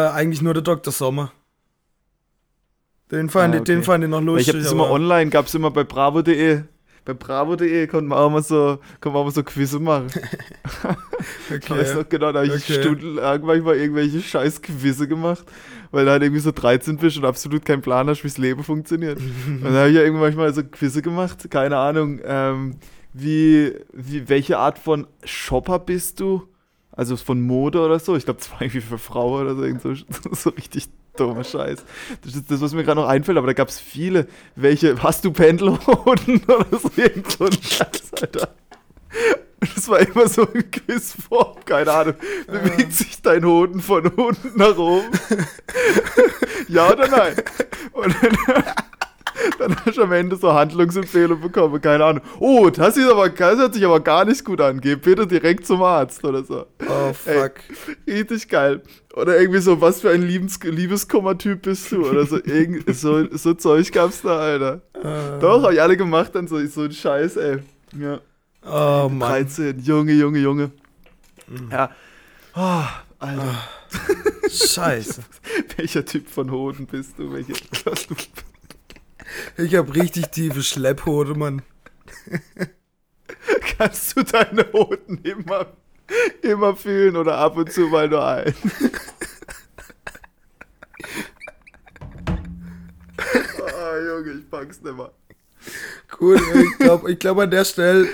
eigentlich 0.08 0.42
nur 0.42 0.54
der 0.54 0.62
Dr. 0.62 0.92
Sommer. 0.92 1.32
Den 3.10 3.30
fand, 3.30 3.54
Ah, 3.54 3.58
ich, 3.58 3.64
den 3.64 3.78
okay. 3.78 3.84
fand 3.86 4.04
ich 4.04 4.10
noch 4.10 4.20
lustig. 4.20 4.48
ich 4.48 4.54
habe 4.54 4.62
das 4.62 4.72
immer 4.72 4.90
online, 4.90 5.30
gab 5.30 5.46
es 5.46 5.54
immer 5.54 5.70
bei 5.70 5.84
bravo.de. 5.84 6.62
Bei 7.06 7.14
bravo.de 7.14 7.86
konnte 7.86 8.08
man 8.08 8.18
auch 8.18 8.30
mal 8.30 8.42
so, 8.42 8.78
konnte 9.00 9.10
man 9.10 9.16
auch 9.16 9.24
mal 9.24 9.30
so 9.30 9.42
Quizze 9.42 9.78
machen. 9.80 10.08
Ich 11.48 11.70
weiß 11.70 11.94
Okay. 11.94 11.98
noch 12.02 12.08
genau, 12.08 12.32
da 12.32 12.40
habe 12.40 12.48
ich 12.48 12.54
Okay. 12.64 12.80
stundenlang 12.80 13.42
manchmal 13.44 13.76
irgendwelche 13.76 14.20
scheiß 14.20 14.60
Quizze 14.60 15.08
gemacht, 15.08 15.44
weil 15.92 16.04
du 16.04 16.10
halt 16.10 16.22
irgendwie 16.22 16.40
so 16.40 16.50
13 16.52 16.98
bist 16.98 17.16
und 17.16 17.24
absolut 17.24 17.64
keinen 17.64 17.80
Plan 17.82 18.08
hast, 18.08 18.22
wie 18.24 18.28
das 18.28 18.36
Leben 18.38 18.62
funktioniert. 18.64 19.18
und 19.46 19.62
dann 19.64 19.74
habe 19.74 19.88
ich 19.88 19.94
ja 19.96 20.02
irgendwann 20.02 20.26
manchmal 20.34 20.52
so 20.52 20.62
Quizze 20.64 21.00
gemacht, 21.02 21.48
keine 21.50 21.78
Ahnung, 21.78 22.20
ähm, 22.24 22.76
wie, 23.12 23.72
wie, 23.92 24.28
welche 24.28 24.58
Art 24.58 24.78
von 24.78 25.06
Shopper 25.24 25.78
bist 25.78 26.20
du? 26.20 26.42
Also 26.92 27.16
von 27.16 27.40
Mode 27.40 27.80
oder 27.80 27.98
so? 27.98 28.16
Ich 28.16 28.24
glaube, 28.24 28.40
das 28.40 28.50
war 28.52 28.60
irgendwie 28.62 28.80
für 28.80 28.98
Frauen 28.98 29.46
oder 29.46 29.54
so, 29.54 29.94
so, 29.94 30.04
so 30.32 30.50
richtig 30.50 30.88
dummer 31.16 31.44
Scheiß. 31.44 31.84
Das 32.22 32.34
ist 32.34 32.50
das, 32.50 32.60
was 32.60 32.72
mir 32.72 32.84
gerade 32.84 33.00
noch 33.00 33.08
einfällt, 33.08 33.38
aber 33.38 33.46
da 33.46 33.52
gab 33.52 33.68
es 33.68 33.80
viele. 33.80 34.26
Welche, 34.54 35.02
hast 35.02 35.24
du 35.24 35.32
Pendelhoden 35.32 36.42
oder 36.48 36.78
so? 36.78 36.90
Irgend 36.96 37.30
so 37.30 37.44
ein 37.46 37.52
Scheiß, 37.52 38.12
Alter. 38.20 38.48
Das 39.60 39.88
war 39.88 40.00
immer 40.00 40.28
so 40.28 40.46
ein 40.52 40.70
Quizform, 40.70 41.56
keine 41.64 41.90
Ahnung. 41.90 42.14
Bewegt 42.46 42.92
sich 42.92 43.22
dein 43.22 43.44
Hoden 43.44 43.80
von 43.80 44.06
unten 44.06 44.58
nach 44.58 44.76
oben? 44.76 45.10
ja 46.68 46.92
oder 46.92 47.08
nein? 47.08 47.34
Und 47.92 48.14
dann, 48.22 48.64
dann 49.58 49.76
hast 49.84 49.96
du 49.96 50.02
am 50.02 50.12
Ende 50.12 50.36
so 50.36 50.52
Handlungsempfehlungen 50.52 51.40
bekommen, 51.40 51.80
keine 51.80 52.04
Ahnung. 52.04 52.22
Oh, 52.38 52.70
das, 52.70 52.96
ist 52.96 53.10
aber, 53.10 53.28
das 53.28 53.58
hört 53.58 53.74
sich 53.74 53.84
aber 53.84 54.00
gar 54.00 54.24
nicht 54.24 54.44
gut 54.44 54.60
an. 54.60 54.80
Geh 54.80 54.96
bitte 54.96 55.26
direkt 55.26 55.66
zum 55.66 55.82
Arzt 55.82 56.24
oder 56.24 56.42
so. 56.44 56.66
Oh, 56.88 57.12
fuck. 57.12 57.54
Ey, 58.06 58.20
richtig 58.20 58.48
geil. 58.48 58.82
Oder 59.14 59.38
irgendwie 59.40 59.60
so, 59.60 59.80
was 59.80 60.00
für 60.00 60.10
ein 60.10 60.22
Liebes 60.22 60.58
Liebeskummer-Typ 60.62 61.62
bist 61.62 61.90
du? 61.92 62.08
Oder 62.08 62.26
so, 62.26 62.36
irgend, 62.44 62.94
so, 62.94 63.26
so 63.36 63.54
Zeug 63.54 63.90
gab's 63.92 64.22
da, 64.22 64.38
Alter. 64.38 64.82
Äh, 64.94 65.40
Doch, 65.40 65.62
hab 65.62 65.72
ich 65.72 65.80
alle 65.80 65.96
gemacht, 65.96 66.34
dann 66.34 66.48
so, 66.48 66.64
so 66.66 66.82
ein 66.82 66.92
Scheiß, 66.92 67.36
ey. 67.36 67.58
Ja. 67.98 68.20
Oh, 68.64 69.08
Mann. 69.08 69.30
13, 69.30 69.78
Junge, 69.80 70.12
Junge, 70.12 70.38
Junge. 70.38 70.70
Ja. 71.70 71.90
Oh, 72.54 72.82
Alter, 73.18 73.54
Scheiße. 74.50 75.22
welcher 75.76 76.04
Typ 76.04 76.28
von 76.28 76.50
Hoden 76.50 76.86
bist 76.86 77.18
du? 77.18 77.32
Welche, 77.32 77.54
Ich 79.56 79.74
hab 79.74 79.94
richtig 79.94 80.30
tiefe 80.30 80.62
Schlepphode, 80.62 81.34
Mann. 81.34 81.62
kannst 83.78 84.16
du 84.16 84.22
deine 84.22 84.66
Hoden 84.72 85.18
immer, 85.22 85.66
immer 86.42 86.76
fühlen 86.76 87.16
oder 87.16 87.38
ab 87.38 87.56
und 87.56 87.70
zu 87.70 87.82
mal 87.88 88.08
nur 88.08 88.24
ein? 88.26 88.54
oh, 93.58 93.96
Junge, 94.06 94.32
ich 94.38 94.50
pack's 94.50 94.80
nicht 94.80 94.96
mehr. 94.96 95.10
Gut, 96.10 96.40
ich 96.54 96.78
glaube 96.78 97.12
ich 97.12 97.18
glaub 97.18 97.38
an 97.38 97.50
der 97.50 97.64
Stelle, 97.64 98.08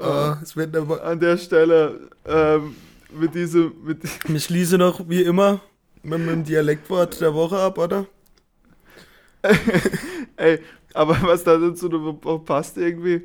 äh, 0.00 0.34
es 0.42 0.56
wird 0.56 0.76
aber, 0.76 1.02
An 1.02 1.18
der 1.18 1.38
Stelle, 1.38 2.10
ähm, 2.26 2.76
mit 3.10 3.34
diesem, 3.34 3.72
mit, 3.84 4.02
ich 4.28 4.44
schließe 4.44 4.78
noch 4.78 5.08
wie 5.08 5.22
immer 5.22 5.60
mit, 6.02 6.18
mit 6.20 6.30
dem 6.30 6.44
Dialektwort 6.44 7.20
der 7.20 7.34
Woche 7.34 7.58
ab, 7.58 7.78
oder? 7.78 8.06
Ey, 10.36 10.60
aber 10.94 11.16
was 11.22 11.44
da 11.44 11.56
dazu 11.56 11.88
noch 11.88 12.38
passt 12.44 12.76
irgendwie. 12.76 13.22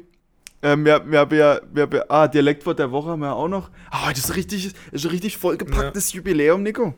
Ähm, 0.62 0.86
wir, 0.86 1.04
wir 1.10 1.20
haben 1.20 1.36
ja, 1.36 1.60
wir 1.72 1.84
haben 1.84 1.96
ja, 1.96 2.06
ah, 2.10 2.28
Dialektwort 2.28 2.80
der 2.80 2.92
Woche 2.92 3.10
haben 3.12 3.20
wir 3.20 3.28
ja 3.28 3.34
auch 3.34 3.48
noch. 3.48 3.70
Ah, 3.92 4.10
das 4.10 4.20
ist 4.20 4.36
richtig, 4.36 4.74
das 4.74 4.74
ist 4.92 5.06
ein 5.06 5.12
richtig 5.12 5.38
vollgepacktes 5.38 6.14
Jubiläum, 6.14 6.64
Nico. 6.64 6.96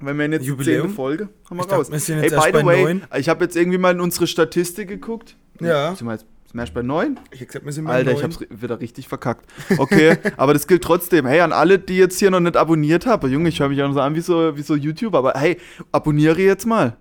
Wenn 0.00 0.18
wir 0.18 0.28
jetzt 0.28 0.46
Jubiläum? 0.46 0.76
die 0.76 0.82
zehnte 0.82 0.94
Folge 0.94 1.28
haben 1.48 1.56
wir 1.56 1.62
Ich 1.62 1.66
dachte, 1.66 1.76
raus. 1.76 1.90
wir 1.90 1.98
sind 1.98 2.20
Hey, 2.20 2.30
by 2.30 2.58
the 2.58 2.64
way, 2.64 2.84
neun. 2.84 3.02
ich 3.16 3.28
habe 3.28 3.44
jetzt 3.44 3.56
irgendwie 3.56 3.78
mal 3.78 3.92
in 3.92 4.00
unsere 4.00 4.26
Statistik 4.26 4.88
geguckt. 4.88 5.36
Ja. 5.60 5.94
Sind 5.94 6.06
wir 6.06 6.12
jetzt 6.12 6.26
sind 6.46 6.54
wir 6.54 6.62
erst 6.62 6.74
bei 6.74 6.82
neun? 6.82 7.18
Ich 7.32 7.40
hab 7.40 7.48
gesagt, 7.48 7.64
wir 7.64 7.72
sind 7.72 7.84
bei 7.84 7.94
Alter, 7.94 8.12
neun. 8.12 8.18
ich 8.18 8.22
hab's 8.22 8.38
wieder 8.48 8.80
richtig 8.80 9.08
verkackt. 9.08 9.44
Okay, 9.76 10.18
aber 10.36 10.52
das 10.52 10.68
gilt 10.68 10.84
trotzdem. 10.84 11.26
Hey, 11.26 11.40
an 11.40 11.52
alle, 11.52 11.80
die 11.80 11.96
jetzt 11.96 12.18
hier 12.20 12.30
noch 12.30 12.38
nicht 12.38 12.56
abonniert 12.56 13.06
haben. 13.06 13.28
Junge, 13.30 13.48
ich 13.48 13.58
höre 13.58 13.68
mich 13.70 13.82
auch 13.82 13.88
noch 13.88 13.94
so 13.94 14.00
an 14.00 14.14
wie 14.14 14.20
so, 14.20 14.56
wie 14.56 14.62
so 14.62 14.76
YouTuber, 14.76 15.18
aber 15.18 15.32
hey, 15.34 15.58
abonniere 15.90 16.40
jetzt 16.40 16.64
mal. 16.64 16.96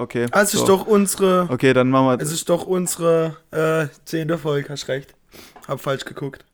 Okay. 0.00 0.26
Ah, 0.30 0.40
es 0.40 0.54
ist 0.54 0.60
so. 0.60 0.66
doch 0.66 0.86
unsere, 0.86 1.46
Okay, 1.50 1.74
dann 1.74 1.90
machen 1.90 2.06
wir. 2.06 2.20
es 2.24 2.32
ist 2.32 2.48
doch 2.48 2.64
unsere 2.66 3.36
äh, 3.50 3.86
zehnte 4.06 4.38
Folge, 4.38 4.70
hast 4.70 4.88
recht. 4.88 5.14
Hab 5.68 5.78
falsch 5.80 6.04
geguckt. 6.06 6.44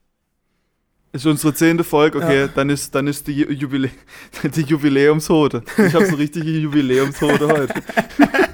ist 1.13 1.25
unsere 1.25 1.53
zehnte 1.53 1.83
Folge, 1.85 2.17
okay, 2.17 2.41
Ja. 2.41 2.47
dann 2.47 2.69
ist, 2.69 2.93
dann 2.93 3.07
ist 3.07 3.25
die, 3.27 3.45
Ju- 3.45 3.51
Jubilä 3.51 3.89
die 4.43 4.61
Jubiläumshote. 4.63 5.63
Ich 5.77 5.93
habe 5.95 6.05
so 6.07 6.15
richtige 6.15 6.49
Jubiläumshote 6.49 7.47
heute. 7.47 7.73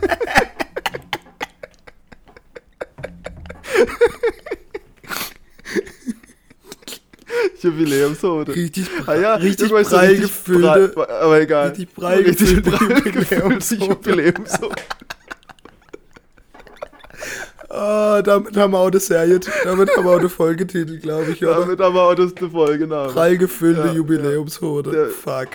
Jubiläumshote. 7.63 8.53
Richtig, 8.55 8.87
Ah 9.07 9.15
ja, 9.15 9.35
richtig 9.35 9.71
irgendwann 9.71 9.85
so 9.91 9.97
richtig 9.97 10.21
gefüllte, 10.21 10.87
prall- 10.89 11.09
aber 11.09 11.41
egal. 11.41 11.69
richtig 11.69 11.93
prall 11.93 12.17
Richtig 12.17 12.63
gefüllte. 12.63 13.75
Jubiläumshote. 13.75 14.83
Ah, 17.69 18.21
damit 18.21 18.55
haben 18.55 18.71
wir 18.73 18.77
auch 18.77 18.87
eine 18.91 18.99
Serie, 18.99 19.39
damit 19.63 19.89
haben 19.97 20.03
wir 20.05 20.11
auch 20.11 20.19
eine 20.19 20.29
Folgetitel, 20.29 20.99
glaube 20.99 21.31
ich, 21.31 21.43
oder? 21.43 21.61
Damit 21.61 21.79
haben 21.79 21.95
wir 21.95 22.01
auch 22.03 22.13
das 22.13 22.35
eine 22.37 22.49
Folge, 22.51 22.77
genau. 22.79 23.07
Prall 23.07 23.35
gefüllte 23.35 23.81
Ja, 23.87 23.93
Jubiläumshote. 23.93 24.95
ja. 24.95 25.05
Fuck. 25.07 25.49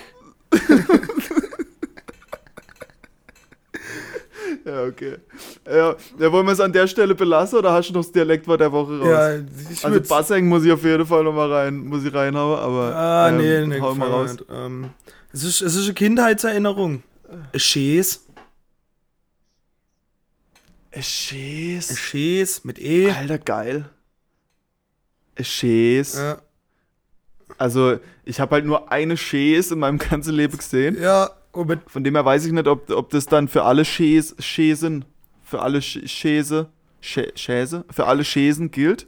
Ja, 4.68 4.84
okay. 4.84 5.16
Ja, 5.66 5.96
ja 6.18 6.32
wollen 6.32 6.44
wir 6.44 6.52
es 6.52 6.60
an 6.60 6.72
der 6.72 6.86
Stelle 6.86 7.14
belassen 7.14 7.58
oder 7.58 7.72
hast 7.72 7.88
du 7.88 7.94
noch 7.94 8.02
das 8.02 8.12
Dialektwort 8.12 8.60
der 8.60 8.70
Woche 8.70 8.98
raus? 8.98 9.08
Ja, 9.08 9.36
ich 9.70 9.82
also 9.82 10.00
Basseng 10.02 10.46
muss 10.46 10.62
ich 10.64 10.72
auf 10.72 10.84
jeden 10.84 11.06
Fall 11.06 11.24
nochmal 11.24 11.50
rein, 11.50 11.78
muss 11.78 12.04
ich 12.04 12.12
reinhauen, 12.12 12.58
aber 12.58 12.94
Ah, 12.94 13.30
nee, 13.30 13.54
ähm, 13.56 13.70
nee, 13.70 13.80
hau 13.80 13.94
mal 13.94 14.10
raus. 14.10 14.36
Ähm, 14.50 14.90
es, 15.32 15.42
ist, 15.42 15.62
es 15.62 15.74
ist 15.74 15.84
eine 15.86 15.94
Kindheitserinnerung. 15.94 17.02
Ein 17.52 17.60
Schäs. 17.60 18.26
Es 20.90 20.98
Ein 20.98 21.02
Schäs. 21.02 21.98
Schäs 21.98 22.64
mit 22.64 22.78
E. 22.78 23.10
Alter, 23.10 23.38
geil. 23.38 23.88
Es 25.34 25.48
Schäs. 25.48 26.14
Ja, 26.14 26.42
Also, 27.56 28.00
ich 28.24 28.38
habe 28.38 28.56
halt 28.56 28.66
nur 28.66 28.92
eine 28.92 29.16
Schäs 29.16 29.70
in 29.70 29.78
meinem 29.78 29.98
ganzen 29.98 30.34
Leben 30.34 30.58
gesehen. 30.58 31.00
ja 31.00 31.30
Von 31.86 32.04
dem 32.04 32.14
her 32.14 32.24
weiß 32.24 32.44
ich 32.46 32.52
nicht, 32.52 32.66
ob, 32.66 32.90
ob 32.90 33.10
das 33.10 33.26
dann 33.26 33.48
für 33.48 33.64
alle 33.64 33.84
Schäs, 33.84 34.34
Schäsen, 34.38 35.04
für 35.44 35.60
alle 35.60 35.78
Sch- 35.78 36.06
Schäse, 36.08 36.68
Schä, 37.00 37.32
Schäse, 37.34 37.84
für 37.90 38.06
alle 38.06 38.24
Schäsen 38.24 38.70
gilt. 38.70 39.06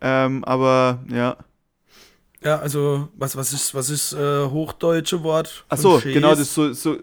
Ähm, 0.00 0.44
aber 0.44 1.00
ja. 1.12 1.36
ja, 2.42 2.58
also, 2.58 3.08
was, 3.16 3.36
was 3.36 3.52
ist, 3.52 3.74
was 3.74 3.90
ist 3.90 4.12
äh, 4.14 4.44
hochdeutsche 4.46 5.22
Wort? 5.22 5.64
Ach 5.68 5.76
von 5.76 5.82
so, 5.82 6.00
Schäs? 6.00 6.14
genau, 6.14 6.30
das 6.30 6.40
ist 6.40 6.54
so, 6.54 6.72
so. 6.72 6.96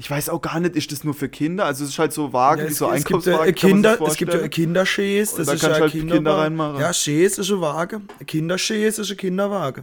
Ich 0.00 0.08
weiß 0.08 0.28
auch 0.28 0.40
gar 0.40 0.60
nicht, 0.60 0.76
ist 0.76 0.92
das 0.92 1.02
nur 1.02 1.12
für 1.14 1.28
Kinder? 1.28 1.64
Also 1.64 1.82
es 1.82 1.90
ist 1.90 1.98
halt 1.98 2.12
so 2.12 2.32
Wagen, 2.32 2.60
Ja, 2.60 2.66
es, 2.68 2.78
so 2.78 2.88
es 2.92 3.04
gibt 3.04 3.26
Einkaufswagen. 3.26 3.48
ein 3.48 3.54
Kinder, 3.56 3.90
es 4.06 4.16
gibt 4.16 4.32
ja 4.32 4.38
vorstellen. 4.38 4.50
Kinderschäs, 4.50 5.34
das 5.34 5.46
da 5.48 5.52
ist 5.54 5.62
ja 5.64 5.70
halt 5.70 5.90
Kinder 5.90 6.14
Kinderwagen. 6.14 6.40
reinmachen. 6.60 6.80
Ja, 6.80 6.92
Schäs 6.92 7.36
ist 7.38 7.50
ein 7.50 7.60
Wagen. 7.60 8.06
Ein 8.20 8.26
Kinderschäs 8.26 9.00
ist 9.00 9.10
ein 9.10 9.16
Kinderwagen. 9.16 9.82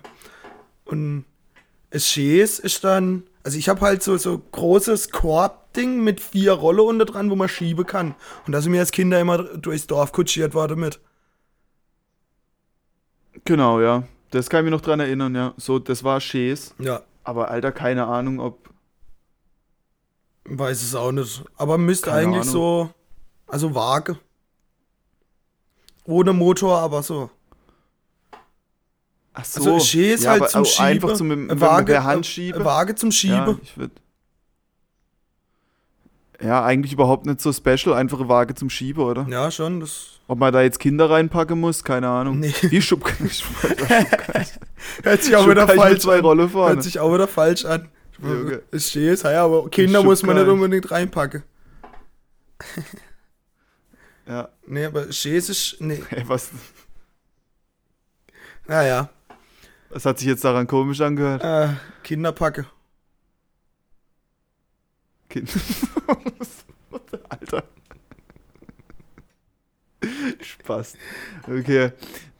Und 0.85 1.25
ein 1.91 1.99
Schäs 1.99 2.59
ist 2.59 2.81
dann, 2.85 3.23
also 3.45 3.59
ich 3.59 3.69
habe 3.69 3.81
halt 3.81 4.01
so 4.01 4.17
so 4.17 4.39
großes 4.39 5.11
Korbding 5.11 6.03
mit 6.03 6.19
vier 6.19 6.53
Rolle 6.53 6.81
unter 6.81 7.05
dran, 7.05 7.29
wo 7.29 7.35
man 7.35 7.47
schieben 7.47 7.85
kann. 7.85 8.15
Und 8.47 8.53
da 8.53 8.61
sind 8.61 8.73
wir 8.73 8.79
als 8.79 8.91
Kinder 8.91 9.19
immer 9.19 9.43
durchs 9.43 9.85
Dorf 9.85 10.11
kutschiert 10.11 10.55
worden 10.55 10.79
mit. 10.79 10.99
Genau, 13.43 13.79
ja. 13.79 14.03
Das 14.31 14.49
kann 14.49 14.61
ich 14.61 14.71
mich 14.71 14.71
noch 14.71 14.81
dran 14.85 14.99
erinnern, 14.99 15.35
ja. 15.35 15.53
So, 15.57 15.77
das 15.77 16.03
war 16.03 16.19
Schäs. 16.21 16.73
Ja, 16.79 17.03
Aber 17.23 17.51
Alter, 17.51 17.71
keine 17.71 18.07
Ahnung, 18.07 18.39
ob. 18.39 18.67
weiß 20.45 20.81
es 20.81 20.95
auch 20.95 21.11
nicht. 21.11 21.43
Aber 21.55 21.77
müsste 21.77 22.11
eigentlich 22.11 22.41
Ahnung. 22.41 22.51
so, 22.51 22.89
also 23.45 23.75
Waage. 23.75 24.17
Ohne 26.05 26.33
Motor, 26.33 26.79
aber 26.79 27.03
so. 27.03 27.29
Ach 29.37 29.43
so. 29.43 29.59
Also 29.59 29.73
ein 29.75 29.79
Schäs 29.81 30.23
ja, 30.23 30.31
halt 30.31 30.49
zum 30.49 30.63
Schieben. 30.65 30.85
Einfach 30.85 31.13
zum, 31.13 31.27
mit, 31.27 31.37
Eine 31.37 31.47
mit 31.47 31.59
Waage, 31.61 31.85
der 31.91 32.03
Hand 32.05 32.15
eine 32.15 32.23
schieben. 32.23 32.63
Waage 32.63 32.95
zum 32.95 33.09
Ja, 33.09 33.13
Schieben. 33.13 33.59
ich 33.61 33.77
würd, 33.77 33.91
ja, 36.41 36.63
eigentlich 36.63 36.93
überhaupt 36.93 37.25
nicht 37.25 37.41
so 37.41 37.51
special, 37.53 37.93
einfache 37.95 38.27
Waage 38.27 38.55
zum 38.55 38.69
Schieben, 38.69 39.03
oder? 39.03 39.25
Ja, 39.29 39.51
schon. 39.51 39.79
Das 39.79 40.19
Ob 40.27 40.39
man 40.39 40.51
da 40.53 40.61
jetzt 40.61 40.79
Kinder 40.79 41.09
reinpacken 41.09 41.59
muss, 41.59 41.83
keine 41.83 42.09
Ahnung. 42.09 42.39
Nee. 42.39 42.53
Wie 42.61 42.81
Schub, 42.81 43.09
hört 45.03 45.23
sich 45.23 45.35
auch 45.35 45.49
wieder 45.49 45.67
falsch 45.67 46.05
an. 46.07 46.19
Rolle 46.21 46.49
vorne. 46.49 46.75
Hört 46.75 46.83
sich 46.83 46.99
auch 46.99 47.13
wieder 47.13 47.27
falsch 47.27 47.65
an. 47.65 47.89
Junge. 48.21 48.61
Es, 48.71 48.93
ja, 48.93 49.43
aber 49.43 49.69
Kinder 49.69 50.01
muss 50.03 50.23
man 50.23 50.37
nicht 50.37 50.47
unbedingt 50.47 50.89
reinpacken. 50.91 51.43
Ja, 54.27 54.49
Nee, 54.65 54.85
aber 54.85 55.11
Schäs 55.11 55.49
ist. 55.49 55.77
Nee. 55.79 56.01
ey, 56.09 56.23
was, 56.27 56.49
Naja. 58.67 59.09
Was 59.95 60.05
hat 60.05 60.19
sich 60.19 60.27
jetzt 60.27 60.43
daran 60.43 60.67
komisch 60.67 60.99
angehört? 60.99 61.41
Äh, 61.41 61.69
Kinderpacke. 62.03 62.65
Kind. 65.29 65.49
Alter. 67.29 67.63
Spaß. 70.41 70.93
Okay. 71.47 71.91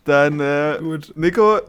Dann, 0.03 0.39
äh, 0.41 0.77
Gut. 0.81 1.13
Nico, 1.15 1.57
Äh, 1.57 1.61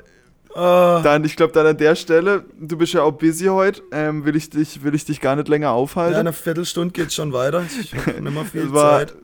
dann, 0.55 1.25
ich 1.25 1.37
glaube, 1.37 1.53
dann 1.53 1.67
an 1.67 1.77
der 1.77 1.95
Stelle, 1.95 2.45
du 2.59 2.77
bist 2.77 2.93
ja 2.95 3.03
auch 3.03 3.13
busy 3.13 3.45
heute, 3.47 3.83
ähm, 3.93 4.25
will, 4.25 4.35
ich 4.37 4.51
dich, 4.51 4.83
will 4.83 4.95
ich 4.95 5.05
dich 5.05 5.21
gar 5.21 5.37
nicht 5.37 5.49
länger 5.49 5.69
ja, 5.69 5.73
aufhalten. 5.73 6.17
eine 6.19 6.33
Viertelstunde 6.33 6.93
geht 6.93 7.13
schon 7.13 7.33
weiter. 7.33 7.65
Ich 7.81 7.95
habe 7.95 8.11
nicht 8.23 8.35
mehr 8.35 8.45
viel 8.45 8.73
war, 8.73 8.99
Zeit. 9.07 9.15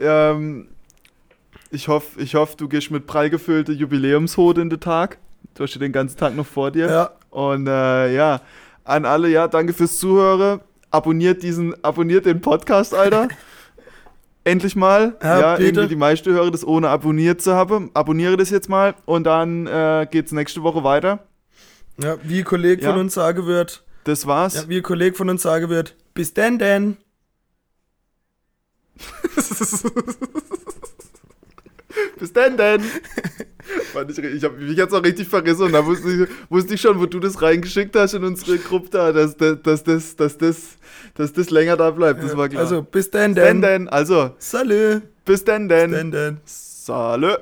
ähm, 0.00 0.68
Ich 1.70 1.88
hoffe, 1.88 2.20
ich 2.20 2.34
hoff, 2.34 2.56
du 2.56 2.68
gehst 2.68 2.90
mit 2.90 3.06
prall 3.06 3.30
gefüllte 3.30 3.72
Jubiläumshode 3.72 4.60
in 4.60 4.68
den 4.70 4.80
Tag. 4.80 5.18
Du 5.54 5.64
hast 5.64 5.74
ja 5.74 5.80
den 5.80 5.92
ganzen 5.92 6.16
Tag 6.16 6.34
noch 6.36 6.46
vor 6.46 6.70
dir. 6.70 6.88
Ja. 6.88 7.10
Und 7.30 7.66
äh, 7.66 8.14
ja, 8.14 8.40
an 8.84 9.04
alle, 9.04 9.28
ja, 9.28 9.46
danke 9.48 9.72
fürs 9.72 9.98
Zuhören. 9.98 10.60
Abonniert 10.90 11.42
diesen, 11.42 11.74
abonniert 11.84 12.26
den 12.26 12.40
Podcast, 12.40 12.94
Alter. 12.94 13.28
Endlich 14.44 14.74
mal. 14.74 15.16
Ja, 15.22 15.40
Ja, 15.40 15.58
irgendwie 15.58 15.86
die 15.88 15.96
meisten 15.96 16.32
hören 16.32 16.50
das 16.50 16.66
ohne 16.66 16.88
abonniert 16.88 17.42
zu 17.42 17.54
haben. 17.54 17.90
Abonniere 17.94 18.36
das 18.36 18.50
jetzt 18.50 18.68
mal 18.68 18.94
und 19.04 19.24
dann 19.24 19.66
äh, 19.66 20.06
geht's 20.10 20.32
nächste 20.32 20.62
Woche 20.62 20.82
weiter. 20.82 21.20
Ja, 22.02 22.16
wie 22.22 22.38
ein 22.38 22.44
Kollege 22.44 22.82
Ja. 22.82 22.90
von 22.92 23.00
uns 23.00 23.14
sagen 23.14 23.46
wird, 23.46 23.84
Das 24.04 24.26
war's. 24.26 24.54
ja, 24.54 24.68
wie 24.68 24.78
ein 24.78 24.82
Kollege 24.82 25.14
von 25.14 25.28
uns 25.28 25.42
sagen 25.42 25.68
wird, 25.68 25.94
bis 26.14 26.32
denn 26.34 26.58
denn. 26.58 26.96
Bis 32.18 32.32
dann, 32.32 32.56
denn. 32.56 32.82
Fand 33.92 34.10
ich, 34.10 34.18
ich 34.18 34.44
hab 34.44 34.58
mich 34.58 34.76
jetzt 34.76 34.94
auch 34.94 35.02
richtig 35.02 35.28
verrissen 35.28 35.62
und 35.62 35.72
da 35.72 35.84
wusste 35.84 36.10
ich, 36.10 36.28
wusste 36.48 36.74
ich 36.74 36.80
schon, 36.80 36.98
wo 36.98 37.06
du 37.06 37.20
das 37.20 37.40
reingeschickt 37.40 37.96
hast 37.96 38.14
in 38.14 38.24
unsere 38.24 38.58
Gruppe 38.58 38.88
da, 38.90 39.12
dass, 39.12 39.36
dass, 39.36 39.62
dass, 39.62 39.84
das, 39.84 40.16
dass, 40.16 40.38
das, 40.38 40.56
dass 41.14 41.32
das 41.32 41.50
länger 41.50 41.76
da 41.76 41.90
bleibt. 41.90 42.22
Das 42.22 42.36
war 42.36 42.48
klar. 42.48 42.62
Also, 42.62 42.82
bis 42.82 43.10
denn 43.10 43.34
bis 43.34 43.42
dann, 43.44 43.62
denn. 43.62 43.86
denn. 43.86 43.88
Also, 43.88 44.30
Salü. 44.38 45.00
bis 45.24 45.44
dann, 45.44 45.68
Bis 45.68 45.78
denn. 45.78 45.90
denn 45.90 46.10
denn. 46.10 46.40
Salü. 46.44 47.36